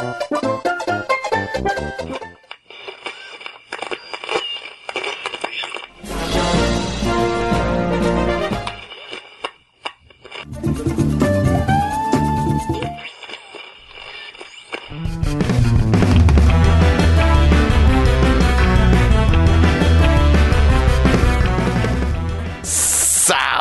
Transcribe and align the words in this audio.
Oh, 0.00 0.37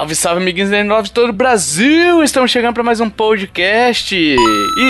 Salve, 0.08 0.16
salve, 0.16 0.42
amiguinhos 0.42 0.70
da 0.70 0.78
N9 0.78 1.04
de 1.04 1.12
todo 1.12 1.30
o 1.32 1.34
Brasil! 1.34 2.24
Estamos 2.24 2.50
chegando 2.50 2.74
para 2.74 2.84
mais 2.84 3.02
um 3.02 3.10
podcast. 3.10 4.16
E 4.16 4.38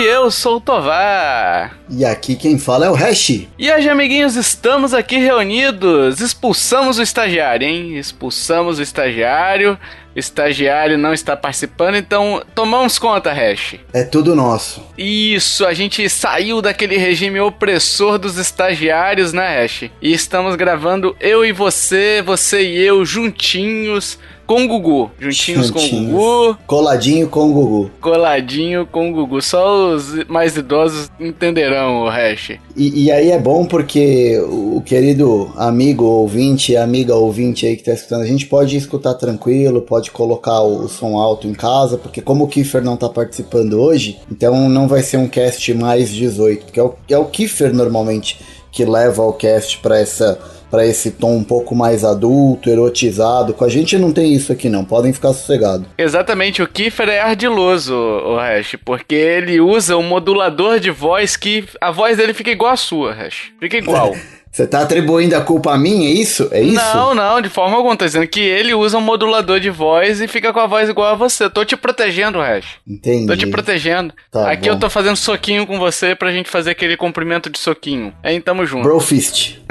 eu 0.06 0.30
sou 0.30 0.58
o 0.58 0.62
Tovar. 0.62 1.76
E 1.90 2.06
aqui 2.06 2.36
quem 2.36 2.60
fala 2.60 2.86
é 2.86 2.90
o 2.90 2.94
Hash. 2.94 3.48
E 3.58 3.72
hoje, 3.72 3.90
amiguinhos, 3.90 4.36
estamos 4.36 4.94
aqui 4.94 5.18
reunidos. 5.18 6.20
Expulsamos 6.20 7.00
o 7.00 7.02
estagiário, 7.02 7.68
hein? 7.68 7.98
Expulsamos 7.98 8.78
o 8.78 8.82
estagiário. 8.84 9.80
Estagiário 10.18 10.98
não 10.98 11.14
está 11.14 11.38
participando, 11.38 11.96
então 11.96 12.42
tomamos 12.56 12.98
conta, 12.98 13.32
Hash. 13.32 13.76
É 13.94 14.04
tudo 14.04 14.36
nosso. 14.36 14.84
Isso, 14.98 15.64
a 15.64 15.76
gente 15.76 16.10
saiu 16.10 16.60
daquele 16.60 16.98
regime 16.98 17.40
opressor 17.40 18.18
dos 18.18 18.38
estagiários, 18.38 19.32
né, 19.32 19.62
Hash? 19.62 19.92
E 20.02 20.12
estamos 20.12 20.56
gravando 20.56 21.16
eu 21.20 21.46
e 21.46 21.52
você, 21.52 22.24
você 22.26 22.64
e 22.64 22.82
eu 22.84 23.06
juntinhos 23.06 24.18
com 24.48 24.64
o 24.64 24.68
Gugu. 24.68 25.12
Juntinhos, 25.20 25.70
com 25.70 25.80
o 25.80 25.90
Gugu. 25.90 26.58
Coladinho 26.66 27.28
com 27.28 27.50
o 27.50 27.54
Gugu. 27.54 27.92
Coladinho 28.00 28.88
com 28.88 29.12
o 29.12 29.14
Gugu. 29.14 29.42
Só 29.42 29.94
os 29.94 30.24
mais 30.28 30.56
idosos 30.56 31.12
entenderão 31.20 32.04
o 32.04 32.10
hash. 32.10 32.58
E, 32.76 33.06
e 33.06 33.12
aí 33.12 33.30
é 33.30 33.38
bom 33.38 33.66
porque 33.66 34.40
o 34.50 34.82
querido 34.82 35.52
amigo 35.58 36.06
ouvinte, 36.06 36.78
amiga 36.78 37.14
ouvinte 37.14 37.66
aí 37.66 37.76
que 37.76 37.84
tá 37.84 37.92
escutando, 37.92 38.22
a 38.22 38.28
gente 38.28 38.46
pode 38.46 38.78
escutar 38.78 39.16
tranquilo, 39.16 39.82
pode 39.82 40.07
colocar 40.12 40.62
o, 40.62 40.86
o 40.86 40.90
som 40.90 41.18
alto 41.18 41.48
em 41.48 41.54
casa, 41.54 41.98
porque 41.98 42.22
como 42.22 42.46
o 42.46 42.48
Kiefer 42.48 42.84
não 42.84 42.98
tá 42.98 43.10
participando 43.10 43.80
hoje, 43.82 44.20
então 44.32 44.70
não 44.70 44.88
vai 44.88 45.02
ser 45.02 45.18
um 45.18 45.28
cast 45.28 45.74
mais 45.74 46.10
18, 46.10 46.66
porque 46.66 46.80
é 46.80 46.84
o, 46.84 46.94
é 47.10 47.18
o 47.18 47.26
Kiefer 47.26 47.74
normalmente 47.74 48.40
que 48.72 48.86
leva 48.86 49.24
o 49.24 49.34
cast 49.34 49.80
para 49.80 50.00
essa 50.00 50.40
para 50.70 50.86
esse 50.86 51.12
tom 51.12 51.38
um 51.38 51.44
pouco 51.44 51.74
mais 51.74 52.04
adulto, 52.04 52.70
erotizado. 52.70 53.54
Com 53.54 53.64
a 53.64 53.70
gente 53.70 53.98
não 53.98 54.12
tem 54.12 54.34
isso 54.34 54.52
aqui 54.52 54.70
não, 54.70 54.84
podem 54.84 55.14
ficar 55.14 55.34
sossegados. 55.34 55.88
Exatamente, 55.98 56.62
o 56.62 56.68
Kiefer 56.68 57.10
é 57.10 57.22
ardiloso, 57.22 57.96
o 57.96 58.36
Hash, 58.36 58.76
porque 58.84 59.16
ele 59.16 59.60
usa 59.60 59.96
um 59.96 60.04
modulador 60.04 60.80
de 60.80 60.92
voz 60.92 61.38
que 61.38 61.66
a 61.80 61.92
voz 61.92 62.18
dele 62.18 62.34
fica 62.34 62.52
igual 62.52 62.74
a 62.74 62.78
sua, 62.78 63.14
Hash. 63.14 63.52
Fica 63.60 63.78
igual. 63.78 64.14
Você 64.58 64.66
tá 64.66 64.82
atribuindo 64.82 65.36
a 65.36 65.42
culpa 65.42 65.72
a 65.72 65.78
mim, 65.78 66.08
é 66.08 66.10
isso? 66.10 66.50
É 66.52 66.60
isso? 66.60 66.74
Não, 66.74 67.14
não, 67.14 67.40
de 67.40 67.48
forma 67.48 67.78
alguma. 67.78 67.96
Tô 67.96 68.04
dizendo 68.04 68.26
que 68.26 68.40
ele 68.40 68.74
usa 68.74 68.98
um 68.98 69.02
modulador 69.02 69.60
de 69.60 69.70
voz 69.70 70.20
e 70.20 70.28
fica 70.28 70.52
com 70.52 70.60
a 70.60 70.66
voz 70.66 70.90
igual 70.90 71.12
a 71.12 71.14
você. 71.14 71.48
Tô 71.48 71.64
te 71.64 71.78
protegendo, 71.78 72.40
Hash. 72.40 72.66
Entendi. 72.88 73.28
Tô 73.28 73.38
te 73.38 73.46
protegendo. 73.46 74.12
Tá 74.32 74.50
Aqui 74.50 74.68
bom. 74.68 74.74
eu 74.74 74.80
tô 74.80 74.90
fazendo 74.90 75.16
soquinho 75.16 75.68
com 75.68 75.78
você 75.78 76.16
pra 76.16 76.32
gente 76.32 76.50
fazer 76.50 76.72
aquele 76.72 76.98
comprimento 76.98 77.52
de 77.52 77.60
soquinho. 77.60 78.12
Aí 78.24 78.42
tamo 78.42 78.66
junto. 78.66 78.82
Brofist. 78.82 79.62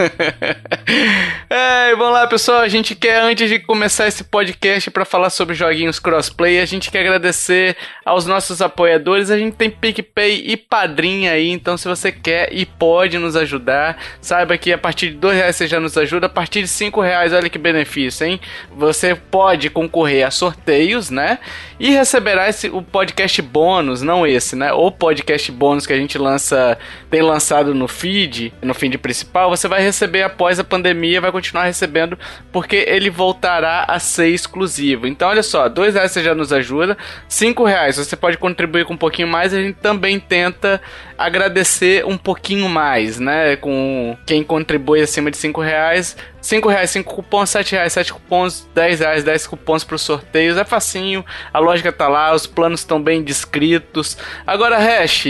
é, 1.51 1.91
vamos 1.98 2.12
lá, 2.12 2.29
pessoal. 2.29 2.61
A 2.61 2.69
gente 2.69 2.95
quer, 2.95 3.20
antes 3.23 3.51
de 3.51 3.59
começar 3.59 4.07
esse 4.07 4.23
podcast 4.23 4.89
para 4.92 5.05
falar 5.05 5.31
sobre 5.31 5.57
joguinhos 5.57 5.98
crossplay, 5.98 6.61
a 6.61 6.64
gente 6.64 6.92
quer 6.92 7.01
agradecer 7.01 7.77
aos 8.05 8.25
nossos 8.25 8.62
apoiadores. 8.62 9.33
A 9.33 9.39
gente 9.39 9.57
tem 9.57 9.69
PicPay 9.69 10.45
e 10.47 10.57
Padrinho 10.57 11.29
aí, 11.29 11.51
então 11.51 11.77
se 11.77 11.89
você 11.89 12.12
quer 12.12 12.53
e 12.53 12.64
pode 12.64 13.19
nos 13.19 13.34
ajudar, 13.34 13.98
saiba 14.20 14.57
que 14.57 14.76
a 14.77 14.79
partir 14.79 15.11
de 15.11 15.17
dois 15.17 15.37
reais 15.37 15.57
você 15.57 15.67
já 15.67 15.81
nos 15.81 15.97
ajuda. 15.97 16.27
A 16.27 16.31
partir 16.31 16.63
de 16.63 16.69
cinco 16.69 17.01
reais, 17.01 17.33
olha 17.33 17.51
que 17.51 17.59
benefício, 17.59 18.27
hein? 18.27 18.41
Você 18.77 19.14
pode 19.14 19.69
concorrer 19.69 20.27
a 20.27 20.31
sorteios, 20.31 21.11
né? 21.11 21.39
E 21.79 21.91
receberá 21.91 22.48
esse, 22.48 22.69
o 22.69 22.81
podcast 22.81 23.42
bônus, 23.42 24.01
não 24.03 24.27
esse, 24.27 24.57
né? 24.57 24.73
O 24.73 24.91
podcast 24.91 25.53
bônus 25.53 25.86
que 25.86 25.92
a 25.92 25.97
gente 25.97 26.17
lança, 26.17 26.79
tem 27.11 27.20
lançado 27.20 27.75
no 27.75 27.89
feed, 27.89 28.53
no 28.63 28.73
feed 28.73 28.97
principal, 28.98 29.51
você 29.51 29.69
vai 29.69 29.83
receber 29.83 30.23
após 30.23 30.59
a 30.59 30.65
pandemia, 30.65 31.20
vai 31.20 31.33
continuar 31.33 31.65
recebendo, 31.65 32.19
porque 32.53 32.77
ele 32.77 33.11
voltará 33.11 33.85
a 33.89 33.98
ser 33.98 34.29
exclusivo. 34.29 35.07
Então, 35.07 35.29
olha 35.29 35.42
só, 35.42 35.69
dois 35.69 35.95
reais 35.95 36.13
você 36.13 36.23
já 36.23 36.35
nos 36.35 36.53
ajuda, 36.53 36.97
cinco 37.29 37.65
reais 37.65 37.97
você 37.97 38.17
pode 38.17 38.39
contribuir 38.39 38.85
com 38.85 38.95
um 38.95 38.98
pouquinho 38.98 39.29
mais, 39.29 39.53
a 39.53 39.61
gente 39.61 39.77
também 39.77 40.19
tenta 40.19 40.81
agradecer 41.19 42.05
um 42.05 42.17
pouquinho 42.17 42.69
mais, 42.69 43.19
né? 43.19 43.57
Com 43.57 44.17
quem 44.27 44.42
contribui 44.56 45.02
acima 45.02 45.30
de 45.30 45.36
cinco 45.36 45.61
reais. 45.61 46.17
5 46.46 46.68
reais, 46.68 46.90
5 46.90 47.12
cupons, 47.14 47.51
7 47.51 47.73
reais, 47.73 47.92
7 47.92 48.12
cupons, 48.12 48.68
10 48.74 49.01
reais, 49.01 49.24
10 49.24 49.46
cupons 49.48 49.83
para 49.83 49.96
os 49.96 50.02
sorteios. 50.02 50.57
É 50.57 50.64
facinho, 50.64 51.24
a 51.52 51.58
lógica 51.58 51.90
tá 51.92 52.07
lá, 52.07 52.33
os 52.34 52.46
planos 52.46 52.80
estão 52.80 53.02
bem 53.02 53.23
descritos. 53.23 54.17
Agora, 54.46 54.79
Hash, 54.79 55.24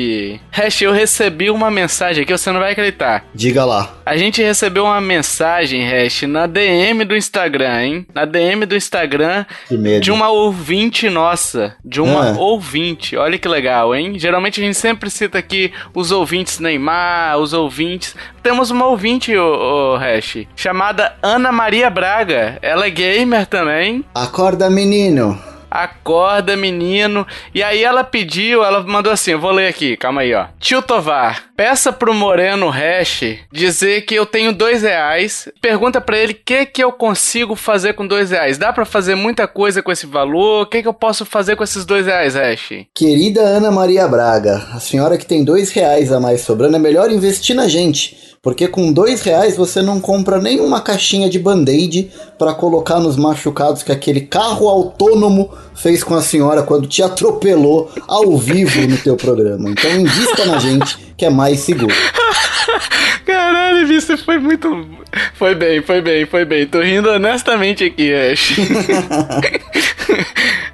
Hash, 0.50 0.82
eu 0.82 0.92
recebi 0.92 1.50
uma 1.50 1.70
mensagem 1.70 2.22
aqui, 2.22 2.32
você 2.32 2.52
não 2.52 2.60
vai 2.60 2.72
acreditar. 2.72 3.24
Diga 3.34 3.64
lá. 3.64 3.94
A 4.04 4.16
gente 4.16 4.42
recebeu 4.42 4.84
uma 4.84 5.00
mensagem, 5.00 5.88
Hash, 5.88 6.22
na 6.22 6.46
DM 6.46 7.04
do 7.04 7.16
Instagram, 7.16 7.82
hein? 7.82 8.06
Na 8.14 8.24
DM 8.26 8.66
do 8.66 8.76
Instagram 8.76 9.46
de 10.00 10.10
uma 10.12 10.28
ouvinte 10.28 11.08
nossa. 11.08 11.74
De 11.84 12.00
uma 12.00 12.30
Ah. 12.32 12.38
ouvinte. 12.38 13.16
Olha 13.16 13.38
que 13.38 13.48
legal, 13.48 13.94
hein? 13.94 14.18
Geralmente 14.18 14.60
a 14.60 14.64
gente 14.64 14.76
sempre 14.76 15.08
cita 15.10 15.38
aqui 15.38 15.72
os 15.94 16.10
ouvintes 16.10 16.58
Neymar, 16.58 17.38
os 17.38 17.52
ouvintes. 17.52 18.14
Temos 18.42 18.70
uma 18.70 18.86
ouvinte, 18.86 19.36
o, 19.36 19.94
o 19.94 19.96
Hash, 19.96 20.46
chamada 20.54 21.05
Ana 21.22 21.52
Maria 21.52 21.90
Braga. 21.90 22.58
Ela 22.62 22.86
é 22.86 22.90
gamer 22.90 23.46
também. 23.46 24.04
Acorda, 24.14 24.68
menino. 24.70 25.38
Acorda, 25.70 26.56
menino. 26.56 27.26
E 27.54 27.62
aí 27.62 27.82
ela 27.82 28.04
pediu, 28.04 28.64
ela 28.64 28.82
mandou 28.82 29.12
assim, 29.12 29.32
eu 29.32 29.40
vou 29.40 29.50
ler 29.50 29.68
aqui, 29.68 29.96
calma 29.96 30.22
aí, 30.22 30.32
ó. 30.32 30.46
Tio 30.58 30.80
Tovar, 30.80 31.50
peça 31.56 31.92
pro 31.92 32.14
Moreno 32.14 32.70
Hash 32.70 33.38
dizer 33.52 34.02
que 34.02 34.14
eu 34.14 34.24
tenho 34.24 34.52
dois 34.52 34.82
reais. 34.82 35.48
Pergunta 35.60 36.00
pra 36.00 36.16
ele 36.16 36.32
o 36.32 36.36
que 36.36 36.64
que 36.66 36.82
eu 36.82 36.92
consigo 36.92 37.54
fazer 37.54 37.92
com 37.94 38.06
dois 38.06 38.30
reais. 38.30 38.56
Dá 38.56 38.72
pra 38.72 38.84
fazer 38.84 39.16
muita 39.16 39.46
coisa 39.46 39.82
com 39.82 39.92
esse 39.92 40.06
valor? 40.06 40.62
O 40.62 40.66
que 40.66 40.82
que 40.82 40.88
eu 40.88 40.94
posso 40.94 41.26
fazer 41.26 41.56
com 41.56 41.64
esses 41.64 41.84
dois 41.84 42.06
reais, 42.06 42.34
Hash? 42.34 42.86
Querida 42.94 43.40
Ana 43.40 43.70
Maria 43.70 44.06
Braga, 44.08 44.68
a 44.72 44.80
senhora 44.80 45.18
que 45.18 45.26
tem 45.26 45.44
dois 45.44 45.72
reais 45.72 46.12
a 46.12 46.20
mais 46.20 46.40
sobrando, 46.40 46.76
é 46.76 46.78
melhor 46.78 47.10
investir 47.10 47.54
na 47.54 47.68
gente. 47.68 48.35
Porque 48.46 48.68
com 48.68 48.92
dois 48.92 49.22
reais 49.22 49.56
você 49.56 49.82
não 49.82 50.00
compra 50.00 50.40
nenhuma 50.40 50.80
caixinha 50.80 51.28
de 51.28 51.36
band-aid 51.36 52.12
para 52.38 52.54
colocar 52.54 53.00
nos 53.00 53.16
machucados 53.16 53.82
que 53.82 53.90
aquele 53.90 54.20
carro 54.20 54.68
autônomo 54.68 55.52
fez 55.74 56.04
com 56.04 56.14
a 56.14 56.22
senhora 56.22 56.62
quando 56.62 56.86
te 56.86 57.02
atropelou 57.02 57.90
ao 58.06 58.38
vivo 58.38 58.86
no 58.86 58.96
teu 58.98 59.16
programa. 59.16 59.70
Então 59.70 59.90
invista 59.90 60.44
na 60.44 60.60
gente, 60.60 60.96
que 61.16 61.24
é 61.24 61.28
mais 61.28 61.58
seguro. 61.58 61.90
Caralho, 63.26 63.92
isso 63.92 64.16
foi 64.18 64.38
muito. 64.38 64.86
Foi 65.34 65.56
bem, 65.56 65.82
foi 65.82 66.00
bem, 66.00 66.24
foi 66.24 66.44
bem. 66.44 66.68
Tô 66.68 66.80
rindo 66.80 67.10
honestamente 67.10 67.82
aqui, 67.82 68.14
Ash. 68.14 68.54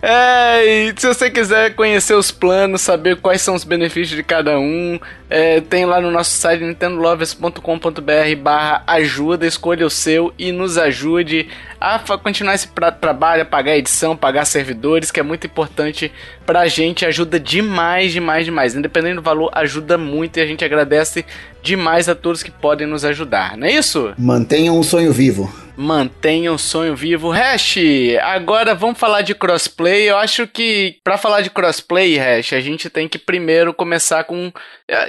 é, 0.02 0.64
e 0.88 0.94
se 0.96 1.06
você 1.06 1.30
quiser 1.30 1.74
conhecer 1.76 2.14
os 2.14 2.30
planos, 2.32 2.80
saber 2.80 3.16
quais 3.16 3.40
são 3.40 3.54
os 3.54 3.62
benefícios 3.62 4.16
de 4.16 4.22
cada 4.24 4.58
um, 4.58 4.98
é, 5.30 5.60
tem 5.60 5.84
lá 5.86 6.00
no 6.00 6.10
nosso 6.10 6.32
site 6.32 6.62
nintendolovers.com.br 6.64 8.36
barra 8.42 8.82
ajuda, 8.86 9.46
escolha 9.46 9.86
o 9.86 9.90
seu 9.90 10.32
e 10.36 10.50
nos 10.52 10.76
ajude 10.76 11.48
a 11.80 11.98
continuar 12.18 12.54
esse 12.54 12.68
pra- 12.68 12.90
trabalho, 12.92 13.42
a 13.42 13.46
pagar 13.46 13.76
edição, 13.76 14.16
pagar 14.16 14.44
servidores, 14.44 15.10
que 15.10 15.20
é 15.20 15.22
muito 15.22 15.46
importante 15.46 16.12
pra 16.44 16.66
gente, 16.66 17.06
ajuda 17.06 17.38
demais, 17.40 18.12
demais, 18.12 18.44
demais. 18.44 18.75
Independente 18.75 19.16
do 19.16 19.22
valor, 19.22 19.50
ajuda 19.55 19.96
muito 19.96 20.37
e 20.38 20.40
a 20.43 20.46
gente 20.46 20.64
agradece 20.64 21.25
demais 21.62 22.08
a 22.08 22.14
todos 22.14 22.43
que 22.43 22.50
podem 22.50 22.87
nos 22.87 23.05
ajudar, 23.05 23.56
não 23.56 23.66
é 23.69 23.72
isso? 23.72 24.12
Mantenha 24.19 24.72
um 24.72 24.82
sonho 24.82 25.12
vivo. 25.12 25.52
Mantenha 25.75 26.52
o 26.52 26.58
sonho 26.58 26.94
vivo. 26.94 27.31
Hash, 27.31 27.76
agora 28.22 28.75
vamos 28.75 28.98
falar 28.98 29.22
de 29.22 29.34
crossplay. 29.34 29.92
Eu 30.00 30.17
acho 30.17 30.47
que 30.47 30.97
pra 31.05 31.19
falar 31.19 31.41
de 31.41 31.50
crossplay, 31.50 32.17
Hash, 32.17 32.53
a 32.53 32.61
gente 32.61 32.89
tem 32.91 33.09
que 33.09 33.19
primeiro 33.19 33.73
começar 33.75 34.25
com. 34.25 34.53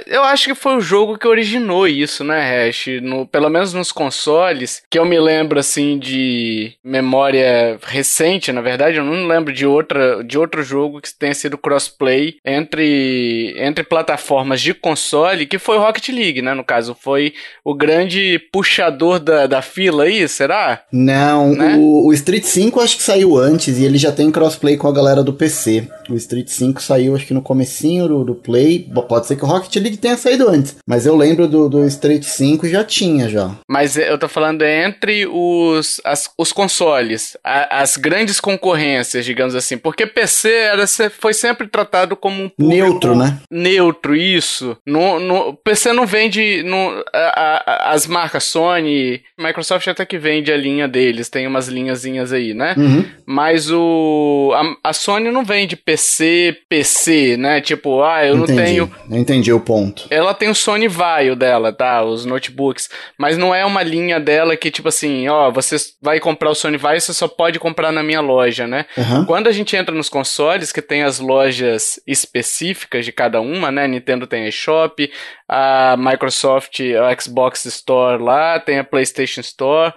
Eu 0.06 0.22
acho 0.24 0.46
que 0.46 0.54
foi 0.54 0.76
o 0.76 0.80
jogo 0.80 1.18
que 1.18 1.26
originou 1.28 1.86
isso, 1.86 2.24
né, 2.24 2.66
Hash? 2.68 2.86
No, 3.02 3.26
pelo 3.26 3.48
menos 3.48 3.72
nos 3.74 3.92
consoles, 3.92 4.82
que 4.90 4.98
eu 4.98 5.04
me 5.04 5.18
lembro 5.18 5.58
assim 5.58 5.98
de 5.98 6.72
memória 6.82 7.78
recente, 7.86 8.52
na 8.52 8.60
verdade, 8.60 8.96
eu 8.98 9.04
não 9.04 9.26
lembro 9.26 9.52
de, 9.52 9.66
outra, 9.66 10.22
de 10.24 10.38
outro 10.38 10.62
jogo 10.62 11.00
que 11.00 11.12
tenha 11.12 11.34
sido 11.34 11.58
crossplay 11.58 12.36
entre, 12.44 13.54
entre 13.58 13.84
plataformas 13.84 14.60
de 14.60 14.72
console, 14.74 15.46
que 15.46 15.58
foi 15.58 15.76
o 15.76 15.80
Rocket 15.80 16.08
League, 16.08 16.42
né? 16.42 16.54
No 16.54 16.64
caso, 16.64 16.96
foi 16.98 17.34
o 17.64 17.74
grande 17.74 18.38
puxador 18.52 19.18
da, 19.18 19.46
da 19.46 19.62
fila 19.62 20.04
aí, 20.04 20.26
será? 20.28 20.82
Não, 20.92 21.54
Né? 21.54 21.76
o, 21.78 22.06
o 22.08 22.12
Street 22.12 22.44
5 22.44 22.80
acho 22.80 22.96
que 22.96 23.02
saiu 23.02 23.36
antes 23.36 23.78
e 23.78 23.84
ele 23.84 23.98
já 23.98 24.12
tem 24.12 24.30
crossplay 24.30 24.73
com 24.76 24.88
a 24.88 24.92
galera 24.92 25.22
do 25.22 25.32
PC. 25.32 25.88
O 26.08 26.14
Street 26.14 26.48
5 26.48 26.82
saiu 26.82 27.14
acho 27.14 27.26
que 27.26 27.34
no 27.34 27.42
comecinho 27.42 28.08
do, 28.08 28.24
do 28.24 28.34
Play. 28.34 28.88
Pode 29.08 29.26
ser 29.26 29.36
que 29.36 29.44
o 29.44 29.48
Rocket 29.48 29.74
League 29.76 29.96
tenha 29.96 30.16
saído 30.16 30.48
antes. 30.48 30.76
Mas 30.86 31.06
eu 31.06 31.16
lembro 31.16 31.48
do, 31.48 31.68
do 31.68 31.84
Street 31.86 32.22
5 32.22 32.68
já 32.68 32.84
tinha 32.84 33.28
já. 33.28 33.50
Mas 33.68 33.96
eu 33.96 34.18
tô 34.18 34.28
falando 34.28 34.62
entre 34.62 35.26
os, 35.26 36.00
as, 36.04 36.30
os 36.38 36.52
consoles, 36.52 37.36
a, 37.42 37.82
as 37.82 37.96
grandes 37.96 38.40
concorrências, 38.40 39.24
digamos 39.24 39.54
assim. 39.54 39.76
Porque 39.76 40.06
PC 40.06 40.50
era, 40.50 40.86
foi 41.10 41.32
sempre 41.32 41.66
tratado 41.66 42.16
como 42.16 42.44
um 42.44 42.50
Neutro, 42.58 43.16
né? 43.16 43.38
Neutro, 43.50 44.14
isso. 44.14 44.76
No, 44.86 45.18
no, 45.18 45.54
PC 45.54 45.92
não 45.92 46.06
vende. 46.06 46.62
No, 46.62 47.04
a, 47.12 47.62
a, 47.66 47.92
as 47.92 48.06
marcas 48.06 48.44
Sony, 48.44 49.22
Microsoft 49.38 49.86
até 49.88 50.04
que 50.04 50.18
vende 50.18 50.52
a 50.52 50.56
linha 50.56 50.86
deles, 50.86 51.28
tem 51.28 51.46
umas 51.46 51.68
linhazinhas 51.68 52.32
aí, 52.32 52.54
né? 52.54 52.74
Uhum. 52.76 53.04
Mas 53.26 53.70
o. 53.70 54.52
A, 54.54 54.63
a, 54.82 54.92
Sony 54.92 55.30
não 55.30 55.44
vende 55.44 55.76
PC, 55.76 56.56
PC, 56.68 57.36
né? 57.36 57.60
Tipo, 57.60 58.02
ah, 58.02 58.24
eu 58.24 58.36
entendi. 58.36 58.52
não 58.52 58.64
tenho. 58.64 58.94
Eu 59.10 59.16
entendi 59.16 59.52
o 59.52 59.60
ponto. 59.60 60.06
Ela 60.10 60.34
tem 60.34 60.48
o 60.48 60.54
Sony 60.54 60.88
Vaio 60.88 61.36
dela, 61.36 61.72
tá? 61.72 62.02
Os 62.02 62.24
notebooks. 62.24 62.88
Mas 63.18 63.36
não 63.36 63.54
é 63.54 63.64
uma 63.64 63.82
linha 63.82 64.18
dela 64.20 64.56
que, 64.56 64.70
tipo 64.70 64.88
assim, 64.88 65.28
ó, 65.28 65.50
você 65.50 65.76
vai 66.00 66.20
comprar 66.20 66.50
o 66.50 66.54
Sony 66.54 66.76
Vaio, 66.76 67.00
você 67.00 67.12
só 67.12 67.28
pode 67.28 67.58
comprar 67.58 67.92
na 67.92 68.02
minha 68.02 68.20
loja, 68.20 68.66
né? 68.66 68.86
Uhum. 68.96 69.24
Quando 69.24 69.48
a 69.48 69.52
gente 69.52 69.76
entra 69.76 69.94
nos 69.94 70.08
consoles, 70.08 70.72
que 70.72 70.82
tem 70.82 71.02
as 71.02 71.18
lojas 71.18 72.00
específicas 72.06 73.04
de 73.04 73.12
cada 73.12 73.40
uma, 73.40 73.70
né? 73.70 73.86
Nintendo 73.86 74.26
tem 74.26 74.44
a 74.44 74.48
eShop, 74.48 75.10
a 75.48 75.96
Microsoft, 75.98 76.80
a 76.80 77.20
Xbox 77.20 77.64
Store 77.66 78.22
lá, 78.22 78.58
tem 78.58 78.78
a 78.78 78.84
PlayStation 78.84 79.40
Store 79.40 79.92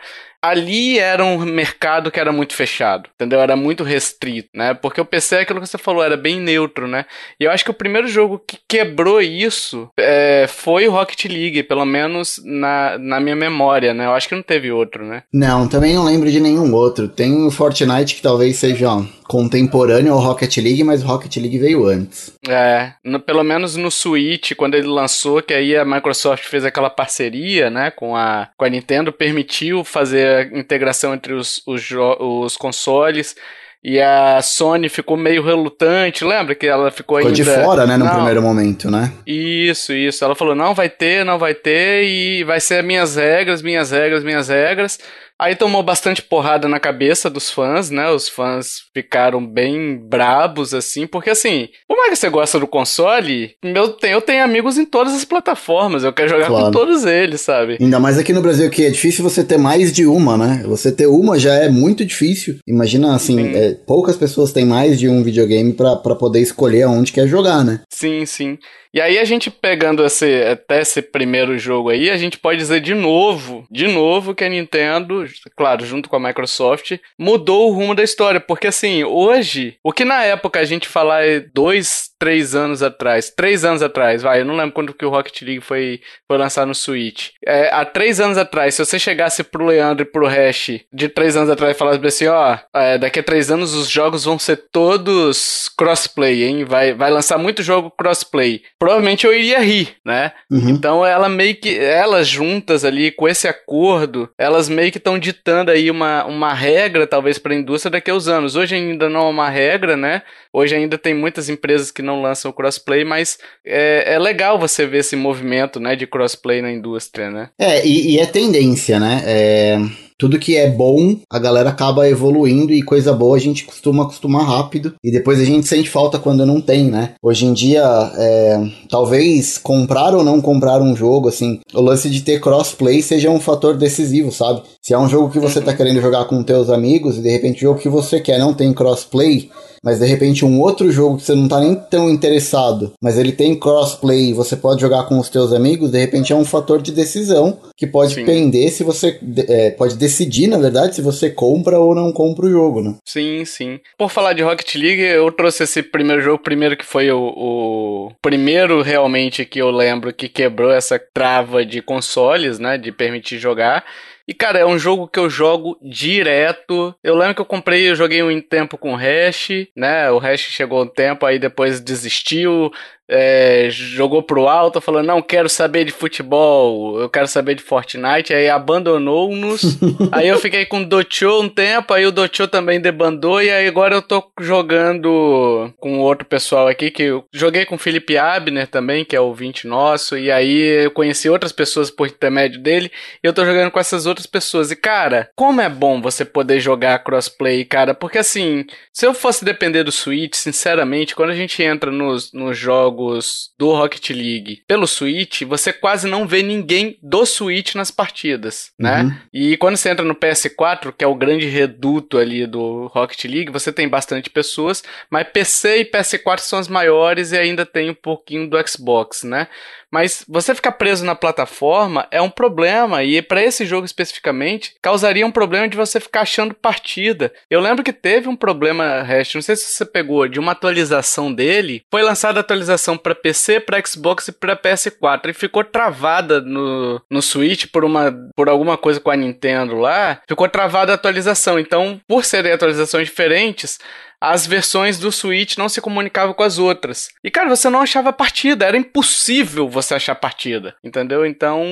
ali 0.49 0.99
era 0.99 1.23
um 1.23 1.38
mercado 1.39 2.11
que 2.11 2.19
era 2.19 2.31
muito 2.31 2.53
fechado, 2.53 3.09
entendeu? 3.15 3.39
Era 3.39 3.55
muito 3.55 3.83
restrito, 3.83 4.49
né? 4.53 4.73
Porque 4.73 5.01
o 5.01 5.05
PC 5.05 5.35
é 5.35 5.39
aquilo 5.41 5.61
que 5.61 5.67
você 5.67 5.77
falou, 5.77 6.03
era 6.03 6.17
bem 6.17 6.39
neutro, 6.39 6.88
né? 6.88 7.05
E 7.39 7.44
eu 7.44 7.51
acho 7.51 7.63
que 7.63 7.71
o 7.71 7.75
primeiro 7.75 8.07
jogo 8.07 8.41
que 8.45 8.57
quebrou 8.67 9.21
isso 9.21 9.89
é, 9.99 10.45
foi 10.47 10.88
o 10.88 10.91
Rocket 10.91 11.25
League, 11.25 11.63
pelo 11.63 11.85
menos 11.85 12.41
na, 12.44 12.97
na 12.97 13.19
minha 13.19 13.35
memória, 13.35 13.94
né? 13.94 14.05
Eu 14.05 14.13
acho 14.13 14.27
que 14.27 14.35
não 14.35 14.44
teve 14.44 14.71
outro, 14.71 15.05
né? 15.05 15.23
Não, 15.31 15.67
também 15.67 15.94
não 15.94 16.03
lembro 16.03 16.31
de 16.31 16.39
nenhum 16.39 16.73
outro. 16.73 17.07
Tem 17.07 17.45
o 17.45 17.51
Fortnite 17.51 18.15
que 18.15 18.21
talvez 18.21 18.57
seja 18.57 18.89
contemporâneo 19.27 20.13
ao 20.13 20.19
Rocket 20.19 20.57
League, 20.57 20.83
mas 20.83 21.03
o 21.03 21.07
Rocket 21.07 21.35
League 21.38 21.57
veio 21.57 21.85
antes. 21.85 22.33
É, 22.47 22.94
no, 23.03 23.19
pelo 23.19 23.44
menos 23.44 23.75
no 23.75 23.91
Switch, 23.91 24.53
quando 24.56 24.75
ele 24.75 24.88
lançou, 24.88 25.41
que 25.41 25.53
aí 25.53 25.75
a 25.75 25.85
Microsoft 25.85 26.45
fez 26.45 26.63
aquela 26.63 26.89
parceria, 26.89 27.69
né, 27.69 27.91
com 27.91 28.15
a, 28.15 28.50
com 28.57 28.65
a 28.65 28.69
Nintendo, 28.69 29.12
permitiu 29.12 29.83
fazer 29.83 30.27
a 30.27 30.59
integração 30.59 31.13
entre 31.13 31.33
os, 31.33 31.62
os, 31.68 31.89
os 32.19 32.57
consoles. 32.57 33.35
E 33.83 34.01
a 34.01 34.41
Sony 34.41 34.89
ficou 34.89 35.15
meio 35.15 35.44
relutante, 35.44 36.25
lembra 36.25 36.56
que 36.56 36.65
ela 36.65 36.89
ficou, 36.89 37.18
ficou 37.18 37.31
ainda... 37.31 37.31
de 37.31 37.44
fora, 37.44 37.85
né, 37.85 37.95
no 37.95 38.06
não. 38.06 38.15
primeiro 38.15 38.41
momento, 38.41 38.89
né? 38.89 39.13
Isso, 39.25 39.94
isso. 39.94 40.25
Ela 40.25 40.35
falou, 40.35 40.56
não, 40.56 40.74
vai 40.74 40.89
ter, 40.89 41.24
não 41.24 41.38
vai 41.38 41.53
ter, 41.53 42.03
e 42.03 42.44
vai 42.44 42.59
ser 42.59 42.83
minhas 42.83 43.15
regras, 43.15 43.62
minhas 43.62 43.91
regras, 43.91 44.24
minhas 44.24 44.50
regras. 44.50 45.00
Aí 45.39 45.56
tomou 45.56 45.84
bastante 45.84 46.22
porrada 46.22 46.68
na 46.68 46.80
cabeça 46.80 47.30
dos 47.30 47.50
fãs, 47.51 47.92
né? 47.92 48.10
Os 48.10 48.28
fãs 48.28 48.81
ficaram 48.92 49.45
bem 49.45 49.95
brabos, 49.98 50.74
assim, 50.74 51.06
porque 51.06 51.30
assim, 51.30 51.69
como 51.88 52.04
é 52.04 52.10
que 52.10 52.16
você 52.16 52.28
gosta 52.28 52.60
do 52.60 52.66
console? 52.66 53.51
Eu 53.63 53.89
tenho, 53.89 54.13
eu 54.13 54.22
tenho 54.22 54.44
amigos 54.44 54.78
em 54.80 54.86
todas 54.86 55.13
as 55.13 55.24
plataformas, 55.24 56.04
eu 56.04 56.12
quero 56.12 56.30
jogar 56.30 56.48
claro. 56.48 56.66
com 56.66 56.72
todos 56.72 57.06
eles, 57.06 57.42
sabe? 57.42 57.78
Ainda 57.80 58.00
mais 58.00 58.18
aqui 58.18 58.34
no 58.34 58.42
Brasil, 58.42 58.68
que 58.72 58.86
é 58.86 58.89
difícil 58.89 59.24
você 59.24 59.44
ter 59.44 59.57
mais 59.57 59.94
de 59.94 60.07
uma, 60.07 60.38
né? 60.38 60.63
Você 60.66 60.92
ter 60.92 61.06
uma 61.06 61.38
já 61.38 61.54
é 61.54 61.69
muito 61.69 62.04
difícil. 62.04 62.57
Imagina, 62.68 63.16
assim, 63.16 63.56
é, 63.56 63.75
poucas 63.86 64.18
pessoas 64.18 64.51
têm 64.51 64.66
mais 64.66 64.98
de 64.98 65.07
um 65.07 65.24
videogame 65.24 65.74
para 65.74 66.16
poder 66.16 66.42
escolher 66.42 66.84
aonde 66.84 67.12
quer 67.12 67.28
jogar, 67.28 67.63
né? 67.63 67.81
Sim, 67.89 68.25
sim. 68.25 68.57
E 68.94 69.01
aí 69.01 69.19
a 69.19 69.25
gente 69.25 69.51
pegando 69.51 70.04
esse, 70.04 70.42
até 70.44 70.81
esse 70.81 71.04
primeiro 71.04 71.57
jogo 71.60 71.89
aí, 71.89 72.10
a 72.10 72.18
gente 72.18 72.39
pode 72.39 72.57
dizer 72.57 72.81
de 72.81 72.95
novo, 72.95 73.63
de 73.69 73.88
novo 73.88 74.34
que 74.34 74.44
a 74.44 74.50
Nintendo, 74.50 75.26
claro, 75.56 75.85
junto 75.85 76.09
com 76.09 76.15
a 76.15 76.19
Microsoft, 76.19 76.97
mudou 77.18 77.69
o 77.69 77.74
rumo 77.74 77.95
da 77.95 78.03
história. 78.03 78.39
Porque 78.39 78.68
assim, 78.68 79.03
hoje, 79.03 79.77
o 79.83 79.91
que 79.91 80.06
na 80.06 80.24
época 80.24 80.59
a 80.59 80.65
gente 80.65 80.88
falar 80.88 81.24
dois, 81.53 82.09
três 82.19 82.56
anos 82.56 82.81
atrás, 82.81 83.29
três 83.29 83.63
anos 83.63 83.81
atrás, 83.81 84.21
vai, 84.21 84.41
eu 84.41 84.45
não 84.45 84.56
lembro 84.56 84.74
quando 84.74 84.94
que 84.94 85.06
o 85.06 85.09
Rocket 85.09 85.41
League 85.41 85.62
foi, 85.62 86.01
foi 86.27 86.38
lançado 86.38 86.68
no 86.68 86.75
Switch. 86.75 87.29
É, 87.45 87.69
há 87.74 87.85
três 87.85 88.19
anos 88.19 88.38
atrás, 88.38 88.75
se 88.75 88.85
você 88.85 88.97
chegasse 89.00 89.44
pro 89.44 89.65
Leandro 89.65 90.03
e 90.03 90.09
pro 90.09 90.27
Hash 90.27 90.81
de 90.91 91.09
três 91.09 91.35
anos 91.35 91.50
atrás 91.50 91.75
e 91.75 91.79
falasse 91.79 92.06
assim, 92.06 92.27
ó, 92.27 92.57
é, 92.74 92.97
daqui 92.97 93.19
a 93.19 93.24
três 93.24 93.51
anos 93.51 93.74
os 93.74 93.89
jogos 93.89 94.25
vão 94.25 94.39
ser 94.39 94.57
todos 94.71 95.69
crossplay, 95.77 96.44
hein? 96.44 96.65
Vai, 96.65 96.94
vai 96.94 97.12
lançar 97.12 97.38
muito 97.38 97.63
jogo 97.63 97.91
crossplay 97.91 98.62
provavelmente 98.79 99.25
eu 99.25 99.33
iria 99.33 99.59
rir, 99.59 99.95
né? 100.06 100.31
Uhum. 100.50 100.69
Então 100.69 101.06
ela 101.06 101.27
meio 101.27 101.56
que, 101.56 101.77
elas 101.77 102.27
juntas 102.27 102.85
ali 102.85 103.12
com 103.12 103.27
esse 103.27 103.47
acordo, 103.47 104.29
elas 104.38 104.69
meio 104.69 104.91
que 104.91 104.97
estão 104.97 105.16
ditando 105.19 105.71
aí 105.71 105.89
uma, 105.91 106.25
uma 106.25 106.53
regra 106.53 107.05
talvez 107.07 107.37
para 107.37 107.53
a 107.53 107.57
indústria 107.57 107.91
daqui 107.91 108.11
a 108.11 108.15
uns 108.15 108.27
anos. 108.27 108.55
Hoje 108.55 108.75
ainda 108.75 109.09
não 109.09 109.27
é 109.27 109.29
uma 109.29 109.49
regra, 109.49 109.97
né? 109.97 110.21
Hoje 110.51 110.75
ainda 110.75 110.97
tem 110.97 111.13
muitas 111.13 111.49
empresas 111.49 111.91
que 111.91 112.01
não 112.01 112.21
lançam 112.21 112.51
crossplay, 112.51 113.03
mas 113.03 113.37
é, 113.65 114.13
é 114.13 114.19
legal 114.19 114.57
você 114.59 114.85
ver 114.85 114.99
esse 114.99 115.15
movimento, 115.15 115.79
né, 115.79 115.95
de 115.95 116.07
crossplay 116.07 116.61
na 116.61 116.71
indústria, 116.71 117.29
né? 117.29 117.49
É, 117.59 117.85
e, 117.85 118.15
e 118.15 118.19
é 118.19 118.25
tendência, 118.25 118.99
né? 118.99 119.21
É 119.25 120.06
tudo 120.17 120.39
que 120.39 120.55
é 120.55 120.69
bom, 120.69 121.15
a 121.29 121.37
galera 121.37 121.69
acaba 121.69 122.09
evoluindo 122.09 122.73
e 122.73 122.81
coisa 122.81 123.13
boa 123.13 123.37
a 123.37 123.39
gente 123.39 123.65
costuma 123.65 124.03
acostumar 124.03 124.45
rápido 124.45 124.95
e 125.03 125.11
depois 125.11 125.39
a 125.39 125.45
gente 125.45 125.67
sente 125.67 125.89
falta 125.89 126.17
quando 126.17 126.45
não 126.45 126.59
tem, 126.59 126.85
né? 126.85 127.13
Hoje 127.21 127.45
em 127.45 127.53
dia, 127.53 127.83
é, 128.17 128.67
talvez 128.89 129.57
comprar 129.57 130.15
ou 130.15 130.23
não 130.23 130.41
comprar 130.41 130.81
um 130.81 130.95
jogo, 130.95 131.29
assim, 131.29 131.59
o 131.73 131.81
lance 131.81 132.09
de 132.09 132.21
ter 132.21 132.41
crossplay 132.41 133.01
seja 133.01 133.29
um 133.29 133.39
fator 133.39 133.77
decisivo, 133.77 134.31
sabe? 134.31 134.63
Se 134.81 134.93
é 134.93 134.97
um 134.97 135.07
jogo 135.07 135.29
que 135.29 135.39
você 135.39 135.61
tá 135.61 135.73
querendo 135.73 136.01
jogar 136.01 136.25
com 136.25 136.41
teus 136.43 136.69
amigos 136.69 137.17
e 137.17 137.21
de 137.21 137.29
repente 137.29 137.57
o 137.57 137.69
jogo 137.69 137.79
que 137.79 137.89
você 137.89 138.19
quer 138.19 138.39
não 138.39 138.53
tem 138.53 138.73
crossplay, 138.73 139.49
mas 139.83 140.00
de 140.00 140.06
repente 140.06 140.45
um 140.45 140.59
outro 140.62 140.91
jogo 140.91 141.18
que 141.18 141.24
você 141.24 141.35
não 141.35 141.47
tá 141.47 141.59
nem 141.59 141.75
tão 141.75 142.09
interessado, 142.09 142.94
mas 143.01 143.18
ele 143.18 143.31
tem 143.31 143.57
crossplay, 143.57 144.33
você 144.33 144.56
pode 144.56 144.81
jogar 144.81 145.03
com 145.03 145.19
os 145.19 145.29
teus 145.29 145.53
amigos, 145.53 145.91
de 145.91 146.00
repente 146.00 146.33
é 146.33 146.35
um 146.35 146.45
fator 146.45 146.81
de 146.81 146.91
decisão 146.91 147.59
que 147.75 147.88
pode 147.88 148.15
Sim. 148.15 148.25
pender 148.25 148.69
se 148.71 148.83
você 148.83 149.19
é, 149.47 149.71
pode 149.71 149.95
decidir, 149.95 150.47
na 150.47 150.57
verdade, 150.57 150.95
se 150.95 151.01
você 151.01 151.29
compra 151.29 151.79
ou 151.79 151.94
não 151.94 152.12
compra 152.12 152.45
o 152.45 152.51
jogo, 152.51 152.81
né? 152.81 152.95
Sim, 153.06 153.45
sim. 153.45 153.79
Por 153.97 154.09
falar 154.09 154.33
de 154.33 154.44
Rocket 154.44 154.75
League, 154.75 155.01
eu 155.01 155.31
trouxe 155.31 155.63
esse 155.63 155.83
primeiro 155.83 156.21
jogo, 156.21 156.39
primeiro 156.44 156.77
que 156.77 156.85
foi 156.85 157.12
o, 157.12 157.19
o 157.19 158.12
primeiro 158.21 158.81
realmente 158.81 159.46
que 159.46 159.60
eu 159.60 159.69
lembro 159.69 160.13
que 160.13 160.29
quebrou 160.29 160.72
essa 160.72 161.00
trava 161.00 161.65
de 161.65 161.81
consoles, 161.81 162.60
né, 162.60 162.77
de 162.77 162.91
permitir 162.91 163.38
jogar. 163.38 163.84
E, 164.27 164.34
cara, 164.34 164.60
é 164.60 164.65
um 164.65 164.77
jogo 164.77 165.07
que 165.07 165.17
eu 165.17 165.29
jogo 165.29 165.77
direto. 165.81 166.93
Eu 167.01 167.15
lembro 167.15 167.36
que 167.36 167.41
eu 167.41 167.46
comprei, 167.46 167.89
eu 167.89 167.96
joguei 167.96 168.22
um 168.22 168.41
tempo 168.41 168.77
com 168.77 168.91
o 168.91 168.98
Hash, 168.98 169.67
né? 169.74 170.12
O 170.12 170.17
Hash 170.17 170.41
chegou 170.41 170.84
um 170.84 170.88
tempo, 170.88 171.25
aí 171.25 171.39
depois 171.39 171.79
desistiu 171.79 172.69
é, 173.09 173.69
jogou 173.69 174.21
pro 174.21 174.47
alto, 174.47 174.81
falando: 174.81 175.07
Não 175.07 175.21
quero 175.21 175.47
saber 175.47 175.85
de 175.85 175.91
futebol, 175.91 176.99
eu 176.99 177.09
quero 177.09 177.27
saber 177.27 177.55
de 177.55 177.63
Fortnite. 177.63 178.33
Aí 178.33 178.49
abandonou-nos. 178.49 179.77
aí 180.11 180.27
eu 180.27 180.37
fiquei 180.37 180.65
com 180.65 180.81
o 180.81 180.85
Docho 180.85 181.41
um 181.41 181.47
tempo, 181.47 181.93
aí 181.93 182.05
o 182.05 182.11
Docho 182.11 182.47
também 182.47 182.81
debandou. 182.81 183.41
E 183.41 183.49
aí 183.49 183.67
agora 183.67 183.95
eu 183.95 184.01
tô 184.01 184.23
jogando 184.39 185.73
com 185.79 185.99
outro 185.99 186.27
pessoal 186.27 186.67
aqui, 186.67 186.91
que 186.91 187.03
eu 187.03 187.25
joguei 187.33 187.65
com 187.65 187.75
o 187.75 187.79
Felipe 187.79 188.17
Abner 188.17 188.67
também, 188.67 189.05
que 189.05 189.15
é 189.15 189.21
ouvinte 189.21 189.67
nosso. 189.67 190.17
E 190.17 190.29
aí 190.29 190.83
eu 190.83 190.91
conheci 190.91 191.29
outras 191.29 191.53
pessoas 191.53 191.89
por 191.89 192.07
intermédio 192.07 192.61
dele. 192.61 192.91
E 193.23 193.27
eu 193.27 193.33
tô 193.33 193.45
jogando 193.45 193.71
com 193.71 193.79
essas 193.79 194.05
outras 194.05 194.27
pessoas. 194.27 194.69
E 194.69 194.75
cara, 194.75 195.29
como 195.35 195.61
é 195.61 195.69
bom 195.69 196.01
você 196.01 196.25
poder 196.25 196.59
jogar 196.59 196.99
crossplay, 196.99 197.63
cara, 197.63 197.93
porque 197.93 198.17
assim, 198.17 198.65
se 198.91 199.05
eu 199.05 199.13
fosse 199.13 199.45
depender 199.45 199.83
do 199.83 199.91
Switch, 199.91 200.35
sinceramente, 200.35 201.15
quando 201.15 201.29
a 201.29 201.35
gente 201.35 201.63
entra 201.63 201.89
nos, 201.89 202.33
nos 202.33 202.57
jogos 202.57 202.97
jogos 202.98 203.51
do 203.58 203.72
Rocket 203.72 204.10
League 204.10 204.63
pelo 204.68 204.88
Switch, 204.88 205.44
você 205.44 205.72
quase 205.72 206.08
não 206.08 206.27
vê 206.27 206.42
ninguém 206.42 206.98
do 207.01 207.25
Switch 207.25 207.75
nas 207.75 207.92
partidas, 207.92 208.72
né? 208.77 209.04
Uhum. 209.04 209.18
E 209.32 209.58
quando 209.58 209.77
você 209.77 209.89
entra 209.89 210.04
no 210.04 210.16
PS4, 210.16 210.92
que 210.92 211.04
é 211.04 211.08
o 211.08 211.16
grande 211.16 211.46
reduto 211.46 212.18
ali 212.18 212.48
do 212.48 212.88
Rocket 212.88 213.24
League, 213.25 213.51
você 213.51 213.72
tem 213.72 213.88
bastante 213.88 214.30
pessoas, 214.30 214.84
mas 215.10 215.27
PC 215.32 215.82
e 215.82 215.86
PS4 215.86 216.39
são 216.39 216.60
as 216.60 216.68
maiores 216.68 217.32
e 217.32 217.38
ainda 217.38 217.66
tem 217.66 217.89
um 217.89 217.96
pouquinho 217.96 218.50
do 218.50 218.58
Xbox, 218.68 219.24
né? 219.24 219.48
Mas 219.91 220.24
você 220.27 220.53
ficar 220.53 220.74
preso 220.74 221.06
na 221.06 221.15
plataforma 221.15 222.08
é 222.12 222.22
um 222.22 222.29
problema, 222.29 223.03
e 223.03 223.22
para 223.22 223.41
esse 223.41 223.65
jogo 223.65 223.86
especificamente, 223.86 224.74
causaria 224.82 225.25
um 225.25 225.32
problema 225.32 225.67
de 225.67 225.77
você 225.77 226.00
ficar 226.00 226.22
achando 226.22 226.53
partida. 226.53 227.32
Eu 227.50 227.62
lembro 227.62 227.84
que 227.84 227.94
teve 227.94 228.27
um 228.27 228.36
problema, 228.36 229.01
Rest, 229.01 229.36
não 229.36 229.41
sei 229.41 229.56
se 229.56 229.65
você 229.65 229.86
pegou, 229.86 230.27
de 230.27 230.39
uma 230.39 230.51
atualização 230.51 231.34
dele. 231.34 231.84
Foi 231.89 232.01
lançada 232.01 232.39
a 232.39 232.41
atualização 232.41 232.98
para 232.98 233.15
PC, 233.15 233.60
para 233.60 233.82
Xbox 233.86 234.27
e 234.27 234.32
para 234.32 234.58
PS4, 234.58 235.29
e 235.29 235.34
ficou 235.34 235.63
travada 235.63 236.41
no, 236.41 237.01
no 237.10 237.22
Switch 237.22 237.67
por, 237.72 237.86
uma, 237.86 238.13
por 238.36 238.50
alguma 238.50 238.77
coisa 238.77 239.00
com 239.00 239.12
a 239.12 239.15
Nintendo 239.15 239.75
lá. 239.75 240.22
Ficou 240.27 240.48
travada 240.50 240.91
a 240.91 240.96
atualização. 240.96 241.60
Então, 241.60 242.00
por 242.08 242.25
serem 242.25 242.51
atualizações 242.51 243.08
diferentes, 243.08 243.79
as 244.21 244.47
versões 244.47 244.97
do 244.97 245.12
Switch 245.12 245.57
não 245.57 245.69
se 245.69 245.81
comunicavam 245.81 246.33
com 246.33 246.43
as 246.43 246.57
outras. 246.57 247.09
E, 247.24 247.29
cara, 247.29 247.50
você 247.50 247.69
não 247.69 247.81
achava 247.81 248.12
partida, 248.12 248.65
era 248.65 248.77
impossível 248.77 249.69
você 249.69 249.93
achar 249.93 250.15
partida, 250.15 250.75
entendeu? 250.83 251.25
Então, 251.25 251.63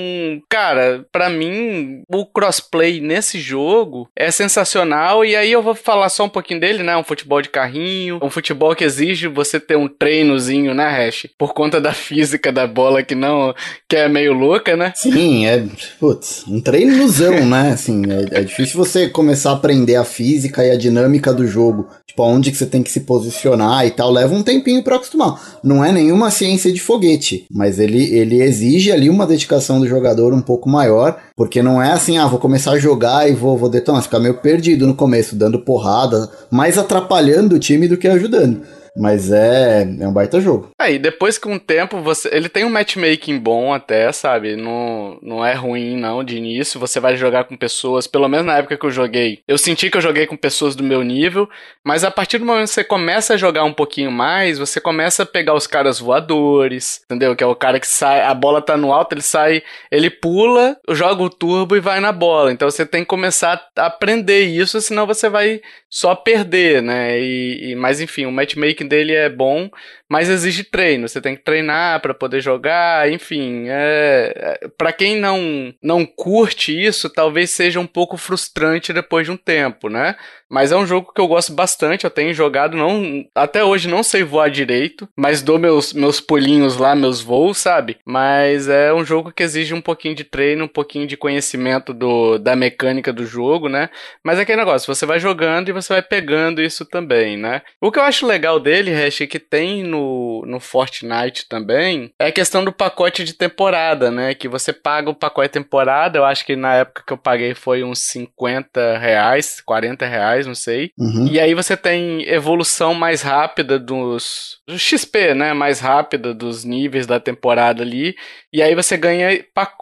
cara, 0.49 1.05
para 1.11 1.29
mim, 1.29 2.01
o 2.07 2.25
crossplay 2.25 3.01
nesse 3.01 3.39
jogo 3.39 4.09
é 4.15 4.29
sensacional. 4.31 5.25
E 5.25 5.35
aí 5.35 5.51
eu 5.51 5.61
vou 5.61 5.75
falar 5.75 6.09
só 6.09 6.25
um 6.25 6.29
pouquinho 6.29 6.59
dele, 6.59 6.83
né? 6.83 6.95
Um 6.95 7.03
futebol 7.03 7.41
de 7.41 7.49
carrinho, 7.49 8.19
um 8.21 8.29
futebol 8.29 8.75
que 8.75 8.83
exige 8.83 9.27
você 9.27 9.59
ter 9.59 9.75
um 9.75 9.87
treinozinho, 9.87 10.73
né, 10.73 10.87
Hash? 10.87 11.27
Por 11.37 11.53
conta 11.53 11.81
da 11.81 11.93
física 11.93 12.51
da 12.51 12.67
bola 12.67 13.03
que 13.03 13.15
não. 13.15 13.53
que 13.89 13.95
é 13.95 14.07
meio 14.07 14.33
louca, 14.33 14.75
né? 14.75 14.93
Sim, 14.95 15.45
é. 15.47 15.65
Putz, 15.99 16.45
um 16.47 16.61
treinozão, 16.61 17.45
né? 17.45 17.71
Assim, 17.71 18.03
é, 18.11 18.39
é 18.39 18.43
difícil 18.43 18.77
você 18.77 19.09
começar 19.09 19.51
a 19.51 19.53
aprender 19.53 19.95
a 19.95 20.03
física 20.03 20.63
e 20.63 20.71
a 20.71 20.77
dinâmica 20.77 21.33
do 21.33 21.47
jogo. 21.47 21.87
Tipo, 22.07 22.23
onde 22.35 22.51
que 22.51 22.57
você 22.57 22.65
tem 22.65 22.83
que 22.83 22.91
se 22.91 23.01
posicionar 23.01 23.85
e 23.85 23.91
tal. 23.91 24.11
Leva 24.11 24.33
um 24.33 24.43
tempinho 24.43 24.83
para 24.83 24.95
acostumar. 24.97 25.59
Não 25.63 25.83
é 25.83 25.91
nenhuma 25.91 26.29
ciência 26.29 26.71
de 26.71 26.79
foguete, 26.79 27.45
mas 27.49 27.79
ele, 27.79 28.03
ele 28.15 28.41
exige 28.41 28.91
ali 28.91 29.09
uma 29.09 29.25
dedicação 29.25 29.79
do 29.79 29.87
jogador 29.87 30.33
um 30.33 30.41
pouco 30.41 30.69
maior, 30.69 31.17
porque 31.35 31.63
não 31.63 31.81
é 31.81 31.91
assim, 31.91 32.17
ah, 32.17 32.27
vou 32.27 32.39
começar 32.39 32.71
a 32.71 32.79
jogar 32.79 33.29
e 33.29 33.33
vou, 33.33 33.57
vou 33.57 33.69
detonar. 33.69 34.01
Você 34.01 34.07
fica 34.07 34.19
meio 34.19 34.35
perdido 34.35 34.85
no 34.85 34.95
começo, 34.95 35.35
dando 35.35 35.59
porrada, 35.59 36.29
mais 36.51 36.77
atrapalhando 36.77 37.55
o 37.55 37.59
time 37.59 37.87
do 37.87 37.97
que 37.97 38.07
ajudando. 38.07 38.61
Mas 38.97 39.31
é, 39.31 39.81
é 39.81 40.07
um 40.07 40.13
baita 40.13 40.39
jogo. 40.39 40.69
Aí, 40.79 40.95
é, 40.95 40.99
depois 40.99 41.37
com 41.37 41.55
o 41.55 41.59
tempo, 41.59 42.01
você, 42.01 42.29
ele 42.31 42.47
tem 42.47 42.63
um 42.63 42.69
matchmaking 42.69 43.37
bom 43.37 43.73
até, 43.73 44.11
sabe? 44.11 44.55
Não, 44.55 45.19
não 45.21 45.45
é 45.45 45.53
ruim, 45.53 45.97
não, 45.97 46.23
de 46.23 46.37
início. 46.37 46.79
Você 46.79 46.99
vai 46.99 47.17
jogar 47.17 47.43
com 47.43 47.57
pessoas, 47.57 48.07
pelo 48.07 48.29
menos 48.29 48.45
na 48.45 48.57
época 48.57 48.77
que 48.77 48.85
eu 48.85 48.91
joguei. 48.91 49.39
Eu 49.47 49.57
senti 49.57 49.89
que 49.89 49.97
eu 49.97 50.01
joguei 50.01 50.25
com 50.25 50.37
pessoas 50.37 50.75
do 50.75 50.83
meu 50.83 51.03
nível, 51.03 51.49
mas 51.83 52.03
a 52.03 52.11
partir 52.11 52.37
do 52.37 52.45
momento 52.45 52.67
que 52.67 52.73
você 52.73 52.83
começa 52.83 53.33
a 53.33 53.37
jogar 53.37 53.63
um 53.63 53.73
pouquinho 53.73 54.11
mais, 54.11 54.57
você 54.57 54.79
começa 54.79 55.23
a 55.23 55.25
pegar 55.25 55.53
os 55.53 55.67
caras 55.67 55.99
voadores, 55.99 57.01
entendeu? 57.05 57.35
Que 57.35 57.43
é 57.43 57.47
o 57.47 57.55
cara 57.55 57.79
que 57.79 57.87
sai, 57.87 58.21
a 58.21 58.33
bola 58.33 58.61
tá 58.61 58.77
no 58.77 58.93
alto, 58.93 59.13
ele 59.13 59.21
sai, 59.21 59.61
ele 59.91 60.09
pula, 60.09 60.77
joga 60.89 61.21
o 61.21 61.29
turbo 61.29 61.75
e 61.75 61.79
vai 61.79 61.99
na 61.99 62.11
bola. 62.11 62.51
Então 62.51 62.69
você 62.69 62.85
tem 62.85 63.01
que 63.01 63.07
começar 63.07 63.61
a 63.75 63.85
aprender 63.85 64.43
isso, 64.45 64.79
senão 64.79 65.05
você 65.05 65.27
vai 65.29 65.61
só 65.89 66.15
perder, 66.15 66.81
né? 66.81 67.19
E, 67.19 67.71
e 67.71 67.75
mas 67.75 68.01
enfim, 68.01 68.25
o 68.25 68.31
matchmaking 68.31 68.84
dele 68.87 69.13
é 69.13 69.29
bom, 69.29 69.69
mas 70.09 70.29
exige 70.29 70.63
treino. 70.63 71.07
Você 71.07 71.21
tem 71.21 71.35
que 71.35 71.43
treinar 71.43 71.99
para 72.01 72.13
poder 72.13 72.41
jogar, 72.41 73.11
enfim. 73.11 73.65
É, 73.67 74.59
é 74.61 74.67
para 74.77 74.93
quem 74.93 75.19
não 75.19 75.73
não 75.81 76.05
curte 76.05 76.71
isso, 76.79 77.09
talvez 77.09 77.49
seja 77.49 77.79
um 77.79 77.87
pouco 77.87 78.17
frustrante 78.17 78.93
depois 78.93 79.25
de 79.25 79.31
um 79.31 79.37
tempo, 79.37 79.89
né? 79.89 80.15
Mas 80.49 80.71
é 80.71 80.75
um 80.75 80.85
jogo 80.85 81.11
que 81.13 81.21
eu 81.21 81.27
gosto 81.27 81.53
bastante. 81.53 82.05
Eu 82.05 82.11
tenho 82.11 82.33
jogado, 82.33 82.77
não 82.77 83.25
até 83.33 83.63
hoje 83.63 83.87
não 83.87 84.03
sei 84.03 84.23
voar 84.23 84.49
direito, 84.49 85.07
mas 85.15 85.41
dou 85.41 85.57
meus 85.57 85.93
meus 85.93 86.19
pulinhos 86.19 86.77
lá, 86.77 86.95
meus 86.95 87.21
voos, 87.21 87.57
sabe? 87.57 87.97
Mas 88.05 88.67
é 88.67 88.93
um 88.93 89.03
jogo 89.03 89.31
que 89.31 89.43
exige 89.43 89.73
um 89.73 89.81
pouquinho 89.81 90.15
de 90.15 90.23
treino, 90.23 90.65
um 90.65 90.69
pouquinho 90.69 91.07
de 91.07 91.17
conhecimento 91.17 91.93
do, 91.93 92.37
da 92.37 92.55
mecânica 92.55 93.11
do 93.11 93.25
jogo, 93.25 93.69
né? 93.69 93.89
Mas 94.23 94.39
é 94.39 94.41
aquele 94.43 94.59
negócio, 94.59 94.93
você 94.93 95.05
vai 95.05 95.19
jogando 95.19 95.69
e 95.69 95.73
você 95.73 95.93
vai 95.93 96.01
pegando 96.01 96.61
isso 96.61 96.85
também, 96.85 97.37
né? 97.37 97.61
O 97.81 97.91
que 97.91 97.99
eu 97.99 98.03
acho 98.03 98.25
legal 98.25 98.59
dele, 98.59 98.91
Hash, 98.91 99.19
que 99.29 99.39
tem 99.39 99.83
no, 99.83 100.43
no 100.45 100.59
Fortnite 100.59 101.47
também, 101.47 102.11
é 102.19 102.27
a 102.27 102.31
questão 102.31 102.63
do 102.63 102.71
pacote 102.71 103.23
de 103.23 103.33
temporada, 103.33 104.11
né? 104.11 104.33
Que 104.33 104.47
você 104.47 104.71
paga 104.71 105.09
o 105.09 105.15
pacote 105.15 105.49
temporada, 105.49 106.19
eu 106.19 106.25
acho 106.25 106.45
que 106.45 106.55
na 106.55 106.75
época 106.75 107.03
que 107.05 107.13
eu 107.13 107.17
paguei 107.17 107.53
foi 107.53 107.83
uns 107.83 107.99
50 107.99 108.97
reais, 108.97 109.61
40 109.61 110.05
reais, 110.05 110.34
não 110.43 110.55
sei. 110.55 110.91
Uhum. 110.97 111.27
E 111.27 111.39
aí 111.39 111.53
você 111.53 111.77
tem 111.77 112.27
evolução 112.27 112.93
mais 112.93 113.21
rápida 113.21 113.77
dos, 113.77 114.57
do 114.67 114.77
XP, 114.79 115.33
né? 115.35 115.53
Mais 115.53 115.79
rápida 115.79 116.33
dos 116.33 116.63
níveis 116.63 117.05
da 117.05 117.19
temporada 117.19 117.83
ali. 117.83 118.15
E 118.55 118.61
aí 118.61 118.73
você 118.73 118.95
ganha 118.95 119.37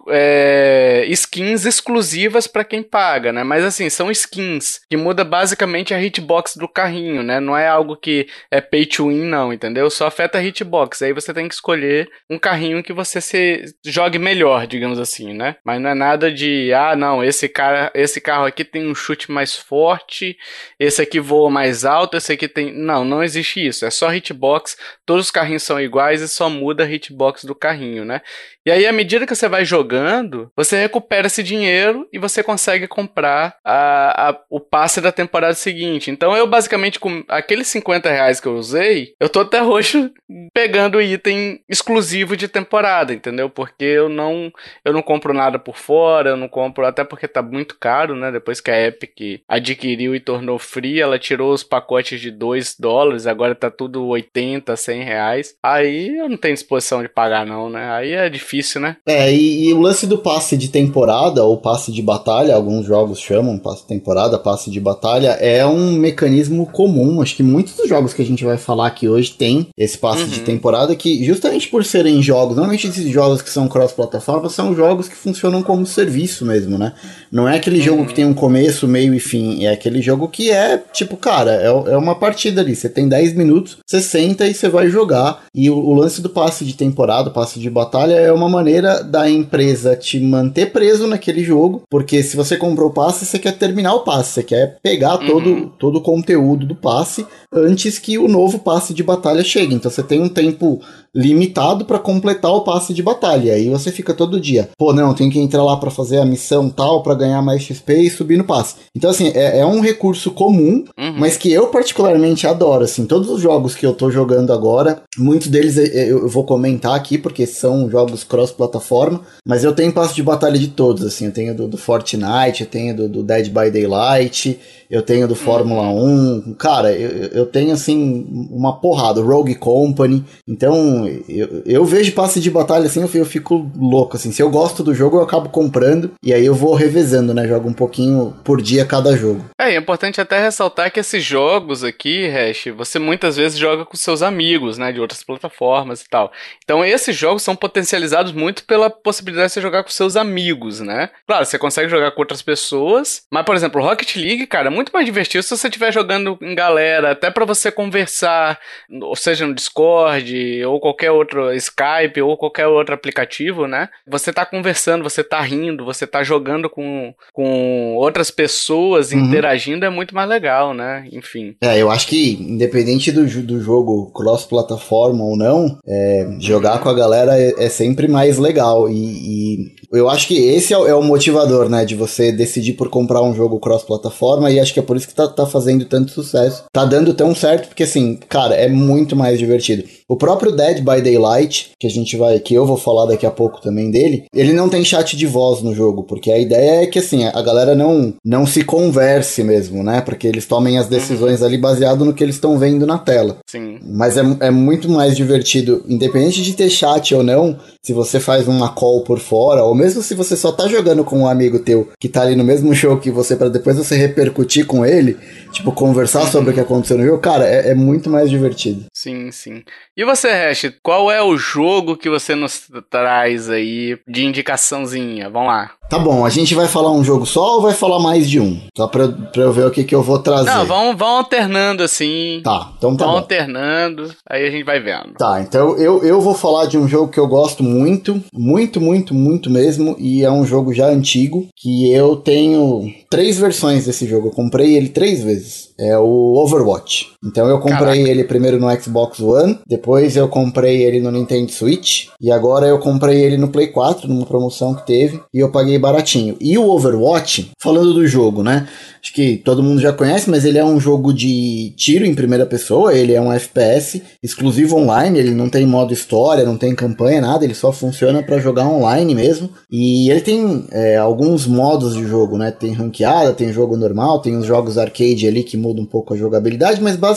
é, 0.09 1.05
skins 1.09 1.63
exclusivas 1.63 2.47
para 2.47 2.63
quem 2.63 2.81
paga, 2.81 3.31
né? 3.31 3.43
Mas 3.43 3.63
assim, 3.63 3.87
são 3.87 4.09
skins 4.09 4.81
que 4.89 4.97
muda 4.97 5.23
basicamente 5.23 5.93
a 5.93 6.01
hitbox 6.01 6.55
do 6.55 6.67
carrinho, 6.67 7.21
né? 7.21 7.39
Não 7.39 7.55
é 7.55 7.67
algo 7.67 7.95
que 7.95 8.27
é 8.49 8.59
pay 8.59 8.87
to 8.87 9.09
win, 9.09 9.25
não, 9.25 9.53
entendeu? 9.53 9.91
Só 9.91 10.07
afeta 10.07 10.39
a 10.39 10.43
hitbox. 10.43 11.03
Aí 11.03 11.13
você 11.13 11.31
tem 11.31 11.47
que 11.47 11.53
escolher 11.53 12.09
um 12.27 12.39
carrinho 12.39 12.81
que 12.81 12.91
você 12.91 13.21
se 13.21 13.63
jogue 13.85 14.17
melhor, 14.17 14.65
digamos 14.65 14.97
assim, 14.97 15.35
né? 15.35 15.55
Mas 15.63 15.79
não 15.79 15.91
é 15.91 15.93
nada 15.93 16.31
de, 16.31 16.73
ah, 16.73 16.95
não, 16.95 17.23
esse 17.23 17.47
cara, 17.47 17.91
esse 17.93 18.19
carro 18.19 18.47
aqui 18.47 18.65
tem 18.65 18.87
um 18.89 18.95
chute 18.95 19.31
mais 19.31 19.55
forte, 19.55 20.35
esse 20.79 20.99
aqui 20.99 21.19
voa 21.19 21.51
mais 21.51 21.85
alto, 21.85 22.17
esse 22.17 22.33
aqui 22.33 22.47
tem. 22.47 22.73
Não, 22.73 23.05
não 23.05 23.23
existe 23.23 23.63
isso. 23.63 23.85
É 23.85 23.91
só 23.91 24.11
hitbox, 24.11 24.75
todos 25.05 25.25
os 25.25 25.31
carrinhos 25.31 25.61
são 25.61 25.79
iguais 25.79 26.21
e 26.21 26.27
só 26.27 26.49
muda 26.49 26.85
a 26.85 26.91
hitbox 26.91 27.43
do 27.43 27.53
carrinho, 27.53 28.03
né? 28.03 28.19
E 28.65 28.71
aí, 28.71 28.87
à 28.87 28.93
medida 28.93 29.25
que 29.25 29.35
você 29.35 29.49
vai 29.49 29.65
jogando, 29.65 30.49
você 30.55 30.79
recupera 30.79 31.27
esse 31.27 31.43
dinheiro 31.43 32.07
e 32.13 32.17
você 32.17 32.41
consegue 32.41 32.87
comprar 32.87 33.57
a, 33.63 34.29
a, 34.29 34.39
o 34.49 34.57
passe 34.57 35.01
da 35.01 35.11
temporada 35.11 35.53
seguinte. 35.53 36.09
Então, 36.09 36.35
eu 36.35 36.47
basicamente, 36.47 36.97
com 36.97 37.25
aqueles 37.27 37.67
50 37.67 38.09
reais 38.09 38.39
que 38.39 38.47
eu 38.47 38.55
usei, 38.55 39.15
eu 39.19 39.27
tô 39.27 39.41
até 39.41 39.61
hoje 39.61 40.09
pegando 40.53 41.01
item 41.01 41.59
exclusivo 41.67 42.37
de 42.37 42.47
temporada, 42.47 43.13
entendeu? 43.13 43.49
Porque 43.49 43.83
eu 43.83 44.07
não, 44.07 44.49
eu 44.85 44.93
não 44.93 45.01
compro 45.01 45.33
nada 45.33 45.59
por 45.59 45.75
fora, 45.75 46.29
eu 46.29 46.37
não 46.37 46.47
compro, 46.47 46.85
até 46.85 47.03
porque 47.03 47.27
tá 47.27 47.41
muito 47.41 47.77
caro, 47.77 48.15
né? 48.15 48.31
Depois 48.31 48.61
que 48.61 48.71
a 48.71 48.87
Epic 48.87 49.41
adquiriu 49.45 50.15
e 50.15 50.21
tornou 50.21 50.57
free, 50.57 51.01
ela 51.01 51.19
tirou 51.19 51.51
os 51.51 51.65
pacotes 51.65 52.21
de 52.21 52.31
2 52.31 52.77
dólares, 52.79 53.27
agora 53.27 53.53
tá 53.53 53.69
tudo 53.69 54.07
80, 54.07 54.73
100 54.73 55.03
reais. 55.03 55.55
Aí 55.61 56.17
eu 56.17 56.29
não 56.29 56.37
tenho 56.37 56.53
disposição 56.53 57.01
de 57.01 57.09
pagar, 57.09 57.45
não, 57.45 57.69
né? 57.69 57.91
Aí 57.91 58.13
é 58.13 58.29
difícil 58.29 58.52
difícil, 58.53 58.79
né? 58.79 58.97
É, 59.07 59.33
e, 59.33 59.65
e, 59.65 59.73
o 59.73 59.79
lance 59.79 60.05
do 60.05 60.17
passe 60.17 60.55
de 60.55 60.69
temporada, 60.69 61.43
ou 61.43 61.57
passe 61.57 61.91
de 61.91 62.01
batalha, 62.01 62.55
alguns 62.55 62.85
jogos 62.85 63.19
chamam 63.19 63.57
passe 63.57 63.81
de 63.81 63.87
temporada, 63.87 64.37
passe 64.37 64.69
de 64.69 64.79
batalha, 64.79 65.29
é 65.39 65.65
um 65.65 65.93
mecanismo 65.93 66.65
comum. 66.67 67.21
Acho 67.21 67.35
que 67.35 67.43
muitos 67.43 67.75
dos 67.75 67.89
jogos 67.89 68.13
que 68.13 68.21
a 68.21 68.25
gente 68.25 68.43
vai 68.43 68.57
falar 68.57 68.87
aqui 68.87 69.07
hoje 69.07 69.31
tem 69.31 69.67
esse 69.77 69.97
passe 69.97 70.23
uhum. 70.23 70.29
de 70.29 70.39
temporada, 70.41 70.95
que 70.95 71.23
justamente 71.25 71.67
por 71.67 71.83
serem 71.83 72.21
jogos, 72.21 72.55
normalmente 72.55 72.87
esses 72.87 73.09
jogos 73.09 73.41
que 73.41 73.49
são 73.49 73.67
cross-plataforma 73.67 74.49
são 74.49 74.75
jogos 74.75 75.07
que 75.07 75.15
funcionam 75.15 75.63
como 75.63 75.85
serviço 75.85 76.45
mesmo, 76.45 76.77
né? 76.77 76.93
Não 77.31 77.47
é 77.47 77.57
aquele 77.57 77.77
uhum. 77.77 77.83
jogo 77.83 78.05
que 78.05 78.13
tem 78.13 78.25
um 78.25 78.33
começo, 78.33 78.87
meio 78.87 79.13
e 79.13 79.19
fim, 79.19 79.65
é 79.65 79.71
aquele 79.71 80.01
jogo 80.01 80.27
que 80.27 80.51
é, 80.51 80.81
tipo, 80.93 81.17
cara, 81.17 81.53
é, 81.55 81.67
é 81.67 81.97
uma 81.97 82.15
partida 82.15 82.61
ali. 82.61 82.75
Você 82.75 82.89
tem 82.89 83.07
10 83.07 83.33
minutos, 83.33 83.77
você 83.85 84.01
senta 84.01 84.45
e 84.45 84.53
você 84.53 84.69
vai 84.69 84.89
jogar. 84.89 85.43
E 85.53 85.69
o, 85.69 85.75
o 85.75 85.93
lance 85.93 86.21
do 86.21 86.29
passe 86.29 86.65
de 86.65 86.73
temporada, 86.75 87.29
passe 87.29 87.59
de 87.59 87.69
batalha, 87.69 88.13
é 88.13 88.31
uma 88.31 88.42
uma 88.43 88.49
maneira 88.49 89.03
da 89.03 89.29
empresa 89.29 89.95
te 89.95 90.19
manter 90.19 90.71
preso 90.71 91.07
naquele 91.07 91.43
jogo, 91.43 91.83
porque 91.89 92.21
se 92.21 92.35
você 92.35 92.57
comprou 92.57 92.89
o 92.89 92.93
passe, 92.93 93.25
você 93.25 93.39
quer 93.39 93.53
terminar 93.53 93.93
o 93.93 94.03
passe, 94.03 94.33
você 94.33 94.43
quer 94.43 94.77
pegar 94.81 95.19
uhum. 95.19 95.27
todo, 95.27 95.73
todo 95.79 95.95
o 95.97 96.01
conteúdo 96.01 96.65
do 96.65 96.75
passe 96.75 97.25
antes 97.51 97.99
que 97.99 98.17
o 98.17 98.27
novo 98.27 98.59
passe 98.59 98.93
de 98.93 99.03
batalha 99.03 99.43
chegue. 99.43 99.75
Então 99.75 99.89
você 99.89 100.03
tem 100.03 100.21
um 100.21 100.29
tempo 100.29 100.81
limitado 101.15 101.85
para 101.85 101.99
completar 101.99 102.51
o 102.51 102.61
passe 102.61 102.93
de 102.93 103.03
batalha. 103.03 103.53
Aí 103.53 103.69
você 103.69 103.91
fica 103.91 104.13
todo 104.13 104.39
dia, 104.39 104.69
pô, 104.77 104.91
não, 104.93 105.13
tem 105.13 105.29
que 105.29 105.39
entrar 105.39 105.63
lá 105.63 105.77
para 105.77 105.91
fazer 105.91 106.17
a 106.17 106.25
missão 106.25 106.69
tal, 106.69 107.03
para 107.03 107.13
ganhar 107.13 107.41
mais 107.41 107.61
XP 107.61 107.93
e 107.93 108.09
subir 108.09 108.37
no 108.37 108.43
passe. 108.43 108.75
Então, 108.95 109.11
assim, 109.11 109.31
é, 109.35 109.59
é 109.59 109.65
um 109.65 109.79
recurso 109.79 110.31
comum, 110.31 110.83
uhum. 110.97 111.15
mas 111.19 111.37
que 111.37 111.51
eu 111.51 111.67
particularmente 111.67 112.47
adoro. 112.47 112.83
Assim, 112.83 113.05
todos 113.05 113.29
os 113.29 113.41
jogos 113.41 113.75
que 113.75 113.85
eu 113.85 113.93
tô 113.93 114.09
jogando 114.09 114.51
agora, 114.51 115.03
muitos 115.17 115.47
deles 115.47 115.77
eu 115.77 116.27
vou 116.27 116.43
comentar 116.43 116.95
aqui, 116.95 117.17
porque 117.17 117.45
são 117.45 117.89
jogos 117.89 118.23
cross-plataforma, 118.33 119.21
mas 119.45 119.63
eu 119.63 119.75
tenho 119.75 119.93
passe 119.93 120.15
de 120.15 120.23
batalha 120.23 120.57
de 120.57 120.69
todos, 120.69 121.05
assim, 121.05 121.27
eu 121.27 121.31
tenho 121.31 121.53
do, 121.55 121.67
do 121.67 121.77
Fortnite, 121.77 122.61
eu 122.61 122.67
tenho 122.67 122.95
do, 122.95 123.07
do 123.07 123.21
Dead 123.21 123.49
by 123.49 123.69
Daylight, 123.69 124.59
eu 124.93 125.01
tenho 125.01 125.27
do 125.27 125.33
Fórmula 125.33 125.89
1, 125.89 126.53
cara, 126.53 126.91
eu, 126.91 127.27
eu 127.29 127.45
tenho 127.47 127.73
assim 127.73 128.27
uma 128.51 128.79
porrada, 128.79 129.21
Rogue 129.21 129.55
Company, 129.55 130.23
então 130.47 131.07
eu, 131.27 131.63
eu 131.65 131.83
vejo 131.83 132.13
passe 132.13 132.39
de 132.39 132.51
batalha 132.51 132.85
assim, 132.85 133.01
eu, 133.01 133.09
eu 133.11 133.25
fico 133.25 133.71
louco, 133.75 134.15
assim, 134.15 134.31
se 134.31 134.43
eu 134.43 134.51
gosto 134.51 134.83
do 134.83 134.93
jogo 134.93 135.17
eu 135.17 135.23
acabo 135.23 135.49
comprando 135.49 136.11
e 136.21 136.31
aí 136.31 136.45
eu 136.45 136.53
vou 136.53 136.75
revezando, 136.75 137.33
né, 137.33 137.47
jogo 137.47 137.67
um 137.67 137.73
pouquinho 137.73 138.35
por 138.43 138.61
dia 138.61 138.85
cada 138.85 139.17
jogo. 139.17 139.43
É, 139.59 139.73
é 139.73 139.77
importante 139.77 140.21
até 140.21 140.39
ressaltar 140.39 140.91
que 140.91 140.99
esses 140.99 141.23
jogos 141.23 141.83
aqui, 141.83 142.27
Hash, 142.27 142.65
você 142.77 142.99
muitas 142.99 143.35
vezes 143.35 143.57
joga 143.57 143.85
com 143.85 143.97
seus 143.97 144.21
amigos, 144.21 144.77
né, 144.77 144.91
de 144.91 144.99
outras 144.99 145.23
plataformas 145.23 146.01
e 146.01 146.07
tal. 146.07 146.31
Então 146.63 146.85
esses 146.85 147.15
jogos 147.15 147.41
são 147.41 147.55
potencializados 147.55 148.31
muito 148.31 148.63
pela 148.65 148.91
possibilidade 148.91 149.47
de 149.47 149.53
você 149.53 149.61
jogar 149.61 149.83
com 149.83 149.89
seus 149.89 150.15
amigos, 150.15 150.81
né? 150.81 151.09
Claro, 151.25 151.45
você 151.45 151.57
consegue 151.57 151.89
jogar 151.89 152.11
com 152.11 152.21
outras 152.21 152.43
pessoas, 152.43 153.23
mas 153.31 153.43
por 153.43 153.55
exemplo, 153.55 153.81
Rocket 153.81 154.15
League, 154.17 154.45
cara, 154.45 154.67
é 154.67 154.69
muito 154.69 154.82
muito 154.83 154.91
mais 154.91 155.05
divertido 155.05 155.43
se 155.43 155.55
você 155.55 155.67
estiver 155.67 155.91
jogando 155.93 156.37
em 156.41 156.53
galera, 156.53 157.11
até 157.11 157.31
para 157.31 157.45
você 157.45 157.71
conversar, 157.71 158.59
ou 159.01 159.15
seja, 159.15 159.47
no 159.47 159.53
Discord 159.53 160.65
ou 160.65 160.79
qualquer 160.79 161.11
outro 161.11 161.53
Skype, 161.53 162.21
ou 162.21 162.37
qualquer 162.37 162.67
outro 162.67 162.93
aplicativo, 162.93 163.65
né? 163.65 163.87
Você 164.05 164.33
tá 164.33 164.45
conversando, 164.45 165.03
você 165.03 165.23
tá 165.23 165.41
rindo, 165.41 165.85
você 165.85 166.05
tá 166.05 166.21
jogando 166.21 166.69
com, 166.69 167.13
com 167.31 167.95
outras 167.95 168.29
pessoas, 168.29 169.11
uhum. 169.11 169.19
interagindo, 169.19 169.85
é 169.85 169.89
muito 169.89 170.13
mais 170.13 170.27
legal, 170.27 170.73
né? 170.73 171.07
Enfim. 171.13 171.55
É, 171.61 171.81
eu 171.81 171.89
acho 171.89 172.07
que, 172.07 172.33
independente 172.33 173.11
do, 173.11 173.25
do 173.43 173.61
jogo 173.61 174.11
cross-plataforma 174.11 175.23
ou 175.23 175.37
não, 175.37 175.79
é, 175.87 176.27
jogar 176.39 176.79
com 176.79 176.89
a 176.89 176.93
galera 176.93 177.39
é, 177.39 177.65
é 177.65 177.69
sempre 177.69 178.07
mais 178.07 178.37
legal. 178.37 178.89
E, 178.89 178.95
e, 178.95 179.73
eu 179.93 180.09
acho 180.09 180.27
que 180.27 180.37
esse 180.37 180.73
é, 180.73 180.77
é, 180.77 180.95
o 180.95 181.01
motivador, 181.01 181.69
né? 181.69 181.85
De 181.85 181.95
você 181.95 182.31
decidir 182.31 182.73
por 182.73 182.89
comprar 182.89 183.21
um 183.21 183.33
jogo 183.33 183.59
cross-plataforma, 183.59 184.51
e 184.51 184.59
acho 184.63 184.73
que 184.73 184.79
é 184.79 184.83
por 184.83 184.97
isso 184.97 185.07
que 185.07 185.13
tá, 185.13 185.27
tá 185.27 185.45
fazendo 185.45 185.85
tanto 185.85 186.11
sucesso. 186.11 186.63
Tá 186.71 186.85
dando 186.85 187.13
tão 187.13 187.35
certo, 187.35 187.67
porque 187.67 187.83
assim, 187.83 188.17
cara, 188.27 188.55
é 188.55 188.67
muito 188.67 189.15
mais 189.15 189.37
divertido. 189.37 189.83
O 190.07 190.15
próprio 190.15 190.51
Dead 190.51 190.77
by 190.79 191.01
Daylight, 191.01 191.71
que 191.79 191.87
a 191.87 191.89
gente 191.89 192.17
vai, 192.17 192.39
que 192.39 192.53
eu 192.53 192.65
vou 192.65 192.77
falar 192.77 193.05
daqui 193.05 193.25
a 193.25 193.31
pouco 193.31 193.61
também 193.61 193.89
dele, 193.89 194.25
ele 194.33 194.53
não 194.53 194.69
tem 194.69 194.83
chat 194.83 195.15
de 195.15 195.25
voz 195.25 195.61
no 195.61 195.73
jogo, 195.73 196.03
porque 196.03 196.31
a 196.31 196.37
ideia 196.37 196.83
é 196.83 196.87
que 196.87 196.99
assim, 196.99 197.25
a 197.25 197.41
galera 197.41 197.75
não 197.75 198.13
não 198.23 198.45
se 198.45 198.63
converse 198.63 199.43
mesmo, 199.43 199.83
né? 199.83 200.01
Porque 200.01 200.27
eles 200.27 200.45
tomem 200.45 200.77
as 200.77 200.87
decisões 200.87 201.41
ali 201.41 201.57
baseado 201.57 202.05
no 202.05 202.13
que 202.13 202.23
eles 202.23 202.35
estão 202.35 202.57
vendo 202.57 202.85
na 202.85 202.97
tela. 202.97 203.37
Sim. 203.49 203.79
Mas 203.83 204.17
é, 204.17 204.21
é 204.39 204.51
muito 204.51 204.89
mais 204.89 205.15
divertido, 205.15 205.83
independente 205.87 206.41
de 206.41 206.53
ter 206.53 206.69
chat 206.69 207.13
ou 207.15 207.23
não, 207.23 207.57
se 207.81 207.91
você 207.93 208.19
faz 208.19 208.47
uma 208.47 208.69
call 208.69 209.01
por 209.01 209.19
fora, 209.19 209.63
ou 209.63 209.73
mesmo 209.73 210.01
se 210.01 210.13
você 210.13 210.35
só 210.35 210.51
tá 210.51 210.67
jogando 210.67 211.03
com 211.03 211.19
um 211.19 211.27
amigo 211.27 211.59
teu 211.59 211.89
que 211.99 212.07
tá 212.07 212.21
ali 212.21 212.35
no 212.35 212.43
mesmo 212.43 212.73
jogo 212.75 213.01
que 213.01 213.11
você, 213.11 213.35
para 213.35 213.49
depois 213.49 213.77
você 213.77 213.95
repercutir 213.95 214.52
com 214.61 214.85
ele, 214.85 215.17
tipo, 215.51 215.71
conversar 215.71 216.27
sobre 216.27 216.51
o 216.51 216.53
que 216.53 216.59
aconteceu 216.59 216.97
no 216.97 217.05
jogo, 217.05 217.19
cara, 217.19 217.47
é, 217.47 217.69
é 217.69 217.73
muito 217.73 218.09
mais 218.09 218.29
divertido. 218.29 218.85
Sim, 219.03 219.31
sim. 219.31 219.63
E 219.97 220.05
você, 220.05 220.29
Hash, 220.29 220.71
qual 220.81 221.11
é 221.11 221.21
o 221.21 221.35
jogo 221.35 221.97
que 221.97 222.09
você 222.09 222.35
nos 222.35 222.69
traz 222.89 223.49
aí 223.49 223.99
de 224.07 224.25
indicaçãozinha? 224.25 225.29
Vamos 225.29 225.49
lá. 225.49 225.71
Tá 225.89 225.99
bom, 225.99 226.25
a 226.25 226.29
gente 226.29 226.55
vai 226.55 226.69
falar 226.69 226.91
um 226.91 227.03
jogo 227.03 227.25
só 227.25 227.55
ou 227.55 227.61
vai 227.61 227.73
falar 227.73 227.99
mais 227.99 228.29
de 228.29 228.39
um? 228.39 228.61
Só 228.75 228.87
pra, 228.87 229.09
pra 229.09 229.43
eu 229.43 229.51
ver 229.51 229.67
o 229.67 229.71
que, 229.71 229.83
que 229.83 229.93
eu 229.93 230.01
vou 230.01 230.19
trazer. 230.19 230.49
Não, 230.49 230.65
vão, 230.65 230.95
vão 230.95 231.17
alternando 231.17 231.83
assim. 231.83 232.39
Tá, 232.43 232.71
então 232.77 232.95
tá 232.95 233.03
vão 233.03 233.13
bom. 233.15 233.19
alternando, 233.19 234.09
aí 234.27 234.47
a 234.47 234.49
gente 234.49 234.63
vai 234.63 234.79
vendo. 234.79 235.13
Tá, 235.17 235.41
então 235.41 235.77
eu, 235.77 236.01
eu 236.03 236.21
vou 236.21 236.33
falar 236.33 236.65
de 236.65 236.77
um 236.77 236.87
jogo 236.87 237.11
que 237.11 237.19
eu 237.19 237.27
gosto 237.27 237.61
muito, 237.61 238.23
muito, 238.33 238.79
muito, 238.79 239.13
muito 239.13 239.49
mesmo, 239.49 239.97
e 239.99 240.23
é 240.23 240.31
um 240.31 240.45
jogo 240.45 240.73
já 240.73 240.87
antigo, 240.87 241.47
que 241.57 241.91
eu 241.91 242.15
tenho 242.15 242.91
três 243.09 243.37
versões 243.37 243.85
desse 243.85 244.07
jogo. 244.07 244.29
Eu 244.29 244.31
comprei 244.31 244.75
ele 244.75 244.87
três 244.87 245.21
vezes. 245.21 245.73
É 245.77 245.97
o 245.97 246.35
Overwatch. 246.37 247.12
Então 247.23 247.47
eu 247.47 247.59
comprei 247.59 247.79
Caraca. 247.79 248.09
ele 248.09 248.23
primeiro 248.23 248.59
no 248.59 248.69
Xbox 248.81 249.19
One, 249.19 249.59
depois 249.67 250.15
eu 250.15 250.27
comprei 250.27 250.83
ele 250.83 250.99
no 250.99 251.11
Nintendo 251.11 251.51
Switch, 251.51 252.07
e 252.19 252.31
agora 252.31 252.67
eu 252.67 252.79
comprei 252.79 253.21
ele 253.21 253.37
no 253.37 253.47
Play 253.47 253.67
4, 253.67 254.07
numa 254.07 254.25
promoção 254.25 254.73
que 254.73 254.85
teve, 254.85 255.21
e 255.33 255.39
eu 255.39 255.49
paguei 255.49 255.79
baratinho. 255.79 256.35
E 256.41 256.57
o 256.57 256.69
Overwatch, 256.69 257.51
falando 257.59 257.93
do 257.93 258.05
jogo, 258.05 258.43
né? 258.43 258.67
Acho 259.01 259.13
que 259.13 259.37
todo 259.37 259.63
mundo 259.63 259.81
já 259.81 259.91
conhece, 259.91 260.29
mas 260.29 260.45
ele 260.45 260.57
é 260.57 260.63
um 260.63 260.79
jogo 260.79 261.13
de 261.13 261.73
tiro 261.75 262.05
em 262.05 262.15
primeira 262.15 262.45
pessoa, 262.45 262.93
ele 262.93 263.13
é 263.13 263.21
um 263.21 263.31
FPS 263.31 264.01
exclusivo 264.21 264.77
online, 264.77 265.19
ele 265.19 265.31
não 265.31 265.49
tem 265.49 265.65
modo 265.65 265.93
história, 265.93 266.45
não 266.45 266.57
tem 266.57 266.73
campanha, 266.73 267.21
nada, 267.21 267.43
ele 267.43 267.53
só 267.53 267.71
funciona 267.71 268.23
para 268.23 268.39
jogar 268.39 268.67
online 268.67 269.13
mesmo. 269.13 269.49
E 269.69 270.09
ele 270.09 270.21
tem 270.21 270.65
é, 270.71 270.97
alguns 270.97 271.45
modos 271.45 271.95
de 271.95 272.05
jogo, 272.05 272.37
né? 272.37 272.51
Tem 272.51 272.71
ranqueada, 272.71 273.33
tem 273.33 273.51
jogo 273.51 273.75
normal, 273.75 274.19
tem 274.19 274.37
os 274.37 274.45
jogos 274.45 274.77
arcade 274.77 275.27
ali 275.27 275.43
que 275.43 275.57
mudam 275.57 275.83
um 275.83 275.87
pouco 275.87 276.13
a 276.13 276.17
jogabilidade, 276.17 276.81
mas 276.81 276.95
basicamente 276.95 277.12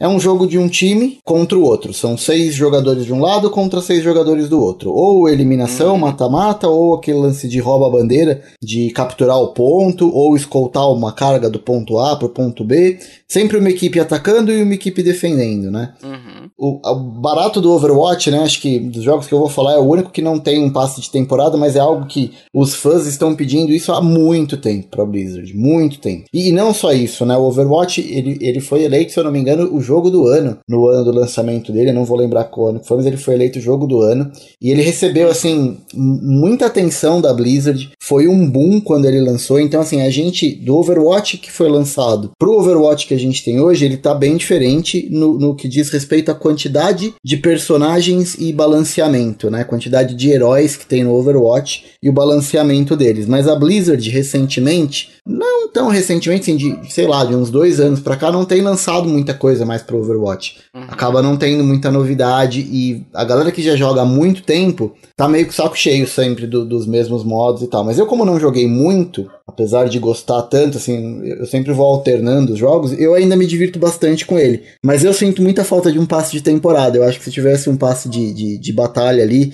é 0.00 0.06
um 0.06 0.20
jogo 0.20 0.46
de 0.46 0.58
um 0.58 0.68
time 0.68 1.18
contra 1.24 1.58
o 1.58 1.62
outro. 1.62 1.92
São 1.92 2.16
seis 2.16 2.54
jogadores 2.54 3.04
de 3.04 3.12
um 3.12 3.20
lado 3.20 3.50
contra 3.50 3.80
seis 3.80 4.02
jogadores 4.02 4.48
do 4.48 4.62
outro. 4.62 4.92
Ou 4.92 5.28
eliminação, 5.28 5.94
uhum. 5.94 5.98
mata-mata, 5.98 6.68
ou 6.68 6.94
aquele 6.94 7.18
lance 7.18 7.48
de 7.48 7.58
rouba 7.58 7.88
a 7.88 7.90
bandeira, 7.90 8.42
de 8.62 8.90
capturar 8.90 9.38
o 9.38 9.48
ponto, 9.48 10.08
ou 10.14 10.36
escoltar 10.36 10.90
uma 10.90 11.12
carga 11.12 11.50
do 11.50 11.58
ponto 11.58 11.98
A 11.98 12.16
para 12.16 12.26
o 12.26 12.30
ponto 12.30 12.64
B. 12.64 12.98
Sempre 13.28 13.58
uma 13.58 13.70
equipe 13.70 13.98
atacando 13.98 14.52
e 14.52 14.62
uma 14.62 14.74
equipe 14.74 15.02
defendendo, 15.02 15.70
né? 15.70 15.94
Uhum. 16.02 16.48
O, 16.56 16.80
o, 16.88 16.94
barato 17.20 17.60
do 17.60 17.72
Overwatch, 17.72 18.30
né? 18.30 18.38
Acho 18.40 18.60
que 18.60 18.78
dos 18.78 19.02
jogos 19.02 19.26
que 19.26 19.34
eu 19.34 19.38
vou 19.38 19.48
falar 19.48 19.74
é 19.74 19.78
o 19.78 19.86
único 19.86 20.10
que 20.10 20.22
não 20.22 20.38
tem 20.38 20.62
um 20.62 20.70
passe 20.70 21.00
de 21.00 21.10
temporada, 21.10 21.56
mas 21.56 21.76
é 21.76 21.80
algo 21.80 22.06
que 22.06 22.32
os 22.54 22.74
fãs 22.74 23.06
estão 23.06 23.34
pedindo 23.34 23.72
isso 23.72 23.92
há 23.92 24.00
muito 24.00 24.56
tempo 24.56 24.88
para 24.88 25.04
Blizzard, 25.04 25.54
muito 25.56 25.98
tempo. 25.98 26.24
E, 26.32 26.48
e, 26.48 26.52
não 26.52 26.72
só 26.72 26.92
isso, 26.92 27.26
né? 27.26 27.36
O 27.36 27.42
Overwatch 27.42 28.00
ele, 28.00 28.38
ele 28.40 28.60
foi 28.60 28.84
eleito, 28.84 29.12
se 29.18 29.20
eu 29.20 29.24
não 29.24 29.32
me 29.32 29.40
engano, 29.40 29.74
o 29.74 29.80
jogo 29.80 30.10
do 30.10 30.28
ano 30.28 30.58
no 30.68 30.86
ano 30.86 31.04
do 31.04 31.12
lançamento 31.12 31.72
dele. 31.72 31.92
Não 31.92 32.04
vou 32.04 32.16
lembrar 32.16 32.44
qual 32.44 32.68
ano 32.68 32.80
foi, 32.84 32.98
mas 32.98 33.06
ele 33.06 33.16
foi 33.16 33.34
eleito 33.34 33.60
jogo 33.60 33.86
do 33.86 34.00
ano 34.00 34.30
e 34.62 34.70
ele 34.70 34.82
recebeu 34.82 35.28
assim 35.28 35.78
muita 35.92 36.66
atenção 36.66 37.20
da 37.20 37.34
Blizzard. 37.34 37.90
Foi 38.00 38.28
um 38.28 38.48
boom 38.48 38.80
quando 38.80 39.06
ele 39.06 39.20
lançou. 39.20 39.58
Então 39.58 39.80
assim 39.80 40.02
a 40.02 40.10
gente 40.10 40.50
do 40.50 40.76
Overwatch 40.76 41.38
que 41.38 41.50
foi 41.50 41.68
lançado 41.68 42.30
pro 42.38 42.58
Overwatch 42.58 43.08
que 43.08 43.14
a 43.14 43.18
gente 43.18 43.44
tem 43.44 43.60
hoje, 43.60 43.84
ele 43.84 43.96
tá 43.96 44.14
bem 44.14 44.36
diferente 44.36 45.08
no, 45.10 45.38
no 45.38 45.54
que 45.54 45.66
diz 45.66 45.90
respeito 45.90 46.30
à 46.30 46.34
quantidade 46.34 47.14
de 47.24 47.36
personagens 47.36 48.36
e 48.38 48.52
balanceamento, 48.52 49.50
né? 49.50 49.64
Quantidade 49.64 50.14
de 50.14 50.30
heróis 50.30 50.76
que 50.76 50.86
tem 50.86 51.02
no 51.02 51.14
Overwatch 51.14 51.84
e 52.02 52.08
o 52.08 52.12
balanceamento 52.12 52.96
deles. 52.96 53.26
Mas 53.26 53.48
a 53.48 53.56
Blizzard, 53.56 54.08
recentemente, 54.08 55.10
não 55.26 55.68
tão 55.68 55.88
recentemente, 55.88 56.42
assim, 56.42 56.56
de, 56.56 56.92
sei 56.92 57.06
lá, 57.06 57.24
de 57.24 57.34
uns 57.34 57.50
dois 57.50 57.80
anos 57.80 58.00
pra 58.00 58.16
cá, 58.16 58.30
não 58.30 58.44
tem 58.44 58.60
lançado 58.60 59.07
muita 59.08 59.34
coisa 59.34 59.64
mais 59.64 59.82
pro 59.82 59.98
Overwatch. 59.98 60.58
Uhum. 60.74 60.82
Acaba 60.88 61.22
não 61.22 61.36
tendo 61.36 61.64
muita 61.64 61.90
novidade 61.90 62.60
e 62.60 63.06
a 63.12 63.24
galera 63.24 63.50
que 63.50 63.62
já 63.62 63.74
joga 63.74 64.02
há 64.02 64.04
muito 64.04 64.42
tempo 64.42 64.94
tá 65.16 65.28
meio 65.28 65.46
que 65.46 65.54
saco 65.54 65.76
cheio 65.76 66.06
sempre 66.06 66.46
do, 66.46 66.64
dos 66.64 66.86
mesmos 66.86 67.24
modos 67.24 67.62
e 67.62 67.66
tal. 67.66 67.84
Mas 67.84 67.98
eu, 67.98 68.06
como 68.06 68.24
não 68.24 68.38
joguei 68.38 68.66
muito, 68.66 69.28
apesar 69.46 69.88
de 69.88 69.98
gostar 69.98 70.42
tanto, 70.42 70.78
assim, 70.78 71.20
eu 71.24 71.46
sempre 71.46 71.72
vou 71.72 71.86
alternando 71.86 72.52
os 72.52 72.58
jogos, 72.58 72.92
eu 72.98 73.14
ainda 73.14 73.36
me 73.36 73.46
divirto 73.46 73.78
bastante 73.78 74.26
com 74.26 74.38
ele. 74.38 74.62
Mas 74.84 75.02
eu 75.02 75.12
sinto 75.12 75.42
muita 75.42 75.64
falta 75.64 75.90
de 75.90 75.98
um 75.98 76.06
passe 76.06 76.32
de 76.32 76.42
temporada. 76.42 76.96
Eu 76.96 77.04
acho 77.04 77.18
que 77.18 77.24
se 77.24 77.32
tivesse 77.32 77.68
um 77.68 77.76
passe 77.76 78.08
de, 78.08 78.32
de, 78.32 78.58
de 78.58 78.72
batalha 78.72 79.22
ali, 79.22 79.52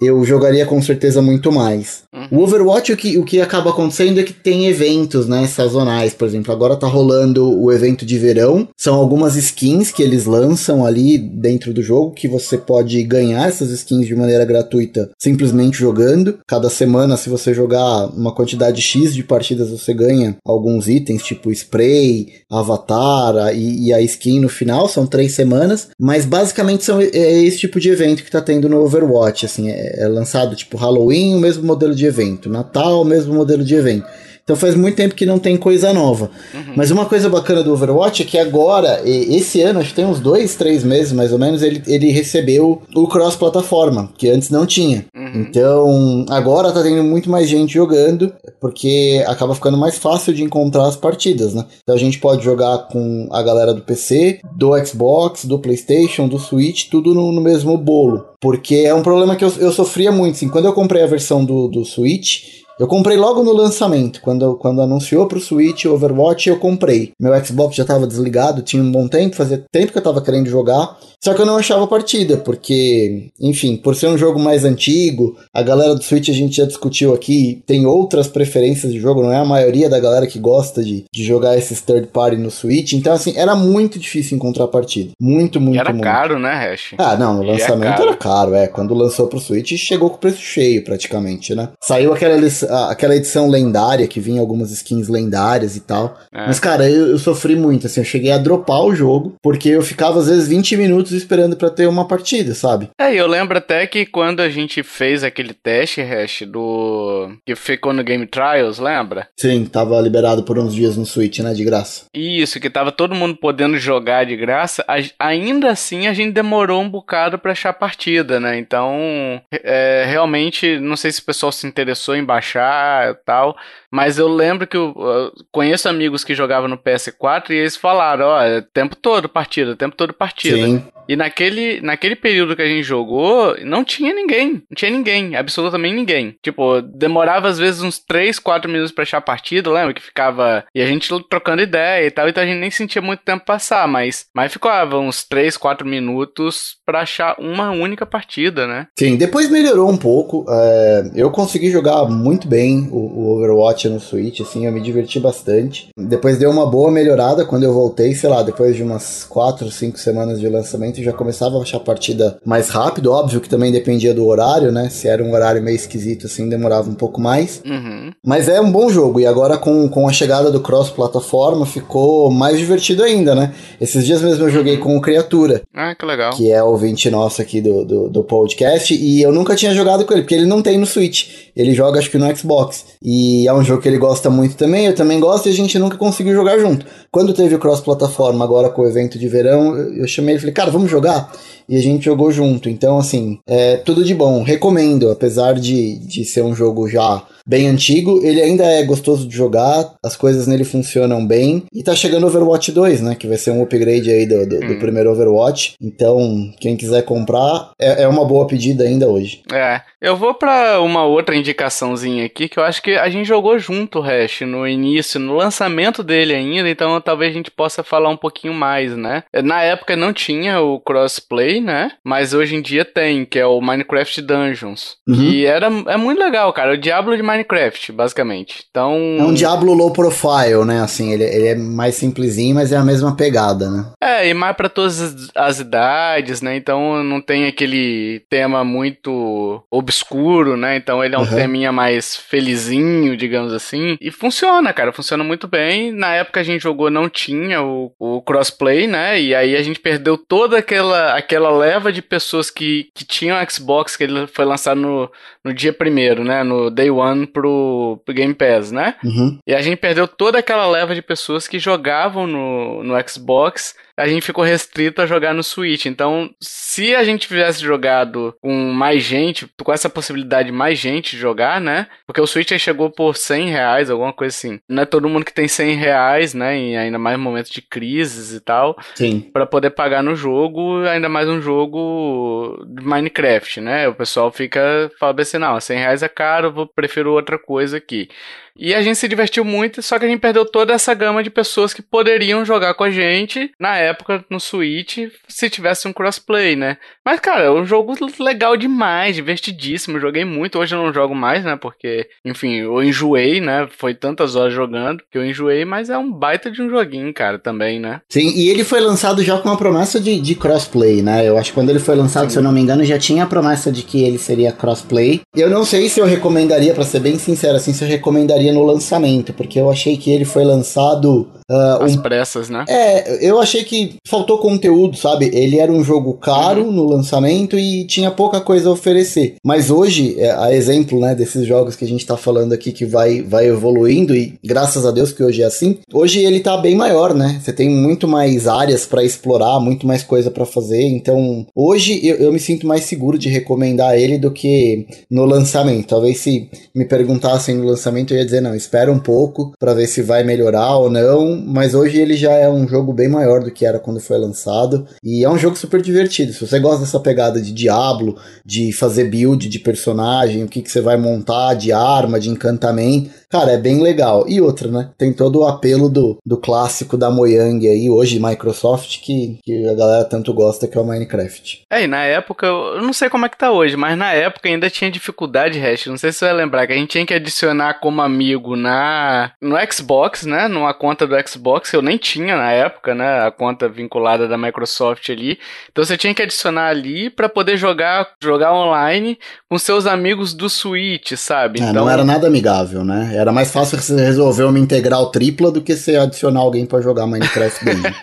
eu 0.00 0.24
jogaria 0.24 0.66
com 0.66 0.80
certeza 0.82 1.22
muito 1.22 1.52
mais. 1.52 2.02
Uhum. 2.12 2.38
O 2.38 2.42
Overwatch, 2.42 2.92
o 2.92 2.96
que, 2.96 3.18
o 3.18 3.24
que 3.24 3.40
acaba 3.40 3.70
acontecendo 3.70 4.20
é 4.20 4.22
que 4.22 4.32
tem 4.32 4.66
eventos, 4.66 5.28
né, 5.28 5.46
sazonais, 5.46 6.14
por 6.14 6.26
exemplo. 6.26 6.52
Agora 6.52 6.76
tá 6.76 6.86
rolando 6.86 7.60
o 7.60 7.72
evento 7.72 8.04
de 8.04 8.18
verão. 8.18 8.68
São 8.76 8.94
algumas 8.94 9.36
skins 9.36 9.90
que 9.90 10.02
eles 10.02 10.26
lançam 10.26 10.84
ali 10.84 11.16
dentro 11.18 11.72
do 11.72 11.82
jogo, 11.82 12.12
que 12.12 12.28
você 12.28 12.58
pode 12.58 13.02
ganhar 13.04 13.48
essas 13.48 13.70
skins 13.70 14.06
de 14.06 14.16
maneira 14.16 14.44
gratuita, 14.44 15.10
simplesmente 15.18 15.78
jogando. 15.78 16.38
Cada 16.46 16.68
semana, 16.68 17.16
se 17.16 17.28
você 17.28 17.54
jogar 17.54 18.06
uma 18.08 18.34
quantidade 18.34 18.80
X 18.82 19.14
de 19.14 19.22
partidas, 19.22 19.70
você 19.70 19.94
ganha 19.94 20.36
alguns 20.44 20.88
itens, 20.88 21.22
tipo 21.22 21.50
spray, 21.50 22.28
avatar 22.50 23.54
e, 23.54 23.88
e 23.88 23.92
a 23.92 24.00
skin 24.00 24.40
no 24.40 24.48
final. 24.48 24.88
São 24.88 25.06
três 25.06 25.34
semanas. 25.34 25.88
Mas 25.98 26.24
basicamente 26.24 26.84
são, 26.84 27.00
é 27.00 27.42
esse 27.42 27.58
tipo 27.58 27.78
de 27.78 27.90
evento 27.90 28.22
que 28.22 28.30
tá 28.30 28.40
tendo 28.40 28.68
no 28.68 28.82
Overwatch, 28.82 29.46
assim. 29.46 29.70
É, 29.70 29.83
é, 29.84 30.08
lançado 30.08 30.56
tipo 30.56 30.76
Halloween, 30.76 31.34
o 31.34 31.40
mesmo 31.40 31.64
modelo 31.64 31.94
de 31.94 32.06
evento, 32.06 32.48
Natal, 32.48 33.02
o 33.02 33.04
mesmo 33.04 33.34
modelo 33.34 33.64
de 33.64 33.74
evento. 33.74 34.06
Então 34.44 34.56
faz 34.56 34.74
muito 34.74 34.94
tempo 34.94 35.14
que 35.14 35.24
não 35.24 35.38
tem 35.38 35.56
coisa 35.56 35.92
nova. 35.92 36.30
Uhum. 36.52 36.74
Mas 36.76 36.90
uma 36.90 37.06
coisa 37.06 37.30
bacana 37.30 37.62
do 37.62 37.72
Overwatch 37.72 38.22
é 38.22 38.26
que 38.26 38.38
agora, 38.38 39.00
esse 39.04 39.62
ano, 39.62 39.80
acho 39.80 39.88
que 39.88 39.94
tem 39.94 40.04
uns 40.04 40.20
dois, 40.20 40.54
três 40.54 40.84
meses 40.84 41.12
mais 41.12 41.32
ou 41.32 41.38
menos, 41.38 41.62
ele, 41.62 41.82
ele 41.86 42.10
recebeu 42.10 42.82
o 42.94 43.08
cross-plataforma, 43.08 44.10
que 44.18 44.28
antes 44.28 44.50
não 44.50 44.66
tinha. 44.66 45.06
Uhum. 45.16 45.46
Então 45.48 46.26
agora 46.28 46.72
tá 46.72 46.82
tendo 46.82 47.02
muito 47.02 47.30
mais 47.30 47.48
gente 47.48 47.72
jogando, 47.72 48.32
porque 48.60 49.24
acaba 49.26 49.54
ficando 49.54 49.78
mais 49.78 49.96
fácil 49.96 50.34
de 50.34 50.42
encontrar 50.42 50.86
as 50.86 50.96
partidas, 50.96 51.54
né? 51.54 51.64
Então 51.82 51.94
a 51.94 51.98
gente 51.98 52.18
pode 52.18 52.44
jogar 52.44 52.88
com 52.88 53.28
a 53.32 53.42
galera 53.42 53.72
do 53.72 53.80
PC, 53.80 54.40
do 54.54 54.72
Xbox, 54.84 55.46
do 55.46 55.58
PlayStation, 55.58 56.28
do 56.28 56.38
Switch, 56.38 56.90
tudo 56.90 57.14
no, 57.14 57.32
no 57.32 57.40
mesmo 57.40 57.78
bolo. 57.78 58.26
Porque 58.40 58.76
é 58.76 58.94
um 58.94 59.02
problema 59.02 59.36
que 59.36 59.44
eu, 59.44 59.52
eu 59.58 59.72
sofria 59.72 60.12
muito, 60.12 60.34
assim, 60.34 60.50
quando 60.50 60.66
eu 60.66 60.74
comprei 60.74 61.02
a 61.02 61.06
versão 61.06 61.42
do, 61.42 61.66
do 61.66 61.82
Switch, 61.82 62.63
eu 62.78 62.88
comprei 62.88 63.16
logo 63.16 63.42
no 63.42 63.52
lançamento, 63.52 64.20
quando, 64.20 64.56
quando 64.56 64.82
anunciou 64.82 65.26
pro 65.26 65.40
Switch 65.40 65.84
Overwatch, 65.84 66.48
eu 66.48 66.58
comprei. 66.58 67.12
Meu 67.20 67.32
Xbox 67.44 67.76
já 67.76 67.82
estava 67.82 68.06
desligado, 68.06 68.62
tinha 68.62 68.82
um 68.82 68.90
bom 68.90 69.06
tempo, 69.06 69.36
fazia 69.36 69.64
tempo 69.70 69.92
que 69.92 69.98
eu 69.98 70.00
estava 70.00 70.20
querendo 70.20 70.48
jogar, 70.48 70.96
só 71.22 71.32
que 71.32 71.40
eu 71.40 71.46
não 71.46 71.56
achava 71.56 71.86
partida, 71.86 72.36
porque, 72.36 73.28
enfim, 73.40 73.76
por 73.76 73.94
ser 73.94 74.08
um 74.08 74.18
jogo 74.18 74.40
mais 74.40 74.64
antigo, 74.64 75.36
a 75.52 75.62
galera 75.62 75.94
do 75.94 76.02
Switch 76.02 76.28
a 76.28 76.32
gente 76.32 76.56
já 76.56 76.64
discutiu 76.64 77.14
aqui, 77.14 77.62
tem 77.64 77.86
outras 77.86 78.26
preferências 78.26 78.92
de 78.92 78.98
jogo, 78.98 79.22
não 79.22 79.32
é 79.32 79.38
a 79.38 79.44
maioria 79.44 79.88
da 79.88 80.00
galera 80.00 80.26
que 80.26 80.38
gosta 80.38 80.82
de, 80.82 81.04
de 81.12 81.24
jogar 81.24 81.56
esses 81.56 81.80
third 81.80 82.08
party 82.08 82.36
no 82.36 82.50
Switch, 82.50 82.92
então 82.92 83.12
assim, 83.12 83.34
era 83.36 83.54
muito 83.54 83.98
difícil 83.98 84.36
encontrar 84.36 84.66
partida. 84.66 85.12
Muito, 85.20 85.60
muito, 85.60 85.76
e 85.76 85.78
era 85.78 85.92
muito. 85.92 86.02
caro, 86.02 86.38
né, 86.38 86.52
Hash? 86.52 86.94
Ah, 86.98 87.16
não, 87.16 87.34
no 87.34 87.44
e 87.44 87.48
é 87.48 87.52
lançamento 87.52 87.84
é 87.84 87.96
caro. 87.96 88.02
era 88.02 88.16
caro, 88.16 88.54
é. 88.54 88.66
Quando 88.66 88.94
lançou 88.94 89.28
pro 89.28 89.38
Switch, 89.38 89.76
chegou 89.76 90.10
com 90.10 90.16
o 90.16 90.18
preço 90.18 90.40
cheio 90.40 90.82
praticamente, 90.82 91.54
né? 91.54 91.68
Saiu 91.80 92.12
aquela 92.12 92.36
licença 92.36 92.63
aquela 92.64 93.16
edição 93.16 93.48
lendária 93.48 94.06
que 94.06 94.20
vinha 94.20 94.40
algumas 94.40 94.70
skins 94.70 95.08
lendárias 95.08 95.76
e 95.76 95.80
tal. 95.80 96.18
É. 96.32 96.46
Mas, 96.46 96.58
cara, 96.58 96.88
eu, 96.88 97.08
eu, 97.08 97.18
sofri 97.18 97.56
muito, 97.56 97.86
assim, 97.86 98.00
eu 98.00 98.04
cheguei 98.04 98.32
a 98.32 98.38
dropar 98.38 98.82
o 98.82 98.94
jogo, 98.94 99.34
porque 99.42 99.68
eu 99.68 99.82
ficava 99.82 100.18
às 100.18 100.28
vezes 100.28 100.48
20 100.48 100.76
minutos 100.76 101.12
esperando 101.12 101.56
para 101.56 101.70
ter 101.70 101.86
uma 101.86 102.06
partida, 102.06 102.54
sabe? 102.54 102.90
É, 102.98 103.14
eu 103.14 103.26
lembro 103.26 103.58
até 103.58 103.86
que 103.86 104.06
quando 104.06 104.40
a 104.40 104.48
gente 104.48 104.82
fez 104.82 105.24
aquele 105.24 105.54
teste, 105.54 106.00
Hash, 106.00 106.42
do. 106.46 107.30
que 107.46 107.54
ficou 107.54 107.92
no 107.92 108.04
Game 108.04 108.26
Trials, 108.26 108.78
lembra? 108.78 109.28
Sim, 109.36 109.64
tava 109.64 110.00
liberado 110.00 110.42
por 110.42 110.58
uns 110.58 110.74
dias 110.74 110.96
no 110.96 111.06
Switch, 111.06 111.40
né, 111.40 111.52
de 111.54 111.64
graça. 111.64 112.04
Isso, 112.14 112.60
que 112.60 112.70
tava 112.70 112.92
todo 112.92 113.14
mundo 113.14 113.36
podendo 113.36 113.78
jogar 113.78 114.24
de 114.24 114.36
graça. 114.36 114.84
A, 114.88 114.96
ainda 115.18 115.70
assim, 115.70 116.06
a 116.06 116.12
gente 116.12 116.32
demorou 116.32 116.82
um 116.82 116.88
bocado 116.88 117.38
pra 117.38 117.52
achar 117.52 117.72
partida, 117.72 118.40
né? 118.40 118.58
Então, 118.58 119.40
é, 119.52 120.04
realmente, 120.06 120.78
não 120.78 120.96
sei 120.96 121.12
se 121.12 121.20
o 121.20 121.24
pessoal 121.24 121.52
se 121.52 121.66
interessou 121.66 122.16
em 122.16 122.24
baixar 122.24 122.53
e 122.60 123.14
tal, 123.24 123.56
mas 123.90 124.18
eu 124.18 124.28
lembro 124.28 124.66
que 124.66 124.76
eu, 124.76 124.94
eu 124.96 125.32
conheço 125.50 125.88
amigos 125.88 126.24
que 126.24 126.34
jogavam 126.34 126.68
no 126.68 126.78
PS4 126.78 127.50
e 127.50 127.54
eles 127.54 127.76
falaram, 127.76 128.26
ó, 128.26 128.42
é 128.42 128.60
tempo 128.60 128.96
todo 128.96 129.28
partida, 129.28 129.76
tempo 129.76 129.96
todo 129.96 130.12
partida. 130.12 130.56
Sim. 130.56 130.84
E 131.08 131.16
naquele, 131.16 131.80
naquele 131.80 132.16
período 132.16 132.56
que 132.56 132.62
a 132.62 132.66
gente 132.66 132.82
jogou, 132.82 133.56
não 133.64 133.84
tinha 133.84 134.14
ninguém. 134.14 134.62
Não 134.70 134.74
tinha 134.74 134.90
ninguém, 134.90 135.36
absolutamente 135.36 135.94
ninguém. 135.94 136.36
Tipo, 136.42 136.80
demorava 136.80 137.48
às 137.48 137.58
vezes 137.58 137.82
uns 137.82 137.98
3, 137.98 138.38
4 138.38 138.70
minutos 138.70 138.92
pra 138.92 139.02
achar 139.02 139.18
a 139.18 139.22
partida, 139.22 139.70
lembra? 139.70 139.94
Que 139.94 140.02
ficava. 140.02 140.64
E 140.74 140.80
a 140.80 140.86
gente 140.86 141.12
trocando 141.28 141.62
ideia 141.62 142.06
e 142.06 142.10
tal, 142.10 142.28
então 142.28 142.42
a 142.42 142.46
gente 142.46 142.58
nem 142.58 142.70
sentia 142.70 143.02
muito 143.02 143.20
tempo 143.20 143.44
passar, 143.44 143.86
mas, 143.86 144.26
mas 144.34 144.52
ficava 144.52 144.98
uns 144.98 145.24
3, 145.24 145.56
4 145.56 145.86
minutos 145.86 146.76
pra 146.84 147.00
achar 147.00 147.36
uma 147.38 147.70
única 147.70 148.06
partida, 148.06 148.66
né? 148.66 148.86
Sim, 148.98 149.16
depois 149.16 149.50
melhorou 149.50 149.90
um 149.90 149.96
pouco. 149.96 150.44
É, 150.48 151.10
eu 151.14 151.30
consegui 151.30 151.70
jogar 151.70 152.04
muito 152.06 152.48
bem 152.48 152.88
o, 152.90 152.96
o, 152.96 153.36
Overwatch 153.36 153.88
no 153.88 154.00
Switch, 154.00 154.40
assim, 154.40 154.66
eu 154.66 154.72
me 154.72 154.80
diverti 154.80 155.20
bastante. 155.20 155.88
Depois 155.96 156.38
deu 156.38 156.50
uma 156.50 156.66
boa 156.66 156.90
melhorada 156.90 157.44
quando 157.44 157.64
eu 157.64 157.72
voltei, 157.72 158.14
sei 158.14 158.30
lá, 158.30 158.42
depois 158.42 158.76
de 158.76 158.82
umas 158.82 159.24
4, 159.24 159.70
5 159.70 159.98
semanas 159.98 160.40
de 160.40 160.48
lançamento 160.48 160.93
já 161.02 161.12
começava 161.12 161.58
a 161.58 161.62
achar 161.62 161.78
a 161.78 161.80
partida 161.80 162.38
mais 162.44 162.68
rápido. 162.68 163.12
Óbvio 163.12 163.40
que 163.40 163.48
também 163.48 163.72
dependia 163.72 164.14
do 164.14 164.26
horário, 164.26 164.70
né? 164.70 164.88
Se 164.90 165.08
era 165.08 165.22
um 165.22 165.32
horário 165.32 165.62
meio 165.62 165.76
esquisito, 165.76 166.26
assim, 166.26 166.48
demorava 166.48 166.88
um 166.88 166.94
pouco 166.94 167.20
mais. 167.20 167.62
Uhum. 167.64 168.12
Mas 168.24 168.48
é 168.48 168.60
um 168.60 168.70
bom 168.70 168.88
jogo. 168.90 169.20
E 169.20 169.26
agora 169.26 169.56
com, 169.56 169.88
com 169.88 170.08
a 170.08 170.12
chegada 170.12 170.50
do 170.50 170.60
cross-plataforma 170.60 171.66
ficou 171.66 172.30
mais 172.30 172.58
divertido 172.58 173.02
ainda, 173.02 173.34
né? 173.34 173.52
Esses 173.80 174.04
dias 174.04 174.22
mesmo 174.22 174.44
eu 174.44 174.50
joguei 174.50 174.76
com 174.76 174.96
o 174.96 175.00
Criatura. 175.00 175.62
Ah, 175.74 175.94
que 175.94 176.04
legal. 176.04 176.32
Que 176.32 176.50
é 176.50 176.62
o 176.62 176.68
ouvinte 176.68 177.10
nosso 177.10 177.40
aqui 177.40 177.60
do, 177.60 177.84
do, 177.84 178.08
do 178.08 178.24
podcast. 178.24 178.94
E 178.94 179.22
eu 179.22 179.32
nunca 179.32 179.54
tinha 179.56 179.74
jogado 179.74 180.04
com 180.04 180.12
ele, 180.12 180.22
porque 180.22 180.34
ele 180.34 180.46
não 180.46 180.62
tem 180.62 180.78
no 180.78 180.86
Switch. 180.86 181.50
Ele 181.56 181.72
joga, 181.74 181.98
acho 181.98 182.10
que 182.10 182.18
no 182.18 182.36
Xbox. 182.36 182.84
E 183.02 183.46
é 183.46 183.52
um 183.52 183.62
jogo 183.62 183.82
que 183.82 183.88
ele 183.88 183.98
gosta 183.98 184.28
muito 184.28 184.56
também. 184.56 184.86
Eu 184.86 184.94
também 184.94 185.20
gosto 185.20 185.48
e 185.48 185.50
a 185.50 185.54
gente 185.54 185.78
nunca 185.78 185.96
conseguiu 185.96 186.34
jogar 186.34 186.58
junto. 186.58 186.86
Quando 187.10 187.32
teve 187.32 187.54
o 187.54 187.58
cross-plataforma 187.58 188.44
agora 188.44 188.68
com 188.68 188.82
o 188.82 188.88
evento 188.88 189.18
de 189.18 189.28
verão, 189.28 189.76
eu 189.76 190.06
chamei 190.06 190.32
ele 190.32 190.38
e 190.38 190.40
falei, 190.40 190.54
cara, 190.54 190.70
vamos 190.70 190.83
vamos 190.84 190.90
jogar? 190.90 191.30
E 191.68 191.76
a 191.76 191.82
gente 191.82 192.04
jogou 192.04 192.30
junto. 192.30 192.68
Então, 192.68 192.98
assim, 192.98 193.38
é 193.46 193.76
tudo 193.76 194.04
de 194.04 194.14
bom. 194.14 194.42
Recomendo, 194.42 195.10
apesar 195.10 195.54
de, 195.54 195.98
de 196.06 196.24
ser 196.24 196.42
um 196.42 196.54
jogo 196.54 196.88
já 196.88 197.22
bem 197.46 197.68
antigo, 197.68 198.20
ele 198.24 198.40
ainda 198.40 198.64
é 198.64 198.82
gostoso 198.82 199.28
de 199.28 199.36
jogar, 199.36 199.94
as 200.02 200.16
coisas 200.16 200.46
nele 200.46 200.64
funcionam 200.64 201.26
bem. 201.26 201.64
E 201.72 201.82
tá 201.82 201.94
chegando 201.94 202.26
Overwatch 202.26 202.72
2, 202.72 203.02
né? 203.02 203.14
Que 203.14 203.26
vai 203.26 203.36
ser 203.36 203.50
um 203.50 203.62
upgrade 203.62 204.10
aí 204.10 204.26
do, 204.26 204.46
do, 204.46 204.56
hum. 204.56 204.68
do 204.68 204.78
primeiro 204.78 205.10
Overwatch. 205.10 205.74
Então, 205.80 206.50
quem 206.58 206.76
quiser 206.76 207.02
comprar, 207.02 207.72
é, 207.78 208.02
é, 208.02 208.08
uma 208.08 208.24
boa 208.24 208.46
pedida 208.46 208.84
ainda 208.84 209.08
hoje. 209.08 209.42
É. 209.52 209.82
Eu 210.00 210.16
vou 210.16 210.34
para 210.34 210.80
uma 210.80 211.04
outra 211.04 211.34
indicaçãozinha 211.34 212.26
aqui, 212.26 212.46
que 212.46 212.58
eu 212.58 212.62
acho 212.62 212.82
que 212.82 212.90
a 212.90 213.08
gente 213.08 213.26
jogou 213.26 213.58
junto, 213.58 214.00
Hash, 214.00 214.42
no 214.42 214.68
início, 214.68 215.18
no 215.18 215.34
lançamento 215.34 216.02
dele 216.02 216.34
ainda, 216.34 216.68
então 216.68 217.00
talvez 217.00 217.30
a 217.30 217.34
gente 217.34 217.50
possa 217.50 217.82
falar 217.82 218.10
um 218.10 218.16
pouquinho 218.16 218.52
mais, 218.52 218.94
né? 218.94 219.22
Na 219.42 219.62
época 219.62 219.96
não 219.96 220.12
tinha 220.12 220.60
o 220.60 220.78
crossplay, 220.78 221.53
né? 221.60 221.92
Mas 222.04 222.34
hoje 222.34 222.56
em 222.56 222.62
dia 222.62 222.84
tem, 222.84 223.24
que 223.24 223.38
é 223.38 223.46
o 223.46 223.60
Minecraft 223.60 224.22
Dungeons. 224.22 224.96
Uhum. 225.06 225.14
Que 225.14 225.46
era, 225.46 225.66
é 225.88 225.96
muito 225.96 226.18
legal, 226.18 226.52
cara. 226.52 226.74
O 226.74 226.78
Diablo 226.78 227.16
de 227.16 227.22
Minecraft, 227.22 227.92
basicamente. 227.92 228.64
Então. 228.70 228.94
É 229.18 229.22
um 229.22 229.34
Diablo 229.34 229.74
low 229.74 229.92
profile, 229.92 230.64
né? 230.64 230.80
Assim, 230.80 231.12
ele, 231.12 231.24
ele 231.24 231.46
é 231.48 231.54
mais 231.54 231.94
simplesinho, 231.94 232.54
mas 232.54 232.72
é 232.72 232.76
a 232.76 232.84
mesma 232.84 233.16
pegada, 233.16 233.70
né? 233.70 233.86
É, 234.02 234.28
e 234.28 234.34
mais 234.34 234.56
para 234.56 234.68
todas 234.68 235.00
as, 235.00 235.30
as, 235.34 235.60
idades, 235.60 236.40
né? 236.40 236.56
Então 236.56 237.02
não 237.02 237.20
tem 237.20 237.46
aquele 237.46 238.22
tema 238.28 238.64
muito 238.64 239.62
obscuro, 239.70 240.56
né? 240.56 240.76
Então 240.76 241.02
ele 241.02 241.14
é 241.14 241.18
um 241.18 241.22
uhum. 241.22 241.28
teminha 241.28 241.72
mais 241.72 242.16
felizinho, 242.16 243.16
digamos 243.16 243.52
assim. 243.52 243.96
E 244.00 244.10
funciona, 244.10 244.72
cara. 244.72 244.92
Funciona 244.92 245.24
muito 245.24 245.48
bem. 245.48 245.92
Na 245.92 246.14
época 246.14 246.40
a 246.40 246.42
gente 246.42 246.62
jogou, 246.62 246.90
não 246.90 247.08
tinha 247.08 247.62
o, 247.62 247.92
o 247.98 248.22
crossplay, 248.22 248.86
né? 248.86 249.20
E 249.20 249.34
aí 249.34 249.56
a 249.56 249.62
gente 249.62 249.80
perdeu 249.80 250.16
toda 250.16 250.58
aquela, 250.58 251.16
aquela 251.16 251.43
leva 251.50 251.92
de 251.92 252.02
pessoas 252.02 252.50
que, 252.50 252.90
que 252.94 253.04
tinham 253.04 253.38
Xbox, 253.48 253.96
que 253.96 254.04
ele 254.04 254.26
foi 254.26 254.44
lançado 254.44 254.80
no, 254.80 255.10
no 255.42 255.52
dia 255.52 255.72
primeiro, 255.72 256.24
né? 256.24 256.42
No 256.42 256.70
day 256.70 256.90
one 256.90 257.26
pro, 257.26 258.00
pro 258.04 258.14
Game 258.14 258.34
Pass, 258.34 258.70
né? 258.70 258.96
Uhum. 259.04 259.38
E 259.46 259.54
a 259.54 259.62
gente 259.62 259.76
perdeu 259.76 260.06
toda 260.06 260.38
aquela 260.38 260.66
leva 260.66 260.94
de 260.94 261.02
pessoas 261.02 261.48
que 261.48 261.58
jogavam 261.58 262.26
no, 262.26 262.82
no 262.82 263.08
Xbox 263.08 263.74
a 263.96 264.08
gente 264.08 264.26
ficou 264.26 264.44
restrito 264.44 265.00
a 265.00 265.06
jogar 265.06 265.32
no 265.32 265.42
Switch. 265.42 265.86
Então, 265.86 266.30
se 266.40 266.94
a 266.94 267.04
gente 267.04 267.28
tivesse 267.28 267.62
jogado 267.62 268.34
com 268.40 268.52
mais 268.72 269.02
gente, 269.02 269.46
com 269.62 269.72
essa 269.72 269.88
possibilidade 269.88 270.50
de 270.50 270.52
mais 270.52 270.78
gente 270.78 271.16
jogar, 271.16 271.60
né? 271.60 271.86
Porque 272.06 272.20
o 272.20 272.26
Switch 272.26 272.50
aí 272.52 272.58
chegou 272.58 272.90
por 272.90 273.16
100 273.16 273.50
reais, 273.50 273.90
alguma 273.90 274.12
coisa 274.12 274.34
assim. 274.34 274.60
Não 274.68 274.82
é 274.82 274.86
todo 274.86 275.08
mundo 275.08 275.24
que 275.24 275.32
tem 275.32 275.46
100 275.46 275.76
reais, 275.76 276.34
né? 276.34 276.58
E 276.58 276.76
ainda 276.76 276.98
mais 276.98 277.18
momentos 277.18 277.50
de 277.50 277.62
crises 277.62 278.34
e 278.34 278.40
tal. 278.40 278.76
Sim. 278.94 279.20
Pra 279.32 279.46
poder 279.46 279.70
pagar 279.70 280.02
no 280.02 280.16
jogo, 280.16 280.84
ainda 280.86 281.08
mais 281.08 281.28
um 281.28 281.40
jogo 281.40 282.64
de 282.66 282.84
Minecraft, 282.84 283.60
né? 283.60 283.88
O 283.88 283.94
pessoal 283.94 284.32
fica, 284.32 284.90
fala 284.98 285.14
assim, 285.20 285.38
não, 285.38 285.58
100 285.60 285.78
reais 285.78 286.02
é 286.02 286.08
caro, 286.08 286.52
eu 286.56 286.66
prefiro 286.66 287.12
outra 287.12 287.38
coisa 287.38 287.76
aqui. 287.76 288.08
E 288.56 288.72
a 288.72 288.82
gente 288.82 288.96
se 288.96 289.08
divertiu 289.08 289.44
muito, 289.44 289.82
só 289.82 289.98
que 289.98 290.04
a 290.04 290.08
gente 290.08 290.20
perdeu 290.20 290.44
toda 290.44 290.72
essa 290.72 290.94
gama 290.94 291.22
de 291.22 291.30
pessoas 291.30 291.74
que 291.74 291.82
poderiam 291.82 292.44
jogar 292.44 292.74
com 292.74 292.84
a 292.84 292.90
gente 292.90 293.50
na 293.58 293.76
época 293.76 294.24
no 294.30 294.38
Switch 294.38 294.98
se 295.28 295.50
tivesse 295.50 295.88
um 295.88 295.92
crossplay, 295.92 296.54
né? 296.54 296.76
Mas, 297.04 297.18
cara, 297.18 297.44
é 297.44 297.50
um 297.50 297.66
jogo 297.66 297.94
legal 298.20 298.56
demais, 298.56 299.16
divertidíssimo. 299.16 299.98
Joguei 299.98 300.24
muito, 300.24 300.58
hoje 300.58 300.74
eu 300.74 300.82
não 300.82 300.92
jogo 300.92 301.14
mais, 301.14 301.44
né? 301.44 301.56
Porque, 301.56 302.08
enfim, 302.24 302.54
eu 302.60 302.82
enjoei, 302.82 303.40
né? 303.40 303.66
Foi 303.76 303.92
tantas 303.92 304.36
horas 304.36 304.54
jogando 304.54 305.02
que 305.10 305.18
eu 305.18 305.26
enjoei, 305.26 305.64
mas 305.64 305.90
é 305.90 305.98
um 305.98 306.12
baita 306.12 306.50
de 306.50 306.62
um 306.62 306.70
joguinho, 306.70 307.12
cara, 307.12 307.38
também, 307.38 307.80
né? 307.80 308.00
Sim, 308.08 308.32
e 308.36 308.48
ele 308.48 308.62
foi 308.62 308.80
lançado 308.80 309.22
já 309.22 309.36
com 309.38 309.50
a 309.50 309.56
promessa 309.56 309.98
de, 309.98 310.20
de 310.20 310.34
crossplay, 310.36 311.02
né? 311.02 311.28
Eu 311.28 311.36
acho 311.36 311.50
que 311.50 311.54
quando 311.54 311.70
ele 311.70 311.80
foi 311.80 311.96
lançado, 311.96 312.24
Sim. 312.24 312.30
se 312.30 312.38
eu 312.38 312.42
não 312.42 312.52
me 312.52 312.60
engano, 312.60 312.84
já 312.84 312.98
tinha 312.98 313.24
a 313.24 313.26
promessa 313.26 313.72
de 313.72 313.82
que 313.82 314.04
ele 314.04 314.18
seria 314.18 314.52
crossplay. 314.52 315.22
Eu 315.34 315.50
não 315.50 315.64
sei 315.64 315.88
se 315.88 315.98
eu 315.98 316.06
recomendaria, 316.06 316.72
para 316.72 316.84
ser 316.84 317.00
bem 317.00 317.18
sincero, 317.18 317.56
assim, 317.56 317.72
se 317.72 317.82
eu 317.82 317.88
recomendaria 317.88 318.43
no 318.52 318.64
lançamento, 318.64 319.32
porque 319.32 319.60
eu 319.60 319.70
achei 319.70 319.96
que 319.96 320.10
ele 320.10 320.24
foi 320.24 320.44
lançado. 320.44 321.28
Uh, 321.50 321.82
As 321.82 321.94
um... 321.94 322.00
pressas, 322.00 322.48
né? 322.48 322.64
É, 322.68 323.26
eu 323.26 323.38
achei 323.38 323.64
que 323.64 323.96
faltou 324.06 324.38
conteúdo, 324.38 324.96
sabe? 324.96 325.30
Ele 325.32 325.58
era 325.58 325.70
um 325.70 325.84
jogo 325.84 326.14
caro 326.14 326.64
uhum. 326.64 326.72
no 326.72 326.84
lançamento 326.84 327.58
e 327.58 327.86
tinha 327.86 328.10
pouca 328.10 328.40
coisa 328.40 328.68
a 328.68 328.72
oferecer. 328.72 329.34
Mas 329.44 329.70
hoje, 329.70 330.18
é, 330.18 330.30
a 330.30 330.54
exemplo, 330.54 330.98
né, 330.98 331.14
desses 331.14 331.46
jogos 331.46 331.76
que 331.76 331.84
a 331.84 331.88
gente 331.88 332.06
tá 332.06 332.16
falando 332.16 332.52
aqui 332.52 332.72
que 332.72 332.86
vai, 332.86 333.20
vai 333.20 333.46
evoluindo, 333.46 334.16
e 334.16 334.38
graças 334.42 334.86
a 334.86 334.90
Deus 334.90 335.12
que 335.12 335.22
hoje 335.22 335.42
é 335.42 335.44
assim, 335.44 335.78
hoje 335.92 336.24
ele 336.24 336.40
tá 336.40 336.56
bem 336.56 336.74
maior, 336.74 337.14
né? 337.14 337.40
Você 337.42 337.52
tem 337.52 337.68
muito 337.68 338.08
mais 338.08 338.46
áreas 338.46 338.86
para 338.86 339.04
explorar, 339.04 339.60
muito 339.60 339.86
mais 339.86 340.02
coisa 340.02 340.30
para 340.30 340.46
fazer. 340.46 340.82
Então, 340.82 341.46
hoje 341.54 342.00
eu, 342.06 342.16
eu 342.16 342.32
me 342.32 342.40
sinto 342.40 342.66
mais 342.66 342.84
seguro 342.84 343.18
de 343.18 343.28
recomendar 343.28 343.98
ele 343.98 344.16
do 344.16 344.30
que 344.30 344.86
no 345.10 345.24
lançamento. 345.24 345.88
Talvez 345.88 346.18
se 346.18 346.48
me 346.74 346.86
perguntassem 346.86 347.54
no 347.54 347.66
lançamento, 347.66 348.12
eu 348.12 348.18
ia 348.18 348.24
dizer, 348.24 348.40
não, 348.40 348.54
espera 348.54 348.90
um 348.90 348.98
pouco 348.98 349.52
para 349.58 349.74
ver 349.74 349.86
se 349.86 350.00
vai 350.00 350.24
melhorar 350.24 350.76
ou 350.76 350.88
não, 350.88 351.33
mas 351.34 351.74
hoje 351.74 351.98
ele 351.98 352.16
já 352.16 352.32
é 352.32 352.48
um 352.48 352.66
jogo 352.66 352.92
bem 352.92 353.08
maior 353.08 353.42
do 353.42 353.50
que 353.50 353.64
era 353.64 353.78
quando 353.78 354.00
foi 354.00 354.18
lançado 354.18 354.86
e 355.02 355.24
é 355.24 355.30
um 355.30 355.38
jogo 355.38 355.56
super 355.56 355.80
divertido. 355.80 356.32
Se 356.32 356.46
você 356.46 356.58
gosta 356.58 356.80
dessa 356.80 357.00
pegada 357.00 357.40
de 357.40 357.52
Diablo, 357.52 358.16
de 358.44 358.72
fazer 358.72 359.04
build 359.04 359.48
de 359.48 359.58
personagem, 359.58 360.44
o 360.44 360.48
que, 360.48 360.62
que 360.62 360.70
você 360.70 360.80
vai 360.80 360.96
montar 360.96 361.54
de 361.54 361.72
arma, 361.72 362.20
de 362.20 362.30
encantamento, 362.30 363.10
cara, 363.30 363.52
é 363.52 363.58
bem 363.58 363.82
legal. 363.82 364.24
E 364.28 364.40
outra, 364.40 364.70
né? 364.70 364.90
Tem 364.96 365.12
todo 365.12 365.40
o 365.40 365.46
apelo 365.46 365.88
do, 365.88 366.18
do 366.24 366.36
clássico 366.36 366.96
da 366.96 367.10
Mojang 367.10 367.66
aí, 367.66 367.90
hoje 367.90 368.20
Microsoft, 368.20 369.00
que, 369.00 369.38
que 369.42 369.68
a 369.68 369.74
galera 369.74 370.04
tanto 370.04 370.32
gosta, 370.32 370.68
que 370.68 370.78
é 370.78 370.80
o 370.80 370.84
Minecraft. 370.84 371.62
É, 371.70 371.82
e 371.82 371.86
na 371.86 372.04
época, 372.04 372.46
eu 372.46 372.82
não 372.82 372.92
sei 372.92 373.08
como 373.08 373.26
é 373.26 373.28
que 373.28 373.36
tá 373.36 373.50
hoje, 373.50 373.76
mas 373.76 373.98
na 373.98 374.12
época 374.12 374.48
ainda 374.48 374.70
tinha 374.70 374.90
dificuldade, 374.90 375.58
Hash. 375.58 375.86
Não 375.86 375.96
sei 375.96 376.12
se 376.12 376.18
você 376.18 376.26
vai 376.26 376.34
lembrar, 376.34 376.66
que 376.66 376.72
a 376.72 376.76
gente 376.76 376.90
tinha 376.90 377.06
que 377.06 377.14
adicionar 377.14 377.80
como 377.80 378.00
amigo 378.00 378.54
na 378.54 379.32
no 379.40 379.56
Xbox, 379.72 380.24
né? 380.24 380.46
Numa 380.46 380.72
conta 380.72 381.06
do 381.06 381.16
Xbox, 381.26 381.72
eu 381.72 381.82
nem 381.82 381.96
tinha 381.96 382.36
na 382.36 382.50
época, 382.52 382.94
né? 382.94 383.26
A 383.26 383.30
conta 383.30 383.68
vinculada 383.68 384.28
da 384.28 384.38
Microsoft 384.38 385.08
ali. 385.10 385.38
Então 385.70 385.84
você 385.84 385.96
tinha 385.96 386.14
que 386.14 386.22
adicionar 386.22 386.68
ali 386.68 387.10
para 387.10 387.28
poder 387.28 387.56
jogar, 387.56 388.08
jogar 388.22 388.52
online 388.52 389.18
com 389.48 389.58
seus 389.58 389.86
amigos 389.86 390.34
do 390.34 390.48
Switch, 390.48 391.12
sabe? 391.16 391.60
É, 391.60 391.64
então... 391.64 391.84
Não 391.84 391.90
era 391.90 392.04
nada 392.04 392.26
amigável, 392.26 392.84
né? 392.84 393.12
Era 393.14 393.32
mais 393.32 393.52
fácil 393.52 393.78
você 393.78 393.94
resolver 393.96 394.44
uma 394.44 394.58
integral 394.58 395.10
tripla 395.10 395.50
do 395.50 395.62
que 395.62 395.76
você 395.76 395.96
adicionar 395.96 396.40
alguém 396.40 396.66
para 396.66 396.80
jogar 396.80 397.06
Minecraft 397.06 397.64
dentro. 397.64 397.94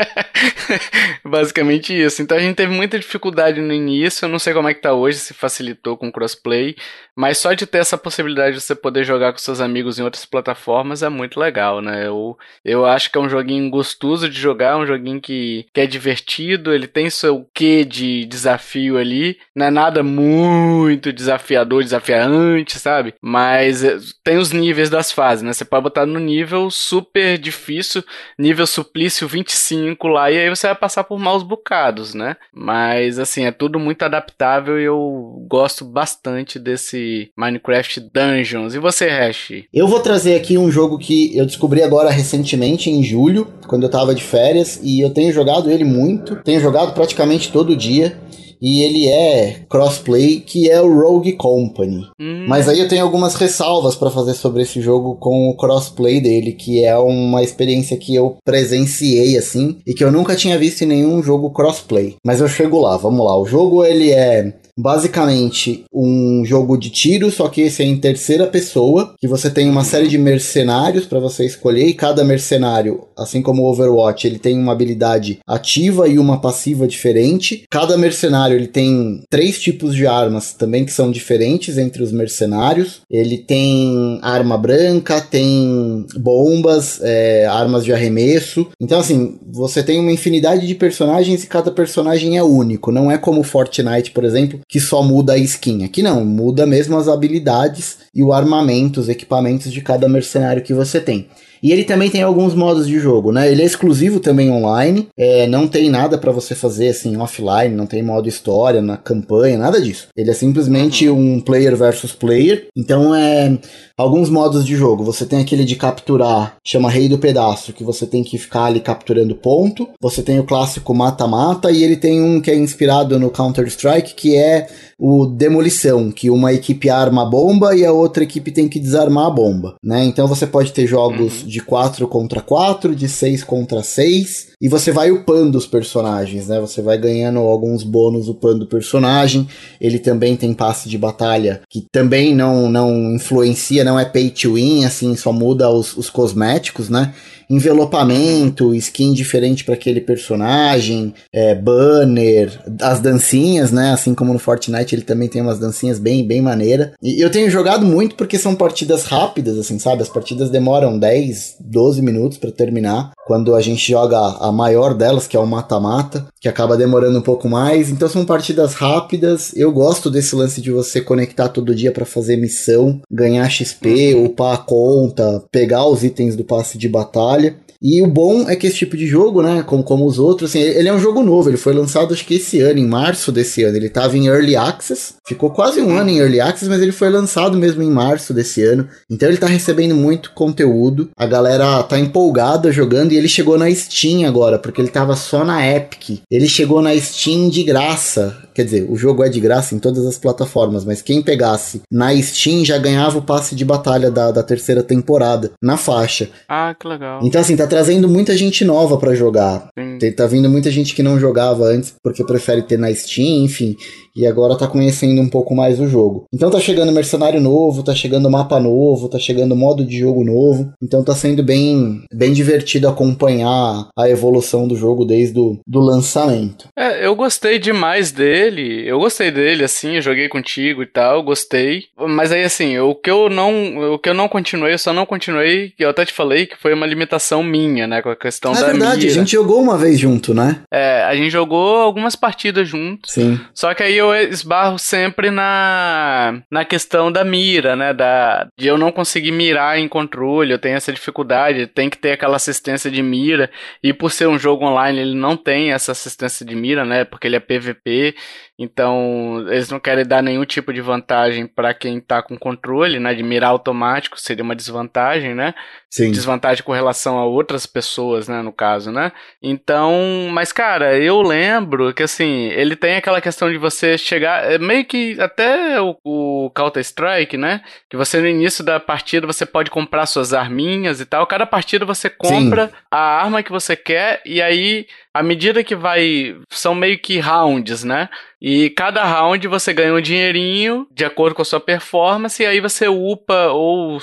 Basicamente 1.24 1.94
isso. 1.94 2.22
Então 2.22 2.38
a 2.38 2.42
gente 2.42 2.56
teve 2.56 2.74
muita 2.74 2.98
dificuldade 2.98 3.62
no 3.62 3.74
início. 3.74 4.26
Eu 4.26 4.30
não 4.30 4.40
sei 4.40 4.54
como 4.54 4.68
é 4.68 4.74
que 4.74 4.82
tá 4.82 4.94
hoje, 4.94 5.20
se 5.20 5.34
facilitou 5.34 5.98
com 5.98 6.12
crossplay. 6.12 6.76
Mas 7.16 7.38
só 7.38 7.54
de 7.54 7.66
ter 7.66 7.80
essa 7.80 7.98
possibilidade 7.98 8.56
de 8.56 8.62
você 8.62 8.74
poder 8.74 9.04
jogar 9.04 9.32
com 9.32 9.38
seus 9.38 9.60
amigos 9.60 10.00
em 10.00 10.04
outras 10.04 10.26
plataformas 10.26 11.04
é 11.04 11.10
muito 11.10 11.40
legal, 11.40 11.82
né? 11.82 12.08
Eu, 12.08 12.38
eu 12.64 12.86
acho 12.86 13.11
que 13.12 13.18
é 13.18 13.22
um 13.22 13.30
joguinho 13.30 13.70
gostoso 13.70 14.30
de 14.30 14.40
jogar, 14.40 14.78
um 14.78 14.86
joguinho 14.86 15.20
que, 15.20 15.66
que 15.74 15.82
é 15.82 15.86
divertido, 15.86 16.74
ele 16.74 16.88
tem 16.88 17.10
seu 17.10 17.48
quê 17.54 17.84
de 17.84 18.26
desafio 18.26 18.98
ali. 18.98 19.38
Não 19.56 19.66
é 19.66 19.72
nada 19.72 20.02
muito 20.02 21.12
desafiador, 21.12 21.84
desafiante, 21.84 22.80
sabe? 22.80 23.14
Mas 23.22 23.84
eh, 23.84 23.98
tem 24.24 24.38
os 24.38 24.52
níveis 24.52 24.90
das 24.90 25.12
fases, 25.12 25.44
né? 25.44 25.54
Você 25.54 25.66
pode 25.66 25.84
botar 25.84 26.06
no 26.06 26.20
nível 26.20 26.70
super 26.70 27.38
difícil, 27.38 28.04
nível 28.38 28.66
suplício 28.66 29.28
25 29.28 30.08
lá, 30.08 30.32
e 30.32 30.38
aí 30.38 30.50
você 30.50 30.68
vai 30.68 30.76
passar 30.76 31.04
por 31.04 31.20
maus 31.20 31.44
bocados, 31.44 32.14
né? 32.14 32.38
Mas 32.54 33.20
assim, 33.20 33.46
é 33.46 33.52
tudo 33.52 33.80
muito 33.80 34.04
adaptável 34.04 34.80
e 34.80 34.84
eu 34.84 35.46
gosto 35.48 35.84
bastante 35.84 36.58
desse 36.58 37.32
Minecraft 37.38 38.00
Dungeons. 38.14 38.74
E 38.74 38.80
você, 38.80 39.10
Hash? 39.10 39.64
Eu 39.74 39.88
vou 39.88 40.00
trazer 40.00 40.36
aqui 40.36 40.58
um 40.58 40.72
jogo 40.72 40.98
que 40.98 41.36
eu 41.38 41.46
descobri 41.46 41.84
agora 41.84 42.10
recentemente, 42.10 42.90
em 42.90 43.01
julho, 43.04 43.48
quando 43.68 43.84
eu 43.84 43.90
tava 43.90 44.14
de 44.16 44.24
férias, 44.24 44.80
e 44.82 45.00
eu 45.00 45.10
tenho 45.10 45.32
jogado 45.34 45.70
ele 45.70 45.84
muito, 45.84 46.36
tenho 46.44 46.60
jogado 46.60 46.94
praticamente 46.94 47.52
todo 47.52 47.76
dia 47.76 48.18
e 48.62 48.84
ele 48.84 49.08
é 49.08 49.62
crossplay, 49.68 50.40
que 50.40 50.70
é 50.70 50.80
o 50.80 51.02
Rogue 51.02 51.34
Company. 51.34 52.08
Hum. 52.20 52.46
Mas 52.48 52.70
aí 52.70 52.80
eu 52.80 52.88
tenho 52.88 53.04
algumas 53.04 53.34
ressalvas 53.34 53.96
para 53.96 54.12
fazer 54.12 54.36
sobre 54.36 54.62
esse 54.62 54.80
jogo 54.80 55.16
com 55.16 55.50
o 55.50 55.58
crossplay 55.58 56.22
dele, 56.22 56.54
que 56.54 56.84
é 56.86 56.96
uma 56.96 57.42
experiência 57.42 57.98
que 57.98 58.14
eu 58.14 58.38
presenciei 58.46 59.36
assim 59.36 59.78
e 59.86 59.94
que 59.96 60.04
eu 60.04 60.12
nunca 60.12 60.36
tinha 60.36 60.60
visto 60.60 60.84
em 60.84 60.88
nenhum 60.88 61.24
jogo 61.24 61.50
crossplay. 61.50 62.16
Mas 62.24 62.40
eu 62.40 62.48
chego 62.48 62.80
lá, 62.80 62.96
vamos 62.98 63.26
lá. 63.26 63.36
O 63.40 63.48
jogo 63.48 63.84
ele 63.84 64.12
é 64.12 64.54
basicamente 64.78 65.86
um 65.94 66.44
jogo 66.46 66.78
de 66.78 66.90
tiro, 66.90 67.32
só 67.32 67.48
que 67.48 67.62
esse 67.62 67.84
é 67.84 67.86
em 67.86 67.98
terceira 67.98 68.48
pessoa, 68.48 69.16
que 69.20 69.28
você 69.28 69.50
tem 69.50 69.70
uma 69.70 69.84
série 69.84 70.08
de 70.08 70.18
mercenários 70.18 71.06
para 71.06 71.20
você 71.20 71.46
escolher 71.46 71.88
e 71.88 71.94
cada 71.94 72.24
mercenário, 72.24 73.06
assim 73.18 73.42
como 73.42 73.64
o 73.64 73.70
Overwatch, 73.70 74.28
ele 74.28 74.40
tem 74.40 74.58
uma 74.58 74.72
habilidade 74.72 75.40
ativa 75.48 76.08
e 76.08 76.18
uma 76.18 76.40
passiva 76.40 76.88
diferente. 76.88 77.64
Cada 77.70 77.98
mercenário 77.98 78.56
ele 78.56 78.68
tem 78.68 79.24
três 79.30 79.60
tipos 79.60 79.96
de 79.96 80.08
armas 80.08 80.54
também 80.54 80.86
que 80.86 80.92
são 80.92 81.12
diferentes 81.12 81.78
entre 81.78 82.04
os 82.04 82.12
mercenários. 82.12 83.02
Ele 83.10 83.38
tem 83.38 84.20
arma 84.22 84.58
branca, 84.58 85.22
tem 85.22 86.06
bombas, 86.16 87.00
é, 87.02 87.46
armas 87.46 87.84
de 87.84 87.94
arremesso. 87.94 88.68
Então 88.80 89.00
assim, 89.00 89.40
você 89.52 89.84
tem 89.84 90.00
uma 90.00 90.12
infinidade 90.12 90.66
de 90.66 90.76
personagens 90.76 91.44
e 91.44 91.48
cada 91.48 91.72
personagem 91.72 92.38
é 92.38 92.44
único. 92.44 92.92
Não 92.92 93.12
é 93.12 93.18
como 93.18 93.44
Fortnite, 93.44 94.12
por 94.12 94.24
exemplo, 94.24 94.61
que 94.68 94.80
só 94.80 95.04
muda 95.04 95.34
a 95.34 95.38
skin. 95.38 95.84
Aqui 95.84 96.02
não, 96.02 96.26
muda 96.26 96.66
mesmo 96.66 96.98
as 96.98 97.08
habilidades 97.08 97.98
e 98.14 98.24
o 98.24 98.34
armamento, 98.34 99.00
os 99.00 99.10
equipamentos 99.10 99.72
de 99.72 99.82
cada 99.82 100.08
mercenário 100.08 100.64
que 100.64 100.74
você 100.74 101.00
tem. 101.00 101.28
E 101.62 101.72
ele 101.72 101.84
também 101.84 102.10
tem 102.10 102.22
alguns 102.22 102.54
modos 102.54 102.88
de 102.88 103.00
jogo, 103.00 103.32
né? 103.32 103.52
Ele 103.52 103.62
é 103.62 103.66
exclusivo 103.66 104.20
também 104.20 104.50
online, 104.50 105.08
é, 105.18 105.46
não 105.48 105.68
tem 105.68 105.90
nada 105.90 106.18
para 106.18 106.32
você 106.32 106.56
fazer 106.56 106.90
assim 106.90 107.18
offline, 107.18 107.76
não 107.76 107.86
tem 107.86 108.02
modo 108.02 108.28
história 108.28 108.82
na 108.82 108.98
campanha, 108.98 109.58
nada 109.58 109.82
disso. 109.82 110.08
Ele 110.16 110.32
é 110.32 110.34
simplesmente 110.34 111.08
uhum. 111.08 111.36
um 111.36 111.40
player 111.40 111.76
versus 111.76 112.12
player. 112.14 112.68
Então 112.76 113.14
é 113.14 113.58
alguns 113.98 114.30
modos 114.30 114.66
de 114.66 114.76
jogo. 114.76 115.04
Você 115.04 115.26
tem 115.26 115.40
aquele 115.40 115.64
de 115.64 115.76
capturar, 115.76 116.56
chama 116.66 116.90
Rei 116.90 117.08
do 117.08 117.20
Pedaço, 117.20 117.74
que 117.74 117.84
você 117.84 118.06
tem 118.06 118.24
que 118.24 118.38
ficar 118.38 118.66
ali 118.66 118.80
capturando 118.80 119.36
ponto. 119.36 119.90
Você 120.02 120.24
tem 120.24 120.40
o 120.40 120.44
clássico 120.44 120.94
mata-mata 120.94 121.72
e 121.72 121.84
ele 121.84 121.96
tem 121.96 122.22
um 122.22 122.42
que 122.42 122.50
é 122.50 122.56
inspirado 122.56 123.20
no 123.20 123.30
Counter-Strike, 123.30 124.16
que 124.16 124.36
é 124.36 124.68
o 124.98 125.26
demolição, 125.26 126.12
que 126.12 126.30
uma 126.30 126.54
equipe 126.54 126.90
arma 126.90 127.24
a 127.24 127.26
bomba 127.26 127.76
e 127.76 127.86
a 127.86 127.92
outra 127.92 128.24
equipe 128.24 128.52
tem 128.52 128.68
que 128.68 128.80
desarmar 128.80 129.26
a 129.26 129.30
bomba, 129.32 129.76
né? 129.84 130.04
Então 130.06 130.28
você 130.28 130.46
pode 130.46 130.72
ter 130.72 130.86
jogos 130.86 131.42
uhum. 131.42 131.48
De 131.52 131.60
4 131.60 132.08
contra 132.08 132.42
4, 132.42 132.96
de 132.96 133.08
6 133.10 133.44
contra 133.44 133.84
6, 133.84 134.54
e 134.62 134.70
você 134.70 134.92
vai 134.92 135.12
upando 135.12 135.58
os 135.58 135.68
personagens, 135.68 136.48
né? 136.48 136.60
Você 136.60 136.82
vai 136.82 136.98
ganhando 136.98 137.40
alguns 137.40 137.84
bônus 137.84 138.28
upando 138.28 138.64
o 138.64 138.68
personagem. 138.68 139.48
Ele 139.80 140.00
também 140.00 140.36
tem 140.36 140.54
passe 140.54 140.88
de 140.88 140.98
batalha, 140.98 141.62
que 141.70 141.86
também 141.92 142.34
não, 142.34 142.70
não 142.70 143.16
influencia, 143.16 143.84
não 143.84 144.00
é 144.00 144.06
pay 144.06 144.30
to 144.30 144.54
win, 144.54 144.86
assim, 144.86 145.16
só 145.16 145.34
muda 145.34 145.70
os, 145.70 145.98
os 145.98 146.10
cosméticos, 146.10 146.90
né? 146.90 147.14
Envelopamento, 147.52 148.74
skin 148.76 149.14
diferente 149.14 149.66
para 149.66 149.74
aquele 149.74 150.00
personagem, 150.00 151.14
é, 151.34 151.54
banner, 151.54 152.60
as 152.82 153.00
dancinhas, 153.00 153.72
né? 153.72 153.92
Assim 153.92 154.16
como 154.16 154.32
no 154.32 154.40
Fortnite 154.40 154.96
ele 154.96 155.02
também 155.02 155.28
tem 155.28 155.42
umas 155.42 155.60
dancinhas 155.60 156.00
bem, 156.00 156.26
bem 156.26 156.42
maneira. 156.42 156.94
E 157.04 157.22
eu 157.22 157.30
tenho 157.30 157.50
jogado 157.50 157.86
muito 157.86 158.16
porque 158.16 158.38
são 158.38 158.56
partidas 158.56 159.04
rápidas, 159.04 159.58
assim, 159.58 159.78
sabe? 159.78 160.02
As 160.02 160.10
partidas 160.10 160.50
demoram 160.50 160.98
10, 160.98 161.58
12 161.60 162.02
minutos 162.02 162.38
para 162.38 162.52
terminar. 162.52 163.12
Quando 163.26 163.54
a 163.54 163.62
gente 163.62 163.92
joga 163.92 164.18
a 164.18 164.52
maior 164.52 164.94
delas, 164.94 165.28
que 165.28 165.38
é 165.38 165.40
o 165.40 165.46
mata-mata, 165.46 166.28
que 166.40 166.50
acaba 166.50 166.78
demorando 166.78 167.20
um 167.20 167.22
pouco 167.22 167.50
mais. 167.50 167.90
Então 167.90 168.08
são 168.08 168.26
partidas 168.26 168.74
rápidas. 168.74 169.54
Eu 169.56 169.72
gosto 169.72 170.10
desse 170.10 170.36
lance 170.36 170.62
de 170.62 170.72
você 170.72 171.02
conectar 171.02 171.50
todo 171.50 171.76
dia 171.76 171.92
para 171.92 172.06
fazer 172.06 172.38
missão, 172.38 173.02
ganhar 173.10 173.48
XP, 173.50 174.16
upar 174.16 174.56
a 174.56 174.58
conta, 174.58 175.44
pegar 175.52 175.86
os 175.86 176.04
itens 176.04 176.36
do 176.36 176.44
passe 176.44 176.78
de 176.78 176.88
batalha 176.88 177.41
Itália 177.42 177.71
e 177.82 178.02
o 178.02 178.08
bom 178.08 178.48
é 178.48 178.56
que 178.56 178.68
esse 178.68 178.78
tipo 178.78 178.96
de 178.96 179.08
jogo, 179.08 179.42
né, 179.42 179.64
como, 179.64 179.84
como 179.84 180.06
os 180.06 180.20
outros, 180.20 180.52
assim, 180.52 180.60
ele 180.60 180.88
é 180.88 180.94
um 180.94 181.00
jogo 181.00 181.24
novo, 181.24 181.50
ele 181.50 181.58
foi 181.58 181.74
lançado 181.74 182.14
acho 182.14 182.26
que 182.26 182.36
esse 182.36 182.62
ano, 182.62 182.80
em 182.80 182.88
março 182.88 183.32
desse 183.32 183.64
ano. 183.64 183.76
Ele 183.76 183.88
estava 183.88 184.16
em 184.18 184.28
Early 184.28 184.56
Access, 184.56 185.16
ficou 185.28 185.50
quase 185.50 185.82
um 185.82 185.98
ano 185.98 186.10
em 186.10 186.20
Early 186.20 186.40
Access, 186.40 186.70
mas 186.70 186.82
ele 186.82 186.92
foi 186.92 187.10
lançado 187.10 187.58
mesmo 187.58 187.82
em 187.82 187.90
março 187.90 188.34
desse 188.34 188.64
ano. 188.64 188.88
Então 189.10 189.28
ele 189.28 189.36
está 189.36 189.48
recebendo 189.48 189.96
muito 189.96 190.32
conteúdo, 190.34 191.10
a 191.18 191.26
galera 191.26 191.82
tá 191.84 191.98
empolgada 191.98 192.72
jogando 192.72 193.14
e 193.14 193.18
ele 193.18 193.28
chegou 193.28 193.58
na 193.58 193.74
Steam 193.74 194.28
agora, 194.28 194.60
porque 194.60 194.80
ele 194.80 194.90
estava 194.90 195.16
só 195.16 195.44
na 195.44 195.66
Epic. 195.66 196.22
Ele 196.30 196.48
chegou 196.48 196.82
na 196.82 196.96
Steam 196.98 197.50
de 197.50 197.64
graça, 197.64 198.38
quer 198.54 198.66
dizer, 198.66 198.86
o 198.90 198.96
jogo 198.96 199.24
é 199.24 199.30
de 199.30 199.40
graça 199.40 199.74
em 199.74 199.80
todas 199.80 200.06
as 200.06 200.18
plataformas, 200.18 200.86
mas 200.86 201.02
quem 201.02 201.22
pegasse 201.22 201.82
na 201.92 202.16
Steam 202.22 202.64
já 202.64 202.78
ganhava 202.78 203.18
o 203.18 203.24
passe 203.24 203.56
de 203.56 203.66
batalha 203.66 204.12
da, 204.12 204.32
da 204.32 204.44
terceira 204.44 204.84
temporada, 204.84 205.52
na 205.62 205.78
faixa. 205.78 206.30
Ah, 206.48 206.76
que 206.80 206.88
legal. 206.88 207.22
Então 207.24 207.42
assim, 207.42 207.56
tá 207.56 207.66
trazendo 207.72 208.10
muita 208.10 208.36
gente 208.36 208.66
nova 208.66 208.98
para 208.98 209.16
jogar. 209.16 209.70
Sim. 209.80 210.12
Tá 210.12 210.28
vindo 210.28 210.50
muita 210.50 210.70
gente 210.70 210.94
que 210.94 211.02
não 211.02 211.18
jogava 211.18 211.64
antes 211.64 211.94
porque 212.04 212.22
prefere 212.22 212.64
ter 212.64 212.78
na 212.78 212.94
Steam, 212.94 213.46
enfim 213.46 213.78
e 214.16 214.26
agora 214.26 214.58
tá 214.58 214.68
conhecendo 214.68 215.22
um 215.22 215.30
pouco 215.30 215.56
mais 215.56 215.80
o 215.80 215.88
jogo. 215.88 216.26
Então 216.34 216.50
tá 216.50 216.60
chegando 216.60 216.92
mercenário 216.92 217.42
novo, 217.42 217.84
tá 217.84 217.94
chegando 217.94 218.30
mapa 218.30 218.60
novo, 218.60 219.10
tá 219.10 219.20
chegando 219.20 219.56
modo 219.56 219.86
de 219.86 220.00
jogo 220.00 220.24
novo. 220.24 220.74
Então 220.82 221.04
tá 221.04 221.14
sendo 221.16 221.44
bem, 221.44 222.04
bem 222.14 222.34
divertido 222.34 222.88
acompanhar 222.88 223.90
a 223.98 224.10
evolução 224.10 224.68
do 224.68 224.76
jogo 224.76 225.06
desde 225.06 225.40
o 225.40 225.60
do 225.68 225.80
lançamento. 225.80 226.68
É, 226.78 227.06
eu 227.06 227.16
gostei 227.16 227.60
demais 227.60 228.12
dele. 228.12 228.88
Eu 228.88 229.00
gostei 229.00 229.32
dele, 229.32 229.64
assim, 229.64 229.96
eu 229.96 230.02
joguei 230.02 230.28
contigo 230.28 230.84
e 230.84 230.86
tal, 230.86 231.24
gostei. 231.24 231.84
Mas 231.98 232.32
aí, 232.32 232.44
assim, 232.44 232.78
o 232.80 232.96
que 232.96 233.10
eu 233.10 233.30
não, 233.30 233.94
o 233.94 234.00
que 234.00 234.10
eu 234.10 234.14
não 234.14 234.28
continuei, 234.28 234.74
eu 234.74 234.80
só 234.80 234.94
não 234.94 235.06
continuei, 235.06 235.74
eu 235.80 235.90
até 235.90 236.06
te 236.06 236.14
falei 236.14 236.46
que 236.46 236.58
foi 236.58 236.74
uma 236.74 236.86
limitação 236.86 237.44
minha, 237.44 237.88
né, 237.88 238.02
com 238.02 238.10
a 238.10 238.16
questão 238.16 238.52
é 238.52 238.56
da 238.56 238.68
verdade, 238.68 239.02
mira. 239.02 239.12
a 239.12 239.14
gente 239.14 239.32
jogou 239.32 239.62
uma 239.62 239.78
vez 239.78 240.00
junto, 240.00 240.34
né? 240.34 240.62
É, 240.72 241.04
a 241.04 241.16
gente 241.16 241.30
jogou 241.30 241.78
algumas 241.78 242.16
partidas 242.16 242.68
juntos. 242.68 243.12
Sim. 243.14 243.40
Só 243.54 243.74
que 243.74 243.84
aí 243.84 244.01
eu 244.02 244.14
esbarro 244.16 244.78
sempre 244.78 245.32
na, 245.32 246.42
na 246.50 246.66
questão 246.66 247.12
da 247.12 247.24
mira, 247.24 247.76
né? 247.76 247.94
Da, 247.94 248.48
de 248.58 248.68
eu 248.68 248.78
não 248.78 248.92
conseguir 248.92 249.32
mirar 249.32 249.78
em 249.80 249.88
controle, 249.88 250.52
eu 250.52 250.60
tenho 250.60 250.76
essa 250.76 250.92
dificuldade, 250.92 251.68
tem 251.68 251.90
que 251.90 251.98
ter 251.98 252.12
aquela 252.12 252.36
assistência 252.36 252.90
de 252.90 253.02
mira, 253.02 253.50
e 253.84 253.94
por 253.94 254.12
ser 254.12 254.28
um 254.28 254.40
jogo 254.40 254.66
online, 254.66 255.00
ele 255.00 255.16
não 255.16 255.38
tem 255.38 255.72
essa 255.72 255.92
assistência 255.92 256.46
de 256.46 256.56
mira, 256.56 256.84
né? 256.84 257.06
Porque 257.06 257.28
ele 257.28 257.36
é 257.36 257.40
PVP, 257.40 258.16
então 258.64 259.44
eles 259.50 259.72
não 259.72 259.80
querem 259.80 260.06
dar 260.06 260.22
nenhum 260.22 260.46
tipo 260.46 260.72
de 260.72 260.82
vantagem 260.82 261.48
para 261.48 261.74
quem 261.74 262.00
tá 262.00 262.22
com 262.22 262.38
controle, 262.38 263.00
né? 263.00 263.12
De 263.12 263.24
mirar 263.24 263.50
automático 263.50 264.20
seria 264.20 264.44
uma 264.44 264.56
desvantagem, 264.56 265.34
né? 265.34 265.56
Sim. 265.90 266.12
Desvantagem 266.12 266.64
com 266.64 266.72
relação 266.72 267.18
a 267.18 267.26
outras 267.26 267.66
pessoas, 267.66 268.28
né, 268.28 268.42
no 268.44 268.54
caso, 268.54 268.92
né? 268.92 269.12
Então, 269.42 269.92
mas 270.32 270.54
cara, 270.54 270.96
eu 270.96 271.24
lembro 271.24 271.92
que 271.92 272.04
assim, 272.04 272.50
ele 272.50 272.76
tem 272.76 272.98
aquela 272.98 273.20
questão 273.20 273.52
de 273.52 273.58
você 273.58 273.98
chegar, 273.98 274.50
é 274.50 274.60
meio 274.60 274.86
que 274.86 275.20
até 275.20 275.82
o, 275.82 275.98
o 276.04 276.52
Counter 276.52 276.82
Strike, 276.82 277.38
né? 277.38 277.62
Que 277.90 277.98
você 277.98 278.22
no 278.22 278.28
início 278.28 278.64
da 278.64 278.80
partida 278.80 279.26
você 279.26 279.46
pode 279.46 279.72
comprar 279.72 280.06
suas 280.06 280.34
arminhas 280.34 281.02
e 281.02 281.06
tal. 281.06 281.26
Cada 281.26 281.48
partida 281.48 281.84
você 281.84 282.12
compra 282.12 282.68
Sim. 282.68 282.74
a 282.92 283.00
arma 283.00 283.42
que 283.42 283.52
você 283.52 283.76
quer 283.76 284.22
e 284.24 284.40
aí 284.40 284.86
à 285.14 285.22
medida 285.22 285.64
que 285.64 285.76
vai. 285.76 286.36
São 286.50 286.74
meio 286.74 286.98
que 287.00 287.20
rounds, 287.20 287.84
né? 287.84 288.10
E 288.42 288.72
cada 288.72 289.04
round 289.04 289.48
você 289.48 289.72
ganha 289.72 289.94
um 289.94 290.02
dinheirinho 290.02 290.88
de 290.92 291.06
acordo 291.06 291.36
com 291.36 291.44
a 291.44 291.46
sua 291.46 291.60
performance, 291.60 292.42
e 292.42 292.46
aí 292.46 292.60
você 292.60 292.88
upa 292.88 293.50
ou 293.52 294.00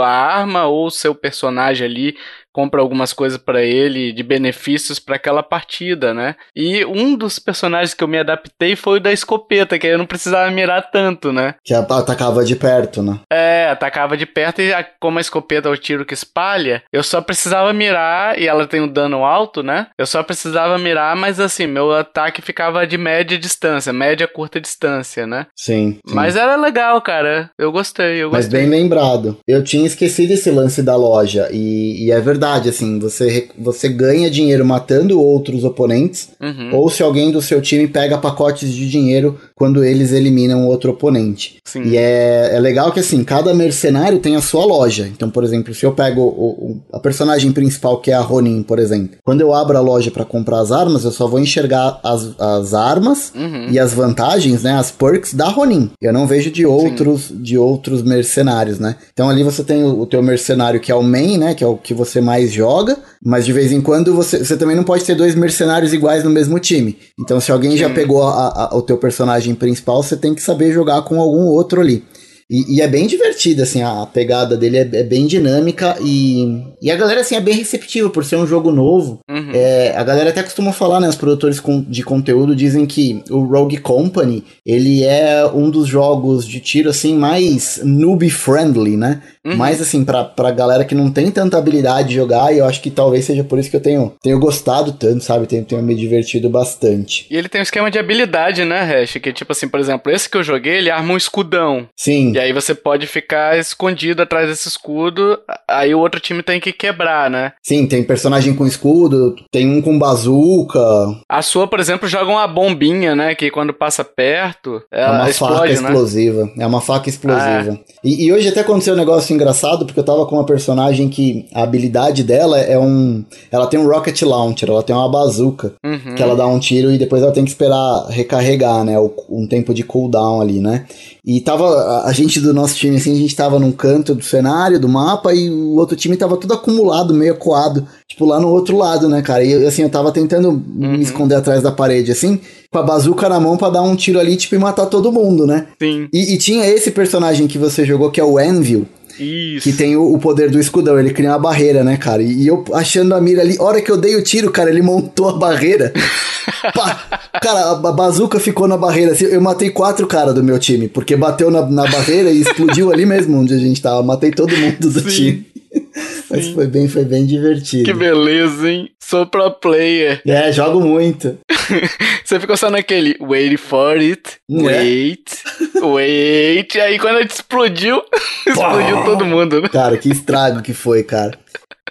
a 0.00 0.08
arma 0.08 0.64
ou 0.66 0.86
o 0.86 0.90
seu 0.90 1.14
personagem 1.14 1.86
ali 1.86 2.16
compra 2.54 2.80
algumas 2.80 3.12
coisas 3.12 3.36
para 3.36 3.62
ele 3.62 4.12
de 4.12 4.22
benefícios 4.22 5.00
para 5.00 5.16
aquela 5.16 5.42
partida, 5.42 6.14
né? 6.14 6.36
E 6.54 6.84
um 6.84 7.16
dos 7.16 7.40
personagens 7.40 7.92
que 7.92 8.04
eu 8.04 8.08
me 8.08 8.16
adaptei 8.16 8.76
foi 8.76 8.98
o 8.98 9.02
da 9.02 9.12
escopeta, 9.12 9.76
que 9.76 9.88
aí 9.88 9.92
eu 9.92 9.98
não 9.98 10.06
precisava 10.06 10.48
mirar 10.52 10.88
tanto, 10.92 11.32
né? 11.32 11.56
Que 11.64 11.74
atacava 11.74 12.44
de 12.44 12.54
perto, 12.54 13.02
né? 13.02 13.18
É, 13.30 13.68
atacava 13.70 14.16
de 14.16 14.24
perto 14.24 14.62
e 14.62 14.72
como 15.00 15.18
a 15.18 15.20
escopeta 15.20 15.68
é 15.68 15.72
o 15.72 15.76
tiro 15.76 16.06
que 16.06 16.14
espalha, 16.14 16.84
eu 16.92 17.02
só 17.02 17.20
precisava 17.20 17.72
mirar 17.72 18.38
e 18.38 18.46
ela 18.46 18.68
tem 18.68 18.80
um 18.80 18.88
dano 18.88 19.24
alto, 19.24 19.60
né? 19.60 19.88
Eu 19.98 20.06
só 20.06 20.22
precisava 20.22 20.78
mirar, 20.78 21.16
mas 21.16 21.40
assim, 21.40 21.66
meu 21.66 21.92
ataque 21.92 22.40
ficava 22.40 22.86
de 22.86 22.96
média 22.96 23.36
distância, 23.36 23.92
média 23.92 24.28
curta 24.28 24.60
distância, 24.60 25.26
né? 25.26 25.46
Sim. 25.56 25.98
sim. 26.06 26.14
Mas 26.14 26.36
era 26.36 26.54
legal, 26.54 27.02
cara. 27.02 27.50
Eu 27.58 27.72
gostei, 27.72 28.22
eu 28.22 28.30
gostei. 28.30 28.60
Mas 28.60 28.70
bem 28.70 28.80
lembrado. 28.80 29.38
Eu 29.48 29.64
tinha 29.64 29.86
esquecido 29.86 30.30
esse 30.30 30.52
lance 30.52 30.82
da 30.82 30.94
loja 30.94 31.48
e, 31.50 32.06
e 32.06 32.12
é 32.12 32.20
verdade 32.20 32.43
verdade, 32.44 32.68
assim, 32.68 32.98
você, 32.98 33.48
você 33.58 33.88
ganha 33.88 34.30
dinheiro 34.30 34.64
matando 34.64 35.20
outros 35.20 35.64
oponentes, 35.64 36.28
uhum. 36.40 36.74
ou 36.74 36.90
se 36.90 37.02
alguém 37.02 37.30
do 37.30 37.40
seu 37.40 37.60
time 37.60 37.88
pega 37.88 38.18
pacotes 38.18 38.72
de 38.72 38.88
dinheiro 38.88 39.38
quando 39.54 39.82
eles 39.82 40.12
eliminam 40.12 40.66
outro 40.66 40.92
oponente. 40.92 41.56
Sim. 41.64 41.82
E 41.84 41.96
é, 41.96 42.50
é 42.54 42.60
legal 42.60 42.92
que, 42.92 43.00
assim, 43.00 43.24
cada 43.24 43.54
mercenário 43.54 44.18
tem 44.18 44.36
a 44.36 44.42
sua 44.42 44.64
loja. 44.64 45.08
Então, 45.08 45.30
por 45.30 45.42
exemplo, 45.42 45.74
se 45.74 45.86
eu 45.86 45.92
pego 45.92 46.20
o, 46.20 46.26
o, 46.26 46.82
a 46.92 47.00
personagem 47.00 47.50
principal, 47.52 47.98
que 47.98 48.10
é 48.10 48.14
a 48.14 48.20
Ronin, 48.20 48.62
por 48.62 48.78
exemplo, 48.78 49.16
quando 49.24 49.40
eu 49.40 49.54
abro 49.54 49.78
a 49.78 49.80
loja 49.80 50.10
para 50.10 50.24
comprar 50.24 50.60
as 50.60 50.70
armas, 50.70 51.04
eu 51.04 51.10
só 51.10 51.26
vou 51.26 51.40
enxergar 51.40 51.98
as, 52.02 52.38
as 52.38 52.74
armas 52.74 53.32
uhum. 53.34 53.68
e 53.70 53.78
as 53.78 53.94
vantagens, 53.94 54.62
né, 54.62 54.72
as 54.72 54.90
perks 54.90 55.32
da 55.32 55.48
Ronin. 55.48 55.90
Eu 56.00 56.12
não 56.12 56.26
vejo 56.26 56.50
de 56.50 56.66
outros, 56.66 57.32
de 57.34 57.56
outros 57.56 58.02
mercenários, 58.02 58.78
né? 58.78 58.96
Então 59.12 59.30
ali 59.30 59.42
você 59.42 59.64
tem 59.64 59.82
o, 59.82 60.00
o 60.00 60.06
teu 60.06 60.22
mercenário 60.22 60.80
que 60.80 60.92
é 60.92 60.94
o 60.94 61.02
main, 61.02 61.38
né, 61.38 61.54
que 61.54 61.64
é 61.64 61.66
o 61.66 61.76
que 61.76 61.94
você 61.94 62.20
mais 62.20 62.33
mais 62.34 62.52
joga, 62.52 62.98
mas 63.24 63.46
de 63.46 63.52
vez 63.52 63.70
em 63.70 63.80
quando 63.80 64.12
você, 64.12 64.44
você 64.44 64.56
também 64.56 64.74
não 64.74 64.82
pode 64.82 65.04
ter 65.04 65.14
dois 65.14 65.34
mercenários 65.34 65.92
iguais 65.92 66.24
no 66.24 66.30
mesmo 66.30 66.58
time. 66.58 66.98
Então, 67.18 67.40
se 67.40 67.52
alguém 67.52 67.76
já 67.76 67.88
pegou 67.88 68.24
a, 68.24 68.70
a, 68.72 68.76
o 68.76 68.82
teu 68.82 68.98
personagem 68.98 69.54
principal, 69.54 70.02
você 70.02 70.16
tem 70.16 70.34
que 70.34 70.42
saber 70.42 70.72
jogar 70.72 71.02
com 71.02 71.20
algum 71.20 71.46
outro 71.46 71.80
ali. 71.80 72.02
E, 72.50 72.76
e, 72.76 72.80
é 72.80 72.88
bem 72.88 73.06
divertido, 73.06 73.62
assim, 73.62 73.82
a 73.82 74.06
pegada 74.06 74.56
dele 74.56 74.78
é, 74.78 74.88
é, 74.92 75.02
bem 75.02 75.26
dinâmica 75.26 75.96
e, 76.00 76.62
e 76.80 76.90
a 76.90 76.96
galera, 76.96 77.20
assim, 77.20 77.34
é 77.34 77.40
bem 77.40 77.54
receptiva 77.54 78.10
por 78.10 78.24
ser 78.24 78.36
um 78.36 78.46
jogo 78.46 78.70
novo. 78.70 79.20
Uhum. 79.28 79.50
É, 79.54 79.94
a 79.96 80.04
galera 80.04 80.30
até 80.30 80.42
costuma 80.42 80.72
falar, 80.72 81.00
né, 81.00 81.08
os 81.08 81.16
produtores 81.16 81.62
de 81.88 82.02
conteúdo 82.02 82.54
dizem 82.54 82.86
que 82.86 83.22
o 83.30 83.44
Rogue 83.44 83.78
Company, 83.78 84.44
ele 84.64 85.04
é 85.04 85.46
um 85.46 85.70
dos 85.70 85.88
jogos 85.88 86.46
de 86.46 86.60
tiro, 86.60 86.90
assim, 86.90 87.16
mais 87.16 87.80
noob-friendly, 87.82 88.96
né? 88.96 89.22
Uhum. 89.44 89.56
Mais, 89.56 89.80
assim, 89.80 90.04
pra, 90.04 90.24
pra 90.24 90.50
galera 90.50 90.84
que 90.84 90.94
não 90.94 91.10
tem 91.10 91.30
tanta 91.30 91.58
habilidade 91.58 92.08
de 92.08 92.14
jogar 92.14 92.52
e 92.54 92.58
eu 92.58 92.64
acho 92.64 92.80
que 92.80 92.90
talvez 92.90 93.24
seja 93.24 93.44
por 93.44 93.58
isso 93.58 93.70
que 93.70 93.76
eu 93.76 93.80
tenho, 93.80 94.14
tenho 94.22 94.38
gostado 94.38 94.92
tanto, 94.92 95.22
sabe? 95.22 95.46
Tenho, 95.46 95.64
tenho 95.64 95.82
me 95.82 95.94
divertido 95.94 96.48
bastante. 96.48 97.26
E 97.30 97.36
ele 97.36 97.48
tem 97.48 97.60
um 97.60 97.62
esquema 97.62 97.90
de 97.90 97.98
habilidade, 97.98 98.64
né, 98.64 98.82
Hash? 98.82 99.14
Que, 99.14 99.32
tipo 99.32 99.52
assim, 99.52 99.68
por 99.68 99.80
exemplo, 99.80 100.10
esse 100.10 100.28
que 100.28 100.36
eu 100.36 100.42
joguei, 100.42 100.78
ele 100.78 100.90
arma 100.90 101.12
um 101.12 101.16
escudão. 101.16 101.86
Sim. 101.96 102.33
E 102.34 102.38
aí 102.38 102.52
você 102.52 102.74
pode 102.74 103.06
ficar 103.06 103.56
escondido 103.56 104.20
atrás 104.20 104.48
desse 104.48 104.66
escudo, 104.66 105.38
aí 105.68 105.94
o 105.94 106.00
outro 106.00 106.18
time 106.18 106.42
tem 106.42 106.58
que 106.58 106.72
quebrar, 106.72 107.30
né? 107.30 107.52
Sim, 107.62 107.86
tem 107.86 108.02
personagem 108.02 108.52
com 108.54 108.66
escudo, 108.66 109.36
tem 109.52 109.68
um 109.68 109.80
com 109.80 109.96
bazuca. 109.96 110.80
A 111.28 111.42
sua, 111.42 111.68
por 111.68 111.78
exemplo, 111.78 112.08
joga 112.08 112.32
uma 112.32 112.48
bombinha, 112.48 113.14
né? 113.14 113.36
Que 113.36 113.52
quando 113.52 113.72
passa 113.72 114.04
perto, 114.04 114.82
ela 114.90 115.18
é 115.18 115.20
uma 115.20 115.30
explode, 115.30 115.54
faca 115.54 115.66
né? 115.66 115.74
explosiva. 115.74 116.50
É 116.58 116.66
uma 116.66 116.80
faca 116.80 117.08
explosiva. 117.08 117.78
Ah. 117.80 117.94
E, 118.02 118.26
e, 118.26 118.32
hoje 118.32 118.48
até 118.48 118.62
aconteceu 118.62 118.94
um 118.94 118.98
negócio 118.98 119.32
engraçado, 119.32 119.86
porque 119.86 120.00
eu 120.00 120.04
tava 120.04 120.26
com 120.26 120.34
uma 120.34 120.44
personagem 120.44 121.08
que 121.08 121.46
a 121.54 121.62
habilidade 121.62 122.24
dela 122.24 122.58
é 122.58 122.76
um. 122.76 123.24
Ela 123.52 123.68
tem 123.68 123.78
um 123.78 123.86
rocket 123.86 124.20
launcher, 124.22 124.68
ela 124.68 124.82
tem 124.82 124.94
uma 124.94 125.08
bazuca. 125.08 125.72
Uhum. 125.84 126.16
Que 126.16 126.22
ela 126.22 126.34
dá 126.34 126.48
um 126.48 126.58
tiro 126.58 126.90
e 126.90 126.98
depois 126.98 127.22
ela 127.22 127.30
tem 127.30 127.44
que 127.44 127.50
esperar 127.50 128.06
recarregar, 128.08 128.82
né? 128.82 128.96
Um 129.30 129.46
tempo 129.46 129.72
de 129.72 129.84
cooldown 129.84 130.40
ali, 130.40 130.58
né? 130.58 130.84
E 131.24 131.40
tava. 131.40 132.02
A 132.04 132.12
gente 132.12 132.23
do 132.40 132.52
nosso 132.52 132.76
time, 132.76 132.96
assim, 132.96 133.12
a 133.12 133.16
gente 133.16 133.34
tava 133.34 133.58
num 133.58 133.72
canto 133.72 134.14
do 134.14 134.24
cenário, 134.24 134.78
do 134.78 134.88
mapa, 134.88 135.34
e 135.34 135.50
o 135.50 135.76
outro 135.76 135.96
time 135.96 136.16
tava 136.16 136.36
tudo 136.36 136.54
acumulado, 136.54 137.14
meio 137.14 137.36
coado, 137.36 137.86
tipo, 138.08 138.24
lá 138.24 138.40
no 138.40 138.48
outro 138.48 138.76
lado, 138.76 139.08
né, 139.08 139.22
cara? 139.22 139.44
E 139.44 139.66
assim, 139.66 139.82
eu 139.82 139.90
tava 139.90 140.12
tentando 140.12 140.48
uhum. 140.50 140.96
me 140.96 141.02
esconder 141.02 141.36
atrás 141.36 141.62
da 141.62 141.72
parede, 141.72 142.10
assim, 142.10 142.40
com 142.70 142.78
a 142.78 142.82
bazuca 142.82 143.28
na 143.28 143.38
mão 143.38 143.56
para 143.56 143.74
dar 143.74 143.82
um 143.82 143.96
tiro 143.96 144.18
ali, 144.18 144.36
tipo, 144.36 144.54
e 144.54 144.58
matar 144.58 144.86
todo 144.86 145.12
mundo, 145.12 145.46
né? 145.46 145.66
Sim. 145.80 146.08
E, 146.12 146.34
e 146.34 146.38
tinha 146.38 146.66
esse 146.66 146.90
personagem 146.90 147.46
que 147.46 147.58
você 147.58 147.84
jogou, 147.84 148.10
que 148.10 148.20
é 148.20 148.24
o 148.24 148.38
Anvil. 148.38 148.86
Isso. 149.18 149.62
Que 149.62 149.72
tem 149.76 149.96
o, 149.96 150.12
o, 150.12 150.18
poder 150.18 150.50
do 150.50 150.58
escudão, 150.58 150.98
ele 150.98 151.12
cria 151.12 151.30
uma 151.30 151.38
barreira, 151.38 151.84
né, 151.84 151.96
cara? 151.96 152.22
E, 152.22 152.42
e, 152.42 152.46
eu 152.46 152.64
achando 152.72 153.14
a 153.14 153.20
mira 153.20 153.42
ali, 153.42 153.56
hora 153.58 153.80
que 153.80 153.90
eu 153.90 153.96
dei 153.96 154.16
o 154.16 154.22
tiro, 154.22 154.50
cara, 154.50 154.70
ele 154.70 154.82
montou 154.82 155.28
a 155.28 155.38
barreira. 155.38 155.92
Pá, 156.74 157.20
cara, 157.40 157.70
a 157.72 157.92
bazuca 157.92 158.40
ficou 158.40 158.66
na 158.66 158.76
barreira. 158.76 159.12
Assim, 159.12 159.24
eu 159.24 159.40
matei 159.40 159.70
quatro 159.70 160.06
caras 160.06 160.34
do 160.34 160.42
meu 160.42 160.58
time, 160.58 160.88
porque 160.88 161.16
bateu 161.16 161.50
na, 161.50 161.64
na 161.66 161.86
barreira 161.86 162.30
e 162.30 162.40
explodiu 162.40 162.92
ali 162.92 163.06
mesmo 163.06 163.38
onde 163.38 163.54
a 163.54 163.58
gente 163.58 163.80
tava. 163.80 164.02
Matei 164.02 164.30
todo 164.30 164.56
mundo 164.56 164.78
do 164.78 165.00
Sim. 165.00 165.08
time. 165.08 165.53
Mas 166.30 166.48
foi 166.48 166.66
bem, 166.66 166.88
foi 166.88 167.04
bem 167.04 167.26
divertido. 167.26 167.84
Que 167.84 167.92
beleza, 167.92 168.68
hein? 168.70 168.90
Sou 168.98 169.26
pro 169.26 169.50
player. 169.50 170.22
É, 170.26 170.50
jogo 170.52 170.80
muito. 170.80 171.38
Você 172.24 172.40
ficou 172.40 172.56
só 172.56 172.70
naquele 172.70 173.16
wait 173.20 173.58
for 173.58 173.96
it, 173.98 174.38
é? 174.50 174.62
wait, 174.62 175.42
wait. 175.82 176.80
Aí 176.80 176.98
quando 176.98 177.18
ele 177.18 177.28
explodiu, 177.28 178.02
explodiu 178.46 179.04
todo 179.04 179.26
mundo, 179.26 179.60
né? 179.60 179.68
Cara, 179.68 179.98
que 179.98 180.08
estrago 180.08 180.62
que 180.62 180.72
foi, 180.72 181.02
cara. 181.02 181.38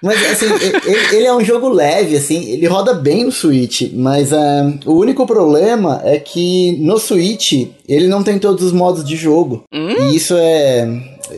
Mas 0.04 0.22
assim, 0.32 0.48
ele, 0.48 1.16
ele, 1.16 1.26
é 1.26 1.34
um 1.34 1.42
jogo 1.42 1.70
leve, 1.70 2.18
assim, 2.18 2.52
ele 2.52 2.68
roda 2.68 2.94
bem 2.94 3.24
no 3.24 3.32
Switch, 3.32 3.89
mas 3.94 4.34
uh, 4.34 4.78
o 4.86 4.96
único 5.00 5.26
problema 5.26 6.02
é 6.04 6.20
que 6.20 6.74
no 6.82 7.00
Switch 7.00 7.70
ele 7.88 8.10
não 8.10 8.22
tem 8.22 8.38
todos 8.38 8.66
os 8.66 8.74
modos 8.74 9.06
de 9.06 9.16
jogo. 9.16 9.63
Hum? 9.74 10.10
E 10.10 10.16
isso 10.18 10.36
é. 10.38 10.86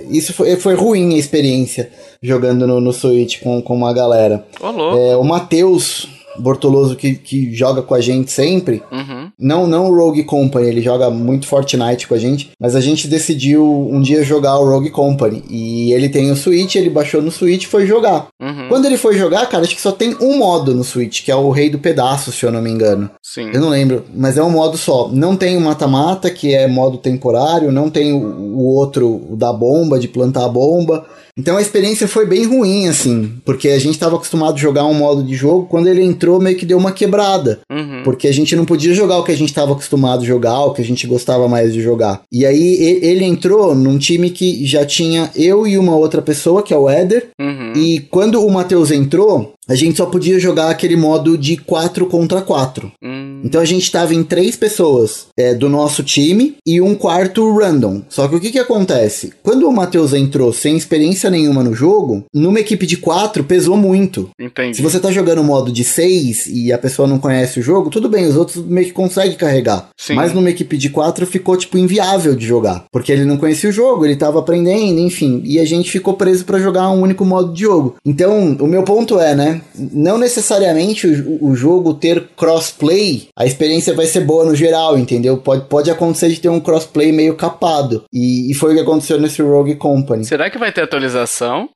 Isso 0.10 0.34
foi, 0.34 0.56
foi 0.56 0.74
ruim 0.74 1.14
a 1.14 1.18
experiência 1.18 1.92
jogando 2.24 2.66
no, 2.66 2.82
no 2.82 2.92
Switch 2.92 3.40
com, 3.40 3.62
com 3.62 3.76
uma 3.76 3.94
galera. 3.94 4.44
Oh, 4.60 4.98
é, 4.98 5.16
o 5.16 5.24
Matheus 5.24 6.08
Bortoloso 6.38 6.96
que, 6.96 7.16
que 7.16 7.54
joga 7.54 7.82
com 7.82 7.94
a 7.94 8.02
gente 8.02 8.32
sempre. 8.32 8.82
Uhum. 8.92 9.30
Não, 9.40 9.68
não 9.68 9.90
o 9.90 9.96
Rogue 9.96 10.24
Company, 10.24 10.68
ele 10.68 10.82
joga 10.82 11.10
muito 11.10 11.48
Fortnite 11.48 12.08
com 12.08 12.14
a 12.14 12.18
gente. 12.18 12.52
Mas 12.60 12.76
a 12.76 12.82
gente 12.82 13.08
decidiu 13.08 13.66
um 13.66 14.02
dia 14.02 14.24
jogar 14.24 14.58
o 14.60 14.70
Rogue 14.70 14.90
Company. 14.90 15.44
E 15.50 15.94
ele 15.94 16.10
tem 16.10 16.32
o 16.32 16.36
Switch, 16.36 16.76
ele 16.76 16.90
baixou 16.90 17.22
no 17.22 17.32
Switch 17.32 17.64
e 17.64 17.68
foi 17.68 17.86
jogar. 17.86 18.28
Uhum. 18.42 18.68
Quando 18.70 18.86
ele 18.86 18.98
foi 18.98 19.18
jogar, 19.18 19.46
cara, 19.48 19.64
acho 19.64 19.76
que 19.76 19.82
só 19.82 19.92
tem 19.92 20.16
um 20.22 20.38
modo 20.38 20.74
no 20.74 20.84
Switch, 20.84 21.24
que 21.24 21.32
é 21.32 21.36
o 21.36 21.50
Rei 21.50 21.70
do 21.70 21.80
Pedaço, 21.80 22.32
se 22.32 22.46
eu 22.46 22.52
não 22.52 22.62
me 22.62 22.70
engano. 22.70 23.10
Sim. 23.22 23.52
Eu 23.54 23.62
não 23.62 23.70
lembro, 23.70 24.04
mas 24.14 24.38
é 24.38 24.44
um 24.44 24.50
modo 24.50 24.78
só. 24.78 25.10
Não 25.12 25.36
tem 25.36 25.58
o 25.58 25.62
mata-mata, 25.62 26.30
que 26.30 26.54
é 26.54 26.68
modo 26.68 26.98
temporário, 26.98 27.72
não 27.72 27.90
tem 27.90 28.14
o, 28.14 28.18
o 28.18 28.66
outro 28.66 29.26
o 29.30 29.36
da 29.36 29.52
bomba, 29.52 30.00
de 30.00 30.08
plantar 30.08 30.46
a 30.46 30.50
bomba. 30.50 31.06
Então 31.38 31.58
a 31.58 31.62
experiência 31.62 32.08
foi 32.08 32.26
bem 32.26 32.46
ruim, 32.46 32.88
assim, 32.88 33.34
porque 33.44 33.70
a 33.70 33.80
gente 33.80 33.96
estava 33.96 34.16
acostumado 34.16 34.56
a 34.56 34.60
jogar 34.60 34.86
um 34.86 34.94
modo 34.94 35.22
de 35.22 35.36
jogo, 35.36 35.68
quando 35.68 35.88
ele 35.88 36.02
entrou 36.02 36.40
meio 36.40 36.56
que 36.56 36.66
deu 36.66 36.78
uma 36.78 36.94
quebrada. 36.94 37.60
Uhum. 37.70 38.04
Porque 38.06 38.28
a 38.28 38.34
gente 38.34 38.56
não 38.56 38.64
podia 38.64 38.94
jogar 38.94 39.18
o 39.18 39.24
que 39.24 39.34
a 39.34 39.38
gente 39.38 39.50
estava 39.50 39.74
acostumado 39.74 40.24
a 40.24 40.26
jogar, 40.26 40.62
o 40.62 40.74
que 40.74 40.82
a 40.82 40.86
gente 40.86 41.06
gostava 41.06 41.48
mais 41.50 41.74
de 41.74 41.82
jogar. 41.82 42.22
E 42.32 42.46
aí 42.46 43.00
ele 43.04 43.26
entrou 43.26 43.76
num 43.76 43.98
time 43.98 44.30
que 44.30 44.66
já 44.66 44.86
tinha 44.86 45.30
eu 45.36 45.68
e 45.68 45.78
uma 45.78 45.96
outra 45.96 46.22
pessoa, 46.22 46.64
que 46.64 46.74
é 46.74 46.78
o 46.78 46.90
Éder. 46.90 47.28
Uhum. 47.40 47.74
E 47.76 48.00
quando 48.10 48.42
o 48.42 48.50
Matheus 48.50 48.90
entrou, 48.90 49.54
a 49.68 49.76
gente 49.76 49.98
só 49.98 50.06
podia 50.06 50.40
jogar 50.40 50.70
aquele 50.70 50.96
modo 50.96 51.38
de 51.38 51.58
4 51.58 52.06
contra 52.06 52.42
4. 52.42 52.92
Uhum. 53.04 53.26
Hum. 53.36 53.42
Então 53.44 53.62
a 53.62 53.66
gente 53.66 53.92
tava 53.92 54.14
em 54.14 54.24
três 54.24 54.56
pessoas 54.56 55.28
é, 55.38 55.54
do 55.54 55.70
nosso 55.70 56.04
time 56.04 56.56
e 56.66 56.82
um 56.82 56.96
quarto 56.96 57.56
random. 57.56 58.02
Só 58.10 58.28
que 58.28 58.36
o 58.36 58.40
que 58.40 58.52
que 58.52 58.60
acontece? 58.60 59.34
Quando 59.44 59.68
o 59.68 59.72
Matheus 59.72 60.14
entrou 60.14 60.54
sem 60.54 60.78
experiência 60.78 61.25
nenhuma 61.30 61.64
no 61.64 61.74
jogo, 61.74 62.24
numa 62.34 62.60
equipe 62.60 62.86
de 62.86 62.98
quatro 62.98 63.44
pesou 63.44 63.78
muito. 63.78 64.30
Entendi. 64.40 64.78
Se 64.78 64.82
você 64.82 65.00
tá 65.00 65.12
jogando 65.12 65.44
modo 65.44 65.72
de 65.72 65.84
seis 65.84 66.48
e 66.48 66.72
a 66.72 66.78
pessoa 66.78 67.08
não 67.08 67.20
conhece 67.20 67.60
o 67.60 67.64
jogo, 67.64 67.90
tudo 67.90 68.10
bem, 68.10 68.26
os 68.26 68.36
outros 68.36 68.64
meio 68.66 68.88
que 68.88 68.94
conseguem 68.94 69.36
carregar. 69.36 69.90
Sim. 69.98 70.16
Mas 70.16 70.34
numa 70.34 70.50
equipe 70.50 70.78
de 70.78 70.90
quatro 70.90 71.26
ficou, 71.26 71.58
tipo, 71.58 71.78
inviável 71.78 72.36
de 72.36 72.46
jogar. 72.46 72.86
Porque 72.92 73.12
ele 73.12 73.26
não 73.26 73.38
conhecia 73.38 73.70
o 73.70 73.74
jogo, 73.74 74.06
ele 74.06 74.16
tava 74.16 74.40
aprendendo, 74.40 75.00
enfim. 75.00 75.42
E 75.46 75.60
a 75.60 75.66
gente 75.66 75.92
ficou 75.92 76.14
preso 76.14 76.46
para 76.46 76.60
jogar 76.60 76.90
um 76.90 77.02
único 77.02 77.26
modo 77.26 77.54
de 77.54 77.62
jogo. 77.62 77.96
Então, 78.06 78.58
o 78.60 78.68
meu 78.68 78.84
ponto 78.84 79.20
é, 79.20 79.36
né? 79.36 79.62
Não 79.76 80.18
necessariamente 80.18 81.08
o, 81.08 81.50
o 81.50 81.56
jogo 81.56 81.94
ter 81.94 82.30
crossplay, 82.36 83.28
a 83.36 83.46
experiência 83.46 83.94
vai 83.94 84.06
ser 84.06 84.22
boa 84.22 84.46
no 84.46 84.56
geral, 84.56 84.98
entendeu? 84.98 85.38
Pode, 85.38 85.66
pode 85.66 85.90
acontecer 85.90 86.30
de 86.30 86.40
ter 86.40 86.50
um 86.50 86.60
crossplay 86.60 87.12
meio 87.12 87.36
capado. 87.36 88.04
E, 88.14 88.52
e 88.52 88.54
foi 88.54 88.72
o 88.72 88.76
que 88.76 88.82
aconteceu 88.82 89.20
nesse 89.20 89.42
Rogue 89.42 89.76
Company. 89.76 90.26
Será 90.26 90.50
que 90.50 90.58
vai 90.58 90.72
ter 90.72 90.82
atualização? 90.82 91.15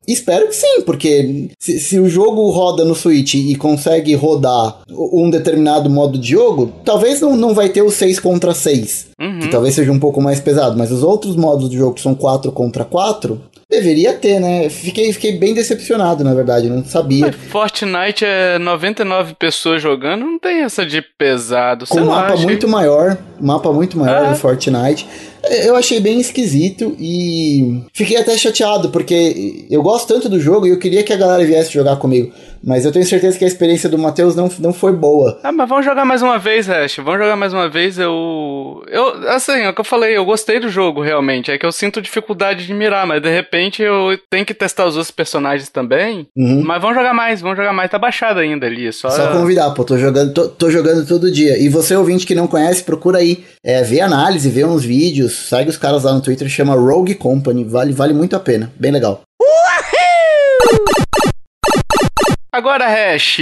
Espero 0.08 0.48
que 0.48 0.56
sim, 0.56 0.82
porque 0.86 1.50
se, 1.60 1.80
se 1.80 2.00
o 2.00 2.10
jogo 2.10 2.50
roda 2.50 2.84
no 2.84 2.96
Switch 2.96 3.36
e 3.36 3.56
consegue 3.56 4.14
rodar 4.16 4.80
um 4.90 5.30
determinado 5.30 5.90
modo 5.90 6.18
de 6.18 6.32
jogo, 6.32 6.72
talvez 6.84 7.22
não, 7.22 7.36
não 7.36 7.54
vai 7.54 7.70
ter 7.70 7.82
o 7.82 7.92
6 7.92 8.20
contra 8.20 8.54
6. 8.54 9.10
Uhum. 9.20 9.40
Que 9.40 9.48
talvez 9.50 9.76
seja 9.76 9.92
um 9.92 10.00
pouco 10.00 10.22
mais 10.22 10.40
pesado, 10.40 10.78
mas 10.78 10.92
os 10.92 11.04
outros 11.04 11.36
modos 11.36 11.70
de 11.70 11.78
jogo 11.78 11.94
que 11.94 12.02
são 12.02 12.16
4 12.16 12.52
contra 12.52 12.86
4, 12.86 13.40
Deveria 13.70 14.14
ter, 14.14 14.40
né? 14.40 14.68
Fiquei, 14.68 15.14
fiquei 15.14 15.38
bem 15.38 15.54
decepcionado, 15.54 16.24
na 16.24 16.34
verdade, 16.34 16.68
não 16.68 16.84
sabia. 16.84 17.28
Mas 17.28 17.36
Fortnite 17.36 18.26
é 18.26 18.58
99 18.58 19.36
pessoas 19.36 19.80
jogando, 19.80 20.26
não 20.26 20.40
tem 20.40 20.64
essa 20.64 20.84
de 20.84 21.04
pesado. 21.04 21.86
Com 21.86 22.00
um 22.00 22.06
mapa 22.08 22.36
muito 22.36 22.68
maior, 22.68 23.16
mapa 23.40 23.72
muito 23.72 23.96
maior 23.96 24.26
é. 24.26 24.30
do 24.32 24.36
Fortnite. 24.36 25.08
Eu 25.44 25.76
achei 25.76 26.00
bem 26.00 26.20
esquisito 26.20 26.96
e 27.00 27.84
fiquei 27.94 28.18
até 28.18 28.38
chateado, 28.38 28.90
porque 28.90 29.66
eu 29.70 29.82
gosto 29.82 30.08
tanto 30.08 30.30
do 30.30 30.40
jogo 30.40 30.68
e 30.68 30.70
eu 30.70 30.80
queria 30.80 31.04
que 31.04 31.14
a 31.14 31.18
galera 31.18 31.46
viesse 31.46 31.74
jogar 31.74 31.96
comigo. 31.98 32.32
Mas 32.64 32.86
eu 32.86 32.92
tenho 32.92 33.06
certeza 33.06 33.38
que 33.38 33.46
a 33.46 33.48
experiência 33.48 33.90
do 33.90 33.98
Matheus 33.98 34.36
não, 34.36 34.50
não 34.60 34.74
foi 34.74 34.92
boa. 34.92 35.40
Ah, 35.44 35.52
mas 35.52 35.70
vamos 35.70 35.86
jogar 35.86 36.04
mais 36.04 36.22
uma 36.22 36.38
vez, 36.38 36.68
Hash. 36.68 36.98
Vamos 36.98 37.20
jogar 37.20 37.36
mais 37.36 37.54
uma 37.54 37.70
vez. 37.70 37.98
Eu. 37.98 38.84
Eu. 38.88 39.30
Assim, 39.30 39.54
é 39.54 39.70
o 39.70 39.74
que 39.74 39.80
eu 39.80 39.86
falei, 39.86 40.18
eu 40.18 40.26
gostei 40.26 40.60
do 40.60 40.70
jogo, 40.70 41.02
realmente. 41.02 41.52
É 41.52 41.58
que 41.58 41.66
eu 41.66 41.72
sinto 41.72 42.02
dificuldade 42.02 42.68
de 42.68 42.74
mirar, 42.74 43.08
mas 43.08 43.22
de 43.22 43.30
repente 43.30 43.82
eu 43.82 44.20
tenho 44.30 44.46
que 44.46 44.54
testar 44.54 44.86
os 44.86 44.96
outros 44.96 45.12
personagens 45.12 45.70
também. 45.70 46.28
Uhum. 46.36 46.62
Mas 46.66 46.82
vamos 46.82 46.98
jogar 46.98 47.14
mais, 47.14 47.40
vamos 47.40 47.58
jogar 47.58 47.74
mais. 47.74 47.90
Tá 47.90 47.98
baixado 47.98 48.40
ainda 48.40 48.66
ali. 48.68 48.92
Só, 48.92 49.10
só 49.10 49.32
convidar, 49.32 49.72
pô. 49.72 49.84
Tô 49.84 49.98
jogando, 49.98 50.34
tô, 50.34 50.50
tô 50.50 50.70
jogando 50.70 51.08
todo 51.08 51.32
dia. 51.32 51.58
E 51.58 51.70
você, 51.70 51.96
ouvinte 51.96 52.26
que 52.26 52.36
não 52.36 52.48
conhece, 52.48 52.84
procura 52.84 53.20
aí. 53.20 53.44
É, 53.64 53.84
vê 53.84 54.02
análise, 54.02 54.50
vê 54.50 54.66
uns 54.66 54.84
vídeos 54.84 55.29
Segue 55.30 55.70
os 55.70 55.78
caras 55.78 56.04
lá 56.04 56.14
no 56.14 56.22
Twitter, 56.22 56.50
chama 56.50 56.76
Rogue 56.76 57.16
Company. 57.16 57.64
Vale, 57.64 57.94
vale 57.94 58.14
muito 58.14 58.36
a 58.36 58.40
pena. 58.40 58.72
Bem 58.78 58.92
legal. 58.92 59.22
Agora, 62.52 62.88
Hash, 62.88 63.38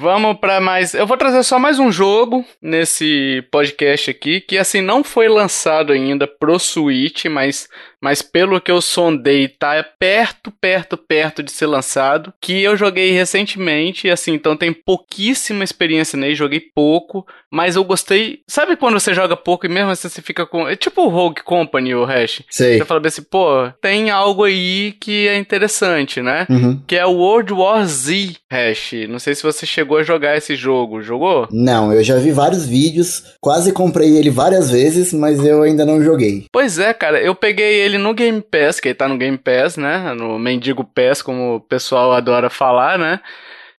vamos 0.00 0.38
para 0.38 0.60
mais. 0.60 0.94
Eu 0.94 1.06
vou 1.08 1.16
trazer 1.16 1.42
só 1.42 1.58
mais 1.58 1.80
um 1.80 1.90
jogo 1.90 2.44
nesse 2.62 3.44
podcast 3.50 4.10
aqui, 4.10 4.40
que 4.40 4.56
assim 4.56 4.80
não 4.80 5.02
foi 5.02 5.28
lançado 5.28 5.92
ainda 5.92 6.24
pro 6.24 6.56
Switch, 6.56 7.24
mas 7.24 7.68
mas 8.00 8.22
pelo 8.22 8.60
que 8.60 8.70
eu 8.70 8.80
sondei, 8.80 9.48
tá 9.48 9.84
perto, 9.98 10.50
perto, 10.50 10.96
perto 10.96 11.42
de 11.42 11.50
ser 11.50 11.66
lançado. 11.66 12.32
Que 12.40 12.62
eu 12.62 12.76
joguei 12.76 13.10
recentemente, 13.10 14.10
assim, 14.10 14.32
então 14.34 14.56
tem 14.56 14.72
pouquíssima 14.72 15.64
experiência 15.64 16.18
nele, 16.18 16.34
joguei 16.34 16.60
pouco, 16.60 17.26
mas 17.50 17.76
eu 17.76 17.84
gostei. 17.84 18.40
Sabe 18.46 18.76
quando 18.76 18.98
você 18.98 19.14
joga 19.14 19.36
pouco 19.36 19.66
e 19.66 19.68
mesmo 19.68 19.90
assim 19.90 20.08
você 20.08 20.22
fica 20.22 20.46
com. 20.46 20.68
É 20.68 20.76
tipo 20.76 21.02
o 21.02 21.08
Rogue 21.08 21.42
Company, 21.42 21.94
o 21.94 22.04
Hash. 22.04 22.42
Sei. 22.50 22.78
Você 22.78 22.84
fala 22.84 23.06
assim, 23.06 23.22
pô, 23.22 23.70
tem 23.80 24.10
algo 24.10 24.44
aí 24.44 24.94
que 25.00 25.26
é 25.26 25.36
interessante, 25.36 26.20
né? 26.20 26.46
Uhum. 26.48 26.80
Que 26.86 26.96
é 26.96 27.06
o 27.06 27.12
World 27.12 27.52
War 27.52 27.84
Z, 27.86 28.36
Hash. 28.50 28.92
Não 29.08 29.18
sei 29.18 29.34
se 29.34 29.42
você 29.42 29.66
chegou 29.66 29.98
a 29.98 30.02
jogar 30.02 30.36
esse 30.36 30.54
jogo. 30.54 31.02
Jogou? 31.02 31.48
Não, 31.50 31.92
eu 31.92 32.04
já 32.04 32.16
vi 32.16 32.30
vários 32.30 32.66
vídeos, 32.66 33.24
quase 33.40 33.72
comprei 33.72 34.16
ele 34.16 34.30
várias 34.30 34.70
vezes, 34.70 35.12
mas 35.12 35.44
eu 35.44 35.62
ainda 35.62 35.84
não 35.84 36.02
joguei. 36.02 36.46
Pois 36.52 36.78
é, 36.78 36.92
cara, 36.92 37.20
eu 37.20 37.34
peguei 37.34 37.80
ele 37.80 37.87
ele 37.88 37.98
no 37.98 38.14
Game 38.14 38.40
Pass, 38.40 38.80
que 38.80 38.88
ele 38.88 38.94
tá 38.94 39.08
no 39.08 39.18
Game 39.18 39.38
Pass, 39.38 39.76
né? 39.76 40.12
No 40.14 40.38
Mendigo 40.38 40.84
Pass, 40.84 41.22
como 41.22 41.56
o 41.56 41.60
pessoal 41.60 42.12
adora 42.12 42.48
falar, 42.48 42.98
né? 42.98 43.20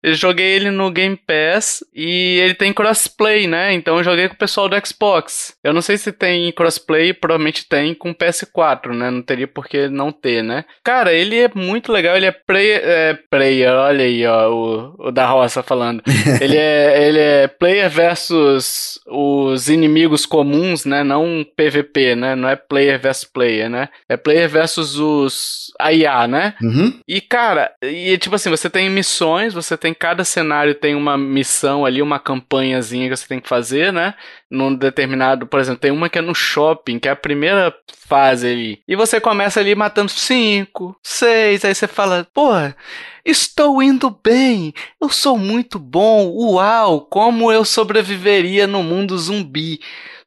Eu 0.03 0.13
joguei 0.13 0.55
ele 0.55 0.71
no 0.71 0.89
Game 0.89 1.17
Pass 1.17 1.83
e 1.93 2.39
ele 2.41 2.53
tem 2.53 2.73
crossplay, 2.73 3.47
né? 3.47 3.73
Então 3.73 3.97
eu 3.97 4.03
joguei 4.03 4.27
com 4.27 4.35
o 4.35 4.37
pessoal 4.37 4.69
do 4.69 4.87
Xbox. 4.87 5.53
Eu 5.63 5.73
não 5.73 5.81
sei 5.81 5.97
se 5.97 6.11
tem 6.11 6.51
crossplay, 6.51 7.13
provavelmente 7.13 7.67
tem 7.67 7.93
com 7.93 8.13
PS4, 8.13 8.93
né? 8.93 9.09
Não 9.11 9.21
teria 9.21 9.47
por 9.47 9.67
que 9.67 9.87
não 9.89 10.11
ter, 10.11 10.43
né? 10.43 10.65
Cara, 10.83 11.13
ele 11.13 11.37
é 11.37 11.51
muito 11.53 11.91
legal, 11.91 12.15
ele 12.15 12.25
é 12.25 12.31
player, 12.31 12.81
é, 12.83 13.17
player 13.29 13.71
olha 13.71 14.05
aí, 14.05 14.25
ó, 14.25 14.49
o, 14.49 15.07
o 15.07 15.11
da 15.11 15.25
roça 15.25 15.61
falando. 15.61 16.01
ele, 16.41 16.57
é, 16.57 17.07
ele 17.07 17.19
é 17.19 17.47
player 17.47 17.89
versus 17.89 18.99
os 19.07 19.69
inimigos 19.69 20.25
comuns, 20.25 20.85
né? 20.85 21.03
Não 21.03 21.45
PVP, 21.55 22.15
né? 22.15 22.35
Não 22.35 22.47
é 22.47 22.55
player 22.55 22.99
versus 22.99 23.25
player, 23.25 23.69
né? 23.69 23.89
É 24.07 24.15
player 24.15 24.49
versus 24.49 24.97
os 24.97 25.71
IA, 25.79 26.27
né? 26.27 26.55
Uhum. 26.61 26.99
E, 27.07 27.21
cara, 27.21 27.71
e 27.81 28.17
tipo 28.17 28.35
assim, 28.35 28.49
você 28.49 28.69
tem 28.69 28.89
missões, 28.89 29.53
você 29.53 29.77
tem 29.77 29.88
tem 29.89 29.93
cada 29.93 30.23
cenário 30.23 30.75
tem 30.75 30.95
uma 30.95 31.17
missão 31.17 31.85
ali, 31.85 32.01
uma 32.01 32.19
campanhazinha 32.19 33.09
que 33.09 33.15
você 33.15 33.27
tem 33.27 33.39
que 33.39 33.49
fazer, 33.49 33.91
né? 33.91 34.13
Num 34.49 34.73
determinado, 34.73 35.47
por 35.47 35.59
exemplo, 35.59 35.79
tem 35.79 35.91
uma 35.91 36.09
que 36.09 36.19
é 36.19 36.21
no 36.21 36.35
shopping, 36.35 36.99
que 36.99 37.07
é 37.07 37.11
a 37.11 37.15
primeira 37.15 37.73
fase 38.07 38.47
ali. 38.47 38.81
E 38.87 38.95
você 38.95 39.19
começa 39.19 39.59
ali 39.59 39.73
matando 39.75 40.11
cinco, 40.11 40.95
seis, 41.03 41.65
aí 41.65 41.73
você 41.73 41.87
fala, 41.87 42.27
porra, 42.33 42.75
estou 43.25 43.81
indo 43.81 44.15
bem, 44.23 44.73
eu 45.01 45.09
sou 45.09 45.37
muito 45.37 45.79
bom, 45.79 46.27
uau, 46.27 47.01
como 47.01 47.51
eu 47.51 47.65
sobreviveria 47.65 48.67
no 48.67 48.83
mundo 48.83 49.17
zumbi. 49.17 49.79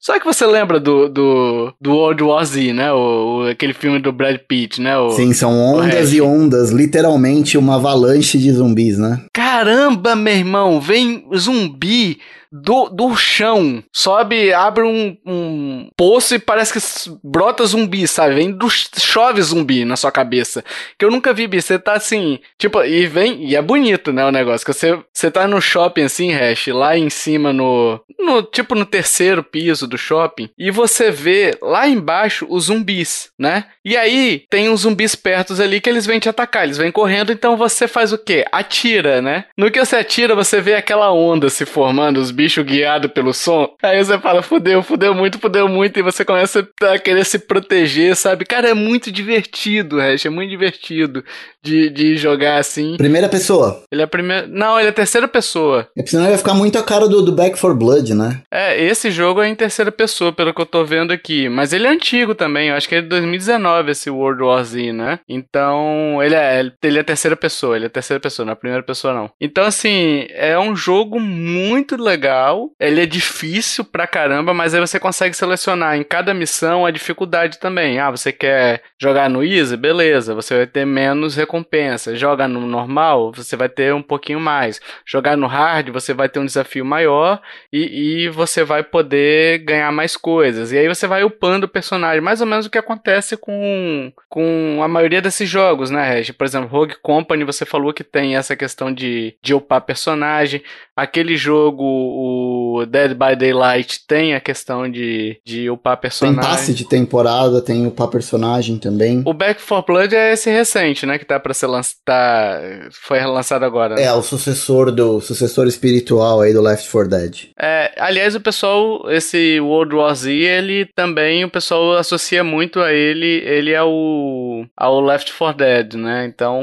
Só 0.02 0.18
que 0.18 0.24
você 0.24 0.44
lembra 0.44 0.80
do, 0.80 1.08
do, 1.08 1.72
do 1.80 1.92
World 1.92 2.24
War 2.24 2.44
Z, 2.44 2.72
né? 2.72 2.92
O, 2.92 3.44
o, 3.44 3.48
aquele 3.48 3.72
filme 3.72 4.00
do 4.00 4.10
Brad 4.12 4.36
Pitt, 4.48 4.80
né? 4.80 4.98
O, 4.98 5.10
Sim, 5.12 5.32
são 5.32 5.56
ondas 5.56 6.12
e 6.12 6.20
ondas, 6.20 6.70
literalmente 6.70 7.56
uma 7.56 7.76
avalanche 7.76 8.36
de 8.36 8.50
zumbis, 8.50 8.98
né? 8.98 9.22
Caramba, 9.32 10.16
meu 10.16 10.34
irmão, 10.34 10.80
vem 10.80 11.24
zumbi 11.36 12.18
do, 12.52 12.88
do 12.88 13.16
chão. 13.16 13.82
Sobe, 13.92 14.52
abre 14.52 14.84
um, 14.84 15.16
um 15.26 15.88
poço 15.96 16.34
e 16.34 16.38
parece 16.38 16.72
que 16.72 17.18
brota 17.24 17.64
zumbi, 17.64 18.06
sabe? 18.06 18.34
Vem 18.34 18.52
do 18.52 18.68
chove 18.70 19.40
zumbi 19.42 19.84
na 19.84 19.96
sua 19.96 20.12
cabeça. 20.12 20.62
Que 20.98 21.04
eu 21.04 21.10
nunca 21.10 21.32
vi, 21.32 21.46
Você 21.46 21.78
tá 21.78 21.94
assim, 21.94 22.38
tipo, 22.58 22.82
e 22.84 23.06
vem, 23.06 23.44
e 23.44 23.56
é 23.56 23.62
bonito, 23.62 24.12
né, 24.12 24.24
o 24.24 24.30
negócio. 24.30 24.66
Que 24.66 24.72
você, 24.72 24.98
você 25.12 25.30
tá 25.30 25.48
no 25.48 25.60
shopping 25.60 26.02
assim, 26.02 26.32
Hash, 26.32 26.66
lá 26.68 26.96
em 26.96 27.08
cima 27.08 27.52
no, 27.52 28.00
no, 28.18 28.42
tipo 28.42 28.74
no 28.74 28.84
terceiro 28.84 29.42
piso 29.42 29.86
do 29.86 29.96
shopping, 29.98 30.50
e 30.58 30.70
você 30.70 31.10
vê 31.10 31.56
lá 31.62 31.88
embaixo 31.88 32.46
os 32.48 32.64
zumbis, 32.64 33.30
né? 33.38 33.64
E 33.84 33.96
aí 33.96 34.44
tem 34.50 34.68
uns 34.68 34.80
zumbis 34.80 35.14
perto 35.14 35.60
ali 35.60 35.80
que 35.80 35.88
eles 35.88 36.06
vêm 36.06 36.18
te 36.18 36.28
atacar, 36.28 36.64
eles 36.64 36.76
vêm 36.76 36.90
correndo, 36.90 37.32
então 37.32 37.56
você 37.56 37.88
faz 37.88 38.12
o 38.12 38.18
quê? 38.18 38.44
Atira, 38.50 39.20
né? 39.22 39.44
No 39.56 39.70
que 39.70 39.78
você 39.78 39.96
atira, 39.96 40.34
você 40.34 40.60
vê 40.60 40.74
aquela 40.74 41.12
onda 41.12 41.48
se 41.48 41.64
formando, 41.64 42.18
os 42.18 42.30
bicho 42.42 42.64
guiado 42.64 43.08
pelo 43.08 43.32
som. 43.32 43.68
Aí 43.80 44.04
você 44.04 44.18
fala, 44.18 44.42
fudeu, 44.42 44.82
fudeu 44.82 45.14
muito, 45.14 45.38
fudeu 45.38 45.68
muito, 45.68 45.96
e 45.98 46.02
você 46.02 46.24
começa 46.24 46.66
a 46.82 46.98
querer 46.98 47.24
se 47.24 47.38
proteger, 47.38 48.16
sabe? 48.16 48.44
Cara, 48.44 48.70
é 48.70 48.74
muito 48.74 49.12
divertido, 49.12 50.00
Hash, 50.00 50.26
é 50.26 50.30
muito 50.30 50.50
divertido 50.50 51.24
de, 51.62 51.88
de 51.88 52.16
jogar 52.16 52.58
assim. 52.58 52.96
Primeira 52.96 53.28
pessoa? 53.28 53.84
Ele 53.92 54.02
é 54.02 54.06
primeira. 54.06 54.46
Não, 54.48 54.78
ele 54.80 54.88
é 54.88 54.92
terceira 54.92 55.28
pessoa. 55.28 55.88
É, 55.96 56.04
senão 56.04 56.28
ia 56.28 56.36
ficar 56.36 56.54
muito 56.54 56.76
a 56.76 56.82
cara 56.82 57.06
do, 57.08 57.22
do 57.22 57.30
Back 57.30 57.56
for 57.56 57.76
Blood, 57.76 58.12
né? 58.12 58.42
É, 58.50 58.82
esse 58.82 59.10
jogo 59.10 59.40
é 59.40 59.48
em 59.48 59.54
terceira 59.54 59.92
pessoa, 59.92 60.32
pelo 60.32 60.52
que 60.52 60.60
eu 60.60 60.66
tô 60.66 60.84
vendo 60.84 61.12
aqui. 61.12 61.48
Mas 61.48 61.72
ele 61.72 61.86
é 61.86 61.90
antigo 61.90 62.34
também, 62.34 62.70
eu 62.70 62.74
acho 62.74 62.88
que 62.88 62.96
é 62.96 63.00
de 63.00 63.08
2019 63.08 63.92
esse 63.92 64.10
World 64.10 64.42
War 64.42 64.64
Z, 64.64 64.92
né? 64.92 65.20
Então, 65.28 66.20
ele 66.20 66.34
é, 66.34 66.72
ele 66.82 66.98
é 66.98 67.02
terceira 67.04 67.36
pessoa, 67.36 67.76
ele 67.76 67.86
é 67.86 67.88
terceira 67.88 68.20
pessoa, 68.20 68.44
não 68.44 68.52
é 68.52 68.56
primeira 68.56 68.82
pessoa 68.82 69.14
não. 69.14 69.30
Então, 69.40 69.64
assim, 69.64 70.26
é 70.30 70.58
um 70.58 70.74
jogo 70.74 71.20
muito 71.20 71.96
legal. 71.96 72.31
Ele 72.78 73.02
é 73.02 73.06
difícil 73.06 73.84
pra 73.84 74.06
caramba, 74.06 74.54
mas 74.54 74.74
aí 74.74 74.80
você 74.80 74.98
consegue 74.98 75.34
selecionar 75.34 75.96
em 75.96 76.02
cada 76.02 76.32
missão 76.32 76.86
a 76.86 76.90
dificuldade 76.90 77.58
também. 77.58 77.98
Ah, 77.98 78.10
você 78.10 78.32
quer 78.32 78.82
jogar 78.98 79.28
no 79.28 79.44
Easy? 79.44 79.76
Beleza, 79.76 80.34
você 80.34 80.56
vai 80.56 80.66
ter 80.66 80.84
menos 80.84 81.36
recompensa. 81.36 82.16
Joga 82.16 82.48
no 82.48 82.60
normal, 82.60 83.32
você 83.32 83.56
vai 83.56 83.68
ter 83.68 83.94
um 83.94 84.02
pouquinho 84.02 84.40
mais. 84.40 84.80
Jogar 85.06 85.36
no 85.36 85.46
hard, 85.46 85.90
você 85.90 86.14
vai 86.14 86.28
ter 86.28 86.38
um 86.38 86.46
desafio 86.46 86.84
maior 86.84 87.40
e, 87.72 88.24
e 88.24 88.28
você 88.28 88.64
vai 88.64 88.82
poder 88.82 89.58
ganhar 89.58 89.90
mais 89.92 90.16
coisas. 90.16 90.72
E 90.72 90.78
aí 90.78 90.88
você 90.88 91.06
vai 91.06 91.24
upando 91.24 91.66
o 91.66 91.68
personagem. 91.68 92.20
Mais 92.20 92.40
ou 92.40 92.46
menos 92.46 92.66
o 92.66 92.70
que 92.70 92.78
acontece 92.78 93.36
com, 93.36 94.12
com 94.28 94.80
a 94.82 94.88
maioria 94.88 95.20
desses 95.20 95.48
jogos, 95.48 95.90
né, 95.90 96.08
Reg? 96.08 96.32
Por 96.32 96.44
exemplo, 96.44 96.68
Rogue 96.68 96.96
Company, 97.02 97.44
você 97.44 97.64
falou 97.64 97.92
que 97.92 98.04
tem 98.04 98.36
essa 98.36 98.56
questão 98.56 98.92
de, 98.92 99.36
de 99.42 99.54
upar 99.54 99.80
personagem. 99.80 100.62
Aquele 100.96 101.36
jogo, 101.36 101.84
o 102.22 102.86
Dead 102.86 103.12
by 103.14 103.36
Daylight 103.36 104.06
tem 104.06 104.34
a 104.34 104.40
questão 104.40 104.90
de, 104.90 105.40
de 105.44 105.68
upar 105.68 105.96
personagem. 105.96 106.40
Tem 106.40 106.50
passe 106.50 106.74
de 106.74 106.84
temporada, 106.84 107.60
tem 107.60 107.86
upar 107.86 108.08
personagem 108.08 108.78
também. 108.78 109.22
O 109.26 109.34
Back 109.34 109.60
4 109.62 109.84
Blood 109.86 110.14
é 110.14 110.32
esse 110.32 110.50
recente, 110.50 111.04
né? 111.04 111.18
Que 111.18 111.24
tá 111.24 111.38
pra 111.40 111.54
ser 111.54 111.66
lançado. 111.66 111.96
Tá, 112.04 112.60
foi 112.92 113.20
lançado 113.24 113.64
agora. 113.64 113.96
Né? 113.96 114.04
É, 114.04 114.12
o 114.12 114.22
sucessor 114.22 114.90
do. 114.92 115.20
sucessor 115.20 115.66
espiritual 115.66 116.40
aí 116.40 116.52
do 116.52 116.62
Left 116.62 116.88
4 116.90 117.08
Dead. 117.08 117.36
É, 117.58 117.92
aliás, 117.96 118.34
o 118.34 118.40
pessoal, 118.40 119.10
esse 119.10 119.60
World 119.60 119.94
War 119.94 120.14
Z, 120.14 120.32
ele 120.32 120.86
também, 120.94 121.44
o 121.44 121.50
pessoal 121.50 121.96
associa 121.96 122.44
muito 122.44 122.80
a 122.80 122.92
ele, 122.92 123.42
ele 123.44 123.72
é 123.72 123.82
o. 123.82 124.64
ao 124.76 125.00
Left 125.00 125.32
4 125.36 125.56
Dead, 125.56 125.94
né? 125.94 126.26
Então, 126.26 126.62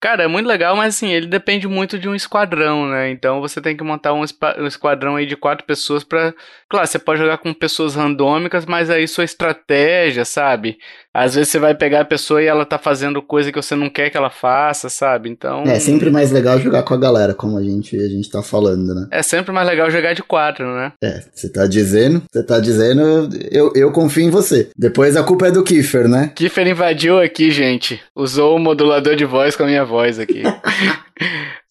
cara, 0.00 0.24
é 0.24 0.28
muito 0.28 0.46
legal, 0.46 0.76
mas 0.76 0.94
assim, 0.94 1.12
ele 1.12 1.26
depende 1.26 1.68
muito 1.68 1.98
de 1.98 2.08
um 2.08 2.14
esquadrão, 2.14 2.88
né? 2.88 3.10
Então 3.10 3.40
você 3.40 3.60
tem 3.60 3.76
que 3.76 3.84
montar 3.84 4.12
um, 4.12 4.20
um 4.20 4.66
esquadrão 4.66 4.93
aí 5.16 5.26
de 5.26 5.36
quatro 5.36 5.66
pessoas 5.66 6.04
para 6.04 6.34
Claro, 6.74 6.88
você 6.88 6.98
pode 6.98 7.20
jogar 7.20 7.38
com 7.38 7.54
pessoas 7.54 7.94
randômicas, 7.94 8.66
mas 8.66 8.90
aí 8.90 9.06
sua 9.06 9.22
estratégia, 9.22 10.24
sabe? 10.24 10.76
Às 11.14 11.36
vezes 11.36 11.50
você 11.50 11.60
vai 11.60 11.72
pegar 11.72 12.00
a 12.00 12.04
pessoa 12.04 12.42
e 12.42 12.46
ela 12.46 12.66
tá 12.66 12.78
fazendo 12.78 13.22
coisa 13.22 13.52
que 13.52 13.62
você 13.62 13.76
não 13.76 13.88
quer 13.88 14.10
que 14.10 14.16
ela 14.16 14.30
faça, 14.30 14.88
sabe? 14.88 15.30
Então. 15.30 15.62
É 15.62 15.78
sempre 15.78 16.10
mais 16.10 16.32
legal 16.32 16.58
jogar 16.58 16.82
com 16.82 16.92
a 16.92 16.96
galera, 16.96 17.32
como 17.32 17.56
a 17.56 17.62
gente, 17.62 17.96
a 17.96 18.08
gente 18.08 18.28
tá 18.28 18.42
falando, 18.42 18.92
né? 18.92 19.06
É 19.12 19.22
sempre 19.22 19.52
mais 19.52 19.68
legal 19.68 19.88
jogar 19.88 20.14
de 20.14 20.22
quatro, 20.24 20.66
né? 20.66 20.92
É, 21.00 21.22
você 21.32 21.48
tá 21.48 21.66
dizendo, 21.68 22.22
você 22.28 22.42
tá 22.42 22.58
dizendo, 22.58 23.28
eu, 23.52 23.70
eu 23.76 23.92
confio 23.92 24.24
em 24.24 24.30
você. 24.30 24.68
Depois 24.76 25.16
a 25.16 25.22
culpa 25.22 25.46
é 25.46 25.50
do 25.52 25.62
Kiefer, 25.62 26.08
né? 26.08 26.32
Kiefer 26.34 26.66
invadiu 26.66 27.20
aqui, 27.20 27.52
gente. 27.52 28.00
Usou 28.16 28.56
o 28.56 28.58
modulador 28.58 29.14
de 29.14 29.24
voz 29.24 29.54
com 29.54 29.62
a 29.62 29.66
minha 29.66 29.84
voz 29.84 30.18
aqui. 30.18 30.42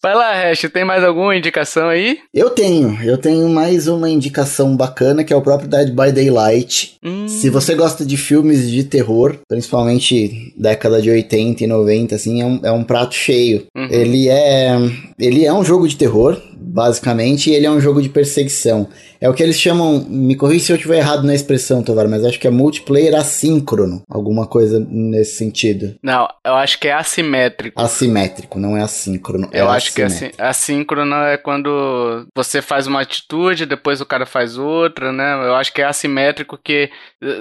Vai 0.02 0.14
lá, 0.14 0.32
Hash, 0.32 0.66
tem 0.72 0.84
mais 0.84 1.02
alguma 1.04 1.36
indicação 1.36 1.88
aí? 1.88 2.18
Eu 2.32 2.50
tenho, 2.50 2.98
eu 3.02 3.16
tenho 3.18 3.48
mais 3.48 3.88
uma 3.88 4.08
indicação 4.08 4.76
bacana 4.76 5.24
que 5.24 5.32
é 5.32 5.36
o 5.36 5.42
próprio 5.42 5.68
Dead 5.68 5.90
by 5.90 6.12
Daylight. 6.12 6.96
Hum. 7.02 7.28
Se 7.28 7.50
você 7.50 7.74
gosta 7.74 8.04
de 8.04 8.16
filmes 8.16 8.70
de 8.70 8.84
terror, 8.84 9.36
principalmente 9.48 10.54
década 10.56 11.00
de 11.00 11.10
80 11.10 11.64
e 11.64 11.66
90, 11.66 12.14
assim, 12.14 12.40
é 12.40 12.44
um, 12.44 12.60
é 12.64 12.72
um 12.72 12.84
prato 12.84 13.14
cheio. 13.14 13.66
Uhum. 13.76 13.88
Ele 13.90 14.28
é 14.28 14.76
ele 15.18 15.44
é 15.44 15.52
um 15.52 15.64
jogo 15.64 15.86
de 15.88 15.96
terror, 15.96 16.40
basicamente, 16.56 17.50
e 17.50 17.54
ele 17.54 17.66
é 17.66 17.70
um 17.70 17.80
jogo 17.80 18.02
de 18.02 18.08
perseguição. 18.08 18.88
É 19.24 19.28
o 19.28 19.32
que 19.32 19.42
eles 19.42 19.58
chamam, 19.58 20.04
me 20.06 20.36
corrija 20.36 20.66
se 20.66 20.72
eu 20.72 20.76
estiver 20.76 20.98
errado 20.98 21.22
na 21.22 21.34
expressão, 21.34 21.82
Tovar, 21.82 22.06
mas 22.06 22.22
acho 22.26 22.38
que 22.38 22.46
é 22.46 22.50
multiplayer 22.50 23.14
assíncrono, 23.14 24.02
alguma 24.06 24.46
coisa 24.46 24.86
nesse 24.86 25.38
sentido. 25.38 25.96
Não, 26.02 26.28
eu 26.44 26.54
acho 26.56 26.78
que 26.78 26.88
é 26.88 26.92
assimétrico. 26.92 27.80
Assimétrico, 27.80 28.58
não 28.58 28.76
é 28.76 28.82
assíncrono. 28.82 29.48
É 29.50 29.62
eu 29.62 29.70
acho 29.70 29.94
que 29.94 30.02
é 30.02 30.08
assíncrono 30.36 31.14
é 31.14 31.38
quando 31.38 32.26
você 32.36 32.60
faz 32.60 32.86
uma 32.86 33.00
atitude, 33.00 33.64
depois 33.64 34.02
o 34.02 34.04
cara 34.04 34.26
faz 34.26 34.58
outra, 34.58 35.10
né? 35.10 35.32
Eu 35.46 35.54
acho 35.54 35.72
que 35.72 35.80
é 35.80 35.86
assimétrico 35.86 36.58
que, 36.62 36.90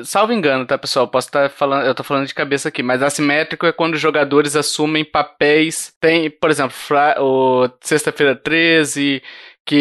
salvo 0.06 0.32
engano, 0.32 0.66
tá, 0.66 0.78
pessoal? 0.78 1.10
Posso 1.10 1.28
estar 1.28 1.50
falando, 1.50 1.86
eu 1.86 1.94
tô 1.94 2.02
falando 2.02 2.26
de 2.26 2.34
cabeça 2.34 2.70
aqui, 2.70 2.82
mas 2.82 3.04
assimétrico 3.04 3.66
é 3.66 3.74
quando 3.74 3.96
os 3.96 4.00
jogadores 4.00 4.56
assumem 4.56 5.04
papéis, 5.04 5.92
tem, 6.00 6.30
por 6.30 6.50
exemplo, 6.50 6.74
o 7.20 7.68
Sexta-feira 7.82 8.38
13 8.38 9.22
que 9.66 9.76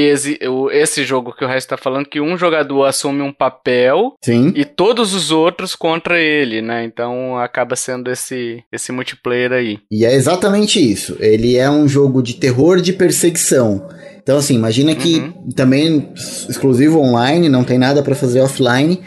esse, 0.73 1.05
jogo 1.05 1.33
que 1.33 1.45
o 1.45 1.49
resto 1.49 1.71
tá 1.71 1.77
falando, 1.77 2.07
que 2.07 2.21
um 2.21 2.37
jogador 2.37 2.85
assume 2.85 3.21
um 3.23 3.33
papel 3.33 4.15
Sim. 4.23 4.53
e 4.55 4.65
todos 4.65 5.13
os 5.13 5.31
outros 5.31 5.75
contra 5.75 6.21
ele, 6.21 6.63
né? 6.63 6.85
Então 6.85 7.37
acaba 7.39 7.75
sendo 7.75 8.11
esse, 8.11 8.63
esse 8.73 8.93
multiplayer 8.93 9.53
aí. 9.53 9.79
E 9.91 10.05
é 10.05 10.15
exatamente 10.15 10.79
isso. 10.79 11.17
Ele 11.19 11.57
é 11.57 11.69
um 11.71 11.89
jogo 11.89 12.23
de 12.23 12.35
terror 12.35 12.81
de 12.81 12.93
perseguição. 12.93 13.89
Então, 14.23 14.39
assim, 14.39 14.55
imagina 14.55 14.95
que 14.95 15.19
uhum. 15.19 15.49
também 15.55 16.13
exclusivo 16.49 17.01
online, 17.01 17.49
não 17.49 17.65
tem 17.65 17.77
nada 17.77 18.03
para 18.03 18.15
fazer 18.15 18.41
offline. 18.41 19.01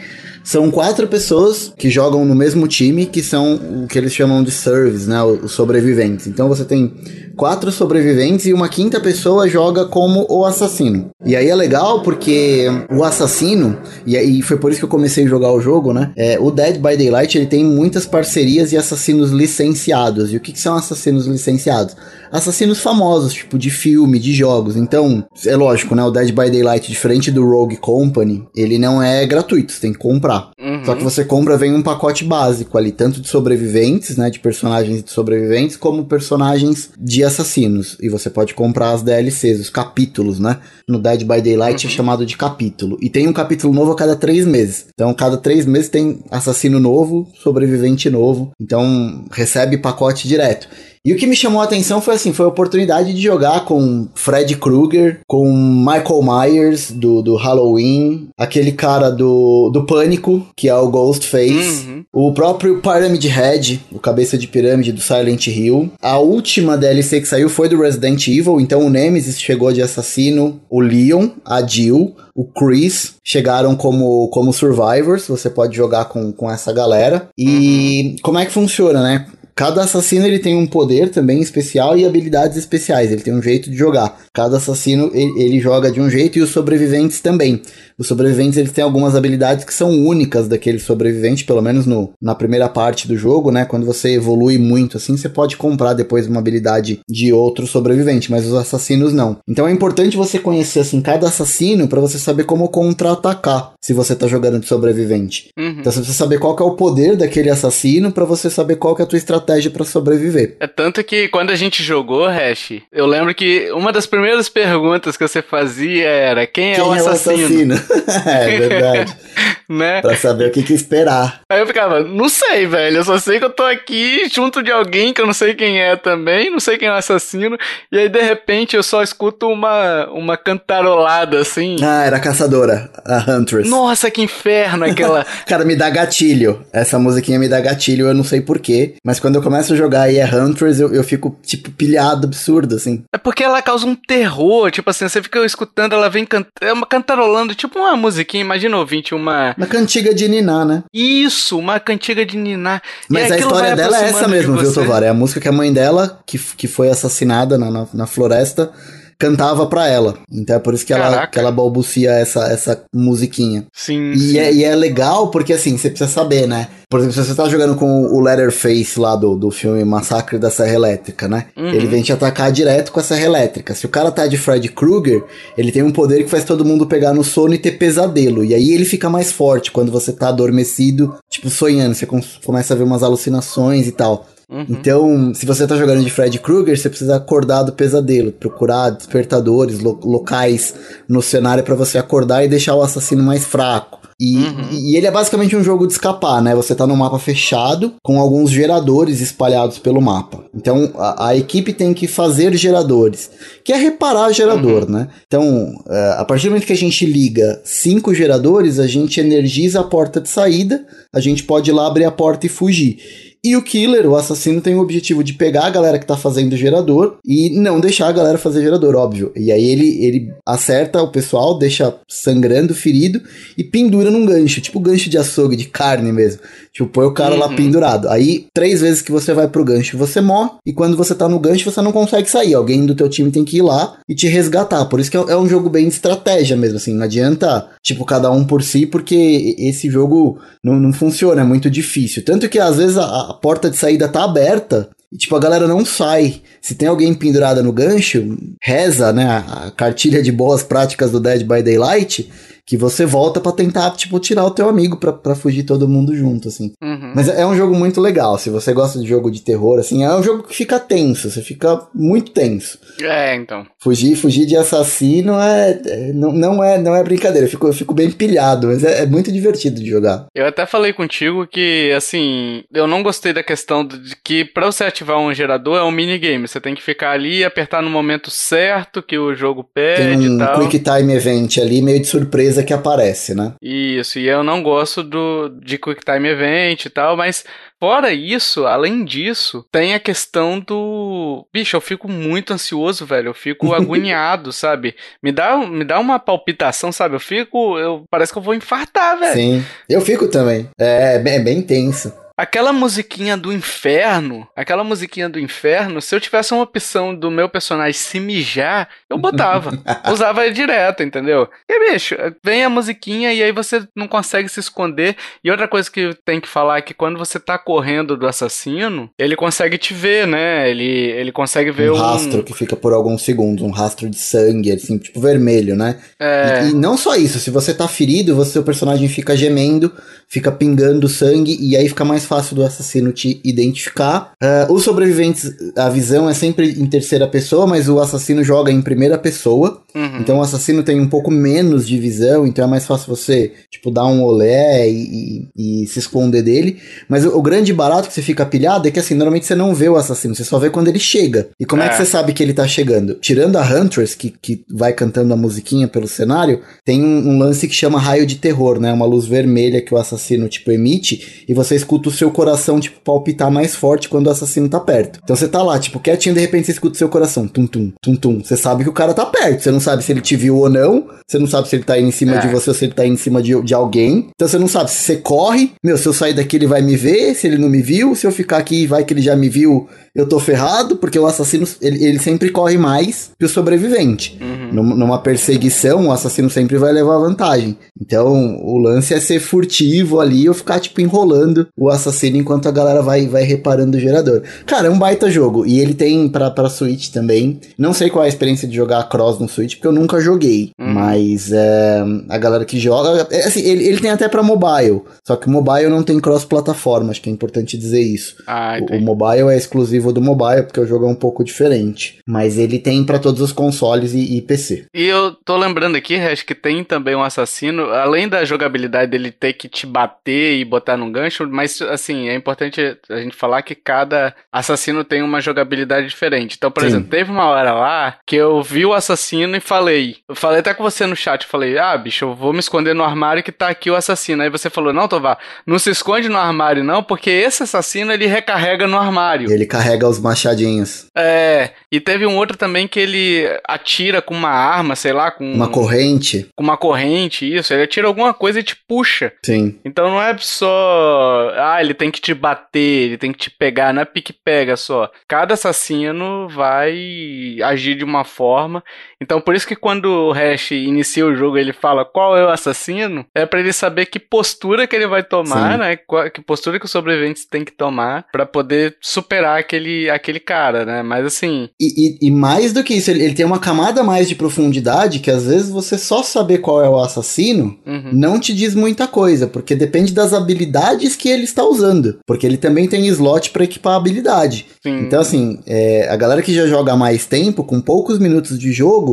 São 0.46 0.70
quatro 0.70 1.08
pessoas 1.08 1.72
que 1.76 1.90
jogam 1.90 2.24
no 2.24 2.32
mesmo 2.32 2.68
time, 2.68 3.04
que 3.04 3.20
são 3.20 3.56
o 3.82 3.88
que 3.88 3.98
eles 3.98 4.14
chamam 4.14 4.44
de 4.44 4.52
service, 4.52 5.08
né? 5.08 5.20
Os 5.20 5.50
sobreviventes. 5.50 6.28
Então 6.28 6.48
você 6.48 6.64
tem 6.64 6.94
quatro 7.36 7.72
sobreviventes 7.72 8.46
e 8.46 8.52
uma 8.52 8.68
quinta 8.68 9.00
pessoa 9.00 9.48
joga 9.48 9.86
como 9.86 10.24
o 10.30 10.44
assassino. 10.44 11.10
E 11.24 11.34
aí 11.34 11.48
é 11.48 11.54
legal 11.54 12.00
porque 12.00 12.66
o 12.88 13.02
assassino, 13.02 13.76
e 14.06 14.16
aí 14.16 14.40
foi 14.40 14.56
por 14.56 14.70
isso 14.70 14.78
que 14.78 14.84
eu 14.84 14.88
comecei 14.88 15.24
a 15.24 15.28
jogar 15.28 15.50
o 15.52 15.60
jogo, 15.60 15.92
né? 15.92 16.12
É, 16.16 16.38
o 16.38 16.52
Dead 16.52 16.76
by 16.76 16.96
Daylight 16.96 17.36
ele 17.36 17.46
tem 17.46 17.64
muitas 17.64 18.06
parcerias 18.06 18.70
e 18.70 18.76
assassinos 18.76 19.32
licenciados. 19.32 20.32
E 20.32 20.36
o 20.36 20.40
que, 20.40 20.52
que 20.52 20.60
são 20.60 20.76
assassinos 20.76 21.26
licenciados? 21.26 21.96
Assassinos 22.30 22.80
famosos, 22.80 23.34
tipo 23.34 23.58
de 23.58 23.70
filme, 23.70 24.20
de 24.20 24.32
jogos. 24.32 24.76
Então, 24.76 25.24
é 25.44 25.56
lógico, 25.56 25.96
né? 25.96 26.04
O 26.04 26.10
Dead 26.12 26.28
by 26.28 26.50
Daylight, 26.50 26.88
diferente 26.88 27.32
do 27.32 27.44
Rogue 27.44 27.78
Company, 27.78 28.46
ele 28.56 28.78
não 28.78 29.02
é 29.02 29.26
gratuito, 29.26 29.72
você 29.72 29.80
tem 29.80 29.92
que 29.92 29.98
comprar. 29.98 30.35
Uhum. 30.58 30.84
Só 30.84 30.94
que 30.94 31.02
você 31.02 31.24
compra, 31.24 31.56
vem 31.56 31.74
um 31.74 31.82
pacote 31.82 32.24
básico 32.24 32.76
ali, 32.76 32.92
tanto 32.92 33.20
de 33.20 33.28
sobreviventes, 33.28 34.16
né? 34.16 34.30
De 34.30 34.38
personagens 34.38 35.02
de 35.02 35.10
sobreviventes, 35.10 35.76
como 35.76 36.04
personagens 36.04 36.90
de 36.98 37.24
assassinos. 37.24 37.96
E 38.00 38.08
você 38.08 38.30
pode 38.30 38.54
comprar 38.54 38.90
as 38.90 39.02
DLCs, 39.02 39.60
os 39.60 39.70
capítulos, 39.70 40.38
né? 40.38 40.58
No 40.88 40.98
Dead 40.98 41.20
by 41.20 41.40
Daylight 41.40 41.84
é 41.84 41.88
uhum. 41.88 41.92
é 41.92 41.96
chamado 41.96 42.26
de 42.26 42.36
capítulo. 42.36 42.98
E 43.00 43.08
tem 43.08 43.28
um 43.28 43.32
capítulo 43.32 43.72
novo 43.72 43.92
a 43.92 43.96
cada 43.96 44.16
três 44.16 44.46
meses. 44.46 44.86
Então, 44.94 45.12
cada 45.14 45.36
três 45.36 45.66
meses 45.66 45.88
tem 45.88 46.20
assassino 46.30 46.78
novo, 46.78 47.28
sobrevivente 47.34 48.08
novo. 48.10 48.52
Então, 48.60 49.24
recebe 49.30 49.78
pacote 49.78 50.28
direto. 50.28 50.68
E 51.06 51.12
o 51.12 51.16
que 51.16 51.24
me 51.24 51.36
chamou 51.36 51.60
a 51.60 51.64
atenção 51.64 52.00
foi 52.00 52.16
assim, 52.16 52.32
foi 52.32 52.46
a 52.46 52.48
oportunidade 52.48 53.14
de 53.14 53.22
jogar 53.22 53.64
com 53.64 54.08
Fred 54.12 54.56
Krueger, 54.56 55.20
com 55.28 55.48
Michael 55.52 56.20
Myers 56.20 56.90
do, 56.90 57.22
do 57.22 57.36
Halloween, 57.36 58.28
aquele 58.36 58.72
cara 58.72 59.08
do, 59.08 59.70
do 59.70 59.84
Pânico, 59.84 60.44
que 60.56 60.68
é 60.68 60.74
o 60.74 60.90
Ghostface, 60.90 61.86
uhum. 61.86 62.04
o 62.12 62.32
próprio 62.32 62.80
Pyramid 62.80 63.24
Head, 63.24 63.86
o 63.92 64.00
cabeça 64.00 64.36
de 64.36 64.48
pirâmide 64.48 64.90
do 64.90 65.00
Silent 65.00 65.46
Hill. 65.46 65.92
A 66.02 66.18
última 66.18 66.76
DLC 66.76 67.20
que 67.20 67.28
saiu 67.28 67.48
foi 67.48 67.68
do 67.68 67.80
Resident 67.80 68.26
Evil, 68.26 68.60
então 68.60 68.84
o 68.84 68.90
Nemesis 68.90 69.40
chegou 69.40 69.72
de 69.72 69.82
assassino, 69.82 70.60
o 70.68 70.80
Leon, 70.80 71.28
a 71.44 71.64
Jill, 71.64 72.16
o 72.34 72.44
Chris 72.44 73.14
chegaram 73.24 73.74
como, 73.74 74.28
como 74.28 74.52
survivors, 74.52 75.26
você 75.26 75.48
pode 75.48 75.74
jogar 75.74 76.04
com, 76.06 76.30
com 76.32 76.50
essa 76.50 76.72
galera. 76.72 77.28
E 77.38 78.10
uhum. 78.10 78.16
como 78.22 78.38
é 78.38 78.44
que 78.44 78.52
funciona, 78.52 79.02
né? 79.02 79.26
Cada 79.56 79.84
assassino 79.84 80.26
ele 80.26 80.38
tem 80.38 80.54
um 80.54 80.66
poder 80.66 81.08
também 81.08 81.40
especial 81.40 81.96
e 81.96 82.04
habilidades 82.04 82.58
especiais. 82.58 83.10
Ele 83.10 83.22
tem 83.22 83.32
um 83.32 83.40
jeito 83.40 83.70
de 83.70 83.76
jogar. 83.76 84.20
Cada 84.34 84.58
assassino 84.58 85.10
ele, 85.14 85.32
ele 85.42 85.60
joga 85.60 85.90
de 85.90 85.98
um 85.98 86.10
jeito 86.10 86.38
e 86.38 86.42
os 86.42 86.50
sobreviventes 86.50 87.22
também. 87.22 87.62
Os 87.98 88.06
sobreviventes 88.06 88.58
eles 88.58 88.70
têm 88.70 88.84
algumas 88.84 89.16
habilidades 89.16 89.64
que 89.64 89.72
são 89.72 90.04
únicas 90.04 90.46
daquele 90.46 90.78
sobrevivente, 90.78 91.46
pelo 91.46 91.62
menos 91.62 91.86
no, 91.86 92.12
na 92.20 92.34
primeira 92.34 92.68
parte 92.68 93.08
do 93.08 93.16
jogo, 93.16 93.50
né? 93.50 93.64
Quando 93.64 93.86
você 93.86 94.10
evolui 94.10 94.58
muito 94.58 94.98
assim, 94.98 95.16
você 95.16 95.30
pode 95.30 95.56
comprar 95.56 95.94
depois 95.94 96.26
uma 96.26 96.38
habilidade 96.38 97.00
de 97.08 97.32
outro 97.32 97.66
sobrevivente, 97.66 98.30
mas 98.30 98.46
os 98.46 98.52
assassinos 98.52 99.14
não. 99.14 99.38
Então 99.48 99.66
é 99.66 99.72
importante 99.72 100.18
você 100.18 100.38
conhecer 100.38 100.80
assim 100.80 101.00
cada 101.00 101.28
assassino 101.28 101.88
para 101.88 102.02
você 102.02 102.18
saber 102.18 102.44
como 102.44 102.68
contra-atacar 102.68 103.72
se 103.80 103.94
você 103.94 104.14
tá 104.14 104.26
jogando 104.26 104.60
de 104.60 104.66
sobrevivente. 104.66 105.48
Uhum. 105.58 105.76
Então 105.80 105.90
você 105.90 106.00
precisa 106.00 106.18
saber 106.18 106.38
qual 106.38 106.54
é 106.60 106.62
o 106.62 106.76
poder 106.76 107.16
daquele 107.16 107.48
assassino 107.48 108.12
para 108.12 108.26
você 108.26 108.50
saber 108.50 108.76
qual 108.76 108.94
é 108.98 109.02
a 109.02 109.06
tua 109.06 109.16
estratégia 109.16 109.45
para 109.70 109.84
sobreviver. 109.84 110.56
É 110.60 110.66
tanto 110.66 111.02
que 111.02 111.28
quando 111.28 111.50
a 111.50 111.56
gente 111.56 111.82
jogou, 111.82 112.26
Hash, 112.26 112.82
eu 112.92 113.06
lembro 113.06 113.34
que 113.34 113.70
uma 113.72 113.92
das 113.92 114.06
primeiras 114.06 114.48
perguntas 114.48 115.16
que 115.16 115.26
você 115.26 115.42
fazia 115.42 116.08
era 116.08 116.46
quem, 116.46 116.72
é 116.72 116.74
quem 116.74 116.84
é 116.84 116.86
o 116.86 116.92
assassino? 116.92 117.74
É 117.74 117.76
o 117.76 117.78
assassino? 117.78 118.22
é 118.30 118.58
verdade. 118.58 119.16
né? 119.68 120.00
Pra 120.00 120.16
saber 120.16 120.48
o 120.48 120.50
que, 120.50 120.62
que 120.62 120.72
esperar. 120.72 121.40
Aí 121.50 121.60
eu 121.60 121.66
ficava, 121.66 122.00
não 122.00 122.28
sei, 122.28 122.66
velho. 122.66 122.98
Eu 122.98 123.04
só 123.04 123.18
sei 123.18 123.38
que 123.38 123.44
eu 123.44 123.50
tô 123.50 123.64
aqui 123.64 124.28
junto 124.32 124.62
de 124.62 124.70
alguém 124.70 125.12
que 125.12 125.20
eu 125.20 125.26
não 125.26 125.32
sei 125.32 125.54
quem 125.54 125.80
é 125.80 125.96
também, 125.96 126.50
não 126.50 126.60
sei 126.60 126.78
quem 126.78 126.88
é 126.88 126.92
o 126.92 126.94
assassino. 126.94 127.58
E 127.90 127.98
aí, 127.98 128.08
de 128.08 128.22
repente, 128.22 128.76
eu 128.76 128.82
só 128.82 129.02
escuto 129.02 129.48
uma, 129.48 130.06
uma 130.10 130.36
cantarolada 130.36 131.40
assim. 131.40 131.76
Ah, 131.82 132.04
era 132.04 132.16
a 132.16 132.20
caçadora, 132.20 132.90
a 133.04 133.18
Huntress. 133.30 133.68
Nossa, 133.68 134.10
que 134.10 134.22
inferno 134.22 134.84
aquela. 134.84 135.24
Cara, 135.46 135.64
me 135.64 135.76
dá 135.76 135.90
gatilho. 135.90 136.64
Essa 136.72 136.98
musiquinha 136.98 137.38
me 137.38 137.48
dá 137.48 137.60
gatilho, 137.60 138.06
eu 138.06 138.14
não 138.14 138.24
sei 138.24 138.40
porquê. 138.40 138.94
Mas 139.04 139.20
quando 139.20 139.35
eu 139.36 139.42
começo 139.42 139.72
a 139.72 139.76
jogar 139.76 140.10
e 140.10 140.18
é 140.18 140.24
Huntress, 140.24 140.80
eu, 140.80 140.92
eu 140.92 141.04
fico, 141.04 141.36
tipo, 141.42 141.70
pilhado, 141.70 142.26
absurdo, 142.26 142.76
assim. 142.76 143.04
É 143.12 143.18
porque 143.18 143.44
ela 143.44 143.62
causa 143.62 143.86
um 143.86 143.94
terror. 143.94 144.70
Tipo 144.70 144.90
assim, 144.90 145.08
você 145.08 145.22
fica 145.22 145.44
escutando, 145.44 145.92
ela 145.92 146.08
vem 146.08 146.24
cantando. 146.24 146.52
É 146.60 146.72
uma 146.72 146.86
cantarolando, 146.86 147.54
tipo 147.54 147.78
uma 147.78 147.96
musiquinha, 147.96 148.42
imagina 148.42 148.76
ouvinte, 148.76 149.14
uma. 149.14 149.54
Uma 149.56 149.66
cantiga 149.66 150.14
de 150.14 150.28
Niná, 150.28 150.64
né? 150.64 150.82
Isso, 150.92 151.58
uma 151.58 151.78
cantiga 151.78 152.24
de 152.24 152.36
Niná. 152.36 152.80
Mas 153.08 153.30
a 153.30 153.38
história 153.38 153.76
dela 153.76 154.02
é 154.02 154.08
essa 154.08 154.28
mesmo, 154.28 154.56
viu, 154.56 154.72
Tovar? 154.72 155.02
É 155.02 155.08
a 155.08 155.14
música 155.14 155.40
que 155.40 155.48
a 155.48 155.52
mãe 155.52 155.72
dela, 155.72 156.20
que, 156.26 156.38
que 156.38 156.66
foi 156.66 156.88
assassinada 156.88 157.58
na, 157.58 157.70
na, 157.70 157.86
na 157.92 158.06
floresta, 158.06 158.70
cantava 159.18 159.66
pra 159.66 159.88
ela. 159.88 160.18
Então 160.30 160.56
é 160.56 160.58
por 160.58 160.74
isso 160.74 160.86
que 160.86 160.92
ela, 160.92 161.26
que 161.26 161.38
ela 161.38 161.50
balbucia 161.50 162.10
essa, 162.12 162.48
essa 162.48 162.84
musiquinha. 162.94 163.66
Sim. 163.72 164.12
E, 164.12 164.18
sim. 164.18 164.38
É, 164.38 164.52
e 164.52 164.64
é 164.64 164.74
legal 164.74 165.30
porque 165.30 165.52
assim, 165.52 165.76
você 165.76 165.90
precisa 165.90 166.10
saber, 166.10 166.46
né? 166.46 166.68
por 166.88 167.00
exemplo, 167.00 167.14
se 167.14 167.24
você 167.24 167.34
tá 167.34 167.48
jogando 167.48 167.74
com 167.74 168.04
o 168.04 168.20
Leatherface 168.20 168.98
lá 168.98 169.16
do, 169.16 169.34
do 169.34 169.50
filme 169.50 169.84
Massacre 169.84 170.38
da 170.38 170.50
Serra 170.50 170.74
Elétrica, 170.74 171.26
né? 171.26 171.46
Uhum. 171.56 171.68
Ele 171.68 171.86
vem 171.86 172.00
te 172.00 172.12
atacar 172.12 172.52
direto 172.52 172.92
com 172.92 173.00
a 173.00 173.02
Serra 173.02 173.24
Elétrica. 173.24 173.74
Se 173.74 173.86
o 173.86 173.88
cara 173.88 174.12
tá 174.12 174.26
de 174.28 174.38
Fred 174.38 174.68
Krueger, 174.68 175.24
ele 175.58 175.72
tem 175.72 175.82
um 175.82 175.90
poder 175.90 176.22
que 176.22 176.30
faz 176.30 176.44
todo 176.44 176.64
mundo 176.64 176.86
pegar 176.86 177.12
no 177.12 177.24
sono 177.24 177.54
e 177.54 177.58
ter 177.58 177.72
pesadelo. 177.72 178.44
E 178.44 178.54
aí 178.54 178.72
ele 178.72 178.84
fica 178.84 179.10
mais 179.10 179.32
forte 179.32 179.72
quando 179.72 179.90
você 179.90 180.12
tá 180.12 180.28
adormecido, 180.28 181.16
tipo 181.28 181.50
sonhando. 181.50 181.94
Você 181.94 182.06
começa 182.44 182.72
a 182.72 182.76
ver 182.76 182.84
umas 182.84 183.02
alucinações 183.02 183.88
e 183.88 183.92
tal. 183.92 184.24
Uhum. 184.48 184.66
Então, 184.68 185.34
se 185.34 185.44
você 185.44 185.66
tá 185.66 185.76
jogando 185.76 186.04
de 186.04 186.10
Fred 186.10 186.38
Krueger, 186.38 186.78
você 186.78 186.88
precisa 186.88 187.16
acordar 187.16 187.64
do 187.64 187.72
pesadelo, 187.72 188.30
procurar 188.30 188.90
despertadores, 188.90 189.80
lo 189.80 189.98
locais 190.04 190.74
no 191.08 191.20
cenário 191.20 191.64
para 191.64 191.74
você 191.74 191.98
acordar 191.98 192.44
e 192.44 192.48
deixar 192.48 192.76
o 192.76 192.82
assassino 192.82 193.24
mais 193.24 193.44
fraco. 193.44 194.06
E, 194.18 194.36
uhum. 194.38 194.68
e, 194.72 194.96
ele 194.96 195.06
é 195.06 195.10
basicamente 195.10 195.54
um 195.54 195.62
jogo 195.62 195.86
de 195.86 195.92
escapar, 195.92 196.40
né? 196.40 196.54
Você 196.54 196.74
tá 196.74 196.86
num 196.86 196.96
mapa 196.96 197.18
fechado 197.18 197.94
com 198.02 198.18
alguns 198.18 198.50
geradores 198.50 199.20
espalhados 199.20 199.78
pelo 199.78 200.00
mapa. 200.00 200.42
Então 200.54 200.90
a, 200.96 201.28
a 201.28 201.36
equipe 201.36 201.70
tem 201.74 201.92
que 201.92 202.08
fazer 202.08 202.56
geradores, 202.56 203.30
que 203.62 203.74
é 203.74 203.76
reparar 203.76 204.32
gerador, 204.32 204.84
uhum. 204.84 204.90
né? 204.90 205.08
Então, 205.26 205.70
é, 205.86 206.14
a 206.18 206.24
partir 206.24 206.44
do 206.44 206.52
momento 206.52 206.66
que 206.66 206.72
a 206.72 206.76
gente 206.76 207.04
liga 207.04 207.60
cinco 207.62 208.14
geradores, 208.14 208.78
a 208.78 208.86
gente 208.86 209.20
energiza 209.20 209.80
a 209.80 209.84
porta 209.84 210.18
de 210.18 210.30
saída, 210.30 210.86
a 211.14 211.20
gente 211.20 211.42
pode 211.42 211.70
ir 211.70 211.74
lá 211.74 211.86
abrir 211.86 212.04
a 212.04 212.10
porta 212.10 212.46
e 212.46 212.48
fugir. 212.48 212.98
E 213.44 213.56
o 213.56 213.62
killer, 213.62 214.06
o 214.06 214.16
assassino, 214.16 214.60
tem 214.60 214.74
o 214.74 214.80
objetivo 214.80 215.22
de 215.22 215.32
pegar 215.32 215.66
a 215.66 215.70
galera 215.70 215.98
que 215.98 216.06
tá 216.06 216.16
fazendo 216.16 216.56
gerador 216.56 217.18
e 217.24 217.50
não 217.50 217.78
deixar 217.78 218.08
a 218.08 218.12
galera 218.12 218.38
fazer 218.38 218.62
gerador, 218.62 218.96
óbvio. 218.96 219.30
E 219.36 219.52
aí 219.52 219.64
ele, 219.64 220.04
ele 220.04 220.32
acerta 220.44 221.02
o 221.02 221.12
pessoal, 221.12 221.58
deixa 221.58 221.94
sangrando, 222.08 222.74
ferido 222.74 223.20
e 223.56 223.62
pendura 223.62 224.10
num 224.10 224.26
gancho, 224.26 224.60
tipo 224.60 224.80
gancho 224.80 225.08
de 225.08 225.18
açougue, 225.18 225.56
de 225.56 225.66
carne 225.66 226.12
mesmo. 226.12 226.40
Tipo, 226.76 226.90
põe 226.90 227.06
o 227.06 227.14
cara 227.14 227.34
uhum. 227.34 227.40
lá 227.40 227.48
pendurado. 227.48 228.08
Aí, 228.10 228.48
três 228.52 228.82
vezes 228.82 229.00
que 229.00 229.10
você 229.10 229.32
vai 229.32 229.48
pro 229.48 229.64
gancho, 229.64 229.96
você 229.96 230.20
morre. 230.20 230.50
E 230.66 230.74
quando 230.74 230.94
você 230.94 231.14
tá 231.14 231.26
no 231.26 231.38
gancho, 231.38 231.70
você 231.70 231.80
não 231.80 231.90
consegue 231.90 232.28
sair. 232.28 232.52
Alguém 232.52 232.84
do 232.84 232.94
teu 232.94 233.08
time 233.08 233.30
tem 233.30 233.46
que 233.46 233.56
ir 233.56 233.62
lá 233.62 233.96
e 234.06 234.14
te 234.14 234.26
resgatar. 234.26 234.84
Por 234.84 235.00
isso 235.00 235.10
que 235.10 235.16
é, 235.16 235.20
é 235.20 235.36
um 235.38 235.48
jogo 235.48 235.70
bem 235.70 235.88
de 235.88 235.94
estratégia 235.94 236.54
mesmo, 236.54 236.76
assim. 236.76 236.92
Não 236.92 237.04
adianta, 237.04 237.66
tipo, 237.82 238.04
cada 238.04 238.30
um 238.30 238.44
por 238.44 238.62
si, 238.62 238.84
porque 238.84 239.54
esse 239.58 239.88
jogo 239.88 240.38
não, 240.62 240.74
não 240.74 240.92
funciona, 240.92 241.40
é 241.40 241.44
muito 241.44 241.70
difícil. 241.70 242.22
Tanto 242.22 242.46
que 242.46 242.58
às 242.58 242.76
vezes 242.76 242.98
a, 242.98 243.25
a 243.30 243.34
porta 243.34 243.70
de 243.70 243.76
saída 243.76 244.08
tá 244.08 244.24
aberta 244.24 244.88
e, 245.12 245.16
tipo, 245.16 245.34
a 245.36 245.40
galera 245.40 245.66
não 245.66 245.84
sai. 245.84 246.42
Se 246.60 246.74
tem 246.74 246.88
alguém 246.88 247.14
pendurada 247.14 247.62
no 247.62 247.72
gancho, 247.72 248.36
reza, 248.62 249.12
né? 249.12 249.44
A 249.48 249.70
cartilha 249.70 250.22
de 250.22 250.32
boas 250.32 250.62
práticas 250.62 251.10
do 251.10 251.20
Dead 251.20 251.42
by 251.42 251.62
Daylight 251.62 252.30
que 252.66 252.76
você 252.76 253.06
volta 253.06 253.40
para 253.40 253.52
tentar, 253.52 253.92
tipo, 253.92 254.18
tirar 254.18 254.44
o 254.44 254.50
teu 254.50 254.68
amigo 254.68 254.96
pra, 254.96 255.36
fugir 255.36 255.62
todo 255.62 255.88
mundo 255.88 256.16
junto, 256.16 256.48
assim. 256.48 256.72
Uhum. 256.82 257.12
Mas 257.14 257.28
é 257.28 257.46
um 257.46 257.56
jogo 257.56 257.74
muito 257.74 258.00
legal. 258.00 258.36
Se 258.38 258.50
você 258.50 258.72
gosta 258.72 258.98
de 258.98 259.06
jogo 259.06 259.30
de 259.30 259.40
terror, 259.40 259.78
assim, 259.78 260.04
é 260.04 260.12
um 260.12 260.22
jogo 260.22 260.42
que 260.42 260.54
fica 260.54 260.80
tenso, 260.80 261.30
você 261.30 261.40
fica 261.40 261.80
muito 261.94 262.32
tenso. 262.32 262.78
É, 263.00 263.36
então. 263.36 263.64
Fugir, 263.78 264.16
fugir 264.16 264.46
de 264.46 264.56
assassino 264.56 265.34
é, 265.40 265.80
é 265.86 266.12
não, 266.12 266.32
não 266.32 266.64
é 266.64 266.76
não 266.76 266.94
é 266.96 267.04
brincadeira. 267.04 267.46
Eu 267.46 267.50
fico, 267.50 267.68
eu 267.68 267.72
fico 267.72 267.94
bem 267.94 268.10
pilhado, 268.10 268.66
mas 268.66 268.82
é, 268.82 269.02
é, 269.02 269.06
muito 269.06 269.30
divertido 269.30 269.80
de 269.80 269.88
jogar. 269.88 270.26
Eu 270.34 270.46
até 270.46 270.66
falei 270.66 270.92
contigo 270.92 271.46
que, 271.46 271.92
assim, 271.96 272.64
eu 272.74 272.88
não 272.88 273.02
gostei 273.02 273.32
da 273.32 273.44
questão 273.44 273.86
de 273.86 274.16
que 274.24 274.44
para 274.44 274.66
você 274.66 274.82
ativar 274.82 275.18
um 275.18 275.32
gerador 275.32 275.78
é 275.78 275.84
um 275.84 275.92
minigame. 275.92 276.48
Você 276.48 276.60
tem 276.60 276.74
que 276.74 276.82
ficar 276.82 277.12
ali 277.12 277.38
e 277.38 277.44
apertar 277.44 277.80
no 277.80 277.90
momento 277.90 278.28
certo 278.28 279.02
que 279.02 279.16
o 279.16 279.34
jogo 279.34 279.62
pede 279.62 280.18
tem 280.18 280.30
um 280.30 280.34
e 280.34 280.38
tal. 280.38 280.68
Quick 280.68 280.80
Time 280.80 281.14
Event 281.14 281.58
ali, 281.58 281.80
meio 281.80 282.00
de 282.00 282.06
surpresa 282.06 282.55
que 282.62 282.72
aparece, 282.72 283.34
né? 283.34 283.54
Isso, 283.60 284.18
e 284.18 284.28
eu 284.28 284.42
não 284.42 284.62
gosto 284.62 285.02
do 285.02 285.48
de 285.62 285.78
Quick 285.78 286.04
Time 286.04 286.28
Event 286.28 286.84
e 286.84 286.90
tal, 286.90 287.16
mas 287.16 287.44
fora 287.80 288.12
isso, 288.12 288.66
além 288.66 289.04
disso, 289.04 289.64
tem 289.70 289.94
a 289.94 290.00
questão 290.00 290.60
do. 290.60 291.46
Bicho, 291.52 291.76
eu 291.76 291.80
fico 291.80 292.08
muito 292.08 292.52
ansioso, 292.52 293.06
velho. 293.06 293.28
Eu 293.28 293.34
fico 293.34 293.72
agoniado, 293.74 294.52
sabe? 294.52 294.94
Me 295.22 295.32
dá, 295.32 295.56
me 295.56 295.84
dá 295.84 295.98
uma 295.98 296.18
palpitação, 296.18 296.92
sabe? 296.92 297.14
Eu 297.14 297.20
fico. 297.20 297.78
Eu, 297.78 298.04
parece 298.10 298.32
que 298.32 298.38
eu 298.38 298.42
vou 298.42 298.54
infartar, 298.54 299.18
velho. 299.18 299.34
Sim, 299.34 299.64
eu 299.88 300.00
fico 300.00 300.28
também. 300.28 300.68
É, 300.78 301.16
é 301.16 301.38
bem 301.38 301.62
tenso. 301.62 302.12
Aquela 302.36 302.72
musiquinha 302.72 303.36
do 303.36 303.52
inferno, 303.52 304.46
aquela 304.56 304.84
musiquinha 304.84 305.28
do 305.28 305.38
inferno, 305.38 306.02
se 306.02 306.14
eu 306.14 306.20
tivesse 306.20 306.52
uma 306.52 306.64
opção 306.64 307.14
do 307.14 307.30
meu 307.30 307.48
personagem 307.48 307.94
se 307.94 308.20
mijar, 308.20 308.88
eu 309.08 309.16
botava. 309.16 309.72
Usava 310.12 310.44
ele 310.44 310.54
direto, 310.54 311.02
entendeu? 311.02 311.48
E, 311.68 311.92
bicho, 311.92 312.14
vem 312.44 312.64
a 312.64 312.68
musiquinha 312.68 313.32
e 313.32 313.42
aí 313.42 313.52
você 313.52 313.86
não 313.94 314.08
consegue 314.08 314.48
se 314.48 314.60
esconder. 314.60 315.16
E 315.42 315.50
outra 315.50 315.66
coisa 315.66 315.90
que 315.90 316.10
tem 316.24 316.40
que 316.40 316.48
falar 316.48 316.78
é 316.78 316.82
que 316.82 316.92
quando 316.92 317.18
você 317.18 317.40
tá 317.40 317.56
correndo 317.56 318.16
do 318.16 318.26
assassino, 318.26 319.08
ele 319.18 319.36
consegue 319.36 319.78
te 319.78 319.94
ver, 319.94 320.26
né? 320.26 320.68
Ele, 320.68 320.84
ele 320.84 321.32
consegue 321.32 321.70
ver 321.70 321.90
um... 321.90 321.94
Um 321.94 321.98
rastro 321.98 322.42
que 322.42 322.52
fica 322.52 322.76
por 322.76 322.92
alguns 322.92 323.22
segundos, 323.22 323.64
um 323.64 323.70
rastro 323.70 324.10
de 324.10 324.18
sangue, 324.18 324.72
assim, 324.72 324.98
tipo 324.98 325.20
vermelho, 325.20 325.74
né? 325.74 325.98
É... 326.18 326.64
E, 326.64 326.70
e 326.70 326.74
não 326.74 326.96
só 326.96 327.14
isso, 327.16 327.38
se 327.38 327.50
você 327.50 327.72
tá 327.72 327.88
ferido, 327.88 328.34
você, 328.34 328.56
seu 328.56 328.62
personagem 328.62 329.06
fica 329.08 329.36
gemendo, 329.36 329.92
fica 330.28 330.50
pingando 330.50 331.08
sangue 331.08 331.56
e 331.60 331.76
aí 331.76 331.88
fica 331.88 332.04
mais 332.04 332.25
fácil 332.26 332.56
do 332.56 332.62
assassino 332.62 333.12
te 333.12 333.40
identificar. 333.44 334.32
Uh, 334.42 334.72
os 334.72 334.84
sobreviventes, 334.84 335.50
a 335.76 335.88
visão 335.88 336.28
é 336.28 336.34
sempre 336.34 336.70
em 336.70 336.86
terceira 336.86 337.26
pessoa, 337.26 337.66
mas 337.66 337.88
o 337.88 337.98
assassino 338.00 338.44
joga 338.44 338.70
em 338.70 338.82
primeira 338.82 339.16
pessoa. 339.16 339.82
Uhum. 339.96 340.20
Então 340.20 340.38
o 340.38 340.42
assassino 340.42 340.82
tem 340.82 341.00
um 341.00 341.08
pouco 341.08 341.30
menos 341.30 341.88
de 341.88 341.98
visão, 341.98 342.46
então 342.46 342.66
é 342.66 342.68
mais 342.68 342.84
fácil 342.84 343.08
você, 343.08 343.52
tipo, 343.70 343.90
dar 343.90 344.04
um 344.04 344.22
olé 344.22 344.86
e, 344.86 345.48
e, 345.56 345.82
e 345.82 345.86
se 345.86 345.98
esconder 345.98 346.42
dele. 346.42 346.76
Mas 347.08 347.24
o, 347.24 347.34
o, 347.34 347.40
grande 347.40 347.72
barato 347.72 348.06
que 348.06 348.12
você 348.12 348.20
fica 348.20 348.44
pilhado 348.44 348.86
é 348.86 348.90
que 348.90 349.00
assim, 349.00 349.14
normalmente 349.14 349.46
você 349.46 349.54
não 349.54 349.74
vê 349.74 349.88
o 349.88 349.96
assassino, 349.96 350.34
você 350.34 350.44
só 350.44 350.58
vê 350.58 350.68
quando 350.68 350.88
ele 350.88 350.98
chega. 350.98 351.48
E 351.58 351.64
como 351.64 351.80
é, 351.80 351.86
é 351.86 351.88
que 351.88 351.96
você 351.96 352.04
sabe 352.04 352.34
que 352.34 352.42
ele 352.42 352.52
tá 352.52 352.68
chegando? 352.68 353.14
Tirando 353.14 353.56
a 353.56 353.62
Huntress, 353.62 354.14
que, 354.14 354.28
que 354.30 354.66
vai 354.70 354.92
cantando 354.92 355.32
a 355.32 355.36
musiquinha 355.36 355.88
pelo 355.88 356.06
cenário, 356.06 356.60
tem 356.84 357.02
um, 357.02 357.30
um 357.30 357.38
lance 357.38 357.66
que 357.66 357.74
chama 357.74 357.98
raio 357.98 358.26
de 358.26 358.36
terror, 358.36 358.78
né? 358.78 358.92
Uma 358.92 359.06
luz 359.06 359.24
vermelha 359.24 359.80
que 359.80 359.94
o 359.94 359.96
assassino, 359.96 360.46
tipo, 360.46 360.70
emite, 360.70 361.46
e 361.48 361.54
você 361.54 361.74
escuta 361.74 362.10
o 362.10 362.12
seu 362.12 362.30
coração, 362.30 362.78
tipo, 362.78 363.00
palpitar 363.00 363.50
mais 363.50 363.74
forte 363.74 364.10
quando 364.10 364.26
o 364.26 364.30
assassino 364.30 364.68
tá 364.68 364.78
perto. 364.78 365.20
Então 365.24 365.34
você 365.34 365.48
tá 365.48 365.62
lá, 365.62 365.78
tipo, 365.78 365.98
quietinho, 365.98 366.34
de 366.34 366.40
repente 366.42 366.66
você 366.66 366.72
escuta 366.72 366.96
o 366.96 366.98
seu 366.98 367.08
coração, 367.08 367.48
tum 367.48 367.66
tum, 367.66 367.92
tum 368.02 368.14
tum. 368.14 368.42
Você 368.44 368.58
sabe 368.58 368.84
que 368.84 368.90
o 368.90 368.92
cara 368.92 369.14
tá 369.14 369.24
perto, 369.24 369.62
você 369.62 369.70
não 369.70 369.85
sabe 369.86 370.02
se 370.02 370.12
ele 370.12 370.20
te 370.20 370.34
viu 370.34 370.56
ou 370.56 370.68
não, 370.68 371.06
você 371.26 371.38
não 371.38 371.46
sabe 371.46 371.68
se 371.68 371.76
ele 371.76 371.84
tá 371.84 371.98
indo 371.98 372.08
em 372.08 372.12
cima 372.12 372.34
é. 372.34 372.38
de 372.40 372.48
você 372.48 372.70
ou 372.70 372.74
se 372.74 372.84
ele 372.84 372.92
tá 372.92 373.06
indo 373.06 373.14
em 373.14 373.18
cima 373.18 373.40
de, 373.40 373.60
de 373.62 373.72
alguém. 373.72 374.28
Então 374.34 374.48
você 374.48 374.58
não 374.58 374.68
sabe 374.68 374.90
se 374.90 375.02
você 375.02 375.16
corre, 375.16 375.72
meu, 375.82 375.96
se 375.96 376.06
eu 376.06 376.12
sair 376.12 376.34
daqui 376.34 376.56
ele 376.56 376.66
vai 376.66 376.82
me 376.82 376.96
ver, 376.96 377.34
se 377.34 377.46
ele 377.46 377.56
não 377.56 377.68
me 377.68 377.80
viu, 377.80 378.14
se 378.14 378.26
eu 378.26 378.32
ficar 378.32 378.58
aqui 378.58 378.86
vai 378.86 379.04
que 379.04 379.14
ele 379.14 379.22
já 379.22 379.36
me 379.36 379.48
viu, 379.48 379.88
eu 380.16 380.26
tô 380.26 380.40
ferrado, 380.40 380.96
porque 380.96 381.18
o 381.18 381.26
assassino, 381.26 381.68
ele, 381.80 382.02
ele 382.02 382.18
sempre 382.18 382.48
corre 382.48 382.78
mais 382.78 383.30
que 383.38 383.44
o 383.44 383.48
sobrevivente. 383.48 384.38
Uhum. 384.40 384.96
Numa 384.96 385.18
perseguição, 385.18 386.06
o 386.06 386.12
assassino 386.12 386.48
sempre 386.48 386.78
vai 386.78 386.90
levar 386.90 387.18
vantagem. 387.18 387.76
Então, 388.00 388.56
o 388.62 388.78
lance 388.78 389.12
é 389.12 389.20
ser 389.20 389.40
furtivo 389.40 390.18
ali 390.18 390.48
ou 390.48 390.54
ficar, 390.54 390.80
tipo, 390.80 391.02
enrolando 391.02 391.68
o 391.76 391.90
assassino 391.90 392.38
enquanto 392.38 392.66
a 392.66 392.72
galera 392.72 393.02
vai, 393.02 393.26
vai 393.26 393.42
reparando 393.42 393.98
o 393.98 394.00
gerador. 394.00 394.42
Cara, 394.64 394.88
é 394.88 394.90
um 394.90 394.98
baita 394.98 395.30
jogo. 395.30 395.66
E 395.66 395.80
ele 395.80 395.92
tem 395.92 396.28
pra, 396.30 396.50
pra 396.50 396.70
Switch 396.70 397.10
também. 397.10 397.60
Não 397.76 397.92
sei 397.92 398.08
qual 398.08 398.24
é 398.24 398.26
a 398.26 398.30
experiência 398.30 398.66
de 398.66 398.74
jogar 398.74 399.08
Cross 399.10 399.38
no 399.38 399.48
Switch, 399.48 399.75
porque 399.76 399.88
eu 399.88 399.92
nunca 399.92 400.20
joguei. 400.20 400.72
Uhum. 400.78 400.92
Mas 400.92 401.52
é, 401.52 402.02
a 402.28 402.38
galera 402.38 402.64
que 402.64 402.78
joga. 402.78 403.26
É, 403.30 403.46
assim, 403.46 403.60
ele, 403.60 403.86
ele 403.86 404.00
tem 404.00 404.10
até 404.10 404.28
pra 404.28 404.42
mobile. 404.42 405.02
Só 405.26 405.36
que 405.36 405.46
o 405.46 405.50
mobile 405.50 405.88
não 405.88 406.02
tem 406.02 406.20
cross-plataforma, 406.20 407.10
acho 407.10 407.22
que 407.22 407.30
é 407.30 407.32
importante 407.32 407.76
dizer 407.76 408.00
isso. 408.00 408.36
Ah, 408.46 408.78
o, 408.80 408.96
o 408.96 409.00
mobile 409.00 409.50
é 409.50 409.56
exclusivo 409.56 409.86
exclusivo 409.86 410.12
do 410.12 410.20
mobile, 410.20 410.64
porque 410.64 410.80
o 410.80 410.86
jogo 410.86 411.06
é 411.06 411.08
um 411.08 411.14
pouco 411.14 411.44
diferente. 411.44 412.18
Mas 412.26 412.58
ele 412.58 412.78
tem 412.78 413.04
para 413.04 413.18
todos 413.18 413.40
os 413.40 413.52
consoles 413.52 414.12
e, 414.12 414.36
e, 414.36 414.42
PC. 414.42 414.86
E 414.94 415.04
eu 415.04 415.32
tô 415.32 415.56
lembrando 415.56 415.96
aqui, 415.96 416.16
Hash, 416.16 416.42
que 416.42 416.54
tem 416.54 416.84
também 416.84 417.14
um 417.14 417.22
assassino, 417.22 417.90
além 417.90 418.28
da 418.28 418.44
jogabilidade 418.44 419.10
dele 419.10 419.30
ter 419.30 419.52
que 419.52 419.68
te 419.68 419.86
bater 419.86 420.58
e 420.58 420.64
botar 420.64 420.96
num 420.96 421.10
gancho, 421.10 421.46
mas 421.48 421.80
assim, 421.82 422.28
é 422.28 422.34
importante 422.34 422.96
a 423.08 423.18
gente 423.18 423.36
falar 423.36 423.62
que 423.62 423.74
cada 423.74 424.34
assassino 424.52 425.04
tem 425.04 425.22
uma 425.22 425.40
jogabilidade 425.40 426.08
diferente. 426.08 426.56
Então, 426.56 426.70
por 426.70 426.80
Sim. 426.80 426.88
exemplo, 426.88 427.08
teve 427.08 427.30
uma 427.30 427.46
hora 427.46 427.72
lá 427.72 428.18
que 428.26 428.36
eu 428.36 428.62
vi 428.62 428.84
o 428.84 428.92
assassino 428.92 429.56
e 429.56 429.60
falei, 429.66 430.16
eu 430.28 430.34
falei 430.34 430.60
até 430.60 430.72
com 430.72 430.82
você 430.82 431.06
no 431.06 431.16
chat, 431.16 431.46
falei, 431.46 431.78
ah, 431.78 431.96
bicho, 431.96 432.24
eu 432.24 432.34
vou 432.34 432.52
me 432.52 432.60
esconder 432.60 432.94
no 432.94 433.04
armário 433.04 433.42
que 433.42 433.52
tá 433.52 433.68
aqui 433.68 433.90
o 433.90 433.96
assassino. 433.96 434.42
Aí 434.42 434.48
você 434.48 434.70
falou, 434.70 434.92
não, 434.92 435.08
Tovar, 435.08 435.38
não 435.66 435.78
se 435.78 435.90
esconde 435.90 436.28
no 436.28 436.38
armário 436.38 436.84
não, 436.84 437.02
porque 437.02 437.30
esse 437.30 437.62
assassino 437.62 438.12
ele 438.12 438.26
recarrega 438.26 438.86
no 438.86 438.96
armário. 438.96 439.50
Ele 439.50 439.66
carrega 439.66 440.08
os 440.08 440.20
machadinhos. 440.20 441.06
É, 441.16 441.70
e 441.90 442.00
teve 442.00 442.26
um 442.26 442.36
outro 442.36 442.56
também 442.56 442.86
que 442.86 443.00
ele 443.00 443.46
atira 443.66 444.22
com 444.22 444.34
uma 444.34 444.50
arma, 444.50 444.94
sei 444.94 445.12
lá, 445.12 445.30
com. 445.30 445.52
Uma 445.52 445.68
corrente. 445.68 446.48
Com 446.54 446.62
uma 446.62 446.76
corrente, 446.76 447.52
isso. 447.52 447.72
Ele 447.72 447.82
atira 447.82 448.06
alguma 448.06 448.32
coisa 448.32 448.60
e 448.60 448.62
te 448.62 448.76
puxa. 448.88 449.32
Sim. 449.44 449.78
Então 449.84 450.10
não 450.10 450.22
é 450.22 450.36
só. 450.38 451.50
Ah, 451.56 451.80
ele 451.80 451.94
tem 451.94 452.10
que 452.10 452.20
te 452.20 452.34
bater, 452.34 452.80
ele 452.80 453.18
tem 453.18 453.32
que 453.32 453.38
te 453.38 453.50
pegar, 453.50 453.92
não 453.92 454.02
é 454.02 454.04
pique-pega 454.04 454.76
só. 454.76 455.10
Cada 455.26 455.54
assassino 455.54 456.48
vai 456.48 457.56
agir 457.64 457.96
de 457.96 458.04
uma 458.04 458.24
forma. 458.24 458.82
Então 459.22 459.40
por 459.40 459.54
isso 459.54 459.66
que 459.66 459.76
quando 459.76 460.06
o 460.06 460.32
Hash 460.32 460.72
inicia 460.72 461.26
o 461.26 461.34
jogo 461.34 461.56
ele 461.56 461.72
fala 461.72 462.04
qual 462.04 462.36
é 462.36 462.44
o 462.44 462.48
assassino, 462.48 463.24
é 463.34 463.46
para 463.46 463.60
ele 463.60 463.72
saber 463.72 464.06
que 464.06 464.18
postura 464.18 464.86
que 464.86 464.94
ele 464.94 465.06
vai 465.06 465.22
tomar, 465.22 465.72
Sim. 465.72 465.78
né? 465.78 465.98
Que 466.30 466.40
postura 466.40 466.78
que 466.78 466.84
os 466.84 466.90
sobreviventes 466.90 467.46
têm 467.46 467.64
que 467.64 467.72
tomar 467.72 468.26
para 468.30 468.44
poder 468.44 468.96
superar 469.00 469.58
aquele, 469.58 470.10
aquele 470.10 470.40
cara, 470.40 470.84
né? 470.84 471.02
Mas 471.02 471.24
assim. 471.24 471.68
E, 471.80 472.18
e, 472.24 472.28
e 472.28 472.30
mais 472.30 472.72
do 472.72 472.84
que 472.84 472.94
isso, 472.94 473.10
ele, 473.10 473.24
ele, 473.24 473.34
tem 473.34 473.46
uma 473.46 473.58
camada 473.58 474.02
mais 474.02 474.28
de 474.28 474.34
profundidade 474.34 475.20
que 475.20 475.30
às 475.30 475.46
vezes 475.46 475.70
você 475.70 475.96
só 475.96 476.22
saber 476.22 476.58
qual 476.58 476.82
é 476.82 476.88
o 476.88 476.98
assassino 476.98 477.78
uhum. 477.86 478.10
não 478.12 478.38
te 478.40 478.54
diz 478.54 478.74
muita 478.74 479.06
coisa, 479.06 479.46
porque 479.46 479.74
depende 479.74 480.12
das 480.12 480.32
habilidades 480.32 481.16
que 481.16 481.28
ele 481.28 481.44
está 481.44 481.64
usando. 481.64 482.18
Porque 482.26 482.46
ele 482.46 482.56
também 482.56 482.88
tem 482.88 483.06
slot 483.06 483.50
para 483.50 483.64
equipar 483.64 483.94
a 483.94 483.96
habilidade. 483.96 484.66
Sim. 484.82 485.00
Então, 485.00 485.20
assim, 485.20 485.58
é, 485.66 486.08
a 486.08 486.16
galera 486.16 486.42
que 486.42 486.54
já 486.54 486.66
joga 486.66 486.92
há 486.92 486.96
mais 486.96 487.26
tempo, 487.26 487.64
com 487.64 487.80
poucos 487.80 488.18
minutos 488.18 488.58
de 488.58 488.72
jogo, 488.72 489.05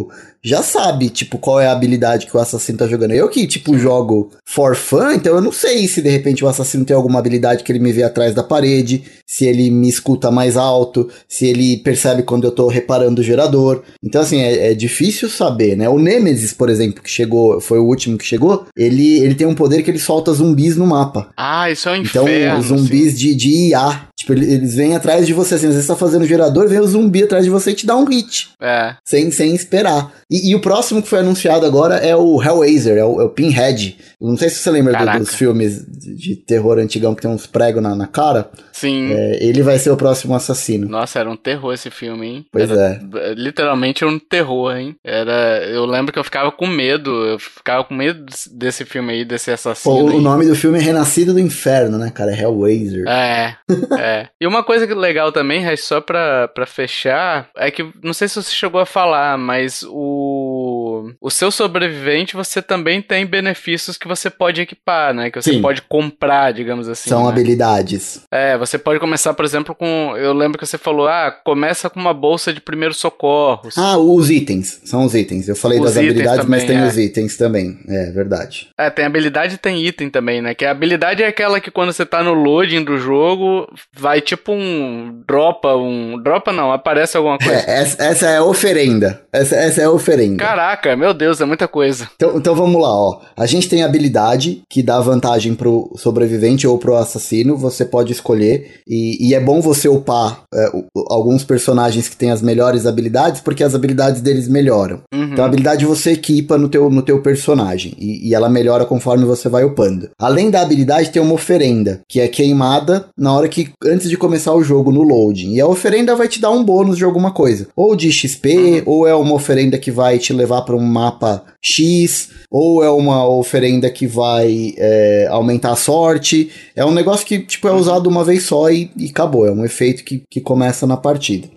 já 0.43 0.61
sabe, 0.61 1.09
tipo, 1.09 1.37
qual 1.37 1.59
é 1.59 1.67
a 1.67 1.71
habilidade 1.71 2.27
que 2.27 2.35
o 2.35 2.39
assassino 2.39 2.77
tá 2.77 2.87
jogando. 2.87 3.13
Eu 3.13 3.29
que, 3.29 3.47
tipo, 3.47 3.77
jogo 3.77 4.29
for 4.45 4.75
fun, 4.75 5.13
então 5.13 5.35
eu 5.35 5.41
não 5.41 5.53
sei 5.53 5.87
se 5.87 6.01
de 6.01 6.09
repente 6.09 6.43
o 6.43 6.47
assassino 6.49 6.83
tem 6.83 6.95
alguma 6.95 7.19
habilidade 7.19 7.63
que 7.63 7.71
ele 7.71 7.79
me 7.79 7.93
vê 7.93 8.03
atrás 8.03 8.35
da 8.35 8.43
parede, 8.43 9.03
se 9.25 9.45
ele 9.45 9.71
me 9.71 9.87
escuta 9.87 10.29
mais 10.29 10.57
alto, 10.57 11.09
se 11.29 11.45
ele 11.45 11.77
percebe 11.77 12.23
quando 12.23 12.43
eu 12.43 12.51
tô 12.51 12.67
reparando 12.67 13.21
o 13.21 13.23
gerador. 13.23 13.83
Então, 14.03 14.21
assim, 14.21 14.41
é, 14.41 14.71
é 14.71 14.73
difícil 14.73 15.29
saber, 15.29 15.77
né? 15.77 15.87
O 15.87 15.97
Nemesis, 15.97 16.53
por 16.53 16.69
exemplo, 16.69 17.01
que 17.01 17.09
chegou, 17.09 17.61
foi 17.61 17.79
o 17.79 17.85
último 17.85 18.17
que 18.17 18.25
chegou, 18.25 18.65
ele, 18.75 19.19
ele 19.19 19.35
tem 19.35 19.47
um 19.47 19.55
poder 19.55 19.81
que 19.81 19.89
ele 19.89 19.99
solta 19.99 20.33
zumbis 20.33 20.75
no 20.75 20.85
mapa. 20.85 21.29
Ah, 21.37 21.71
isso 21.71 21.87
é 21.87 21.93
um 21.93 21.95
então, 21.95 22.23
inferno. 22.23 22.59
Então, 22.59 22.77
zumbis 22.77 23.17
de, 23.17 23.33
de 23.33 23.69
IA. 23.69 24.09
Tipo, 24.23 24.33
eles 24.33 24.75
vêm 24.75 24.95
atrás 24.95 25.27
de 25.27 25.33
você, 25.33 25.55
assim, 25.55 25.67
às 25.67 25.73
vezes 25.73 25.85
você 25.85 25.93
tá 25.93 25.99
fazendo 25.99 26.25
gerador, 26.25 26.69
vem 26.69 26.79
o 26.79 26.87
zumbi 26.87 27.23
atrás 27.23 27.43
de 27.43 27.49
você 27.49 27.71
e 27.71 27.75
te 27.75 27.85
dá 27.85 27.97
um 27.97 28.05
hit. 28.05 28.51
É. 28.61 28.95
Sem, 29.03 29.29
sem 29.31 29.53
esperar. 29.53 30.13
E, 30.31 30.51
e, 30.51 30.55
o 30.55 30.61
próximo 30.61 31.03
que 31.03 31.09
foi 31.09 31.19
anunciado 31.19 31.65
agora 31.65 31.95
é 31.95 32.15
o 32.15 32.41
Hellraiser, 32.41 32.97
é 32.97 33.03
o, 33.03 33.19
é 33.19 33.25
o 33.25 33.29
Pinhead. 33.29 33.97
não 34.21 34.37
sei 34.37 34.49
se 34.49 34.59
você 34.59 34.71
lembra 34.71 34.93
do, 34.93 35.19
dos 35.19 35.35
filmes 35.35 35.85
de, 35.85 36.15
de, 36.15 36.35
terror 36.37 36.79
antigão 36.79 37.13
que 37.13 37.21
tem 37.21 37.29
uns 37.29 37.45
pregos 37.45 37.83
na, 37.83 37.93
na 37.95 38.07
cara. 38.07 38.49
Sim. 38.71 39.11
É, 39.11 39.43
ele 39.43 39.61
vai 39.61 39.77
ser 39.77 39.91
o 39.91 39.97
próximo 39.97 40.33
assassino. 40.33 40.87
Nossa, 40.87 41.19
era 41.19 41.29
um 41.29 41.35
terror 41.35 41.73
esse 41.73 41.91
filme, 41.91 42.25
hein? 42.25 42.45
Pois 42.49 42.71
era, 42.71 43.01
é. 43.13 43.33
Literalmente 43.35 44.05
um 44.05 44.17
terror, 44.17 44.73
hein? 44.73 44.95
Era, 45.03 45.65
eu 45.67 45.85
lembro 45.85 46.13
que 46.13 46.19
eu 46.19 46.23
ficava 46.23 46.49
com 46.49 46.65
medo, 46.65 47.11
eu 47.25 47.39
ficava 47.39 47.83
com 47.83 47.93
medo 47.93 48.23
desse 48.53 48.85
filme 48.85 49.11
aí, 49.11 49.25
desse 49.25 49.51
assassino. 49.51 49.95
Pô, 49.95 50.17
o 50.17 50.21
nome 50.21 50.45
do 50.45 50.55
filme 50.55 50.79
é 50.79 50.81
Renascido 50.81 51.33
do 51.33 51.39
Inferno, 51.41 51.97
né, 51.97 52.09
cara? 52.09 52.31
É 52.31 52.39
Hellraiser. 52.39 53.05
É, 53.05 53.57
é. 53.99 54.12
E 54.39 54.47
uma 54.47 54.63
coisa 54.63 54.85
legal 54.95 55.31
também, 55.31 55.63
só 55.77 56.01
pra, 56.01 56.47
pra 56.47 56.65
fechar, 56.65 57.49
é 57.57 57.71
que, 57.71 57.85
não 58.03 58.13
sei 58.13 58.27
se 58.27 58.35
você 58.35 58.51
chegou 58.51 58.79
a 58.79 58.85
falar, 58.85 59.37
mas 59.37 59.83
o, 59.87 61.11
o 61.21 61.29
seu 61.29 61.51
sobrevivente, 61.51 62.35
você 62.35 62.61
também 62.61 63.01
tem 63.01 63.25
benefícios 63.25 63.97
que 63.97 64.07
você 64.07 64.29
pode 64.29 64.61
equipar, 64.61 65.13
né? 65.13 65.29
Que 65.29 65.41
você 65.41 65.53
Sim. 65.53 65.61
pode 65.61 65.81
comprar, 65.83 66.51
digamos 66.51 66.87
assim. 66.87 67.09
São 67.09 67.23
né? 67.23 67.29
habilidades. 67.29 68.21
É, 68.31 68.57
você 68.57 68.77
pode 68.77 68.99
começar, 68.99 69.33
por 69.33 69.45
exemplo, 69.45 69.75
com. 69.75 70.15
Eu 70.17 70.33
lembro 70.33 70.57
que 70.57 70.65
você 70.65 70.77
falou, 70.77 71.07
ah, 71.07 71.31
começa 71.31 71.89
com 71.89 71.99
uma 71.99 72.13
bolsa 72.13 72.53
de 72.53 72.61
primeiros 72.61 72.97
socorros. 72.97 73.77
Ah, 73.77 73.97
os 73.97 74.29
itens. 74.29 74.81
São 74.85 75.05
os 75.05 75.15
itens. 75.15 75.47
Eu 75.47 75.55
falei 75.55 75.79
os 75.79 75.85
das 75.85 75.97
habilidades, 75.97 76.45
também, 76.45 76.59
mas 76.59 76.63
tem 76.63 76.77
é. 76.77 76.87
os 76.87 76.97
itens 76.97 77.37
também. 77.37 77.79
É 77.87 78.11
verdade. 78.11 78.69
É, 78.77 78.89
tem 78.89 79.05
habilidade 79.05 79.55
e 79.55 79.57
tem 79.57 79.85
item 79.85 80.09
também, 80.09 80.41
né? 80.41 80.53
Que 80.53 80.65
a 80.65 80.71
habilidade 80.71 81.23
é 81.23 81.27
aquela 81.27 81.59
que 81.59 81.71
quando 81.71 81.91
você 81.91 82.05
tá 82.05 82.23
no 82.23 82.33
loading 82.33 82.83
do 82.83 82.97
jogo, 82.97 83.67
vai 84.03 84.19
tipo 84.19 84.51
um. 84.51 85.23
Dropa, 85.25 85.73
um. 85.77 86.21
Dropa 86.21 86.51
não, 86.51 86.73
aparece 86.73 87.15
alguma 87.15 87.37
coisa. 87.37 87.53
É, 87.53 87.81
essa, 87.81 88.03
essa 88.03 88.27
é 88.27 88.37
a 88.37 88.43
oferenda. 88.43 89.21
Essa, 89.31 89.55
essa 89.55 89.81
é 89.81 89.85
a 89.85 89.91
oferenda. 89.91 90.43
Caraca, 90.43 90.93
meu 90.97 91.13
Deus, 91.13 91.39
é 91.39 91.45
muita 91.45 91.69
coisa. 91.69 92.09
Então, 92.17 92.37
então 92.37 92.53
vamos 92.53 92.81
lá, 92.81 92.89
ó. 92.89 93.21
A 93.37 93.45
gente 93.45 93.69
tem 93.69 93.81
habilidade 93.81 94.61
que 94.69 94.83
dá 94.83 94.99
vantagem 94.99 95.55
pro 95.55 95.89
sobrevivente 95.95 96.67
ou 96.67 96.77
pro 96.77 96.97
assassino. 96.97 97.55
Você 97.55 97.85
pode 97.85 98.11
escolher. 98.11 98.81
E, 98.85 99.29
e 99.29 99.33
é 99.33 99.39
bom 99.39 99.61
você 99.61 99.87
upar 99.87 100.43
é, 100.53 100.69
alguns 101.09 101.45
personagens 101.45 102.09
que 102.09 102.17
têm 102.17 102.29
as 102.29 102.41
melhores 102.41 102.85
habilidades, 102.85 103.39
porque 103.39 103.63
as 103.63 103.73
habilidades 103.73 104.21
deles 104.21 104.49
melhoram. 104.49 104.99
Uhum. 105.13 105.31
Então 105.31 105.45
a 105.45 105.47
habilidade 105.47 105.85
você 105.85 106.11
equipa 106.11 106.57
no 106.57 106.67
teu, 106.67 106.89
no 106.89 107.01
teu 107.01 107.21
personagem. 107.21 107.93
E, 107.97 108.27
e 108.29 108.35
ela 108.35 108.49
melhora 108.49 108.85
conforme 108.85 109.23
você 109.23 109.47
vai 109.47 109.63
upando. 109.63 110.09
Além 110.19 110.51
da 110.51 110.61
habilidade, 110.61 111.09
tem 111.09 111.21
uma 111.21 111.33
oferenda, 111.35 112.01
que 112.09 112.19
é 112.19 112.27
queimada 112.27 113.05
na 113.17 113.31
hora 113.31 113.47
que. 113.47 113.71
Antes 113.93 114.09
de 114.09 114.17
começar 114.17 114.53
o 114.53 114.63
jogo 114.63 114.91
no 114.91 115.03
loading. 115.03 115.53
E 115.53 115.61
a 115.61 115.67
oferenda 115.67 116.15
vai 116.15 116.27
te 116.27 116.41
dar 116.41 116.51
um 116.51 116.63
bônus 116.63 116.97
de 116.97 117.03
alguma 117.03 117.31
coisa. 117.31 117.67
Ou 117.75 117.95
de 117.95 118.11
XP, 118.11 118.55
uhum. 118.55 118.81
ou 118.85 119.07
é 119.07 119.15
uma 119.15 119.35
oferenda 119.35 119.77
que 119.77 119.91
vai 119.91 120.17
te 120.17 120.33
levar 120.33 120.63
para 120.63 120.75
um 120.75 120.81
mapa 120.81 121.43
X, 121.61 122.29
ou 122.49 122.83
é 122.83 122.89
uma 122.89 123.27
oferenda 123.27 123.89
que 123.89 124.05
vai 124.05 124.73
é, 124.77 125.27
aumentar 125.29 125.71
a 125.71 125.75
sorte. 125.75 126.49
É 126.75 126.83
um 126.83 126.91
negócio 126.91 127.25
que, 127.25 127.39
tipo, 127.39 127.67
é 127.67 127.71
usado 127.71 128.07
uma 128.07 128.23
vez 128.23 128.43
só 128.43 128.69
e, 128.69 128.91
e 128.97 129.07
acabou. 129.07 129.47
É 129.47 129.51
um 129.51 129.63
efeito 129.63 130.03
que, 130.03 130.23
que 130.29 130.41
começa 130.41 130.85
na 130.85 130.97
partida. 130.97 131.47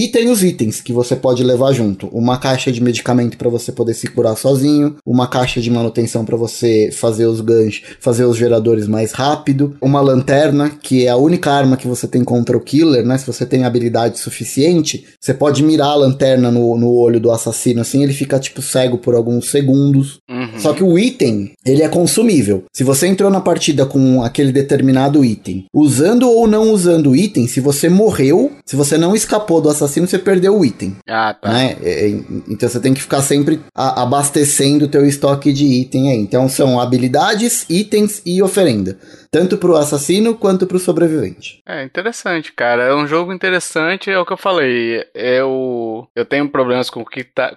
E 0.00 0.08
tem 0.08 0.30
os 0.30 0.42
itens 0.42 0.80
que 0.80 0.94
você 0.94 1.14
pode 1.14 1.44
levar 1.44 1.74
junto: 1.74 2.06
uma 2.06 2.38
caixa 2.38 2.72
de 2.72 2.82
medicamento 2.82 3.36
para 3.36 3.50
você 3.50 3.70
poder 3.70 3.92
se 3.92 4.08
curar 4.08 4.34
sozinho, 4.34 4.96
uma 5.04 5.26
caixa 5.26 5.60
de 5.60 5.70
manutenção 5.70 6.24
para 6.24 6.38
você 6.38 6.88
fazer 6.90 7.26
os 7.26 7.42
ganchos, 7.42 7.82
fazer 8.00 8.24
os 8.24 8.38
geradores 8.38 8.88
mais 8.88 9.12
rápido, 9.12 9.76
uma 9.78 10.00
lanterna, 10.00 10.70
que 10.70 11.04
é 11.04 11.10
a 11.10 11.18
única 11.18 11.52
arma 11.52 11.76
que 11.76 11.86
você 11.86 12.08
tem 12.08 12.24
contra 12.24 12.56
o 12.56 12.62
killer, 12.62 13.04
né? 13.04 13.18
Se 13.18 13.26
você 13.26 13.44
tem 13.44 13.64
habilidade 13.64 14.18
suficiente, 14.18 15.04
você 15.20 15.34
pode 15.34 15.62
mirar 15.62 15.88
a 15.88 15.96
lanterna 15.96 16.50
no, 16.50 16.78
no 16.78 16.94
olho 16.94 17.20
do 17.20 17.30
assassino 17.30 17.82
assim, 17.82 18.02
ele 18.02 18.14
fica 18.14 18.38
tipo 18.38 18.62
cego 18.62 18.96
por 18.96 19.14
alguns 19.14 19.50
segundos. 19.50 20.18
Uhum. 20.30 20.58
Só 20.58 20.72
que 20.72 20.82
o 20.82 20.98
item, 20.98 21.52
ele 21.62 21.82
é 21.82 21.88
consumível. 21.90 22.64
Se 22.72 22.82
você 22.82 23.06
entrou 23.06 23.30
na 23.30 23.42
partida 23.42 23.84
com 23.84 24.22
aquele 24.22 24.50
determinado 24.50 25.22
item, 25.22 25.66
usando 25.74 26.26
ou 26.26 26.46
não 26.46 26.72
usando 26.72 27.10
o 27.10 27.16
item, 27.16 27.46
se 27.46 27.60
você 27.60 27.90
morreu, 27.90 28.52
se 28.64 28.76
você 28.76 28.96
não 28.96 29.14
escapou 29.14 29.60
do 29.60 29.68
assassino 29.68 29.89
assassino, 29.90 30.06
você 30.06 30.18
perdeu 30.18 30.56
o 30.56 30.64
item. 30.64 30.96
Ah, 31.08 31.34
tá. 31.34 31.52
Né? 31.52 31.76
É, 31.82 32.06
é, 32.06 32.08
então 32.48 32.68
você 32.68 32.80
tem 32.80 32.94
que 32.94 33.00
ficar 33.02 33.20
sempre 33.22 33.60
abastecendo 33.74 34.84
o 34.84 34.88
teu 34.88 35.04
estoque 35.04 35.52
de 35.52 35.64
item 35.64 36.10
aí. 36.10 36.18
Então 36.18 36.48
são 36.48 36.80
habilidades, 36.80 37.66
itens 37.68 38.22
e 38.24 38.42
oferenda 38.42 38.96
tanto 39.30 39.56
pro 39.56 39.76
assassino 39.76 40.34
quanto 40.34 40.66
pro 40.66 40.78
sobrevivente. 40.78 41.62
É 41.66 41.84
interessante, 41.84 42.52
cara. 42.52 42.84
É 42.84 42.94
um 42.94 43.06
jogo 43.06 43.32
interessante, 43.32 44.10
é 44.10 44.18
o 44.18 44.26
que 44.26 44.32
eu 44.32 44.36
falei. 44.36 45.04
Eu, 45.14 46.06
eu 46.14 46.24
tenho 46.24 46.48
problemas 46.48 46.90
com, 46.90 47.04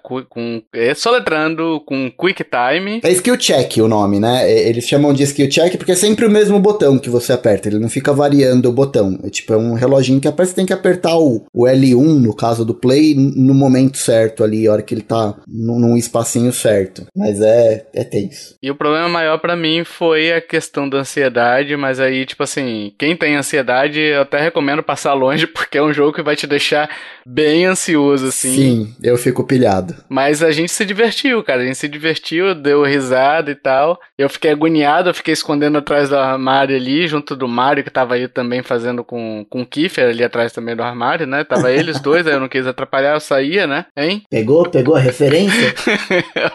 com, 0.02 0.24
com 0.26 0.64
é, 0.74 0.94
soletrando 0.94 1.82
com 1.86 2.12
Quick 2.12 2.44
Time. 2.44 3.02
É 3.04 3.12
Skill 3.12 3.38
Check 3.38 3.78
o 3.78 3.88
nome, 3.88 4.20
né? 4.20 4.50
Eles 4.52 4.86
chamam 4.86 5.14
de 5.14 5.24
Skill 5.24 5.50
Check 5.50 5.78
porque 5.78 5.94
é 5.94 5.96
sempre 5.96 6.26
o 6.26 6.30
mesmo 6.30 6.60
botão 6.60 7.00
que 7.00 7.10
você 7.10 7.34
aperta, 7.34 7.68
ele 7.68 7.80
não 7.80 7.90
fica 7.90 8.14
variando 8.14 8.70
o 8.70 8.74
botão. 8.74 9.20
É 9.24 9.30
tipo, 9.30 9.54
é 9.54 9.58
um 9.58 9.74
reloginho 9.74 10.22
que 10.22 10.28
aperta, 10.28 10.52
você 10.52 10.56
tem 10.56 10.66
que 10.66 10.74
apertar 10.74 11.18
o, 11.18 11.46
o 11.54 11.66
L1, 11.66 12.22
no 12.22 12.36
caso 12.36 12.64
do 12.64 12.74
play, 12.74 13.16
no 13.16 13.54
momento 13.54 13.98
certo 13.98 14.44
ali, 14.44 14.68
a 14.68 14.74
hora 14.74 14.82
que 14.82 14.94
ele 14.94 15.02
tá 15.02 15.36
num, 15.48 15.80
num 15.80 15.98
espacinho 15.98 16.52
certo. 16.52 17.06
Mas 17.16 17.42
é, 17.42 17.88
é 17.94 18.04
tenso. 18.04 18.56
E 18.62 18.70
o 18.70 18.76
problema 18.76 19.10
maior 19.10 19.40
para 19.40 19.56
mim 19.56 19.84
foi 19.84 20.32
a 20.32 20.42
questão 20.42 20.88
da 20.88 21.00
ansiedade 21.00 21.63
ansiedade, 21.64 21.78
mas 21.78 22.00
aí, 22.00 22.26
tipo 22.26 22.44
assim, 22.44 22.94
quem 22.98 23.16
tem 23.16 23.36
ansiedade, 23.36 24.00
eu 24.00 24.22
até 24.22 24.40
recomendo 24.40 24.84
passar 24.84 25.14
longe, 25.14 25.48
porque 25.48 25.78
é 25.78 25.84
um 25.84 25.94
jogo 25.94 26.14
que 26.14 26.22
vai 26.22 26.36
te 26.36 26.46
deixar 26.46 26.90
bem 27.26 27.66
ansioso, 27.66 28.28
assim. 28.28 28.52
Sim, 28.52 28.96
eu 29.02 29.18
fico 29.18 29.44
pilhado. 29.44 29.96
Mas 30.10 30.44
a 30.44 30.52
gente 30.52 30.72
se 30.72 30.86
divertiu, 30.86 31.42
cara. 31.44 31.62
A 31.62 31.66
gente 31.66 31.78
se 31.78 31.88
divertiu, 31.88 32.54
deu 32.54 32.84
risada 32.84 33.50
e 33.50 33.56
tal. 33.56 34.00
Eu 34.18 34.30
fiquei 34.30 34.52
agoniado, 34.52 35.10
eu 35.10 35.14
fiquei 35.14 35.34
escondendo 35.34 35.78
atrás 35.78 36.10
do 36.10 36.18
armário 36.18 36.76
ali, 36.76 37.08
junto 37.08 37.36
do 37.36 37.48
Mario, 37.48 37.84
que 37.84 37.90
tava 37.90 38.16
aí 38.16 38.28
também 38.28 38.62
fazendo 38.62 39.04
com, 39.04 39.46
com 39.50 39.62
o 39.62 39.66
Kiefer 39.66 40.10
ali 40.10 40.24
atrás 40.24 40.52
também 40.52 40.76
do 40.76 40.84
armário, 40.84 41.26
né? 41.26 41.44
Tava 41.44 41.72
eles 41.72 42.00
dois, 42.00 42.28
aí 42.28 42.34
eu 42.34 42.40
não 42.40 42.50
quis 42.50 42.68
atrapalhar, 42.68 43.14
eu 43.14 43.20
saía, 43.20 43.66
né? 43.66 43.86
Hein? 43.96 44.24
Pegou? 44.30 44.70
Pegou 44.70 44.96
a 44.96 45.00
referência? 45.00 45.74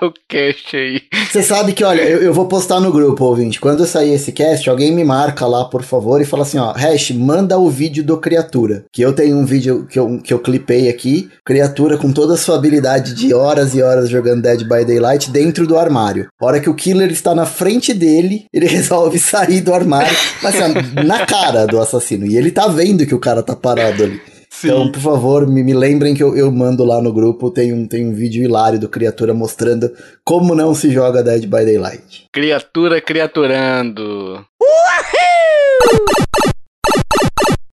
o 0.02 0.12
cast 0.28 0.76
aí. 0.76 1.02
Você 1.30 1.42
sabe 1.42 1.72
que, 1.72 1.84
olha, 1.84 2.02
eu, 2.02 2.22
eu 2.22 2.32
vou 2.32 2.46
postar 2.46 2.80
no 2.80 2.92
grupo, 2.92 3.24
ouvinte. 3.24 3.60
Quando 3.60 3.86
sair 3.86 4.12
esse 4.12 4.32
cast, 4.32 4.68
alguém 4.68 4.94
me 4.98 5.04
marca 5.04 5.46
lá, 5.46 5.64
por 5.64 5.82
favor, 5.82 6.20
e 6.20 6.24
fala 6.24 6.42
assim, 6.42 6.58
ó, 6.58 6.72
Hash, 6.72 7.12
manda 7.12 7.56
o 7.56 7.70
vídeo 7.70 8.02
do 8.02 8.18
Criatura. 8.18 8.84
Que 8.92 9.02
eu 9.02 9.12
tenho 9.12 9.36
um 9.36 9.44
vídeo 9.44 9.86
que 9.86 9.98
eu, 9.98 10.18
que 10.18 10.34
eu 10.34 10.40
clipei 10.40 10.88
aqui, 10.88 11.30
Criatura 11.44 11.96
com 11.96 12.12
toda 12.12 12.34
a 12.34 12.36
sua 12.36 12.56
habilidade 12.56 13.14
de 13.14 13.32
horas 13.32 13.74
e 13.74 13.82
horas 13.82 14.08
jogando 14.08 14.42
Dead 14.42 14.62
by 14.64 14.84
Daylight 14.84 15.30
dentro 15.30 15.66
do 15.66 15.78
armário. 15.78 16.28
A 16.40 16.46
hora 16.46 16.60
que 16.60 16.68
o 16.68 16.74
killer 16.74 17.10
está 17.10 17.34
na 17.34 17.46
frente 17.46 17.94
dele, 17.94 18.46
ele 18.52 18.66
resolve 18.68 19.18
sair 19.18 19.60
do 19.60 19.72
armário, 19.72 20.16
mas 20.42 20.60
assim, 20.60 20.74
na 21.06 21.24
cara 21.24 21.66
do 21.66 21.80
assassino. 21.80 22.26
E 22.26 22.36
ele 22.36 22.50
tá 22.50 22.66
vendo 22.66 23.06
que 23.06 23.14
o 23.14 23.20
cara 23.20 23.42
tá 23.42 23.54
parado 23.54 24.02
ali. 24.02 24.20
Sim. 24.50 24.68
Então, 24.68 24.90
por 24.90 25.00
favor, 25.00 25.46
me, 25.46 25.62
me 25.62 25.72
lembrem 25.72 26.14
que 26.14 26.22
eu, 26.22 26.36
eu 26.36 26.50
mando 26.50 26.84
lá 26.84 27.00
no 27.00 27.12
grupo. 27.12 27.50
Tem 27.50 27.72
um, 27.72 27.86
tem 27.86 28.06
um 28.06 28.12
vídeo 28.12 28.42
hilário 28.42 28.78
do 28.78 28.88
Criatura 28.88 29.32
mostrando 29.32 29.92
como 30.24 30.54
não 30.54 30.74
se 30.74 30.90
joga 30.90 31.22
Dead 31.22 31.42
by 31.42 31.64
Daylight. 31.64 32.26
Criatura 32.32 33.00
criaturando. 33.00 34.44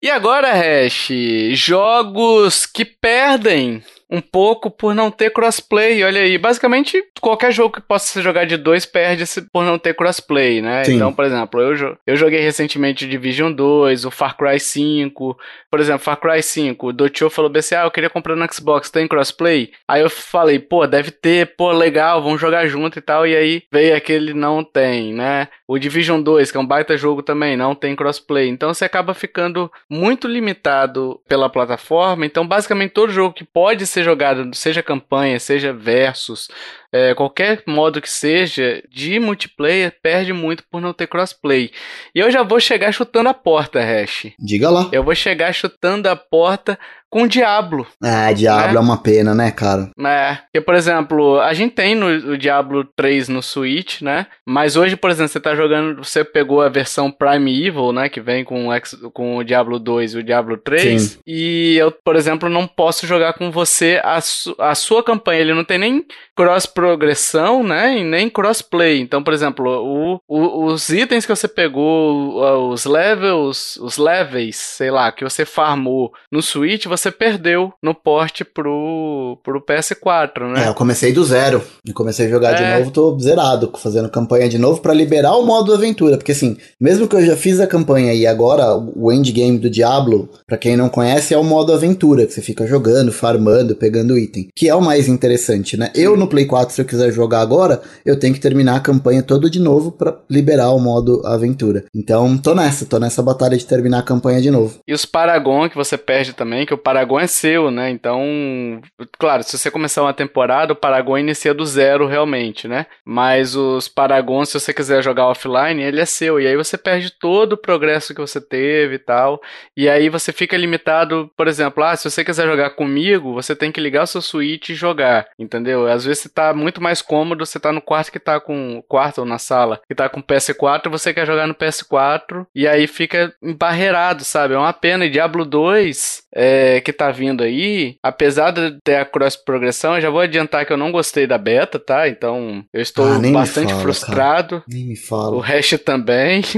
E 0.02 0.10
agora, 0.12 0.52
Hash, 0.52 1.10
jogos 1.54 2.66
que 2.66 2.86
perdem 2.86 3.84
um 4.16 4.22
pouco 4.22 4.72
por 4.72 4.96
não 4.96 5.12
ter 5.12 5.32
crossplay. 5.32 6.04
Olha 6.04 6.22
aí, 6.22 6.38
basicamente 6.38 7.04
qualquer 7.20 7.52
jogo 7.52 7.76
que 7.76 7.82
possa 7.82 8.06
ser 8.08 8.22
jogado 8.22 8.48
de 8.48 8.58
dois 8.58 8.86
perde 8.86 9.26
por 9.52 9.66
não 9.66 9.78
ter 9.78 9.94
crossplay, 9.94 10.62
né? 10.62 10.84
Sim. 10.84 10.96
Então, 10.96 11.14
por 11.14 11.26
exemplo, 11.26 11.60
eu, 11.60 11.98
eu 12.06 12.16
joguei 12.16 12.40
recentemente 12.40 13.08
Division 13.08 13.52
2, 13.52 14.06
o 14.06 14.12
Far 14.12 14.38
Cry 14.38 14.60
5. 14.60 15.38
Por 15.70 15.80
exemplo, 15.80 16.00
Far 16.00 16.18
Cry 16.18 16.42
5, 16.42 16.88
o 16.88 16.94
Dotio 16.94 17.30
falou 17.30 17.52
assim: 17.56 17.76
ah, 17.76 17.84
eu 17.84 17.92
queria 17.92 18.10
comprar 18.10 18.36
no 18.36 18.54
Xbox, 18.54 18.90
tem 18.90 19.08
crossplay? 19.08 19.72
Aí 19.88 20.02
eu 20.02 20.10
falei, 20.10 20.60
pô, 20.60 20.88
deve 20.88 21.12
ter, 21.12 21.56
pô, 21.56 21.72
legal, 21.72 22.24
vamos 22.24 22.40
jogar 22.40 22.68
junto 22.68 23.00
e 23.00 23.02
tal. 23.02 23.28
E 23.28 23.36
aí 23.36 23.64
veio 23.72 23.96
aquele 23.96 24.34
não 24.34 24.64
tem, 24.64 25.14
né? 25.14 25.50
O 25.68 25.78
Division 25.78 26.22
2, 26.22 26.52
que 26.52 26.58
é 26.58 26.60
um 26.60 26.66
baita 26.66 26.96
jogo 26.96 27.22
também, 27.22 27.58
não 27.58 27.76
tem 27.76 27.96
crossplay. 27.96 28.48
Então 28.48 28.74
você 28.74 28.86
acaba 28.86 29.14
ficando 29.14 29.72
muito 29.90 30.28
limitado 30.28 31.20
pela 31.28 31.50
plataforma. 31.50 32.26
Então, 32.26 32.48
basicamente, 32.48 32.92
todo 32.92 33.12
jogo 33.12 33.34
que 33.34 33.44
pode 33.44 33.86
ser 33.86 34.04
jogado, 34.06 34.50
seja 34.56 34.82
campanha, 34.84 35.40
seja 35.40 35.74
versus, 35.74 36.50
é, 36.96 37.14
qualquer 37.14 37.62
modo 37.68 38.00
que 38.00 38.10
seja, 38.10 38.82
de 38.90 39.20
multiplayer, 39.20 39.94
perde 40.02 40.32
muito 40.32 40.64
por 40.72 40.80
não 40.80 40.94
ter 40.94 41.08
crossplay. 41.08 41.70
E 42.16 42.20
eu 42.20 42.32
já 42.32 42.42
vou 42.42 42.58
chegar 42.58 42.94
chutando 42.94 43.28
a 43.28 43.34
porta, 43.34 43.82
Hash. 43.82 44.32
Diga 44.40 44.70
lá. 44.70 44.88
Eu 44.94 45.04
vou 45.04 45.14
chegar 45.14 45.54
chutando 45.54 46.08
a 46.08 46.16
porta 46.16 46.80
com 47.16 47.28
Diablo. 47.28 47.88
Ah, 48.04 48.32
Diablo 48.34 48.74
né? 48.74 48.76
é 48.76 48.80
uma 48.80 48.98
pena, 48.98 49.34
né, 49.34 49.50
cara? 49.50 49.90
É, 50.06 50.36
porque, 50.36 50.60
por 50.60 50.76
exemplo, 50.76 51.40
a 51.40 51.54
gente 51.54 51.74
tem 51.74 51.96
no, 51.96 52.08
o 52.34 52.38
Diablo 52.38 52.84
3 52.96 53.30
no 53.30 53.42
Switch, 53.42 54.02
né? 54.02 54.28
Mas 54.46 54.76
hoje, 54.76 54.98
por 54.98 55.10
exemplo, 55.10 55.30
você 55.30 55.40
tá 55.40 55.56
jogando, 55.56 56.04
você 56.04 56.26
pegou 56.26 56.62
a 56.62 56.68
versão 56.68 57.10
Prime 57.10 57.68
Evil, 57.68 57.94
né? 57.94 58.10
Que 58.10 58.20
vem 58.20 58.44
com, 58.44 58.68
com 59.14 59.38
o 59.38 59.46
Diablo 59.46 59.80
2 59.80 60.14
e 60.14 60.18
o 60.18 60.24
Diablo 60.24 60.58
3. 60.58 61.02
Sim. 61.02 61.20
E 61.26 61.78
eu, 61.78 61.90
por 61.90 62.18
exemplo, 62.18 62.50
não 62.50 62.68
posso 62.68 63.08
jogar 63.08 63.32
com 63.32 63.50
você 63.50 64.02
a, 64.04 64.20
su, 64.20 64.54
a 64.60 64.76
sua 64.76 65.02
campanha. 65.02 65.40
Ele 65.40 65.54
não 65.54 65.64
tem 65.64 65.78
nem 65.78 66.06
cross 66.36 66.66
progressão, 66.86 67.64
né? 67.64 67.98
E 67.98 68.04
nem 68.04 68.30
crossplay. 68.30 69.02
Então, 69.02 69.24
por 69.24 69.34
exemplo, 69.34 69.66
o, 69.68 70.20
o, 70.28 70.66
os 70.66 70.90
itens 70.90 71.26
que 71.26 71.36
você 71.36 71.48
pegou, 71.48 72.70
os 72.72 72.86
levels, 72.86 73.78
os 73.78 73.98
levels, 73.98 74.56
sei 74.56 74.92
lá, 74.92 75.12
que 75.12 75.24
você 75.24 75.46
farmou 75.46 76.12
no 76.32 76.44
Switch, 76.44 76.86
você 76.86 77.10
perdeu 77.10 77.74
no 77.82 77.96
porte 77.96 78.46
pro, 78.46 79.40
pro 79.44 79.66
PS4, 79.66 80.54
né? 80.54 80.66
É, 80.66 80.68
eu 80.70 80.76
comecei 80.76 81.12
do 81.12 81.24
zero. 81.24 81.64
E 81.84 81.92
comecei 81.92 82.28
a 82.28 82.30
jogar 82.30 82.54
é. 82.54 82.56
de 82.56 82.80
novo, 82.80 82.92
tô 82.92 83.20
zerado, 83.20 83.72
fazendo 83.78 84.10
campanha 84.10 84.48
de 84.48 84.60
novo 84.60 84.80
para 84.80 84.94
liberar 84.94 85.36
o 85.36 85.46
modo 85.46 85.74
aventura. 85.74 86.18
Porque 86.18 86.34
assim, 86.34 86.58
mesmo 86.80 87.08
que 87.08 87.16
eu 87.16 87.26
já 87.26 87.36
fiz 87.36 87.60
a 87.60 87.66
campanha 87.66 88.14
e 88.14 88.28
agora 88.28 88.76
o 88.76 89.12
endgame 89.12 89.58
do 89.58 89.72
Diablo, 89.72 90.30
para 90.46 90.58
quem 90.58 90.78
não 90.78 90.88
conhece, 90.88 91.34
é 91.34 91.38
o 91.38 91.44
modo 91.44 91.74
aventura, 91.74 92.28
que 92.28 92.34
você 92.34 92.42
fica 92.42 92.68
jogando, 92.68 93.12
farmando, 93.12 93.76
pegando 93.76 94.18
item. 94.18 94.50
Que 94.56 94.70
é 94.70 94.76
o 94.76 94.82
mais 94.82 95.08
interessante, 95.08 95.76
né? 95.76 95.90
Eu 95.96 96.16
no 96.16 96.28
Play 96.28 96.46
4, 96.46 96.65
se 96.72 96.82
eu 96.82 96.86
quiser 96.86 97.12
jogar 97.12 97.42
agora, 97.42 97.82
eu 98.06 98.20
tenho 98.20 98.34
que 98.34 98.40
terminar 98.40 98.76
a 98.76 98.80
campanha 98.80 99.24
toda 99.24 99.50
de 99.50 99.60
novo 99.60 99.92
para 99.92 100.18
liberar 100.30 100.72
o 100.72 100.80
modo 100.80 101.22
aventura. 101.26 101.86
Então, 101.96 102.38
tô 102.38 102.54
nessa, 102.56 102.86
tô 102.86 103.00
nessa 103.00 103.22
batalha 103.22 103.58
de 103.58 103.66
terminar 103.66 104.00
a 104.00 104.04
campanha 104.04 104.42
de 104.42 104.52
novo. 104.52 104.80
E 104.88 104.94
os 104.94 105.06
Paragon 105.06 105.70
que 105.70 105.76
você 105.76 105.98
perde 105.98 106.34
também, 106.34 106.66
que 106.66 106.74
o 106.74 106.78
Paragon 106.78 107.20
é 107.20 107.28
seu, 107.28 107.72
né? 107.72 107.90
Então, 107.90 108.82
claro, 109.18 109.44
se 109.44 109.58
você 109.58 109.72
começar 109.72 110.02
uma 110.02 110.14
temporada, 110.14 110.74
o 110.74 110.76
Paragon 110.76 111.18
inicia 111.18 111.54
do 111.54 111.66
zero 111.66 112.08
realmente, 112.08 112.68
né? 112.68 112.86
Mas 113.06 113.56
os 113.56 113.88
Paragons, 113.88 114.50
se 114.50 114.60
você 114.60 114.74
quiser 114.74 115.02
jogar 115.04 115.28
offline, 115.28 115.82
ele 115.82 116.02
é 116.02 116.06
seu. 116.06 116.40
E 116.40 116.48
aí 116.48 116.56
você 116.56 116.78
perde 116.78 117.12
todo 117.12 117.54
o 117.54 117.58
progresso 117.58 118.14
que 118.14 118.22
você 118.22 118.40
teve 118.42 118.96
e 118.96 119.00
tal. 119.00 119.42
E 119.76 119.90
aí 119.90 120.10
você 120.10 120.32
fica 120.32 120.58
limitado, 120.58 121.30
por 121.38 121.48
exemplo, 121.48 121.84
ah, 121.84 121.96
se 121.96 122.10
você 122.10 122.24
quiser 122.24 122.46
jogar 122.46 122.72
comigo, 122.72 123.34
você 123.34 123.56
tem 123.56 123.72
que 123.72 123.82
ligar 123.82 124.04
o 124.04 124.08
seu 124.08 124.22
Switch 124.22 124.70
e 124.70 124.76
jogar, 124.76 125.28
entendeu? 125.38 125.88
Às 125.88 126.06
vezes 126.06 126.24
você 126.24 126.30
tá 126.30 126.54
muito 126.56 126.82
mais 126.82 127.02
cômodo, 127.02 127.46
você 127.46 127.60
tá 127.60 127.72
no 127.72 127.82
quarto 127.82 128.12
que 128.12 128.20
tá 128.20 128.40
com. 128.40 128.82
quarto 128.88 129.20
ou 129.20 129.26
na 129.26 129.38
sala, 129.38 129.80
que 129.88 129.96
tá 129.96 130.10
com 130.10 130.22
PS4, 130.22 130.90
você 130.90 131.14
quer 131.14 131.28
jogar 131.28 131.48
no 131.48 131.54
PS4, 131.54 132.46
e 132.56 132.68
aí 132.68 132.88
fica 132.88 133.34
embarreirado, 133.42 134.24
sabe? 134.24 134.54
É 134.54 134.58
uma 134.58 134.74
pena. 134.74 135.06
E 135.06 135.10
Diablo 135.10 135.46
2, 135.46 136.24
é, 136.34 136.82
que 136.82 136.94
tá 136.94 137.12
vindo 137.12 137.44
aí, 137.44 137.98
apesar 138.02 138.52
de 138.52 138.80
ter 138.84 138.96
a 138.96 139.06
cross 139.06 139.36
progressão, 139.36 139.96
eu 139.96 140.02
já 140.02 140.10
vou 140.10 140.22
adiantar 140.22 140.66
que 140.66 140.74
eu 140.74 140.78
não 140.78 140.92
gostei 140.92 141.28
da 141.28 141.38
beta, 141.38 141.80
tá? 141.80 142.08
Então 142.08 142.64
eu 142.74 142.82
estou 142.82 143.06
ah, 143.06 143.20
bastante 143.32 143.72
fala, 143.72 143.82
frustrado. 143.82 144.56
Cara. 144.62 144.64
Nem 144.68 144.86
me 144.86 144.96
fala. 144.96 145.36
O 145.36 145.40
resto 145.40 145.78
também. 145.78 146.42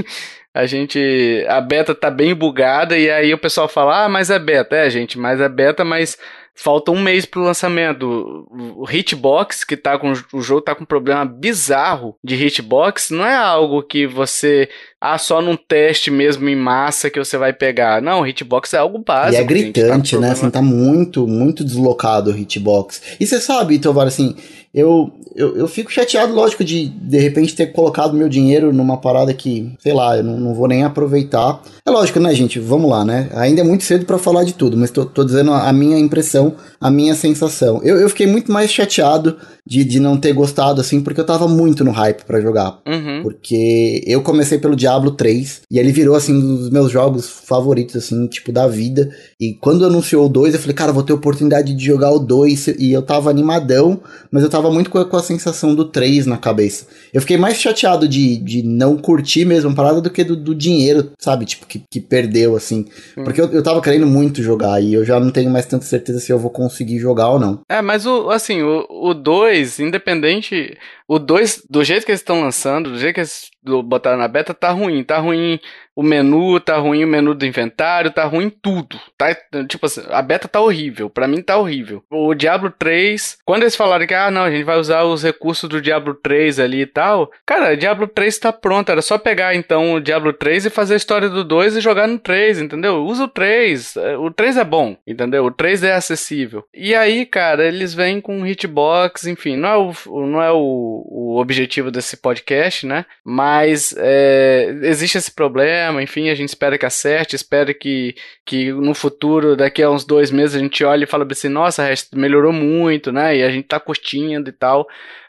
a 0.54 0.66
gente. 0.66 1.44
A 1.48 1.60
beta 1.60 1.94
tá 1.94 2.10
bem 2.10 2.34
bugada, 2.34 2.98
e 2.98 3.10
aí 3.10 3.32
o 3.32 3.38
pessoal 3.38 3.68
fala: 3.68 4.04
ah, 4.04 4.08
mas 4.08 4.30
é 4.30 4.38
beta. 4.38 4.76
É, 4.76 4.90
gente, 4.90 5.18
mas 5.18 5.40
é 5.40 5.48
beta, 5.48 5.84
mas 5.84 6.18
falta 6.58 6.90
um 6.90 7.00
mês 7.00 7.24
pro 7.24 7.42
lançamento. 7.42 8.46
O 8.76 8.84
hitbox, 8.84 9.64
que 9.64 9.76
tá 9.76 9.96
com. 9.98 10.12
O 10.32 10.42
jogo 10.42 10.60
tá 10.60 10.74
com 10.74 10.82
um 10.82 10.86
problema 10.86 11.24
bizarro 11.24 12.16
de 12.22 12.34
hitbox, 12.34 13.10
não 13.10 13.24
é 13.24 13.36
algo 13.36 13.82
que 13.82 14.06
você. 14.06 14.68
Ah, 15.00 15.16
só 15.16 15.40
num 15.40 15.56
teste 15.56 16.10
mesmo 16.10 16.48
em 16.48 16.56
massa 16.56 17.08
que 17.08 17.18
você 17.18 17.38
vai 17.38 17.52
pegar. 17.52 18.02
Não, 18.02 18.26
hitbox 18.26 18.74
é 18.74 18.78
algo 18.78 18.98
básico. 18.98 19.40
E 19.40 19.44
é 19.44 19.44
gritante, 19.44 20.10
gente, 20.10 20.20
tá 20.20 20.20
né? 20.20 20.32
Assim, 20.32 20.50
tá 20.50 20.60
muito, 20.60 21.26
muito 21.26 21.64
deslocado 21.64 22.32
o 22.32 22.36
hitbox. 22.36 23.02
E 23.20 23.26
você 23.26 23.40
sabe, 23.40 23.78
Tovar, 23.78 24.08
assim, 24.08 24.34
eu, 24.78 25.10
eu, 25.34 25.56
eu 25.56 25.68
fico 25.68 25.90
chateado, 25.90 26.32
lógico, 26.32 26.62
de 26.62 26.86
de 26.88 27.18
repente 27.18 27.54
ter 27.54 27.66
colocado 27.72 28.14
meu 28.14 28.28
dinheiro 28.28 28.72
numa 28.72 28.96
parada 28.96 29.34
que, 29.34 29.72
sei 29.80 29.92
lá, 29.92 30.16
eu 30.16 30.22
não, 30.22 30.38
não 30.38 30.54
vou 30.54 30.68
nem 30.68 30.84
aproveitar. 30.84 31.60
É 31.84 31.90
lógico, 31.90 32.20
né, 32.20 32.32
gente? 32.34 32.60
Vamos 32.60 32.88
lá, 32.88 33.04
né? 33.04 33.28
Ainda 33.34 33.60
é 33.60 33.64
muito 33.64 33.82
cedo 33.82 34.06
para 34.06 34.18
falar 34.18 34.44
de 34.44 34.54
tudo, 34.54 34.76
mas 34.76 34.90
tô, 34.90 35.04
tô 35.04 35.24
dizendo 35.24 35.52
a, 35.52 35.68
a 35.68 35.72
minha 35.72 35.98
impressão, 35.98 36.54
a 36.80 36.90
minha 36.90 37.14
sensação. 37.14 37.80
Eu, 37.82 38.00
eu 38.00 38.08
fiquei 38.08 38.26
muito 38.26 38.52
mais 38.52 38.70
chateado 38.70 39.36
de, 39.68 39.84
de 39.84 40.00
não 40.00 40.16
ter 40.16 40.32
gostado, 40.32 40.80
assim, 40.80 41.02
porque 41.02 41.20
eu 41.20 41.26
tava 41.26 41.46
muito 41.46 41.84
no 41.84 41.90
hype 41.90 42.24
para 42.24 42.40
jogar. 42.40 42.80
Uhum. 42.86 43.20
Porque 43.22 44.02
eu 44.06 44.22
comecei 44.22 44.56
pelo 44.58 44.74
Diablo 44.74 45.10
3 45.10 45.60
e 45.70 45.78
ele 45.78 45.92
virou, 45.92 46.16
assim, 46.16 46.34
um 46.34 46.56
dos 46.56 46.70
meus 46.70 46.90
jogos 46.90 47.28
favoritos, 47.28 47.94
assim, 47.96 48.26
tipo, 48.28 48.50
da 48.50 48.66
vida. 48.66 49.14
E 49.38 49.52
quando 49.52 49.84
anunciou 49.84 50.24
o 50.24 50.28
2, 50.28 50.54
eu 50.54 50.60
falei, 50.60 50.74
cara, 50.74 50.90
vou 50.90 51.02
ter 51.02 51.12
oportunidade 51.12 51.74
de 51.74 51.84
jogar 51.84 52.12
o 52.12 52.18
2 52.18 52.68
e 52.78 52.92
eu 52.92 53.02
tava 53.02 53.28
animadão, 53.28 54.00
mas 54.30 54.42
eu 54.42 54.48
tava 54.48 54.70
muito 54.70 54.88
com 54.88 54.98
a, 54.98 55.04
com 55.04 55.16
a 55.18 55.22
sensação 55.22 55.74
do 55.74 55.84
3 55.84 56.24
na 56.24 56.38
cabeça. 56.38 56.86
Eu 57.12 57.20
fiquei 57.20 57.36
mais 57.36 57.58
chateado 57.58 58.08
de, 58.08 58.38
de 58.38 58.62
não 58.62 58.96
curtir 58.96 59.44
mesmo 59.44 59.70
a 59.70 59.74
parada 59.74 60.00
do 60.00 60.08
que 60.08 60.24
do, 60.24 60.34
do 60.34 60.54
dinheiro, 60.54 61.12
sabe? 61.18 61.44
Tipo, 61.44 61.66
que, 61.66 61.82
que 61.90 62.00
perdeu, 62.00 62.56
assim. 62.56 62.86
Uhum. 63.14 63.24
Porque 63.24 63.40
eu, 63.40 63.52
eu 63.52 63.62
tava 63.62 63.82
querendo 63.82 64.06
muito 64.06 64.42
jogar 64.42 64.82
e 64.82 64.94
eu 64.94 65.04
já 65.04 65.20
não 65.20 65.30
tenho 65.30 65.50
mais 65.50 65.66
tanta 65.66 65.84
certeza 65.84 66.20
se 66.20 66.32
eu 66.32 66.38
vou 66.38 66.50
conseguir 66.50 66.98
jogar 66.98 67.28
ou 67.28 67.38
não. 67.38 67.60
É, 67.68 67.82
mas 67.82 68.06
o, 68.06 68.30
assim, 68.30 68.62
o 68.62 69.12
2 69.12 69.57
2, 69.64 69.78
independente. 69.78 70.78
O 71.08 71.18
2, 71.18 71.64
do 71.70 71.82
jeito 71.82 72.04
que 72.04 72.12
eles 72.12 72.20
estão 72.20 72.42
lançando, 72.42 72.90
do 72.90 72.98
jeito 72.98 73.14
que 73.14 73.20
eles 73.20 73.50
botaram 73.82 74.18
na 74.18 74.28
beta, 74.28 74.52
tá 74.52 74.70
ruim. 74.70 75.02
Tá 75.02 75.18
ruim 75.18 75.58
o 75.96 76.02
menu, 76.02 76.60
tá 76.60 76.76
ruim 76.76 77.02
o 77.02 77.08
menu 77.08 77.34
do 77.34 77.44
inventário, 77.44 78.12
tá 78.12 78.24
ruim 78.24 78.48
tudo. 78.48 79.00
Tá, 79.16 79.34
tipo 79.66 79.86
assim, 79.86 80.02
a 80.10 80.22
beta 80.22 80.46
tá 80.46 80.60
horrível. 80.60 81.10
Pra 81.10 81.26
mim 81.26 81.42
tá 81.42 81.56
horrível. 81.56 82.04
O 82.10 82.34
Diablo 82.34 82.70
3, 82.70 83.38
quando 83.44 83.62
eles 83.62 83.74
falaram 83.74 84.06
que, 84.06 84.14
ah, 84.14 84.30
não, 84.30 84.42
a 84.42 84.50
gente 84.50 84.64
vai 84.64 84.78
usar 84.78 85.02
os 85.04 85.22
recursos 85.22 85.68
do 85.68 85.80
Diablo 85.80 86.14
3 86.14 86.60
ali 86.60 86.82
e 86.82 86.86
tal. 86.86 87.30
Cara, 87.44 87.76
Diablo 87.76 88.06
3 88.06 88.38
tá 88.38 88.52
pronto. 88.52 88.92
Era 88.92 89.02
só 89.02 89.18
pegar 89.18 89.54
então 89.56 89.94
o 89.94 90.00
Diablo 90.00 90.32
3 90.32 90.66
e 90.66 90.70
fazer 90.70 90.94
a 90.94 90.98
história 90.98 91.28
do 91.28 91.42
2 91.42 91.76
e 91.76 91.80
jogar 91.80 92.06
no 92.06 92.18
3, 92.18 92.60
entendeu? 92.60 93.04
Usa 93.04 93.24
o 93.24 93.28
3. 93.28 93.94
O 94.20 94.30
3 94.30 94.56
é 94.58 94.64
bom, 94.64 94.96
entendeu? 95.06 95.46
O 95.46 95.50
3 95.50 95.82
é 95.82 95.94
acessível. 95.94 96.64
E 96.72 96.94
aí, 96.94 97.26
cara, 97.26 97.66
eles 97.66 97.92
vêm 97.92 98.20
com 98.20 98.46
hitbox, 98.46 99.26
enfim, 99.26 99.56
não 99.56 99.68
é 99.68 99.76
o, 99.76 100.26
não 100.26 100.42
é 100.42 100.52
o, 100.52 100.97
o 101.06 101.38
objetivo 101.40 101.90
desse 101.90 102.16
podcast, 102.16 102.86
né? 102.86 103.04
Mas 103.24 103.94
é, 103.96 104.74
existe 104.82 105.18
esse 105.18 105.30
problema, 105.30 106.02
enfim, 106.02 106.28
a 106.28 106.34
gente 106.34 106.48
espera 106.48 106.78
que 106.78 106.86
acerte, 106.86 107.36
espera 107.36 107.72
que, 107.72 108.14
que 108.44 108.72
no 108.72 108.94
futuro, 108.94 109.56
daqui 109.56 109.82
a 109.82 109.90
uns 109.90 110.04
dois 110.04 110.30
meses, 110.30 110.56
a 110.56 110.58
gente 110.58 110.84
olhe 110.84 111.04
e 111.04 111.06
fala 111.06 111.26
assim, 111.30 111.48
nossa, 111.48 111.88
melhorou 112.14 112.52
muito, 112.52 113.12
né? 113.12 113.36
E 113.36 113.42
a 113.42 113.50
gente 113.50 113.68
tá 113.68 113.78
curtindo 113.78 114.48
e 114.50 114.52
tal. 114.52 114.86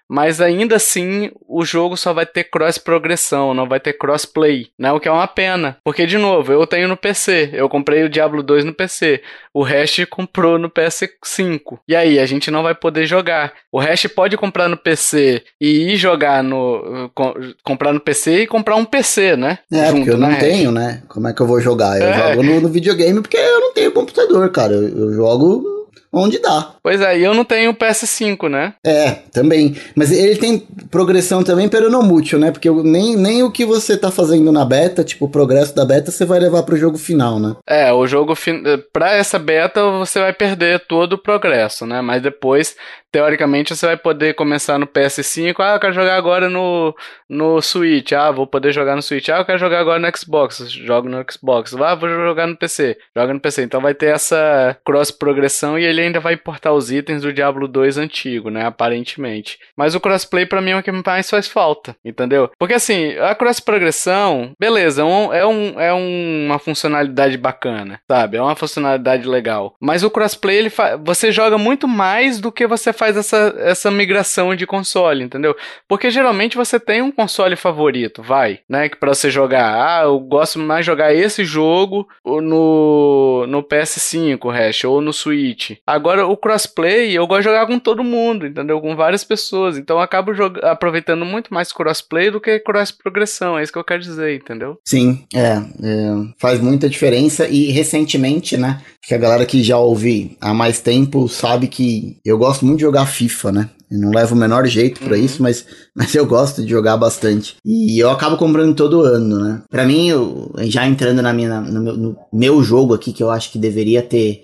Mas 0.09 0.41
ainda 0.41 0.75
assim 0.77 1.31
o 1.47 1.63
jogo 1.63 1.95
só 1.95 2.13
vai 2.13 2.25
ter 2.25 2.45
cross 2.45 2.77
progressão, 2.77 3.53
não 3.53 3.67
vai 3.67 3.79
ter 3.79 3.93
crossplay, 3.93 4.67
né? 4.77 4.91
O 4.91 4.99
que 4.99 5.07
é 5.07 5.11
uma 5.11 5.27
pena, 5.27 5.77
porque 5.83 6.05
de 6.05 6.17
novo, 6.17 6.51
eu 6.51 6.65
tenho 6.65 6.87
no 6.87 6.97
PC, 6.97 7.51
eu 7.53 7.69
comprei 7.69 8.03
o 8.03 8.09
Diablo 8.09 8.41
2 8.41 8.65
no 8.65 8.73
PC, 8.73 9.21
o 9.53 9.63
Hash 9.63 10.05
comprou 10.09 10.57
no 10.57 10.69
PS5. 10.69 11.79
E 11.87 11.95
aí, 11.95 12.19
a 12.19 12.25
gente 12.25 12.49
não 12.49 12.63
vai 12.63 12.73
poder 12.73 13.05
jogar. 13.05 13.53
O 13.71 13.79
Hash 13.79 14.07
pode 14.07 14.37
comprar 14.37 14.67
no 14.67 14.77
PC 14.77 15.43
e 15.59 15.93
ir 15.93 15.97
jogar 15.97 16.43
no 16.43 17.11
com, 17.13 17.33
comprar 17.63 17.93
no 17.93 17.99
PC 17.99 18.43
e 18.43 18.47
comprar 18.47 18.75
um 18.75 18.85
PC, 18.85 19.35
né? 19.35 19.59
É, 19.71 19.87
Junto, 19.87 19.97
porque 19.97 20.11
eu 20.11 20.17
não 20.17 20.29
né, 20.29 20.39
tenho, 20.39 20.71
né? 20.71 21.03
Como 21.07 21.27
é 21.27 21.33
que 21.33 21.41
eu 21.41 21.47
vou 21.47 21.59
jogar? 21.61 21.99
Eu 21.99 22.07
é. 22.07 22.29
jogo 22.29 22.43
no, 22.43 22.61
no, 22.61 22.69
videogame 22.69 23.21
porque 23.21 23.37
eu 23.37 23.59
não 23.59 23.73
tenho 23.73 23.91
computador, 23.91 24.49
cara. 24.51 24.73
eu, 24.73 24.87
eu 24.87 25.13
jogo 25.13 25.79
onde 26.11 26.39
dá. 26.39 26.73
Pois 26.81 27.01
é, 27.01 27.19
e 27.19 27.23
eu 27.23 27.33
não 27.33 27.45
tenho 27.45 27.73
PS5, 27.73 28.49
né? 28.49 28.73
É, 28.85 29.11
também. 29.31 29.75
Mas 29.95 30.11
ele 30.11 30.35
tem 30.35 30.59
progressão 30.89 31.43
também, 31.43 31.69
pero 31.69 31.89
não 31.89 32.03
mútil, 32.03 32.39
né? 32.39 32.51
Porque 32.51 32.69
nem, 32.69 33.15
nem 33.15 33.43
o 33.43 33.51
que 33.51 33.65
você 33.65 33.97
tá 33.97 34.11
fazendo 34.11 34.51
na 34.51 34.65
beta, 34.65 35.03
tipo, 35.03 35.25
o 35.25 35.29
progresso 35.29 35.75
da 35.75 35.85
beta, 35.85 36.11
você 36.11 36.25
vai 36.25 36.39
levar 36.39 36.63
pro 36.63 36.77
jogo 36.77 36.97
final, 36.97 37.39
né? 37.39 37.55
É, 37.67 37.91
o 37.93 38.05
jogo. 38.07 38.35
Fin... 38.35 38.63
Pra 38.91 39.13
essa 39.13 39.37
beta, 39.37 39.83
você 39.91 40.19
vai 40.19 40.33
perder 40.33 40.85
todo 40.87 41.13
o 41.13 41.17
progresso, 41.17 41.85
né? 41.85 42.01
Mas 42.01 42.21
depois 42.21 42.75
teoricamente 43.11 43.75
você 43.75 43.85
vai 43.85 43.97
poder 43.97 44.35
começar 44.35 44.77
no 44.77 44.85
PS5, 44.85 45.55
ah, 45.59 45.73
eu 45.73 45.79
quero 45.79 45.93
jogar 45.93 46.15
agora 46.15 46.49
no, 46.49 46.95
no 47.27 47.61
Switch, 47.61 48.11
ah, 48.11 48.31
vou 48.31 48.45
poder 48.45 48.71
jogar 48.71 48.95
no 48.95 49.01
Switch, 49.01 49.29
ah, 49.29 49.39
eu 49.39 49.45
quero 49.45 49.57
jogar 49.57 49.79
agora 49.79 49.99
no 49.99 50.17
Xbox, 50.17 50.69
jogo 50.69 51.09
no 51.09 51.23
Xbox, 51.29 51.73
ah, 51.75 51.95
vou 51.95 52.07
jogar 52.07 52.47
no 52.47 52.55
PC, 52.55 52.97
joga 53.15 53.33
no 53.33 53.39
PC. 53.39 53.63
Então 53.63 53.81
vai 53.81 53.93
ter 53.93 54.13
essa 54.13 54.77
cross 54.85 55.11
progressão 55.11 55.77
e 55.77 55.83
ele 55.83 55.98
ainda 56.05 56.19
vai 56.19 56.33
importar 56.33 56.73
os 56.73 56.91
itens 56.91 57.21
do 57.21 57.33
Diablo 57.33 57.67
2 57.67 57.97
antigo, 57.97 58.49
né, 58.49 58.65
aparentemente. 58.65 59.59
Mas 59.75 59.95
o 59.95 59.99
crossplay 59.99 60.45
para 60.45 60.61
mim 60.61 60.71
é 60.71 60.77
o 60.77 60.83
que 60.83 60.91
mais 60.91 61.29
faz 61.29 61.47
falta, 61.47 61.95
entendeu? 62.03 62.51
Porque 62.57 62.73
assim, 62.73 63.17
a 63.17 63.35
cross 63.35 63.59
progressão, 63.59 64.53
beleza, 64.59 65.01
é, 65.01 65.05
um, 65.05 65.33
é, 65.33 65.45
um, 65.45 65.79
é 65.79 65.93
uma 65.93 66.59
funcionalidade 66.59 67.37
bacana, 67.37 67.99
sabe? 68.09 68.37
É 68.37 68.41
uma 68.41 68.55
funcionalidade 68.55 69.27
legal. 69.27 69.75
Mas 69.79 70.03
o 70.03 70.09
crossplay, 70.09 70.57
ele 70.57 70.71
você 71.03 71.31
joga 71.31 71.57
muito 71.57 71.87
mais 71.87 72.39
do 72.39 72.51
que 72.51 72.67
você 72.67 72.93
faz 72.93 73.17
essa, 73.17 73.55
essa 73.59 73.91
migração 73.91 74.55
de 74.55 74.65
console, 74.65 75.23
entendeu? 75.23 75.55
Porque 75.87 76.09
geralmente 76.09 76.57
você 76.57 76.79
tem 76.79 77.01
um 77.01 77.11
console 77.11 77.55
favorito, 77.55 78.21
vai, 78.21 78.59
né? 78.67 78.89
Que 78.89 78.97
para 78.97 79.13
você 79.13 79.29
jogar, 79.29 79.73
ah, 79.75 80.03
eu 80.03 80.19
gosto 80.19 80.59
mais 80.59 80.81
de 80.81 80.87
jogar 80.87 81.13
esse 81.13 81.43
jogo 81.43 82.07
no, 82.25 83.45
no 83.47 83.63
PS5, 83.63 84.51
Hash, 84.51 84.83
ou 84.83 85.01
no 85.01 85.13
Switch. 85.13 85.71
Agora 85.89 86.27
o 86.27 86.37
crossplay, 86.37 87.11
eu 87.17 87.25
gosto 87.25 87.39
de 87.39 87.45
jogar 87.45 87.65
com 87.65 87.79
todo 87.79 88.03
mundo, 88.03 88.45
entendeu? 88.45 88.79
Com 88.79 88.95
várias 88.95 89.23
pessoas. 89.23 89.75
Então 89.75 89.95
eu 89.95 90.03
acabo 90.03 90.31
aproveitando 90.61 91.25
muito 91.25 91.51
mais 91.51 91.71
crossplay 91.71 92.29
do 92.29 92.39
que 92.39 92.59
cross 92.59 92.91
progressão, 92.91 93.57
é 93.57 93.63
isso 93.63 93.71
que 93.71 93.79
eu 93.79 93.83
quero 93.83 94.03
dizer, 94.03 94.35
entendeu? 94.35 94.77
Sim, 94.85 95.23
é, 95.33 95.53
é 95.53 96.11
faz 96.37 96.59
muita 96.59 96.87
diferença 96.87 97.47
e 97.47 97.71
recentemente, 97.71 98.55
né? 98.55 98.81
Que 99.01 99.15
a 99.15 99.17
galera 99.17 99.47
que 99.47 99.63
já 99.63 99.79
ouvi 99.79 100.37
há 100.39 100.53
mais 100.53 100.79
tempo 100.79 101.27
sabe 101.27 101.67
que 101.67 102.17
eu 102.23 102.37
gosto 102.37 102.67
muito 102.67 102.77
de 102.77 102.83
jogar 102.83 103.07
FIFA, 103.07 103.51
né? 103.51 103.69
Eu 103.91 103.97
não 103.97 104.11
levo 104.11 104.35
o 104.35 104.37
menor 104.37 104.67
jeito 104.67 105.01
para 105.01 105.17
uhum. 105.17 105.23
isso, 105.25 105.41
mas, 105.41 105.65
mas 105.95 106.13
eu 106.13 106.23
gosto 106.23 106.61
de 106.61 106.69
jogar 106.69 106.95
bastante. 106.97 107.55
E 107.65 107.97
eu 107.97 108.11
acabo 108.11 108.37
comprando 108.37 108.75
todo 108.75 109.01
ano, 109.01 109.39
né? 109.39 109.63
Para 109.67 109.85
mim, 109.85 110.07
eu, 110.09 110.53
já 110.65 110.85
entrando 110.85 111.23
na 111.23 111.33
minha, 111.33 111.59
no 111.59 111.81
meu, 111.81 111.97
no 111.97 112.17
meu 112.31 112.61
jogo 112.61 112.93
aqui, 112.93 113.11
que 113.11 113.23
eu 113.23 113.31
acho 113.31 113.51
que 113.51 113.57
deveria 113.57 114.03
ter 114.03 114.43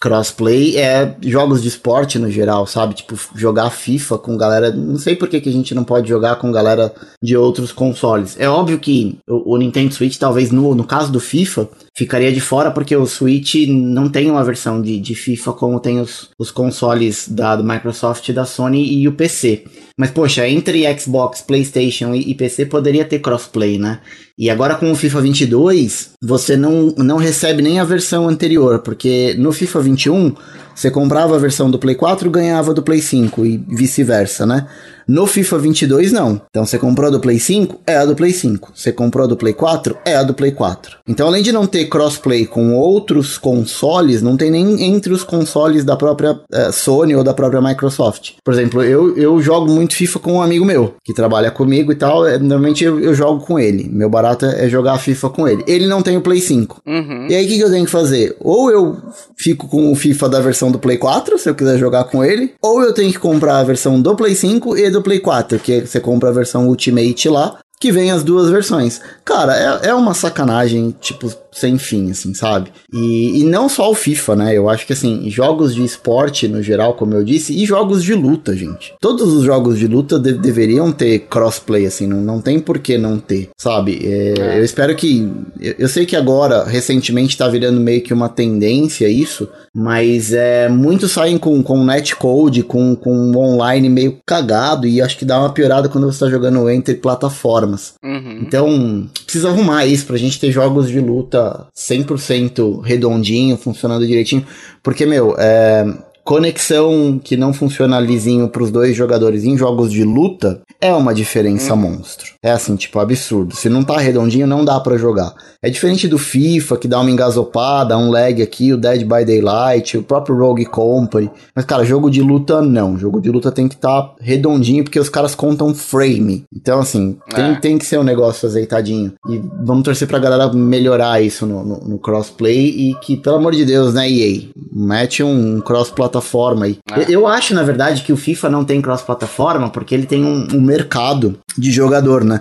crossplay 0.00 0.76
é 0.76 1.16
jogos 1.22 1.62
de 1.62 1.68
esporte 1.68 2.18
no 2.18 2.30
geral, 2.30 2.66
sabe? 2.66 2.94
Tipo, 2.94 3.18
jogar 3.34 3.70
FIFA 3.70 4.18
com 4.18 4.36
galera. 4.36 4.70
Não 4.70 4.98
sei 4.98 5.16
por 5.16 5.28
que, 5.28 5.40
que 5.40 5.48
a 5.48 5.52
gente 5.52 5.74
não 5.74 5.84
pode 5.84 6.08
jogar 6.08 6.36
com 6.36 6.52
galera 6.52 6.94
de 7.22 7.36
outros 7.36 7.72
consoles. 7.72 8.36
É 8.38 8.48
óbvio 8.48 8.78
que 8.78 9.18
o, 9.26 9.54
o 9.54 9.56
Nintendo 9.56 9.94
Switch, 9.94 10.18
talvez 10.18 10.50
no, 10.50 10.74
no 10.74 10.84
caso 10.84 11.10
do 11.10 11.18
FIFA, 11.18 11.68
ficaria 11.94 12.30
de 12.30 12.40
fora 12.40 12.70
porque 12.70 12.94
o 12.94 13.06
Switch 13.06 13.54
não 13.66 14.08
tem 14.10 14.30
uma 14.30 14.44
versão 14.44 14.82
de, 14.82 15.00
de 15.00 15.14
FIFA 15.14 15.52
como 15.54 15.80
tem 15.80 15.98
os, 15.98 16.30
os 16.38 16.50
consoles 16.50 17.28
da 17.28 17.56
Microsoft, 17.56 18.30
da 18.32 18.44
Sony 18.44 19.00
e 19.00 19.08
o 19.08 19.12
PC. 19.12 19.64
Mas, 19.98 20.10
poxa, 20.10 20.46
entre 20.46 20.84
Xbox, 20.98 21.40
PlayStation 21.40 22.14
e, 22.14 22.30
e 22.30 22.34
PC 22.34 22.66
poderia 22.66 23.04
ter 23.04 23.20
crossplay, 23.20 23.78
né? 23.78 24.00
E 24.38 24.50
agora 24.50 24.74
com 24.74 24.92
o 24.92 24.94
FIFA 24.94 25.22
22, 25.22 26.10
você 26.20 26.58
não, 26.58 26.94
não 26.98 27.16
recebe 27.16 27.62
nem 27.62 27.80
a 27.80 27.84
versão 27.84 28.28
anterior, 28.28 28.80
porque 28.80 29.34
no 29.38 29.50
FIFA 29.50 29.80
21 29.80 30.34
você 30.74 30.90
comprava 30.90 31.36
a 31.36 31.38
versão 31.38 31.70
do 31.70 31.78
Play 31.78 31.94
4 31.94 32.30
ganhava 32.30 32.74
do 32.74 32.82
Play 32.82 33.00
5 33.00 33.46
e 33.46 33.56
vice-versa, 33.56 34.44
né? 34.44 34.66
No 35.08 35.26
FIFA 35.26 35.58
22, 35.58 36.12
não. 36.12 36.40
Então, 36.50 36.66
você 36.66 36.78
comprou 36.78 37.08
a 37.08 37.10
do 37.10 37.20
Play 37.20 37.38
5, 37.38 37.80
é 37.86 37.96
a 37.96 38.04
do 38.04 38.16
Play 38.16 38.32
5. 38.32 38.72
Você 38.74 38.92
comprou 38.92 39.24
a 39.24 39.28
do 39.28 39.36
Play 39.36 39.54
4, 39.54 39.96
é 40.04 40.16
a 40.16 40.22
do 40.22 40.34
Play 40.34 40.50
4. 40.50 40.98
Então, 41.06 41.28
além 41.28 41.42
de 41.42 41.52
não 41.52 41.66
ter 41.66 41.86
crossplay 41.86 42.46
com 42.46 42.74
outros 42.74 43.38
consoles, 43.38 44.20
não 44.20 44.36
tem 44.36 44.50
nem 44.50 44.82
entre 44.82 45.12
os 45.12 45.22
consoles 45.22 45.84
da 45.84 45.96
própria 45.96 46.40
é, 46.52 46.72
Sony 46.72 47.14
ou 47.14 47.22
da 47.22 47.32
própria 47.32 47.60
Microsoft. 47.60 48.32
Por 48.44 48.52
exemplo, 48.52 48.82
eu, 48.82 49.16
eu 49.16 49.40
jogo 49.40 49.70
muito 49.70 49.94
FIFA 49.94 50.18
com 50.18 50.32
um 50.34 50.42
amigo 50.42 50.64
meu, 50.64 50.94
que 51.04 51.14
trabalha 51.14 51.50
comigo 51.50 51.92
e 51.92 51.94
tal. 51.94 52.26
É, 52.26 52.38
normalmente 52.38 52.84
eu, 52.84 52.98
eu, 53.00 53.14
jogo 53.14 53.44
com 53.44 53.58
ele. 53.58 53.88
Meu 53.88 54.10
barato 54.10 54.44
é, 54.46 54.66
é 54.66 54.68
jogar 54.68 54.98
FIFA 54.98 55.30
com 55.30 55.46
ele. 55.46 55.62
Ele 55.66 55.86
não 55.86 56.02
tem 56.02 56.16
o 56.16 56.20
Play 56.20 56.40
5. 56.40 56.82
Uhum. 56.84 57.26
E 57.28 57.34
aí, 57.34 57.44
o 57.44 57.48
que, 57.48 57.56
que 57.56 57.64
eu 57.64 57.70
tenho 57.70 57.84
que 57.84 57.90
fazer? 57.90 58.36
Ou 58.40 58.70
eu 58.70 58.96
fico 59.36 59.68
com 59.68 59.92
o 59.92 59.94
FIFA 59.94 60.28
da 60.28 60.40
versão 60.40 60.70
do 60.70 60.78
Play 60.78 60.98
4, 60.98 61.38
se 61.38 61.48
eu 61.48 61.54
quiser 61.54 61.78
jogar 61.78 62.04
com 62.04 62.24
ele, 62.24 62.54
ou 62.60 62.82
eu 62.82 62.92
tenho 62.92 63.12
que 63.12 63.18
comprar 63.18 63.58
a 63.58 63.64
versão 63.64 64.00
do 64.00 64.16
Play 64.16 64.34
5 64.34 64.76
e 64.76 64.90
do 64.90 64.95
Play 65.02 65.20
4, 65.20 65.58
que 65.58 65.86
você 65.86 66.00
compra 66.00 66.30
a 66.30 66.32
versão 66.32 66.66
Ultimate 66.66 67.28
lá, 67.28 67.58
que 67.80 67.92
vem 67.92 68.10
as 68.10 68.22
duas 68.22 68.50
versões. 68.50 69.00
Cara, 69.24 69.56
é, 69.56 69.88
é 69.88 69.94
uma 69.94 70.14
sacanagem, 70.14 70.94
tipo, 71.00 71.32
sem 71.56 71.78
fim, 71.78 72.10
assim, 72.10 72.34
sabe? 72.34 72.70
E, 72.92 73.40
e 73.40 73.44
não 73.44 73.66
só 73.66 73.90
o 73.90 73.94
FIFA, 73.94 74.36
né? 74.36 74.56
Eu 74.56 74.68
acho 74.68 74.86
que, 74.86 74.92
assim, 74.92 75.30
jogos 75.30 75.74
de 75.74 75.82
esporte 75.82 76.46
no 76.46 76.62
geral, 76.62 76.92
como 76.92 77.14
eu 77.14 77.24
disse, 77.24 77.54
e 77.54 77.64
jogos 77.64 78.02
de 78.02 78.14
luta, 78.14 78.54
gente. 78.54 78.92
Todos 79.00 79.32
os 79.32 79.42
jogos 79.42 79.78
de 79.78 79.86
luta 79.86 80.18
de 80.18 80.34
deveriam 80.34 80.92
ter 80.92 81.20
crossplay, 81.20 81.86
assim, 81.86 82.06
não, 82.06 82.20
não 82.20 82.42
tem 82.42 82.60
por 82.60 82.78
que 82.78 82.98
não 82.98 83.18
ter, 83.18 83.48
sabe? 83.56 83.98
É, 84.04 84.34
é. 84.38 84.58
Eu 84.58 84.64
espero 84.64 84.94
que. 84.94 85.32
Eu, 85.58 85.74
eu, 85.78 85.88
sei 85.88 86.04
que 86.04 86.14
agora, 86.14 86.64
recentemente, 86.64 87.38
tá 87.38 87.48
virando 87.48 87.80
meio 87.80 88.02
que 88.02 88.12
uma 88.12 88.28
tendência 88.28 89.08
isso, 89.08 89.48
mas 89.74 90.34
é, 90.34 90.68
muitos 90.68 91.12
saem 91.12 91.38
com, 91.38 91.62
com 91.62 91.82
netcode, 91.82 92.62
com, 92.62 92.94
com 92.94 93.34
online 93.34 93.88
meio 93.88 94.18
cagado, 94.26 94.86
e 94.86 95.00
acho 95.00 95.16
que 95.16 95.24
dá 95.24 95.40
uma 95.40 95.54
piorada 95.54 95.88
quando 95.88 96.12
você 96.12 96.20
tá 96.20 96.30
jogando 96.30 96.68
entre 96.68 96.96
plataformas. 96.96 97.94
Uhum. 98.04 98.40
Então, 98.42 99.08
precisa 99.24 99.48
arrumar 99.48 99.86
isso 99.86 100.04
pra 100.04 100.18
gente 100.18 100.38
ter 100.38 100.52
jogos 100.52 100.88
de 100.88 101.00
luta 101.00 101.45
100% 101.74 102.80
redondinho, 102.82 103.56
funcionando 103.56 104.06
direitinho. 104.06 104.46
Porque, 104.82 105.04
meu, 105.04 105.34
é, 105.38 105.84
conexão 106.26 107.20
que 107.22 107.36
não 107.36 107.52
funciona 107.52 108.00
lisinho 108.00 108.48
para 108.48 108.60
os 108.60 108.72
dois 108.72 108.96
jogadores 108.96 109.44
em 109.44 109.56
jogos 109.56 109.92
de 109.92 110.02
luta 110.02 110.60
é 110.80 110.92
uma 110.92 111.14
diferença 111.14 111.72
hum. 111.72 111.76
monstro. 111.76 112.32
É 112.42 112.50
assim, 112.50 112.74
tipo, 112.74 112.98
absurdo. 112.98 113.54
Se 113.54 113.68
não 113.68 113.84
tá 113.84 113.96
redondinho, 113.96 114.46
não 114.46 114.64
dá 114.64 114.78
para 114.80 114.98
jogar. 114.98 115.32
É 115.62 115.70
diferente 115.70 116.08
do 116.08 116.18
FIFA, 116.18 116.76
que 116.76 116.88
dá 116.88 117.00
uma 117.00 117.10
engasopada, 117.10 117.96
um 117.96 118.10
lag 118.10 118.42
aqui, 118.42 118.72
o 118.72 118.76
Dead 118.76 119.02
by 119.02 119.24
Daylight, 119.24 119.96
o 119.96 120.02
próprio 120.02 120.36
Rogue 120.36 120.66
Company. 120.66 121.30
Mas, 121.54 121.64
cara, 121.64 121.84
jogo 121.84 122.10
de 122.10 122.20
luta 122.20 122.60
não. 122.60 122.98
Jogo 122.98 123.20
de 123.20 123.30
luta 123.30 123.52
tem 123.52 123.68
que 123.68 123.76
estar 123.76 124.02
tá 124.02 124.14
redondinho, 124.20 124.82
porque 124.82 124.98
os 124.98 125.08
caras 125.08 125.34
contam 125.34 125.74
frame. 125.74 126.44
Então, 126.54 126.80
assim, 126.80 127.16
tem, 127.34 127.44
é. 127.52 127.54
tem 127.54 127.78
que 127.78 127.86
ser 127.86 128.00
um 128.00 128.04
negócio 128.04 128.48
azeitadinho. 128.48 129.12
E 129.28 129.40
vamos 129.62 129.84
torcer 129.84 130.08
pra 130.08 130.18
galera 130.18 130.52
melhorar 130.52 131.22
isso 131.22 131.46
no, 131.46 131.64
no, 131.64 131.78
no 131.78 131.98
crossplay 131.98 132.66
e 132.66 132.94
que, 132.96 133.16
pelo 133.16 133.36
amor 133.36 133.54
de 133.54 133.64
Deus, 133.64 133.94
né, 133.94 134.10
EA? 134.10 134.42
Mete 134.72 135.22
um 135.22 135.60
cross-plataforma 135.60 136.15
cross-plataforma 136.16 136.66
aí. 136.66 136.78
É. 136.92 137.04
Eu 137.08 137.26
acho, 137.26 137.54
na 137.54 137.62
verdade, 137.62 138.02
que 138.02 138.12
o 138.12 138.16
FIFA 138.16 138.50
não 138.50 138.64
tem 138.64 138.80
cross-plataforma 138.80 139.70
porque 139.70 139.94
ele 139.94 140.06
tem 140.06 140.24
um, 140.24 140.48
um 140.54 140.60
mercado 140.60 141.38
de 141.56 141.70
jogador, 141.70 142.24
né? 142.24 142.40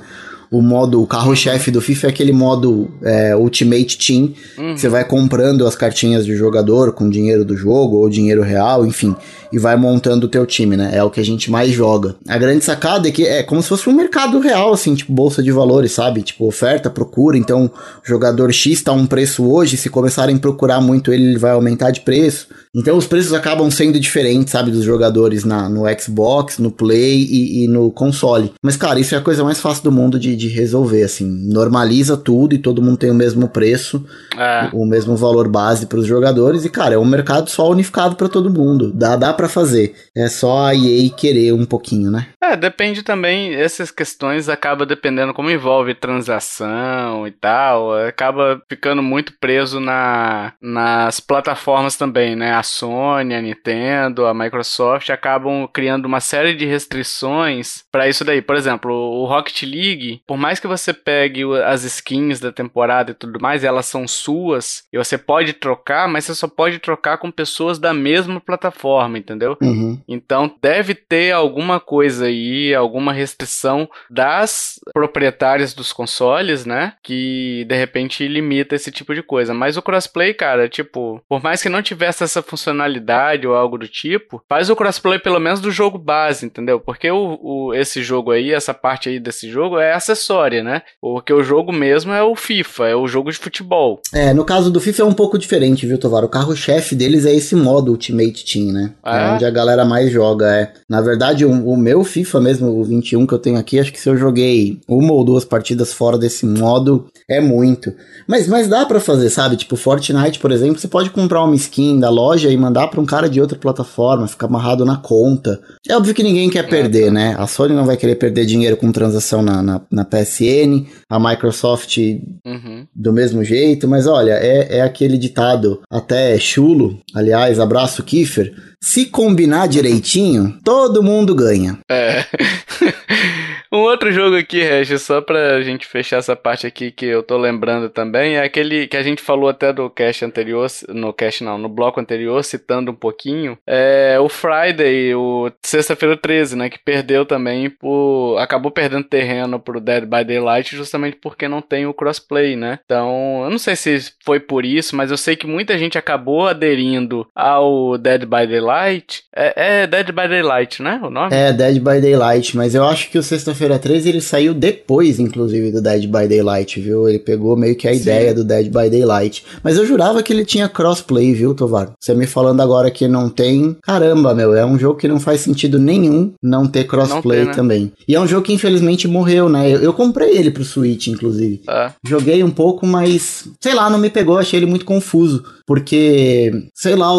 o 0.52 0.62
modo, 0.62 1.02
o 1.02 1.08
carro-chefe 1.08 1.72
do 1.72 1.82
FIFA 1.82 2.08
é 2.08 2.10
aquele 2.10 2.32
modo 2.32 2.90
é, 3.04 3.36
Ultimate 3.36 3.98
Team. 3.98 4.34
Uhum. 4.58 4.78
Você 4.78 4.88
vai 4.88 5.04
comprando 5.04 5.66
as 5.66 5.76
cartinhas 5.76 6.26
de 6.26 6.36
jogador 6.36 6.94
com 6.94 7.10
dinheiro 7.10 7.44
do 7.44 7.58
jogo 7.58 7.98
ou 7.98 8.10
dinheiro 8.10 8.42
real, 8.42 8.86
enfim, 8.86 9.16
e 9.52 9.60
vai 9.60 9.76
montando 9.76 10.28
o 10.28 10.30
teu 10.30 10.46
time, 10.46 10.78
né? 10.78 10.92
É 10.94 11.04
o 11.04 11.10
que 11.10 11.20
a 11.20 11.26
gente 11.26 11.52
mais 11.52 11.72
joga. 11.72 12.16
A 12.28 12.38
grande 12.38 12.64
sacada 12.64 13.08
é 13.08 13.12
que 13.12 13.26
é 13.26 13.44
como 13.44 13.62
se 13.62 13.70
fosse 13.70 13.90
um 13.90 13.94
mercado 13.94 14.40
real, 14.40 14.74
assim, 14.74 14.96
tipo 14.96 15.12
bolsa 15.12 15.42
de 15.44 15.52
valores, 15.52 15.92
sabe? 15.92 16.22
Tipo 16.22 16.48
oferta, 16.48 16.90
procura. 16.90 17.38
Então, 17.38 17.70
jogador 18.04 18.54
X 18.54 18.82
tá 18.82 18.92
um 18.92 19.06
preço 19.06 19.46
hoje, 19.50 19.78
se 19.78 19.90
começarem 19.90 20.36
a 20.36 20.40
procurar 20.40 20.80
muito 20.80 21.12
ele, 21.12 21.26
ele 21.26 21.38
vai 21.38 21.52
aumentar 21.52 21.92
de 21.92 22.02
preço. 22.02 22.48
Então 22.76 22.98
os 22.98 23.08
preços 23.08 23.34
acabam 23.34 23.72
sendo 23.72 24.00
diferentes, 24.00 24.52
sabe, 24.52 24.70
dos 24.70 24.84
jogadores 24.84 25.46
na, 25.46 25.70
no 25.70 25.84
Xbox, 25.98 26.60
no 26.60 26.70
Play 26.70 27.24
e, 27.24 27.64
e, 27.64 27.68
no 27.68 27.90
console. 27.90 28.52
Mas, 28.62 28.76
cara, 28.76 29.00
isso 29.00 29.16
é 29.16 29.18
a 29.18 29.22
coisa 29.22 29.44
mais 29.44 29.62
fácil 29.62 29.86
do 29.86 29.92
mundo 29.92 30.20
de, 30.20 30.36
de 30.36 30.50
resolver, 30.50 31.04
assim. 31.04 31.26
Normaliza 31.26 32.18
tudo 32.18 32.54
e 32.54 32.58
todo 32.58 32.82
mundo 32.82 32.98
tem 32.98 33.10
o 33.10 33.16
mesmo 33.16 33.48
preço, 33.48 34.06
é. 34.38 34.70
o, 34.74 34.82
o, 34.82 34.86
mesmo 34.86 35.16
valor 35.16 35.48
base 35.48 35.86
para 35.86 36.00
os 36.00 36.06
jogadores. 36.06 36.66
E, 36.66 36.70
cara, 36.70 36.96
é 36.96 36.98
um 36.98 37.06
mercado 37.06 37.50
só 37.50 37.70
unificado 37.70 38.16
para 38.16 38.28
todo 38.28 38.50
mundo. 38.50 38.92
Dá, 38.94 39.16
dá 39.16 39.34
para 39.34 39.48
fazer. 39.48 39.96
É 40.16 40.28
só 40.28 40.66
a 40.66 40.76
EA 40.76 41.10
querer 41.10 41.54
um 41.54 41.66
pouquinho, 41.66 42.12
né? 42.12 42.28
É, 42.44 42.56
depende 42.58 43.02
também, 43.02 43.56
essas 43.56 43.90
questões 43.90 44.50
acaba 44.50 44.86
dependendo 44.86 45.34
como 45.34 45.50
envolve 45.50 45.96
transação 45.96 47.28
e 47.28 47.32
tal, 47.32 47.94
acaba 47.94 48.62
ficando 48.70 49.02
muito 49.02 49.34
preso 49.40 49.80
na, 49.80 50.54
nas 50.62 51.20
plataformas 51.20 51.96
também, 51.96 52.36
né? 52.36 52.54
A 52.54 52.62
Sony, 52.66 53.34
a 53.34 53.42
Nintendo, 53.42 54.26
a 54.26 54.34
Microsoft 54.34 55.10
acabam 55.10 55.68
criando 55.72 56.06
uma 56.06 56.20
série 56.20 56.54
de 56.54 56.66
restrições 56.66 57.84
para 57.92 58.08
isso 58.08 58.26
daí. 58.26 58.42
Por 58.42 58.56
exemplo, 58.56 58.94
o 58.94 59.26
Rocket 59.26 59.64
League, 59.64 60.22
por 60.28 60.38
mais 60.38 60.60
que 60.60 60.68
você 60.68 60.94
pegue 60.94 61.44
as 61.64 61.84
skins 61.84 62.40
da 62.40 62.52
temporada 62.52 63.12
e 63.12 63.16
tudo 63.16 63.40
mais, 63.40 63.64
elas 63.64 63.86
são 63.86 64.08
suas 64.08 64.84
e 64.92 64.98
você 64.98 65.18
pode 65.18 65.54
trocar, 65.54 66.08
mas 66.08 66.26
você 66.26 66.36
só 66.36 66.48
pode 66.48 66.80
trocar 66.80 67.18
com 67.18 67.32
pessoas 67.32 67.80
da 67.80 67.94
mesma 67.94 68.42
plataforma, 68.42 69.18
entendeu? 69.18 69.58
Uhum. 69.62 70.02
Então 70.08 70.54
deve 70.62 70.96
ter 70.96 71.32
alguma 71.32 71.80
coisa 71.80 72.26
aí, 72.26 72.74
alguma 72.74 73.14
restrição 73.14 73.90
das 74.10 74.80
proprietárias 74.94 75.74
dos 75.74 75.94
consoles, 75.94 76.66
né? 76.66 76.94
Que 77.04 77.66
de 77.68 77.76
repente 77.76 78.28
limita 78.28 78.76
esse 78.76 78.92
tipo 78.92 79.14
de 79.14 79.22
coisa. 79.22 79.54
Mas 79.54 79.78
o 79.78 79.82
crossplay, 79.82 80.34
cara, 80.34 80.68
tipo, 80.68 81.22
por 81.28 81.42
mais 81.44 81.62
que 81.62 81.70
não 81.70 81.82
tivesse 81.82 82.24
essa 82.24 82.42
funcionalidade 82.56 83.46
ou 83.46 83.54
algo 83.54 83.78
do 83.78 83.88
tipo, 83.88 84.42
faz 84.48 84.70
o 84.70 84.76
crossplay 84.76 85.20
pelo 85.20 85.40
menos 85.40 85.60
do 85.60 85.70
jogo 85.70 85.98
base, 85.98 86.46
entendeu? 86.46 86.80
Porque 86.80 87.12
o, 87.12 87.38
o, 87.42 87.74
esse 87.74 88.02
jogo 88.02 88.32
aí, 88.32 88.52
essa 88.52 88.74
parte 88.74 89.10
aí 89.10 89.20
desse 89.20 89.50
jogo 89.50 89.78
é 89.78 89.94
acessória, 89.94 90.64
né? 90.64 90.82
Porque 91.02 91.34
o 91.34 91.44
jogo 91.44 91.72
mesmo 91.72 92.14
é 92.14 92.24
o 92.24 92.36
FIFA, 92.36 92.88
é 92.88 92.96
o 92.96 93.08
jogo 93.08 93.32
de 93.32 93.38
futebol. 93.38 94.00
É, 94.14 94.34
no 94.34 94.46
caso 94.46 94.72
do 94.72 94.80
FIFA 94.80 95.04
é 95.04 95.06
um 95.06 95.14
pouco 95.14 95.38
diferente, 95.38 95.86
viu, 95.86 95.98
Tovar? 95.98 96.24
O 96.24 96.30
carro-chefe 96.30 96.96
deles 96.96 97.26
é 97.26 97.34
esse 97.34 97.56
modo 97.56 97.92
Ultimate 97.92 98.46
Team, 98.46 98.72
né? 98.72 98.94
É, 99.06 99.18
é 99.18 99.32
onde 99.32 99.46
a 99.46 99.52
galera 99.52 99.84
mais 99.84 100.12
joga, 100.12 100.54
é. 100.54 100.74
Na 100.90 101.02
verdade, 101.02 101.46
o, 101.46 101.52
o 101.52 101.78
meu 101.78 102.04
FIFA 102.04 102.40
mesmo, 102.40 102.70
o 102.70 102.84
21 102.84 103.28
que 103.28 103.34
eu 103.34 103.40
tenho 103.40 103.58
aqui, 103.58 103.80
acho 103.80 103.92
que 103.92 104.00
se 104.00 104.10
eu 104.10 104.18
joguei 104.18 104.80
uma 104.88 105.14
ou 105.14 105.24
duas 105.24 105.44
partidas 105.44 105.94
fora 105.94 106.18
desse 106.18 106.46
modo, 106.46 107.08
é 107.30 107.42
muito. 107.42 107.94
Mas, 108.28 108.48
mas 108.48 108.68
dá 108.68 108.86
para 108.86 109.00
fazer, 109.00 109.30
sabe? 109.30 109.58
Tipo, 109.58 109.76
Fortnite, 109.76 110.40
por 110.40 110.52
exemplo, 110.52 110.80
você 110.80 110.88
pode 110.88 111.10
comprar 111.10 111.44
uma 111.44 111.56
skin 111.56 112.00
da 112.00 112.10
loja 112.10 112.45
e 112.52 112.58
mandar 112.58 112.88
para 112.88 113.02
um 113.02 113.06
cara 113.06 113.30
de 113.30 113.42
outra 113.42 113.58
plataforma, 113.58 114.28
ficar 114.28 114.48
amarrado 114.48 114.86
na 114.86 114.98
conta. 114.98 115.60
É 115.88 115.96
óbvio 115.96 116.14
que 116.14 116.24
ninguém 116.24 116.50
quer 116.50 116.68
perder, 116.68 117.12
né? 117.12 117.36
A 117.38 117.48
Sony 117.48 117.74
não 117.74 117.86
vai 117.86 117.98
querer 117.98 118.16
perder 118.16 118.46
dinheiro 118.46 118.78
com 118.78 118.92
transação 118.92 119.42
na, 119.42 119.62
na, 119.62 119.82
na 119.92 120.06
PSN, 120.06 120.86
a 121.10 121.20
Microsoft 121.20 121.98
uhum. 121.98 122.88
do 122.94 123.14
mesmo 123.14 123.44
jeito, 123.44 123.88
mas 123.88 124.08
olha, 124.08 124.34
é, 124.34 124.78
é 124.78 124.82
aquele 124.82 125.18
ditado 125.18 125.82
até 125.90 126.38
chulo, 126.38 127.00
aliás, 127.14 127.60
abraço 127.60 128.04
Kiefer, 128.04 128.54
se 128.82 129.06
combinar 129.06 129.68
direitinho, 129.68 130.60
todo 130.64 131.02
mundo 131.02 131.34
ganha. 131.34 131.80
É. 131.90 132.24
Um 133.76 133.82
outro 133.82 134.10
jogo 134.10 134.38
aqui, 134.38 134.64
Regis, 134.64 135.02
só 135.02 135.20
pra 135.20 135.62
gente 135.62 135.86
fechar 135.86 136.20
essa 136.20 136.34
parte 136.34 136.66
aqui 136.66 136.92
que 136.92 137.06
eu 137.06 137.22
tô 137.22 137.38
lembrando 137.38 137.90
também, 137.90 138.38
é 138.38 138.42
aquele 138.42 138.88
que 138.88 138.96
a 138.96 139.04
gente 139.04 139.22
falou 139.22 139.50
até 139.50 139.74
do 139.74 139.90
cast 139.90 140.24
anterior, 140.24 140.66
no 140.88 141.12
cast 141.12 141.44
não, 141.44 141.58
no 141.58 141.68
bloco 141.68 142.00
anterior, 142.00 142.42
citando 142.42 142.92
um 142.92 142.96
pouquinho, 142.96 143.58
é 143.68 144.18
o 144.18 144.30
Friday, 144.30 145.14
o 145.14 145.52
Sexta-feira 145.62 146.16
13, 146.16 146.56
né, 146.56 146.70
que 146.70 146.80
perdeu 146.80 147.26
também 147.26 147.70
por... 147.70 148.38
acabou 148.40 148.72
perdendo 148.72 149.04
terreno 149.04 149.60
pro 149.60 149.82
Dead 149.82 150.06
by 150.06 150.24
Daylight 150.24 150.74
justamente 150.74 151.18
porque 151.22 151.50
não 151.50 151.62
tem 151.62 151.86
o 151.86 151.94
crossplay, 151.94 152.56
né? 152.56 152.80
Então, 152.86 153.42
eu 153.44 153.50
não 153.50 153.60
sei 153.60 153.76
se 153.76 154.14
foi 154.24 154.40
por 154.40 154.64
isso, 154.64 154.96
mas 154.96 155.12
eu 155.12 155.18
sei 155.18 155.36
que 155.36 155.46
muita 155.46 155.78
gente 155.78 155.98
acabou 155.98 156.48
aderindo 156.48 157.28
ao 157.36 157.98
Dead 157.98 158.22
by 158.22 158.48
Daylight. 158.48 159.24
É, 159.36 159.82
é 159.82 159.88
Dead 159.88 160.08
by 160.14 160.30
Daylight, 160.30 160.82
né, 160.82 160.98
o 161.04 161.10
nome? 161.10 161.36
É, 161.36 161.52
Dead 161.52 161.76
by 161.80 162.00
Daylight, 162.00 162.56
mas 162.56 162.74
eu 162.74 162.86
acho 162.86 163.10
que 163.10 163.18
o 163.18 163.24
Sexta-feira 163.24 163.65
Sexta-feira 163.66 163.80
13 163.80 164.10
ele 164.10 164.22
saiu 164.22 164.54
depois, 164.54 165.20
inclusive, 165.20 165.72
do 165.72 165.82
Dead 165.82 166.06
by 166.06 166.28
Daylight, 166.28 166.80
viu? 166.80 167.10
Ele 167.10 167.20
pegou 167.20 167.56
meio 167.56 167.76
que 167.76 167.88
a 167.88 167.94
Sim. 167.94 168.00
ideia 168.00 168.34
do 168.34 168.44
Dead 168.44 168.66
by 168.66 168.90
Daylight. 168.90 169.44
Mas 169.64 169.78
eu 169.78 169.86
jurava 169.86 170.22
que 170.22 170.32
ele 170.32 170.46
tinha 170.46 170.70
crossplay, 170.70 171.34
viu, 171.34 171.54
Tovar? 171.56 171.94
Você 172.00 172.14
me 172.14 172.28
falando 172.28 172.62
agora 172.62 172.92
que 172.92 173.08
não 173.08 173.30
tem. 173.30 173.76
Caramba, 173.82 174.36
meu, 174.36 174.54
é 174.56 174.66
um 174.66 174.78
jogo 174.78 175.00
que 175.00 175.08
não 175.08 175.20
faz 175.20 175.42
sentido 175.42 175.80
nenhum 175.80 176.34
não 176.42 176.68
ter 176.68 176.86
crossplay 176.86 177.40
não 177.40 177.46
tem, 177.46 177.46
né? 177.46 177.54
também. 177.54 177.92
E 178.08 178.16
é 178.16 178.20
um 178.20 178.28
jogo 178.28 178.46
que 178.46 178.54
infelizmente 178.54 179.08
morreu, 179.08 179.50
né? 179.50 179.70
Eu, 179.70 179.80
eu 179.80 179.94
comprei 179.94 180.38
ele 180.38 180.52
pro 180.52 180.64
Switch, 180.64 181.08
inclusive. 181.08 181.62
É. 181.68 181.92
Joguei 182.06 182.44
um 182.44 182.52
pouco, 182.52 182.86
mas 182.86 183.46
sei 183.60 183.74
lá, 183.74 183.90
não 183.90 183.98
me 183.98 184.10
pegou, 184.10 184.38
achei 184.38 184.60
ele 184.60 184.68
muito 184.68 184.86
confuso. 184.86 185.44
Porque, 185.66 186.52
sei 186.74 186.96
lá, 186.96 187.10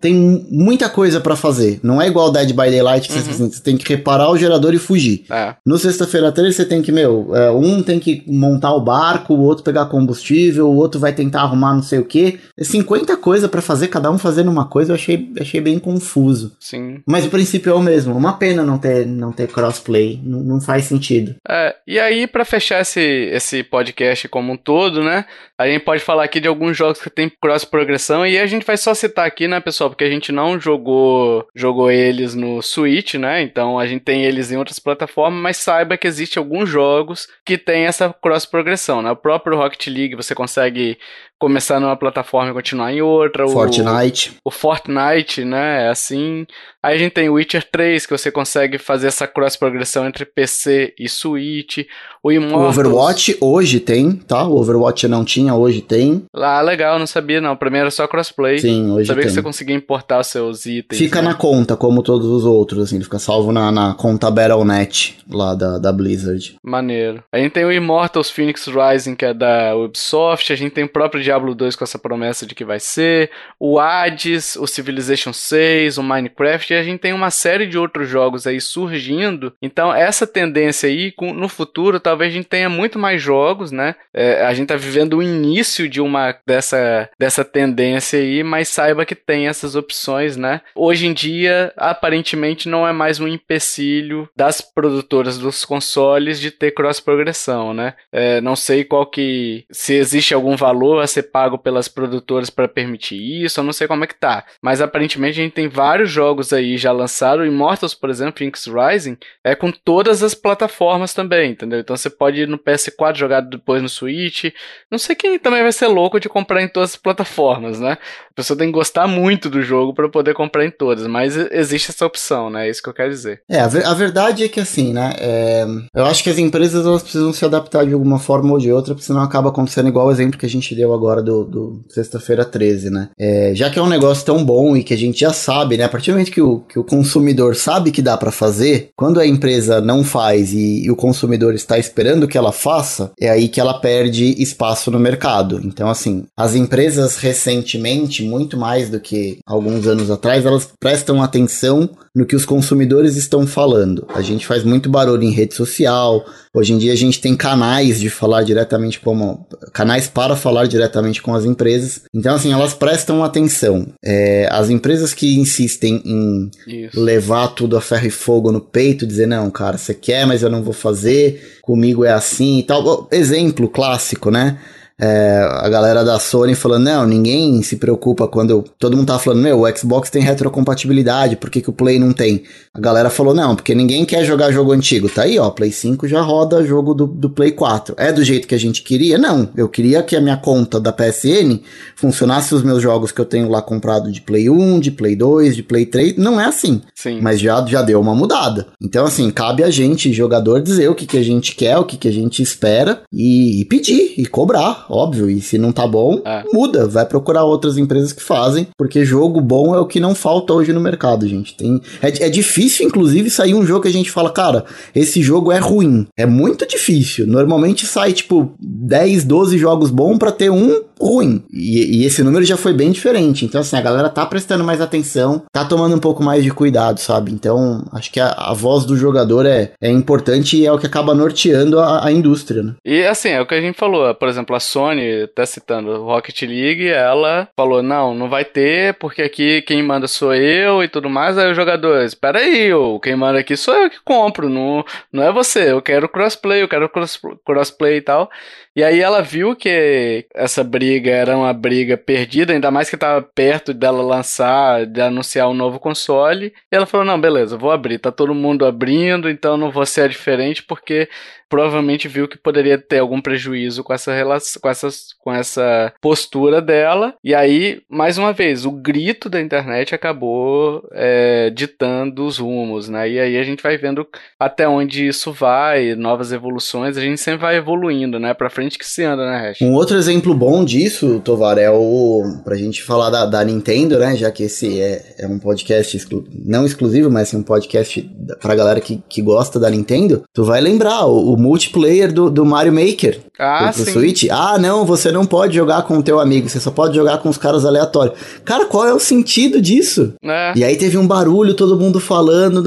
tem 0.00 0.14
muita 0.50 0.88
coisa 0.88 1.20
para 1.20 1.36
fazer. 1.36 1.78
Não 1.82 2.00
é 2.00 2.06
igual 2.06 2.32
Dead 2.32 2.48
by 2.48 2.70
Daylight 2.70 3.08
que 3.08 3.14
uhum. 3.14 3.48
você, 3.48 3.62
tem 3.62 3.76
que 3.76 3.88
reparar 3.88 4.30
o 4.30 4.38
gerador 4.38 4.72
e 4.74 4.78
fugir. 4.78 5.24
É. 5.30 5.54
No 5.64 5.78
sexta-feira 5.78 6.32
13 6.32 6.56
você 6.56 6.64
tem 6.64 6.80
que, 6.80 6.90
meu, 6.90 7.34
é, 7.34 7.50
um 7.50 7.82
tem 7.82 8.00
que 8.00 8.24
montar 8.26 8.72
o 8.74 8.80
barco, 8.80 9.34
o 9.34 9.40
outro 9.40 9.64
pegar 9.64 9.86
combustível, 9.86 10.68
o 10.68 10.76
outro 10.76 11.00
vai 11.00 11.12
tentar 11.12 11.42
arrumar 11.42 11.74
não 11.74 11.82
sei 11.82 11.98
o 11.98 12.04
que. 12.04 12.40
É 12.58 12.64
50 12.64 13.16
coisas 13.18 13.50
para 13.50 13.60
fazer, 13.60 13.88
cada 13.88 14.10
um 14.10 14.18
fazendo 14.18 14.50
uma 14.50 14.66
coisa, 14.66 14.92
eu 14.92 14.96
achei, 14.96 15.30
achei 15.38 15.60
bem 15.60 15.78
confuso. 15.78 16.56
Sim. 16.58 17.02
Mas 17.06 17.26
o 17.26 17.30
princípio 17.30 17.70
é 17.70 17.74
o 17.74 17.80
mesmo. 17.80 18.16
Uma 18.16 18.34
pena 18.34 18.62
não 18.62 18.78
ter, 18.78 19.06
não 19.06 19.32
ter 19.32 19.48
crossplay. 19.48 20.20
Não, 20.24 20.40
não 20.40 20.60
faz 20.60 20.84
sentido. 20.84 21.34
É, 21.48 21.74
e 21.86 21.98
aí, 21.98 22.26
para 22.26 22.44
fechar 22.44 22.80
esse, 22.80 23.00
esse 23.00 23.62
podcast 23.62 24.28
como 24.28 24.52
um 24.52 24.56
todo, 24.56 25.02
né? 25.02 25.24
A 25.58 25.66
gente 25.66 25.84
pode 25.84 26.02
falar 26.02 26.24
aqui 26.24 26.40
de 26.40 26.48
alguns 26.48 26.76
jogos 26.76 27.00
que 27.00 27.10
tem 27.10 27.30
cross 27.40 27.64
progressão 27.82 28.24
e 28.24 28.38
a 28.38 28.46
gente 28.46 28.64
vai 28.64 28.76
só 28.76 28.94
citar 28.94 29.26
aqui, 29.26 29.48
né, 29.48 29.60
pessoal, 29.60 29.90
porque 29.90 30.04
a 30.04 30.10
gente 30.10 30.30
não 30.30 30.58
jogou 30.58 31.46
jogou 31.54 31.90
eles 31.90 32.34
no 32.34 32.62
Switch, 32.62 33.14
né? 33.14 33.42
Então 33.42 33.78
a 33.78 33.86
gente 33.86 34.02
tem 34.02 34.24
eles 34.24 34.50
em 34.50 34.56
outras 34.56 34.78
plataformas, 34.78 35.40
mas 35.42 35.56
saiba 35.56 35.96
que 35.96 36.06
existe 36.06 36.38
alguns 36.38 36.68
jogos 36.68 37.28
que 37.44 37.58
tem 37.58 37.84
essa 37.84 38.14
cross 38.22 38.46
progressão, 38.46 39.02
né? 39.02 39.10
O 39.10 39.16
próprio 39.16 39.56
Rocket 39.56 39.88
League 39.88 40.14
você 40.14 40.34
consegue 40.34 40.96
começar 41.42 41.80
numa 41.80 41.96
plataforma 41.96 42.52
e 42.52 42.54
continuar 42.54 42.92
em 42.92 43.02
outra. 43.02 43.48
Fortnite. 43.48 44.38
O, 44.44 44.48
o 44.48 44.50
Fortnite, 44.52 45.44
né? 45.44 45.86
É 45.86 45.88
assim. 45.88 46.46
Aí 46.80 46.94
a 46.94 46.98
gente 46.98 47.12
tem 47.12 47.28
o 47.28 47.34
Witcher 47.34 47.64
3, 47.70 48.06
que 48.06 48.16
você 48.16 48.30
consegue 48.30 48.78
fazer 48.78 49.08
essa 49.08 49.26
cross-progressão 49.26 50.06
entre 50.06 50.24
PC 50.24 50.94
e 50.98 51.08
Switch. 51.08 51.78
O 52.22 52.30
Immortals... 52.30 52.76
O 52.76 52.80
Overwatch 52.80 53.36
hoje 53.40 53.80
tem, 53.80 54.12
tá? 54.12 54.46
O 54.46 54.56
Overwatch 54.58 55.06
não 55.08 55.24
tinha, 55.24 55.54
hoje 55.54 55.80
tem. 55.80 56.24
Ah, 56.32 56.60
legal, 56.60 56.98
não 56.98 57.06
sabia 57.06 57.40
não. 57.40 57.56
Pra 57.56 57.70
mim 57.70 57.78
era 57.78 57.90
só 57.90 58.06
crossplay. 58.06 58.58
Sim, 58.58 58.90
hoje 58.90 59.06
sabia 59.06 59.22
tem. 59.22 59.28
que 59.28 59.34
você 59.34 59.42
conseguia 59.42 59.74
importar 59.74 60.20
os 60.20 60.28
seus 60.28 60.66
itens. 60.66 60.98
Fica 60.98 61.20
né? 61.22 61.28
na 61.28 61.34
conta, 61.34 61.76
como 61.76 62.02
todos 62.02 62.26
os 62.26 62.44
outros, 62.44 62.84
assim. 62.84 62.96
Ele 62.96 63.04
fica 63.04 63.18
salvo 63.18 63.50
na, 63.50 63.70
na 63.72 63.94
conta 63.94 64.30
Battle.net, 64.30 65.18
lá 65.28 65.54
da, 65.54 65.78
da 65.78 65.92
Blizzard. 65.92 66.56
Maneiro. 66.64 67.22
A 67.32 67.38
gente 67.38 67.52
tem 67.52 67.64
o 67.64 67.72
Immortals 67.72 68.30
Phoenix 68.30 68.66
Rising, 68.66 69.16
que 69.16 69.24
é 69.24 69.34
da 69.34 69.76
Ubisoft. 69.76 70.52
A 70.52 70.56
gente 70.56 70.72
tem 70.72 70.84
o 70.84 70.88
próprio 70.88 71.22
Diablo 71.32 71.54
2 71.54 71.76
com 71.76 71.84
essa 71.84 71.98
promessa 71.98 72.46
de 72.46 72.54
que 72.54 72.64
vai 72.64 72.78
ser, 72.78 73.30
o 73.58 73.78
Hades, 73.78 74.54
o 74.56 74.66
Civilization 74.66 75.32
6, 75.32 75.96
o 75.96 76.02
Minecraft, 76.02 76.72
e 76.72 76.76
a 76.76 76.82
gente 76.82 77.00
tem 77.00 77.12
uma 77.14 77.30
série 77.30 77.66
de 77.66 77.78
outros 77.78 78.08
jogos 78.08 78.46
aí 78.46 78.60
surgindo. 78.60 79.54
Então, 79.62 79.94
essa 79.94 80.26
tendência 80.26 80.88
aí, 80.88 81.12
no 81.34 81.48
futuro, 81.48 81.98
talvez 81.98 82.30
a 82.32 82.36
gente 82.36 82.48
tenha 82.48 82.68
muito 82.68 82.98
mais 82.98 83.22
jogos, 83.22 83.72
né? 83.72 83.94
É, 84.12 84.44
a 84.44 84.52
gente 84.52 84.68
tá 84.68 84.76
vivendo 84.76 85.16
o 85.16 85.22
início 85.22 85.88
de 85.88 86.00
uma 86.00 86.36
dessa, 86.46 87.08
dessa 87.18 87.44
tendência 87.44 88.18
aí, 88.18 88.42
mas 88.42 88.68
saiba 88.68 89.06
que 89.06 89.14
tem 89.14 89.48
essas 89.48 89.74
opções, 89.74 90.36
né? 90.36 90.60
Hoje 90.74 91.06
em 91.06 91.14
dia, 91.14 91.72
aparentemente, 91.76 92.68
não 92.68 92.86
é 92.86 92.92
mais 92.92 93.20
um 93.20 93.26
empecilho 93.26 94.28
das 94.36 94.60
produtoras 94.60 95.38
dos 95.38 95.64
consoles 95.64 96.38
de 96.38 96.50
ter 96.50 96.72
cross-progressão, 96.72 97.72
né? 97.72 97.94
É, 98.12 98.40
não 98.42 98.54
sei 98.54 98.84
qual 98.84 99.06
que. 99.06 99.64
se 99.70 99.94
existe 99.94 100.34
algum 100.34 100.56
valor 100.56 101.02
a 101.02 101.06
ser 101.06 101.21
pago 101.22 101.58
pelas 101.58 101.88
produtoras 101.88 102.50
para 102.50 102.68
permitir 102.68 103.44
isso, 103.44 103.60
eu 103.60 103.64
não 103.64 103.72
sei 103.72 103.86
como 103.86 104.04
é 104.04 104.06
que 104.06 104.14
tá. 104.14 104.44
Mas 104.60 104.80
aparentemente 104.80 105.40
a 105.40 105.42
gente 105.42 105.52
tem 105.52 105.68
vários 105.68 106.10
jogos 106.10 106.52
aí 106.52 106.76
já 106.76 106.92
lançados. 106.92 107.46
Immortals, 107.46 107.94
por 107.94 108.10
exemplo, 108.10 108.38
Phoenix 108.38 108.66
Rising, 108.66 109.16
é 109.44 109.54
com 109.54 109.70
todas 109.70 110.22
as 110.22 110.34
plataformas 110.34 111.14
também, 111.14 111.52
entendeu? 111.52 111.80
Então 111.80 111.96
você 111.96 112.10
pode 112.10 112.40
ir 112.40 112.48
no 112.48 112.58
PS4 112.58 113.16
jogar 113.16 113.40
depois 113.40 113.82
no 113.82 113.88
Switch. 113.88 114.44
Não 114.90 114.98
sei 114.98 115.14
quem 115.14 115.38
também 115.38 115.62
vai 115.62 115.72
ser 115.72 115.86
louco 115.86 116.20
de 116.20 116.28
comprar 116.28 116.62
em 116.62 116.68
todas 116.68 116.90
as 116.90 116.96
plataformas, 116.96 117.80
né? 117.80 117.98
A 118.30 118.34
pessoa 118.34 118.56
tem 118.56 118.68
que 118.68 118.72
gostar 118.72 119.06
muito 119.06 119.50
do 119.50 119.62
jogo 119.62 119.92
para 119.92 120.08
poder 120.08 120.34
comprar 120.34 120.64
em 120.64 120.70
todas, 120.70 121.06
mas 121.06 121.36
existe 121.36 121.90
essa 121.90 122.06
opção, 122.06 122.48
né? 122.48 122.66
É 122.66 122.70
isso 122.70 122.82
que 122.82 122.88
eu 122.88 122.94
quero 122.94 123.10
dizer. 123.10 123.42
É, 123.48 123.60
a, 123.60 123.68
ver, 123.68 123.84
a 123.84 123.94
verdade 123.94 124.44
é 124.44 124.48
que 124.48 124.60
assim, 124.60 124.92
né? 124.92 125.12
É, 125.18 125.66
eu 125.94 126.06
acho 126.06 126.22
que 126.22 126.30
as 126.30 126.38
empresas 126.38 126.86
elas 126.86 127.02
precisam 127.02 127.32
se 127.32 127.44
adaptar 127.44 127.84
de 127.84 127.92
alguma 127.92 128.18
forma 128.18 128.52
ou 128.52 128.58
de 128.58 128.72
outra, 128.72 128.94
porque 128.94 129.06
senão 129.06 129.20
acaba 129.20 129.50
acontecendo 129.50 129.88
igual 129.88 130.06
o 130.06 130.10
exemplo 130.10 130.38
que 130.38 130.46
a 130.46 130.48
gente 130.48 130.74
deu 130.74 130.94
agora 130.94 131.11
agora 131.12 131.22
do, 131.22 131.44
do 131.44 131.84
sexta-feira 131.88 132.44
13, 132.44 132.90
né? 132.90 133.10
É, 133.18 133.52
já 133.54 133.68
que 133.68 133.78
é 133.78 133.82
um 133.82 133.88
negócio 133.88 134.24
tão 134.24 134.44
bom 134.44 134.76
e 134.76 134.82
que 134.82 134.94
a 134.94 134.96
gente 134.96 135.20
já 135.20 135.32
sabe, 135.32 135.76
né? 135.76 135.84
A 135.84 135.88
partir 135.88 136.10
do 136.10 136.14
momento 136.14 136.32
que 136.32 136.40
o, 136.40 136.60
que 136.60 136.78
o 136.78 136.84
consumidor 136.84 137.54
sabe 137.54 137.90
que 137.90 138.00
dá 138.00 138.16
para 138.16 138.30
fazer, 138.30 138.88
quando 138.96 139.20
a 139.20 139.26
empresa 139.26 139.80
não 139.80 140.02
faz 140.02 140.52
e, 140.52 140.84
e, 140.84 140.90
o 140.90 140.96
consumidor 140.96 141.54
está 141.54 141.78
esperando 141.78 142.26
que 142.26 142.38
ela 142.38 142.52
faça, 142.52 143.12
é 143.20 143.28
aí 143.28 143.48
que 143.48 143.60
ela 143.60 143.74
perde 143.74 144.42
espaço 144.42 144.90
no 144.90 144.98
mercado. 144.98 145.60
Então, 145.64 145.88
assim, 145.88 146.24
as 146.36 146.54
empresas 146.54 147.16
recentemente, 147.16 148.24
muito 148.24 148.56
mais 148.56 148.88
do 148.88 148.98
que 148.98 149.38
alguns 149.46 149.86
anos 149.86 150.10
atrás, 150.10 150.46
elas 150.46 150.68
prestam 150.80 151.22
atenção 151.22 151.90
no 152.14 152.26
que 152.26 152.36
os 152.36 152.44
consumidores 152.44 153.16
estão 153.16 153.46
falando. 153.46 154.06
A 154.14 154.20
gente 154.20 154.46
faz 154.46 154.64
muito 154.64 154.88
barulho 154.88 155.22
em 155.22 155.30
rede 155.30 155.54
social. 155.54 156.24
Hoje 156.54 156.74
em 156.74 156.78
dia 156.78 156.92
a 156.92 156.96
gente 156.96 157.18
tem 157.18 157.34
canais 157.34 157.98
de 157.98 158.10
falar 158.10 158.42
diretamente 158.42 159.00
como 159.00 159.46
canais 159.72 160.06
para 160.06 160.36
falar 160.36 160.66
diretamente 160.66 161.22
com 161.22 161.34
as 161.34 161.46
empresas. 161.46 162.02
Então 162.14 162.34
assim 162.34 162.52
elas 162.52 162.74
prestam 162.74 163.24
atenção. 163.24 163.86
É, 164.04 164.46
as 164.50 164.68
empresas 164.68 165.14
que 165.14 165.38
insistem 165.38 166.02
em 166.04 166.50
Isso. 166.66 167.00
levar 167.00 167.48
tudo 167.48 167.76
a 167.76 167.80
ferro 167.80 168.06
e 168.06 168.10
fogo 168.10 168.52
no 168.52 168.60
peito, 168.60 169.06
dizer 169.06 169.26
não, 169.26 169.50
cara, 169.50 169.78
você 169.78 169.94
quer, 169.94 170.26
mas 170.26 170.42
eu 170.42 170.50
não 170.50 170.62
vou 170.62 170.74
fazer. 170.74 171.58
Comigo 171.62 172.04
é 172.04 172.12
assim 172.12 172.58
e 172.58 172.62
tal. 172.64 173.08
Exemplo 173.10 173.68
clássico, 173.68 174.30
né? 174.30 174.58
É, 175.02 175.48
a 175.50 175.68
galera 175.68 176.04
da 176.04 176.16
Sony 176.20 176.54
falando, 176.54 176.84
não, 176.84 177.04
ninguém 177.04 177.60
se 177.60 177.74
preocupa 177.74 178.28
quando. 178.28 178.64
Todo 178.78 178.96
mundo 178.96 179.08
tá 179.08 179.18
falando, 179.18 179.42
meu, 179.42 179.62
o 179.62 179.76
Xbox 179.76 180.08
tem 180.08 180.22
retrocompatibilidade, 180.22 181.34
por 181.34 181.50
que, 181.50 181.60
que 181.60 181.70
o 181.70 181.72
Play 181.72 181.98
não 181.98 182.12
tem? 182.12 182.44
A 182.72 182.80
galera 182.80 183.10
falou, 183.10 183.34
não, 183.34 183.56
porque 183.56 183.74
ninguém 183.74 184.04
quer 184.04 184.24
jogar 184.24 184.52
jogo 184.52 184.70
antigo. 184.70 185.08
Tá 185.08 185.22
aí, 185.22 185.40
ó, 185.40 185.50
Play 185.50 185.72
5 185.72 186.06
já 186.06 186.22
roda 186.22 186.64
jogo 186.64 186.94
do, 186.94 187.08
do 187.08 187.28
Play 187.28 187.50
4. 187.50 187.96
É 187.98 188.12
do 188.12 188.22
jeito 188.22 188.46
que 188.46 188.54
a 188.54 188.58
gente 188.58 188.82
queria? 188.82 189.18
Não. 189.18 189.48
Eu 189.56 189.68
queria 189.68 190.04
que 190.04 190.14
a 190.14 190.20
minha 190.20 190.36
conta 190.36 190.78
da 190.78 190.92
PSN 190.92 191.58
funcionasse 191.96 192.54
os 192.54 192.62
meus 192.62 192.80
jogos 192.80 193.10
que 193.10 193.20
eu 193.20 193.24
tenho 193.24 193.48
lá 193.48 193.60
comprado 193.60 194.12
de 194.12 194.20
Play 194.20 194.48
1, 194.48 194.78
de 194.78 194.92
Play 194.92 195.16
2, 195.16 195.56
de 195.56 195.64
Play 195.64 195.84
3. 195.84 196.16
Não 196.16 196.40
é 196.40 196.44
assim. 196.44 196.80
Sim. 196.94 197.20
Mas 197.20 197.40
já, 197.40 197.64
já 197.66 197.82
deu 197.82 198.00
uma 198.00 198.14
mudada. 198.14 198.68
Então, 198.80 199.04
assim, 199.04 199.28
cabe 199.32 199.64
a 199.64 199.70
gente, 199.70 200.12
jogador, 200.12 200.62
dizer 200.62 200.88
o 200.88 200.94
que, 200.94 201.06
que 201.06 201.18
a 201.18 201.24
gente 201.24 201.56
quer, 201.56 201.76
o 201.76 201.84
que, 201.84 201.96
que 201.96 202.06
a 202.06 202.12
gente 202.12 202.40
espera 202.40 203.02
e, 203.12 203.60
e 203.60 203.64
pedir 203.64 204.14
e 204.16 204.26
cobrar 204.26 204.86
óbvio. 204.92 205.30
E 205.30 205.40
se 205.40 205.58
não 205.58 205.72
tá 205.72 205.86
bom, 205.86 206.20
é. 206.24 206.44
muda. 206.52 206.86
Vai 206.86 207.06
procurar 207.06 207.44
outras 207.44 207.78
empresas 207.78 208.12
que 208.12 208.22
fazem, 208.22 208.68
porque 208.76 209.04
jogo 209.04 209.40
bom 209.40 209.74
é 209.74 209.80
o 209.80 209.86
que 209.86 209.98
não 209.98 210.14
falta 210.14 210.52
hoje 210.52 210.72
no 210.72 210.80
mercado, 210.80 211.26
gente. 211.26 211.56
Tem, 211.56 211.80
é, 212.02 212.26
é 212.26 212.30
difícil, 212.30 212.86
inclusive, 212.86 213.30
sair 213.30 213.54
um 213.54 213.64
jogo 213.64 213.82
que 213.82 213.88
a 213.88 213.92
gente 213.92 214.10
fala, 214.10 214.30
cara, 214.30 214.64
esse 214.94 215.22
jogo 215.22 215.50
é 215.50 215.58
ruim. 215.58 216.06
É 216.16 216.26
muito 216.26 216.66
difícil. 216.66 217.26
Normalmente 217.26 217.86
sai, 217.86 218.12
tipo, 218.12 218.52
10, 218.60 219.24
12 219.24 219.58
jogos 219.58 219.90
bons 219.90 220.18
para 220.18 220.32
ter 220.32 220.50
um 220.50 220.82
ruim. 221.02 221.42
E, 221.52 222.02
e, 222.02 222.06
esse 222.06 222.22
número 222.22 222.44
já 222.44 222.56
foi 222.56 222.72
bem 222.72 222.92
diferente. 222.92 223.44
Então, 223.44 223.60
assim, 223.60 223.76
a 223.76 223.80
galera 223.80 224.08
tá 224.08 224.24
prestando 224.24 224.62
mais 224.62 224.80
atenção, 224.80 225.42
tá 225.52 225.64
tomando 225.64 225.96
um 225.96 225.98
pouco 225.98 226.22
mais 226.22 226.44
de 226.44 226.50
cuidado, 226.50 226.98
sabe? 227.00 227.32
Então, 227.32 227.84
acho 227.92 228.10
que 228.12 228.20
a, 228.20 228.30
a 228.30 228.54
voz 228.54 228.84
do 228.84 228.96
jogador 228.96 229.44
é, 229.44 229.72
é 229.80 229.90
importante 229.90 230.56
e 230.56 230.66
é 230.66 230.72
o 230.72 230.78
que 230.78 230.86
acaba 230.86 231.14
norteando 231.14 231.80
a, 231.80 232.06
a 232.06 232.12
indústria, 232.12 232.62
né? 232.62 232.74
E, 232.84 233.04
assim, 233.04 233.30
é 233.30 233.40
o 233.40 233.46
que 233.46 233.54
a 233.54 233.60
gente 233.60 233.76
falou. 233.76 234.14
Por 234.14 234.28
exemplo, 234.28 234.54
a 234.54 234.60
Sony, 234.72 235.26
tá 235.28 235.44
citando 235.44 236.02
Rocket 236.02 236.42
League, 236.42 236.88
ela 236.88 237.46
falou, 237.54 237.82
não, 237.82 238.14
não 238.14 238.26
vai 238.26 238.42
ter, 238.42 238.94
porque 238.94 239.20
aqui 239.20 239.60
quem 239.62 239.82
manda 239.82 240.08
sou 240.08 240.34
eu 240.34 240.82
e 240.82 240.88
tudo 240.88 241.10
mais. 241.10 241.36
Aí 241.36 241.50
os 241.50 241.56
jogadores, 241.56 242.12
espera 242.12 242.38
aí, 242.38 242.68
eu, 242.68 242.98
quem 242.98 243.14
manda 243.14 243.38
aqui 243.38 243.54
sou 243.54 243.74
eu 243.74 243.90
que 243.90 244.00
compro, 244.02 244.48
não, 244.48 244.82
não 245.12 245.22
é 245.22 245.30
você. 245.30 245.70
Eu 245.72 245.82
quero 245.82 246.08
crossplay, 246.08 246.62
eu 246.62 246.68
quero 246.68 246.88
cross, 246.88 247.20
crossplay 247.44 247.98
e 247.98 248.00
tal. 248.00 248.30
E 248.74 248.82
aí 248.82 249.00
ela 249.00 249.20
viu 249.20 249.54
que 249.54 250.24
essa 250.34 250.64
briga 250.64 251.10
era 251.10 251.36
uma 251.36 251.52
briga 251.52 251.98
perdida, 251.98 252.54
ainda 252.54 252.70
mais 252.70 252.88
que 252.88 252.96
estava 252.96 253.20
perto 253.20 253.74
dela 253.74 254.02
lançar, 254.02 254.86
de 254.86 254.98
anunciar 255.02 255.46
um 255.50 255.54
novo 255.54 255.78
console. 255.78 256.54
E 256.72 256.76
ela 256.76 256.86
falou: 256.86 257.04
não, 257.04 257.20
beleza, 257.20 257.58
vou 257.58 257.70
abrir. 257.70 257.98
Tá 257.98 258.10
todo 258.10 258.34
mundo 258.34 258.64
abrindo, 258.64 259.28
então 259.28 259.58
não 259.58 259.70
vou 259.70 259.84
ser 259.84 260.08
diferente, 260.08 260.62
porque 260.62 261.06
provavelmente 261.52 262.08
viu 262.08 262.26
que 262.26 262.38
poderia 262.38 262.78
ter 262.78 263.00
algum 263.00 263.20
prejuízo 263.20 263.84
com 263.84 263.92
essa 263.92 264.10
relação, 264.10 264.58
com, 264.58 264.70
essas, 264.70 265.08
com 265.22 265.30
essa 265.30 265.92
postura 266.00 266.62
dela. 266.62 267.12
E 267.22 267.34
aí, 267.34 267.82
mais 267.90 268.16
uma 268.16 268.32
vez, 268.32 268.64
o 268.64 268.70
grito 268.70 269.28
da 269.28 269.38
internet 269.38 269.94
acabou 269.94 270.82
é, 270.92 271.50
ditando 271.50 272.24
os 272.24 272.38
rumos, 272.38 272.88
né? 272.88 273.06
E 273.06 273.20
aí 273.20 273.36
a 273.36 273.42
gente 273.42 273.62
vai 273.62 273.76
vendo 273.76 274.06
até 274.40 274.66
onde 274.66 275.06
isso 275.06 275.30
vai, 275.30 275.94
novas 275.94 276.32
evoluções. 276.32 276.96
A 276.96 277.02
gente 277.02 277.20
sempre 277.20 277.42
vai 277.42 277.56
evoluindo, 277.56 278.18
né? 278.18 278.32
Pra 278.32 278.48
frente 278.48 278.78
que 278.78 278.86
se 278.86 279.04
anda, 279.04 279.30
né, 279.30 279.36
Hash? 279.36 279.60
Um 279.60 279.74
outro 279.74 279.98
exemplo 279.98 280.32
bom 280.32 280.64
disso, 280.64 281.20
Tovar, 281.20 281.58
é 281.58 281.70
o. 281.70 282.40
Pra 282.44 282.56
gente 282.56 282.82
falar 282.82 283.10
da, 283.10 283.26
da 283.26 283.44
Nintendo, 283.44 283.98
né? 283.98 284.16
Já 284.16 284.30
que 284.30 284.44
esse 284.44 284.80
é, 284.80 285.16
é 285.18 285.26
um 285.26 285.38
podcast 285.38 285.94
exclu 285.94 286.24
não 286.32 286.64
exclusivo, 286.64 287.10
mas 287.10 287.34
é 287.34 287.36
um 287.36 287.42
podcast 287.42 288.10
pra 288.40 288.54
galera 288.54 288.80
que, 288.80 289.02
que 289.06 289.20
gosta 289.20 289.60
da 289.60 289.68
Nintendo. 289.68 290.22
Tu 290.32 290.44
vai 290.44 290.58
lembrar, 290.58 291.04
o, 291.04 291.34
o 291.34 291.41
multiplayer 291.42 292.12
do, 292.12 292.30
do 292.30 292.44
Mario 292.44 292.72
Maker. 292.72 293.20
Ah, 293.38 293.70
pro, 293.72 293.74
pro 293.74 293.84
sim. 293.84 293.92
Switch. 293.92 294.24
Ah, 294.30 294.56
não, 294.58 294.84
você 294.84 295.10
não 295.10 295.26
pode 295.26 295.54
jogar 295.54 295.82
com 295.82 295.98
o 295.98 296.02
teu 296.02 296.20
amigo, 296.20 296.48
você 296.48 296.60
só 296.60 296.70
pode 296.70 296.94
jogar 296.94 297.18
com 297.18 297.28
os 297.28 297.36
caras 297.36 297.64
aleatórios. 297.64 298.16
Cara, 298.44 298.66
qual 298.66 298.86
é 298.86 298.94
o 298.94 299.00
sentido 299.00 299.60
disso? 299.60 300.14
É. 300.22 300.52
E 300.56 300.64
aí 300.64 300.76
teve 300.76 300.96
um 300.96 301.06
barulho, 301.06 301.54
todo 301.54 301.78
mundo 301.78 301.98
falando, 301.98 302.62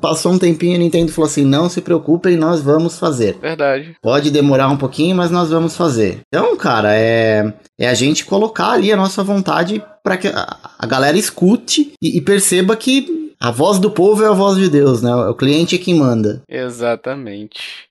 passou 0.00 0.32
um 0.32 0.38
tempinho, 0.38 0.76
a 0.76 0.78
Nintendo 0.78 1.12
falou 1.12 1.28
assim, 1.28 1.44
não 1.44 1.68
se 1.68 1.80
preocupem, 1.80 2.36
nós 2.36 2.60
vamos 2.60 2.98
fazer. 2.98 3.38
Verdade. 3.40 3.96
Pode 4.02 4.30
demorar 4.30 4.68
um 4.68 4.76
pouquinho, 4.76 5.16
mas 5.16 5.30
nós 5.30 5.50
vamos 5.50 5.76
fazer. 5.76 6.20
Então, 6.28 6.56
cara, 6.56 6.94
é, 6.94 7.52
é 7.78 7.88
a 7.88 7.94
gente 7.94 8.24
colocar 8.24 8.72
ali 8.72 8.92
a 8.92 8.96
nossa 8.96 9.22
vontade 9.22 9.82
para 10.02 10.16
que 10.16 10.26
a, 10.26 10.86
galera 10.86 11.16
escute 11.16 11.92
e, 12.02 12.18
e 12.18 12.20
perceba 12.20 12.76
que 12.76 13.34
a 13.38 13.52
voz 13.52 13.78
do 13.78 13.90
povo 13.90 14.24
é 14.24 14.28
a 14.28 14.32
voz 14.32 14.56
de 14.56 14.68
Deus, 14.68 15.00
né? 15.00 15.14
O 15.14 15.34
cliente 15.34 15.76
é 15.76 15.78
quem 15.78 15.94
manda. 15.94 16.42
Exatamente. 16.48 17.88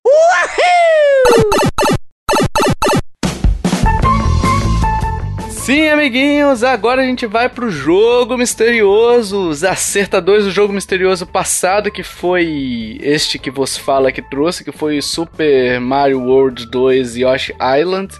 Sim, 5.49 5.89
amiguinhos, 5.89 6.63
agora 6.63 7.01
a 7.01 7.05
gente 7.05 7.25
vai 7.25 7.49
pro 7.49 7.69
jogo 7.69 8.37
misterioso, 8.37 9.49
os 9.49 9.63
acertadores 9.63 10.45
do 10.45 10.51
jogo 10.51 10.73
misterioso 10.73 11.25
passado, 11.25 11.91
que 11.91 12.03
foi 12.03 12.97
este 13.01 13.37
que 13.37 13.51
vos 13.51 13.77
fala 13.77 14.11
que 14.11 14.21
trouxe, 14.21 14.63
que 14.63 14.71
foi 14.71 15.01
Super 15.01 15.79
Mario 15.79 16.21
World 16.21 16.65
2 16.67 17.17
Yoshi 17.17 17.53
Island 17.79 18.17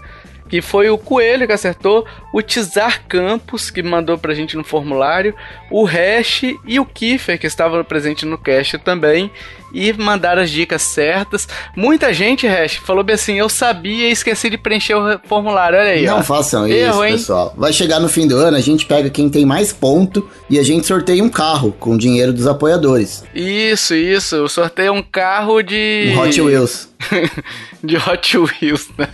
que 0.48 0.62
foi 0.62 0.88
o 0.88 0.98
Coelho 0.98 1.46
que 1.46 1.52
acertou, 1.52 2.06
o 2.32 2.40
Tizar 2.40 3.04
Campos, 3.06 3.70
que 3.70 3.82
mandou 3.82 4.16
pra 4.16 4.34
gente 4.34 4.56
no 4.56 4.64
formulário, 4.64 5.34
o 5.70 5.84
Hash 5.84 6.42
e 6.64 6.80
o 6.80 6.86
Kiefer, 6.86 7.38
que 7.38 7.46
estava 7.46 7.82
presente 7.84 8.24
no 8.24 8.38
cast 8.38 8.78
também, 8.78 9.30
e 9.72 9.92
mandaram 9.92 10.42
as 10.42 10.50
dicas 10.50 10.82
certas. 10.82 11.48
Muita 11.76 12.12
gente, 12.12 12.46
Hash, 12.46 12.76
falou 12.76 13.02
bem 13.02 13.14
assim: 13.14 13.38
eu 13.38 13.48
sabia 13.48 14.08
e 14.08 14.12
esqueci 14.12 14.50
de 14.50 14.58
preencher 14.58 14.94
o 14.94 15.18
formulário. 15.24 15.78
Olha 15.78 15.90
aí. 15.90 16.06
Não 16.06 16.18
ó. 16.18 16.22
façam 16.22 16.66
Erro, 16.66 16.90
isso, 16.90 17.04
hein? 17.04 17.12
pessoal. 17.12 17.54
Vai 17.56 17.72
chegar 17.72 18.00
no 18.00 18.08
fim 18.08 18.26
do 18.26 18.36
ano, 18.36 18.56
a 18.56 18.60
gente 18.60 18.86
pega 18.86 19.10
quem 19.10 19.28
tem 19.28 19.44
mais 19.44 19.72
ponto 19.72 20.28
e 20.48 20.58
a 20.58 20.62
gente 20.62 20.86
sorteia 20.86 21.22
um 21.22 21.28
carro 21.28 21.72
com 21.78 21.96
dinheiro 21.96 22.32
dos 22.32 22.46
apoiadores. 22.46 23.24
Isso, 23.34 23.94
isso. 23.94 24.36
Eu 24.36 24.48
sorteio 24.48 24.92
um 24.92 25.02
carro 25.02 25.62
de. 25.62 26.12
Um 26.14 26.20
Hot 26.20 26.40
Wheels. 26.40 26.88
de 27.82 27.96
Hot 27.96 28.38
Wheels, 28.38 28.88
né? 28.98 29.08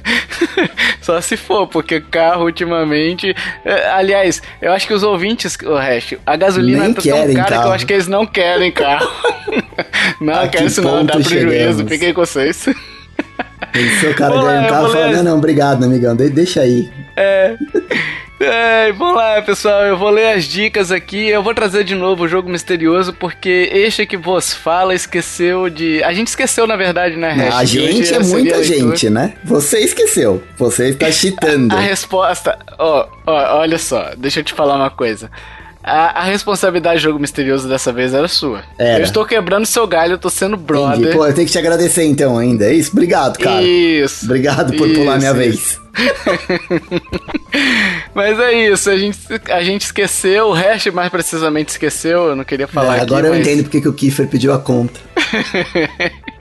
Só 1.00 1.20
se 1.20 1.36
for, 1.36 1.66
porque 1.66 2.00
carro 2.00 2.44
ultimamente. 2.44 3.34
É, 3.64 3.90
aliás, 3.90 4.40
eu 4.60 4.72
acho 4.72 4.86
que 4.86 4.94
os 4.94 5.02
ouvintes, 5.02 5.56
o 5.64 5.76
resto, 5.76 6.18
a 6.24 6.36
gasolina 6.36 6.84
Nem 6.84 6.94
tá 6.94 7.02
tão 7.02 7.12
cara 7.12 7.34
carro. 7.34 7.62
que 7.62 7.68
eu 7.68 7.72
acho 7.72 7.86
que 7.86 7.92
eles 7.92 8.08
não 8.08 8.26
querem 8.26 8.72
carro. 8.72 9.10
não, 10.20 10.43
a 10.44 10.48
quero 10.48 10.66
isso 10.66 10.82
não, 10.82 11.04
dá 11.04 11.14
prejuízo. 11.14 11.86
Fiquei 11.86 12.12
com 12.12 12.24
vocês. 12.24 12.56
Se 12.56 14.06
o 14.06 14.14
cara 14.14 14.40
ganha 14.40 14.62
um 14.62 14.68
carro, 14.68 14.90
fala, 14.90 15.10
não, 15.10 15.22
não, 15.22 15.38
obrigado, 15.38 15.84
amigão, 15.84 16.14
deixa 16.14 16.60
aí. 16.60 16.88
É. 17.16 17.56
É, 18.40 18.92
vamos 18.92 19.16
lá, 19.16 19.40
pessoal. 19.42 19.84
Eu 19.84 19.96
vou 19.96 20.10
ler 20.10 20.34
as 20.34 20.44
dicas 20.44 20.90
aqui. 20.90 21.28
Eu 21.28 21.42
vou 21.42 21.54
trazer 21.54 21.84
de 21.84 21.94
novo 21.94 22.24
o 22.24 22.28
jogo 22.28 22.48
misterioso, 22.48 23.12
porque 23.12 23.70
este 23.72 24.04
que 24.06 24.16
vos 24.16 24.52
fala 24.52 24.94
esqueceu 24.94 25.70
de. 25.70 26.02
A 26.02 26.12
gente 26.12 26.28
esqueceu, 26.28 26.66
na 26.66 26.76
verdade, 26.76 27.16
né, 27.16 27.30
Hash? 27.30 27.54
A 27.54 27.64
gente 27.64 28.12
é 28.12 28.18
muita 28.18 28.62
gente, 28.62 29.08
né? 29.08 29.34
Você 29.44 29.78
esqueceu. 29.78 30.42
Você 30.58 30.90
está 30.90 31.10
cheatando. 31.12 31.72
A, 31.72 31.78
a 31.78 31.80
resposta. 31.80 32.58
Ó, 32.78 33.02
oh, 33.02 33.30
oh, 33.30 33.56
olha 33.58 33.78
só, 33.78 34.10
deixa 34.16 34.40
eu 34.40 34.44
te 34.44 34.52
falar 34.52 34.76
uma 34.76 34.90
coisa. 34.90 35.30
A, 35.86 36.22
a, 36.22 36.24
responsabilidade 36.24 37.00
do 37.00 37.02
jogo 37.02 37.18
misterioso 37.18 37.68
dessa 37.68 37.92
vez 37.92 38.14
era 38.14 38.26
sua. 38.26 38.64
Era. 38.78 39.00
Eu 39.00 39.04
estou 39.04 39.22
quebrando 39.26 39.66
seu 39.66 39.86
galho, 39.86 40.12
eu 40.12 40.18
tô 40.18 40.30
sendo 40.30 40.56
brother. 40.56 40.98
Entendi. 40.98 41.14
Pô, 41.14 41.26
eu 41.26 41.34
tenho 41.34 41.46
que 41.46 41.52
te 41.52 41.58
agradecer 41.58 42.04
então 42.04 42.38
ainda. 42.38 42.64
É 42.64 42.72
isso? 42.72 42.92
Obrigado, 42.92 43.38
cara. 43.38 43.62
Isso. 43.62 44.24
Obrigado 44.24 44.74
por 44.78 44.88
isso, 44.88 44.98
pular 44.98 45.18
minha 45.18 45.32
isso. 45.32 45.38
vez. 45.38 45.84
mas 48.14 48.40
é 48.40 48.70
isso, 48.70 48.90
a 48.90 48.96
gente, 48.96 49.18
a 49.48 49.62
gente 49.62 49.82
esqueceu, 49.82 50.48
o 50.48 50.52
Hash 50.52 50.86
mais 50.86 51.08
precisamente 51.08 51.68
esqueceu, 51.68 52.28
eu 52.28 52.34
não 52.34 52.42
queria 52.42 52.66
falar 52.66 52.96
é, 52.96 53.00
Agora 53.02 53.28
aqui, 53.28 53.28
eu 53.28 53.38
mas... 53.38 53.46
entendo 53.46 53.62
porque 53.64 53.80
que 53.80 53.88
o 53.88 53.92
Kiefer 53.92 54.26
pediu 54.26 54.52
a 54.52 54.58
conta. 54.58 54.98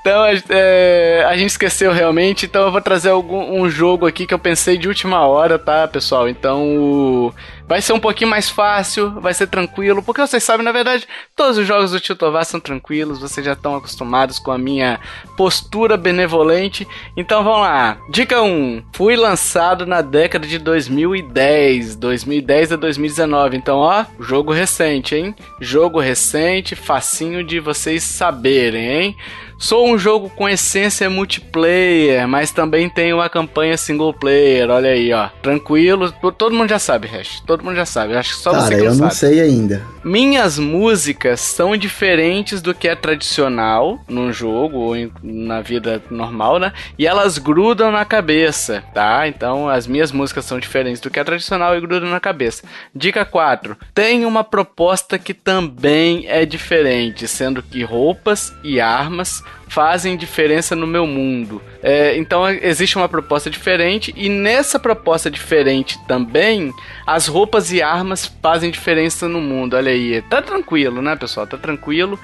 Então 0.00 0.24
é, 0.48 1.26
a 1.28 1.36
gente 1.36 1.50
esqueceu 1.50 1.92
realmente, 1.92 2.46
então 2.46 2.62
eu 2.62 2.72
vou 2.72 2.80
trazer 2.80 3.10
algum, 3.10 3.60
um 3.60 3.68
jogo 3.68 4.06
aqui 4.06 4.26
que 4.26 4.32
eu 4.32 4.38
pensei 4.38 4.78
de 4.78 4.88
última 4.88 5.26
hora, 5.26 5.58
tá, 5.58 5.86
pessoal? 5.86 6.28
Então 6.28 7.32
vai 7.70 7.80
ser 7.80 7.92
um 7.92 8.00
pouquinho 8.00 8.28
mais 8.28 8.50
fácil, 8.50 9.20
vai 9.20 9.32
ser 9.32 9.46
tranquilo, 9.46 10.02
porque 10.02 10.20
vocês 10.20 10.42
sabem, 10.42 10.64
na 10.64 10.72
verdade, 10.72 11.06
todos 11.36 11.56
os 11.56 11.64
jogos 11.64 11.92
do 11.92 12.00
Tio 12.00 12.16
Tovar 12.16 12.44
são 12.44 12.58
tranquilos, 12.58 13.20
vocês 13.20 13.46
já 13.46 13.52
estão 13.52 13.76
acostumados 13.76 14.40
com 14.40 14.50
a 14.50 14.58
minha 14.58 14.98
postura 15.36 15.96
benevolente. 15.96 16.84
Então 17.16 17.44
vamos 17.44 17.60
lá. 17.60 17.96
Dica 18.10 18.42
1. 18.42 18.82
Fui 18.92 19.14
lançado 19.14 19.86
na 19.86 20.02
década 20.02 20.48
de 20.48 20.58
2010, 20.58 21.94
2010 21.94 22.72
a 22.72 22.76
2019. 22.76 23.56
Então, 23.56 23.78
ó, 23.78 24.04
jogo 24.18 24.52
recente, 24.52 25.14
hein? 25.14 25.32
Jogo 25.60 26.00
recente, 26.00 26.74
facinho 26.74 27.44
de 27.44 27.60
vocês 27.60 28.02
saberem, 28.02 28.90
hein? 28.90 29.16
Sou 29.62 29.86
um 29.86 29.98
jogo 29.98 30.30
com 30.30 30.48
essência 30.48 31.10
multiplayer, 31.10 32.26
mas 32.26 32.50
também 32.50 32.88
tem 32.88 33.12
uma 33.12 33.28
campanha 33.28 33.76
single 33.76 34.14
player. 34.14 34.70
Olha 34.70 34.88
aí, 34.90 35.12
ó. 35.12 35.28
Tranquilo. 35.42 36.10
Todo 36.38 36.54
mundo 36.54 36.70
já 36.70 36.78
sabe, 36.78 37.06
Hash. 37.06 37.40
Todo 37.46 37.62
mundo 37.62 37.76
já 37.76 37.84
sabe. 37.84 38.16
Acho 38.16 38.30
que 38.36 38.40
só 38.42 38.52
Cara, 38.52 38.62
você 38.62 38.74
que 38.76 38.80
eu 38.80 38.84
não 38.86 38.90
não 38.92 39.10
sabe. 39.10 39.14
sei 39.16 39.40
ainda. 39.42 39.82
Minhas 40.02 40.58
músicas 40.58 41.40
são 41.40 41.76
diferentes 41.76 42.62
do 42.62 42.72
que 42.74 42.88
é 42.88 42.94
tradicional 42.96 44.00
num 44.08 44.32
jogo 44.32 44.78
ou 44.78 44.96
em- 44.96 45.12
na 45.22 45.60
vida 45.60 46.02
normal, 46.10 46.58
né? 46.58 46.72
E 46.98 47.06
elas 47.06 47.36
grudam 47.36 47.92
na 47.92 48.06
cabeça, 48.06 48.82
tá? 48.94 49.28
Então 49.28 49.68
as 49.68 49.86
minhas 49.86 50.10
músicas 50.10 50.46
são 50.46 50.58
diferentes 50.58 51.02
do 51.02 51.10
que 51.10 51.20
é 51.20 51.24
tradicional 51.24 51.76
e 51.76 51.80
grudam 51.82 52.08
na 52.08 52.18
cabeça. 52.18 52.62
Dica 52.94 53.26
4. 53.26 53.76
Tem 53.94 54.24
uma 54.24 54.42
proposta 54.42 55.18
que 55.18 55.34
também 55.34 56.24
é 56.28 56.46
diferente, 56.46 57.28
sendo 57.28 57.62
que 57.62 57.82
roupas 57.84 58.54
e 58.64 58.80
armas 58.80 59.42
fazem 59.70 60.16
diferença 60.16 60.74
no 60.74 60.86
meu 60.86 61.06
mundo. 61.06 61.62
É, 61.80 62.16
então 62.16 62.48
existe 62.50 62.96
uma 62.96 63.08
proposta 63.08 63.48
diferente 63.48 64.12
e 64.16 64.28
nessa 64.28 64.78
proposta 64.78 65.30
diferente 65.30 65.96
também 66.08 66.72
as 67.06 67.28
roupas 67.28 67.72
e 67.72 67.80
armas 67.80 68.26
fazem 68.42 68.70
diferença 68.70 69.28
no 69.28 69.40
mundo. 69.40 69.74
Olha 69.74 69.92
aí, 69.92 70.22
tá 70.22 70.42
tranquilo, 70.42 71.00
né, 71.00 71.14
pessoal? 71.14 71.46
Tá 71.46 71.56
tranquilo. 71.56 72.18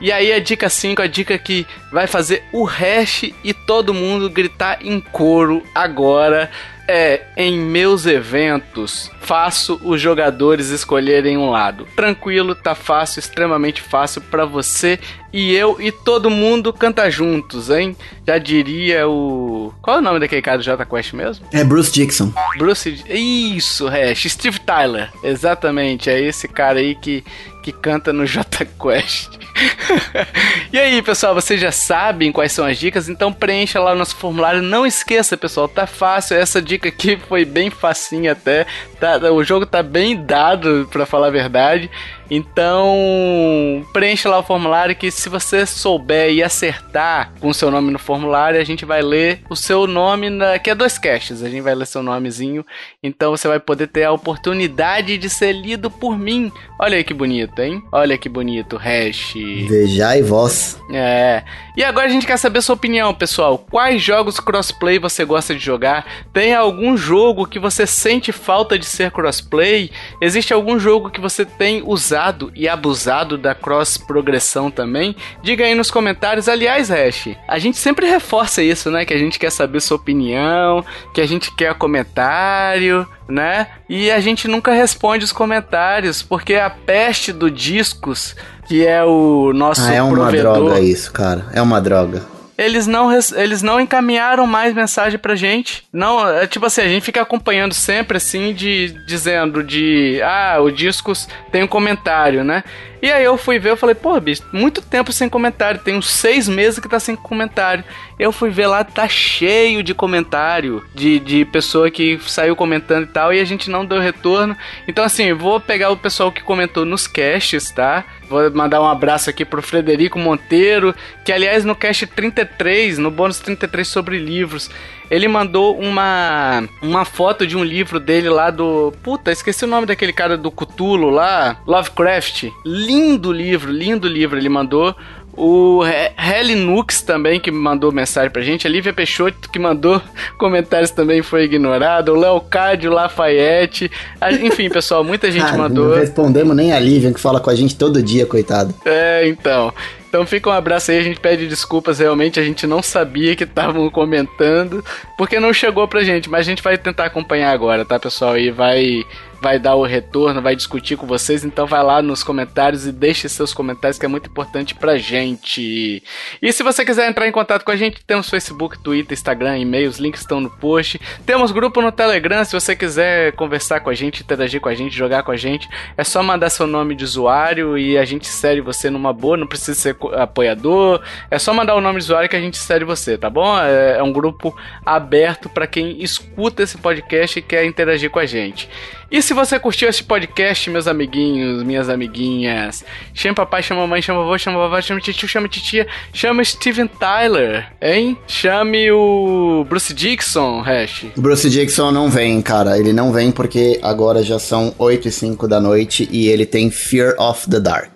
E 0.00 0.10
aí 0.10 0.32
a 0.32 0.40
dica 0.40 0.68
5, 0.68 1.00
a 1.00 1.06
dica 1.06 1.38
que 1.38 1.66
vai 1.92 2.06
fazer 2.06 2.42
o 2.52 2.64
hash 2.64 3.32
e 3.44 3.52
todo 3.52 3.94
mundo 3.94 4.28
gritar 4.28 4.78
em 4.80 5.00
coro 5.00 5.62
agora 5.74 6.50
é 6.86 7.26
em 7.36 7.58
meus 7.58 8.06
eventos 8.06 9.10
faço 9.28 9.78
os 9.84 10.00
jogadores 10.00 10.70
escolherem 10.70 11.36
um 11.36 11.50
lado. 11.50 11.86
Tranquilo, 11.94 12.54
tá 12.54 12.74
fácil, 12.74 13.20
extremamente 13.20 13.82
fácil 13.82 14.22
pra 14.22 14.46
você 14.46 14.98
e 15.32 15.54
eu 15.54 15.80
e 15.80 15.92
todo 15.92 16.30
mundo 16.30 16.72
canta 16.72 17.10
juntos, 17.10 17.68
hein? 17.70 17.96
Já 18.26 18.38
diria 18.38 19.08
o 19.08 19.72
Qual 19.82 19.96
é 19.96 20.00
o 20.00 20.02
nome 20.02 20.20
daquele 20.20 20.42
cara 20.42 20.58
do 20.58 20.64
Jota 20.64 20.84
Quest 20.84 21.12
mesmo? 21.12 21.46
É 21.52 21.62
Bruce 21.64 21.92
Dixon. 21.92 22.32
Bruce. 22.56 23.04
Isso, 23.08 23.86
Hash. 23.88 24.24
Steve 24.30 24.58
Tyler. 24.60 25.10
Exatamente. 25.22 26.10
É 26.10 26.20
esse 26.20 26.48
cara 26.48 26.78
aí 26.78 26.94
que, 26.94 27.24
que 27.62 27.72
canta 27.72 28.12
no 28.12 28.24
J 28.26 28.64
Quest. 28.64 29.38
e 30.72 30.78
aí, 30.78 31.02
pessoal, 31.02 31.34
vocês 31.34 31.60
já 31.60 31.72
sabem 31.72 32.32
quais 32.32 32.52
são 32.52 32.64
as 32.64 32.78
dicas, 32.78 33.08
então 33.08 33.32
preencha 33.32 33.80
lá 33.80 33.92
o 33.92 33.96
nosso 33.96 34.16
formulário. 34.16 34.62
Não 34.62 34.86
esqueça, 34.86 35.36
pessoal, 35.36 35.68
tá 35.68 35.86
fácil. 35.86 36.36
Essa 36.36 36.62
dica 36.62 36.88
aqui 36.88 37.18
foi 37.28 37.44
bem 37.44 37.70
facinha 37.70 38.32
até. 38.32 38.66
Tá, 39.00 39.18
o 39.32 39.42
jogo 39.44 39.66
tá 39.66 39.82
bem 39.82 40.24
dado, 40.24 40.88
pra 40.90 41.06
falar 41.06 41.28
a 41.28 41.30
verdade. 41.30 41.90
Então, 42.30 43.84
preencha 43.92 44.28
lá 44.28 44.38
o 44.38 44.42
formulário 44.42 44.94
que 44.94 45.10
se 45.10 45.28
você 45.28 45.64
souber 45.64 46.30
e 46.30 46.42
acertar 46.42 47.32
com 47.40 47.48
o 47.48 47.54
seu 47.54 47.70
nome 47.70 47.90
no 47.90 47.98
formulário, 47.98 48.60
a 48.60 48.64
gente 48.64 48.84
vai 48.84 49.02
ler 49.02 49.40
o 49.48 49.56
seu 49.56 49.86
nome 49.86 50.28
na, 50.30 50.58
que 50.58 50.70
é 50.70 50.74
dois 50.74 50.98
caches, 50.98 51.42
a 51.42 51.48
gente 51.48 51.62
vai 51.62 51.74
ler 51.74 51.86
seu 51.86 52.02
nomezinho. 52.02 52.64
Então 53.02 53.30
você 53.30 53.48
vai 53.48 53.58
poder 53.58 53.86
ter 53.86 54.04
a 54.04 54.12
oportunidade 54.12 55.16
de 55.16 55.30
ser 55.30 55.52
lido 55.52 55.90
por 55.90 56.18
mim. 56.18 56.52
Olha 56.78 56.96
aí 56.96 57.04
que 57.04 57.14
bonito, 57.14 57.60
hein? 57.60 57.82
Olha 57.90 58.18
que 58.18 58.28
bonito, 58.28 58.76
hash. 58.76 59.34
Vejai 59.68 60.22
vós. 60.22 60.78
É. 60.92 61.42
E 61.78 61.84
agora 61.84 62.06
a 62.06 62.10
gente 62.10 62.26
quer 62.26 62.36
saber 62.36 62.60
sua 62.60 62.74
opinião, 62.74 63.14
pessoal. 63.14 63.56
Quais 63.56 64.02
jogos 64.02 64.40
crossplay 64.40 64.98
você 64.98 65.24
gosta 65.24 65.54
de 65.54 65.64
jogar? 65.64 66.04
Tem 66.32 66.52
algum 66.52 66.96
jogo 66.96 67.46
que 67.46 67.60
você 67.60 67.86
sente 67.86 68.32
falta 68.32 68.76
de 68.76 68.84
ser 68.84 69.12
crossplay? 69.12 69.88
Existe 70.20 70.52
algum 70.52 70.76
jogo 70.76 71.08
que 71.08 71.20
você 71.20 71.44
tem 71.44 71.80
usado 71.86 72.50
e 72.52 72.68
abusado 72.68 73.38
da 73.38 73.54
cross 73.54 73.96
progressão 73.96 74.72
também? 74.72 75.14
Diga 75.40 75.66
aí 75.66 75.74
nos 75.76 75.88
comentários. 75.88 76.48
Aliás, 76.48 76.90
Hash, 76.90 77.28
a 77.46 77.60
gente 77.60 77.78
sempre 77.78 78.08
reforça 78.08 78.60
isso, 78.60 78.90
né? 78.90 79.04
Que 79.04 79.14
a 79.14 79.18
gente 79.18 79.38
quer 79.38 79.52
saber 79.52 79.78
sua 79.78 79.98
opinião, 79.98 80.84
que 81.14 81.20
a 81.20 81.26
gente 81.28 81.54
quer 81.54 81.76
comentário 81.76 83.06
né? 83.28 83.68
E 83.88 84.10
a 84.10 84.20
gente 84.20 84.48
nunca 84.48 84.72
responde 84.72 85.24
os 85.24 85.32
comentários, 85.32 86.22
porque 86.22 86.54
a 86.54 86.70
peste 86.70 87.32
do 87.32 87.50
discos, 87.50 88.34
que 88.66 88.86
é 88.86 89.04
o 89.04 89.52
nosso 89.52 89.82
Ah, 89.82 89.94
é 89.94 90.02
uma 90.02 90.14
provedor, 90.14 90.54
droga 90.54 90.80
isso, 90.80 91.12
cara. 91.12 91.46
É 91.52 91.60
uma 91.60 91.80
droga. 91.80 92.22
Eles 92.58 92.88
não, 92.88 93.08
eles 93.36 93.62
não 93.62 93.80
encaminharam 93.80 94.44
mais 94.44 94.74
mensagem 94.74 95.16
pra 95.16 95.36
gente. 95.36 95.84
Não, 95.92 96.28
é 96.28 96.44
tipo 96.44 96.66
assim, 96.66 96.80
a 96.80 96.88
gente 96.88 97.04
fica 97.04 97.22
acompanhando 97.22 97.72
sempre 97.72 98.16
assim, 98.16 98.52
de 98.52 98.88
dizendo 99.06 99.62
de 99.62 100.20
ah, 100.24 100.58
o 100.60 100.68
Discos 100.68 101.28
tem 101.52 101.62
um 101.62 101.68
comentário, 101.68 102.42
né? 102.42 102.64
E 103.00 103.12
aí 103.12 103.22
eu 103.24 103.36
fui 103.38 103.60
ver, 103.60 103.70
eu 103.70 103.76
falei, 103.76 103.94
pô, 103.94 104.18
bicho, 104.20 104.42
muito 104.52 104.82
tempo 104.82 105.12
sem 105.12 105.28
comentário, 105.28 105.80
tem 105.80 105.96
uns 105.96 106.10
seis 106.10 106.48
meses 106.48 106.80
que 106.80 106.88
tá 106.88 106.98
sem 106.98 107.14
comentário. 107.14 107.84
Eu 108.18 108.32
fui 108.32 108.50
ver 108.50 108.66
lá, 108.66 108.82
tá 108.82 109.06
cheio 109.06 109.84
de 109.84 109.94
comentário, 109.94 110.84
de, 110.92 111.20
de 111.20 111.44
pessoa 111.44 111.92
que 111.92 112.18
saiu 112.26 112.56
comentando 112.56 113.04
e 113.04 113.12
tal, 113.12 113.32
e 113.32 113.38
a 113.38 113.44
gente 113.44 113.70
não 113.70 113.86
deu 113.86 114.00
retorno. 114.00 114.56
Então, 114.88 115.04
assim, 115.04 115.32
vou 115.32 115.60
pegar 115.60 115.90
o 115.90 115.96
pessoal 115.96 116.32
que 116.32 116.42
comentou 116.42 116.84
nos 116.84 117.06
casts, 117.06 117.70
tá? 117.70 118.04
Vou 118.28 118.50
mandar 118.52 118.80
um 118.80 118.88
abraço 118.88 119.30
aqui 119.30 119.44
pro 119.44 119.62
Frederico 119.62 120.18
Monteiro, 120.18 120.94
que 121.24 121.32
aliás 121.32 121.64
no 121.64 121.74
cast 121.74 122.06
33, 122.06 122.98
no 122.98 123.10
bônus 123.10 123.40
33 123.40 123.88
sobre 123.88 124.18
livros, 124.18 124.70
ele 125.10 125.26
mandou 125.26 125.78
uma 125.78 126.64
uma 126.82 127.04
foto 127.04 127.46
de 127.46 127.56
um 127.56 127.64
livro 127.64 127.98
dele 127.98 128.28
lá 128.28 128.50
do. 128.50 128.92
Puta, 129.02 129.32
esqueci 129.32 129.64
o 129.64 129.68
nome 129.68 129.86
daquele 129.86 130.12
cara 130.12 130.36
do 130.36 130.50
Cthulhu 130.50 131.08
lá, 131.08 131.56
Lovecraft. 131.66 132.50
Lindo 132.64 133.32
livro, 133.32 133.72
lindo 133.72 134.06
livro 134.06 134.38
ele 134.38 134.48
mandou. 134.48 134.94
O 135.40 135.84
He- 135.86 136.12
Heli 136.18 136.54
Nux 136.56 137.00
também, 137.02 137.38
que 137.38 137.50
mandou 137.50 137.92
mensagem 137.92 138.30
pra 138.30 138.42
gente. 138.42 138.66
A 138.66 138.70
Lívia 138.70 138.92
Peixoto, 138.92 139.48
que 139.50 139.58
mandou 139.58 140.02
comentários 140.36 140.90
também, 140.90 141.22
foi 141.22 141.44
ignorado. 141.44 142.12
O 142.12 142.16
Leocádio 142.18 142.90
Lafayette. 142.90 143.90
A- 144.20 144.32
Enfim, 144.32 144.68
pessoal, 144.68 145.04
muita 145.04 145.30
gente 145.30 145.44
Ah, 145.54 145.56
mandou. 145.56 145.90
Não 145.90 145.96
respondemos 145.96 146.56
nem 146.56 146.72
a 146.72 146.78
Lívia, 146.80 147.12
que 147.12 147.20
fala 147.20 147.38
com 147.40 147.50
a 147.50 147.54
gente 147.54 147.76
todo 147.76 148.02
dia, 148.02 148.26
coitado. 148.26 148.74
É, 148.84 149.28
então. 149.28 149.72
Então 150.08 150.24
fica 150.24 150.48
um 150.48 150.52
abraço 150.54 150.90
aí, 150.90 150.98
a 150.98 151.02
gente 151.02 151.20
pede 151.20 151.46
desculpas, 151.46 151.98
realmente 151.98 152.40
a 152.40 152.42
gente 152.42 152.66
não 152.66 152.82
sabia 152.82 153.36
que 153.36 153.44
estavam 153.44 153.90
comentando, 153.90 154.82
porque 155.18 155.38
não 155.38 155.52
chegou 155.52 155.86
pra 155.86 156.02
gente, 156.02 156.30
mas 156.30 156.40
a 156.40 156.50
gente 156.50 156.62
vai 156.62 156.78
tentar 156.78 157.04
acompanhar 157.04 157.52
agora, 157.52 157.84
tá, 157.84 157.98
pessoal? 158.00 158.38
E 158.38 158.50
vai 158.50 159.02
vai 159.40 159.58
dar 159.58 159.74
o 159.74 159.84
retorno, 159.84 160.42
vai 160.42 160.56
discutir 160.56 160.96
com 160.96 161.06
vocês, 161.06 161.44
então 161.44 161.66
vai 161.66 161.82
lá 161.82 162.02
nos 162.02 162.22
comentários 162.22 162.86
e 162.86 162.92
deixe 162.92 163.28
seus 163.28 163.52
comentários 163.54 163.98
que 163.98 164.04
é 164.04 164.08
muito 164.08 164.28
importante 164.28 164.74
pra 164.74 164.96
gente. 164.96 166.02
E 166.42 166.52
se 166.52 166.62
você 166.62 166.84
quiser 166.84 167.08
entrar 167.08 167.26
em 167.26 167.32
contato 167.32 167.64
com 167.64 167.70
a 167.70 167.76
gente, 167.76 168.04
temos 168.04 168.28
Facebook, 168.28 168.78
Twitter, 168.78 169.12
Instagram, 169.12 169.58
e-mail, 169.58 169.88
os 169.88 169.98
links 169.98 170.20
estão 170.20 170.40
no 170.40 170.50
post. 170.50 171.00
Temos 171.24 171.50
grupo 171.50 171.80
no 171.80 171.92
Telegram, 171.92 172.44
se 172.44 172.52
você 172.52 172.74
quiser 172.74 173.32
conversar 173.32 173.80
com 173.80 173.90
a 173.90 173.94
gente, 173.94 174.22
interagir 174.22 174.60
com 174.60 174.68
a 174.68 174.74
gente, 174.74 174.96
jogar 174.96 175.22
com 175.22 175.30
a 175.30 175.36
gente, 175.36 175.68
é 175.96 176.04
só 176.04 176.22
mandar 176.22 176.50
seu 176.50 176.66
nome 176.66 176.94
de 176.94 177.04
usuário 177.04 177.78
e 177.78 177.96
a 177.96 178.04
gente 178.04 178.28
insere 178.28 178.60
você 178.60 178.90
numa 178.90 179.12
boa, 179.12 179.36
não 179.36 179.46
precisa 179.46 179.78
ser 179.78 179.96
apoiador, 180.14 181.02
é 181.30 181.38
só 181.38 181.52
mandar 181.52 181.74
o 181.74 181.80
nome 181.80 181.98
de 181.98 182.04
usuário 182.04 182.28
que 182.28 182.36
a 182.36 182.40
gente 182.40 182.54
insere 182.54 182.84
você, 182.84 183.16
tá 183.16 183.30
bom? 183.30 183.58
É, 183.58 183.98
é 183.98 184.02
um 184.02 184.12
grupo 184.12 184.56
aberto 184.84 185.48
para 185.48 185.66
quem 185.66 186.02
escuta 186.02 186.62
esse 186.62 186.78
podcast 186.78 187.38
e 187.38 187.42
quer 187.42 187.64
interagir 187.64 188.10
com 188.10 188.18
a 188.18 188.26
gente. 188.26 188.68
E 189.10 189.22
se 189.22 189.32
você 189.32 189.58
curtiu 189.58 189.88
esse 189.88 190.02
podcast, 190.02 190.68
meus 190.68 190.86
amiguinhos, 190.86 191.62
minhas 191.62 191.88
amiguinhas, 191.88 192.84
chame 193.14 193.34
papai, 193.34 193.62
chama 193.62 193.80
mamãe, 193.80 194.02
chama 194.02 194.22
vovô, 194.22 194.36
chama 194.36 194.58
vovó, 194.58 194.78
chama 194.82 195.00
tio, 195.00 195.26
chama 195.26 195.48
titia, 195.48 195.86
chama 196.12 196.44
Steven 196.44 196.86
Tyler, 196.86 197.72
hein? 197.80 198.18
Chame 198.26 198.92
o 198.92 199.64
Bruce 199.66 199.94
Dixon, 199.94 200.60
Hash. 200.60 201.06
O 201.16 201.22
Bruce 201.22 201.48
Dixon 201.48 201.90
não 201.90 202.10
vem, 202.10 202.42
cara. 202.42 202.78
Ele 202.78 202.92
não 202.92 203.10
vem 203.10 203.32
porque 203.32 203.80
agora 203.82 204.22
já 204.22 204.38
são 204.38 204.74
8 204.78 205.08
e 205.08 205.10
5 205.10 205.48
da 205.48 205.58
noite 205.58 206.06
e 206.12 206.28
ele 206.28 206.44
tem 206.44 206.70
Fear 206.70 207.14
of 207.18 207.48
the 207.48 207.60
Dark. 207.60 207.90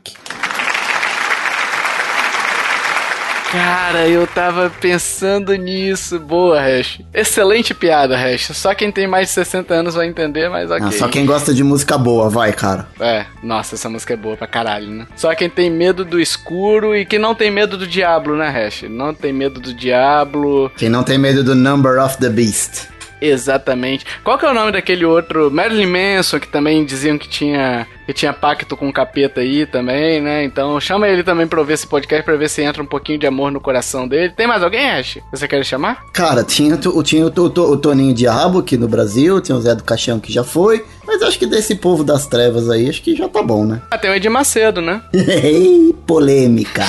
Cara, 3.52 4.08
eu 4.08 4.26
tava 4.26 4.72
pensando 4.80 5.54
nisso. 5.54 6.18
Boa, 6.18 6.58
Hash. 6.58 7.00
Excelente 7.12 7.74
piada, 7.74 8.16
Hash. 8.16 8.48
Só 8.54 8.74
quem 8.74 8.90
tem 8.90 9.06
mais 9.06 9.28
de 9.28 9.34
60 9.34 9.74
anos 9.74 9.94
vai 9.94 10.06
entender, 10.06 10.48
mas 10.48 10.70
ok. 10.70 10.86
Ah, 10.88 10.90
só 10.90 11.06
quem 11.06 11.26
gosta 11.26 11.52
de 11.52 11.62
música 11.62 11.98
boa, 11.98 12.30
vai, 12.30 12.50
cara. 12.54 12.88
É, 12.98 13.26
nossa, 13.42 13.74
essa 13.74 13.90
música 13.90 14.14
é 14.14 14.16
boa 14.16 14.38
pra 14.38 14.46
caralho, 14.46 14.86
né? 14.86 15.06
Só 15.14 15.34
quem 15.34 15.50
tem 15.50 15.70
medo 15.70 16.02
do 16.02 16.18
escuro 16.18 16.96
e 16.96 17.04
quem 17.04 17.18
não 17.18 17.34
tem 17.34 17.50
medo 17.50 17.76
do 17.76 17.86
diabo, 17.86 18.34
né, 18.34 18.48
Hash? 18.48 18.84
Não 18.88 19.12
tem 19.12 19.34
medo 19.34 19.60
do 19.60 19.74
diabo. 19.74 20.72
Quem 20.78 20.88
não 20.88 21.02
tem 21.02 21.18
medo 21.18 21.44
do 21.44 21.54
Number 21.54 22.02
of 22.02 22.16
the 22.16 22.30
Beast. 22.30 22.88
Exatamente. 23.22 24.04
Qual 24.24 24.36
que 24.36 24.44
é 24.44 24.50
o 24.50 24.54
nome 24.54 24.72
daquele 24.72 25.04
outro? 25.04 25.48
Marilyn 25.50 25.86
Manson, 25.86 26.40
que 26.40 26.48
também 26.48 26.84
diziam 26.84 27.16
que 27.16 27.28
tinha, 27.28 27.86
que 28.06 28.12
tinha 28.12 28.32
pacto 28.32 28.76
com 28.76 28.88
o 28.88 28.92
capeta 28.92 29.40
aí 29.40 29.66
também, 29.66 30.20
né? 30.20 30.44
Então 30.44 30.80
chama 30.80 31.08
ele 31.08 31.22
também 31.22 31.46
pra 31.46 31.60
ouvir 31.60 31.74
esse 31.74 31.86
podcast 31.86 32.24
pra 32.24 32.36
ver 32.36 32.48
se 32.48 32.62
entra 32.62 32.82
um 32.82 32.86
pouquinho 32.86 33.18
de 33.18 33.26
amor 33.26 33.50
no 33.52 33.60
coração 33.60 34.06
dele. 34.08 34.32
Tem 34.36 34.46
mais 34.46 34.62
alguém, 34.62 34.90
Ash? 34.90 35.18
Você 35.30 35.46
quer 35.46 35.64
chamar? 35.64 36.04
Cara, 36.12 36.42
tinha, 36.44 36.74
o- 36.86 37.02
tinha 37.02 37.26
o, 37.26 37.28
o- 37.30 37.70
o 37.72 37.76
Toninho 37.76 38.14
Diabo 38.14 38.58
aqui 38.60 38.76
no 38.76 38.88
Brasil, 38.88 39.40
tinha 39.40 39.56
o 39.56 39.60
Zé 39.60 39.74
do 39.74 39.84
Caixão 39.84 40.18
que 40.18 40.32
já 40.32 40.42
foi, 40.44 40.84
mas 41.06 41.22
acho 41.22 41.38
que 41.38 41.46
desse 41.46 41.74
povo 41.76 42.02
das 42.04 42.26
trevas 42.26 42.68
aí, 42.70 42.88
acho 42.88 43.02
que 43.02 43.14
já 43.14 43.28
tá 43.28 43.42
bom, 43.42 43.64
né? 43.64 43.80
Ah, 43.90 43.98
tem 43.98 44.10
o 44.10 44.14
Edir 44.14 44.30
Macedo, 44.30 44.80
né? 44.80 45.00
Ei, 45.14 45.94
polêmica. 46.06 46.82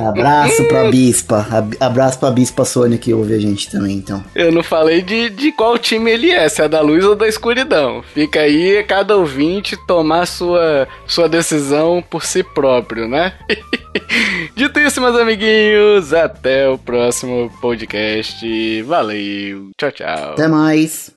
Abraço 0.00 0.64
pra 0.64 0.90
Bispa. 0.90 1.46
Ab- 1.50 1.76
Abraço 1.80 2.18
pra 2.18 2.30
Bispa 2.30 2.64
Sônia 2.64 2.98
que 2.98 3.12
ouve 3.14 3.34
a 3.34 3.38
gente 3.38 3.70
também, 3.70 3.96
então. 3.96 4.22
Eu 4.34 4.52
não 4.52 4.62
falei 4.62 5.02
de, 5.02 5.30
de 5.30 5.52
qual 5.52 5.78
time 5.78 6.10
ele 6.10 6.30
é, 6.30 6.48
se 6.48 6.62
é 6.62 6.68
da 6.68 6.80
luz 6.80 7.04
ou 7.04 7.14
da 7.14 7.26
escuridão. 7.28 8.02
Fica 8.14 8.40
aí 8.40 8.82
cada 8.84 9.16
ouvinte 9.16 9.45
tomar 9.86 10.26
sua, 10.26 10.88
sua 11.06 11.28
decisão 11.28 12.02
por 12.02 12.24
si 12.24 12.42
próprio, 12.42 13.08
né? 13.08 13.34
Dito 14.54 14.78
isso, 14.80 15.00
meus 15.00 15.16
amiguinhos, 15.16 16.12
até 16.12 16.68
o 16.68 16.78
próximo 16.78 17.50
podcast. 17.60 18.82
Valeu, 18.82 19.70
tchau, 19.78 19.92
tchau. 19.92 20.32
Até 20.32 20.48
mais. 20.48 21.14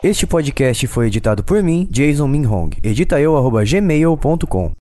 Este 0.00 0.28
podcast 0.28 0.86
foi 0.86 1.08
editado 1.08 1.42
por 1.42 1.60
mim, 1.60 1.88
Jason 1.90 2.28
Minhong. 2.28 2.70
Edita 2.84 3.20
eu, 3.20 3.36
arroba 3.36 3.64
gmail.com. 3.64 4.70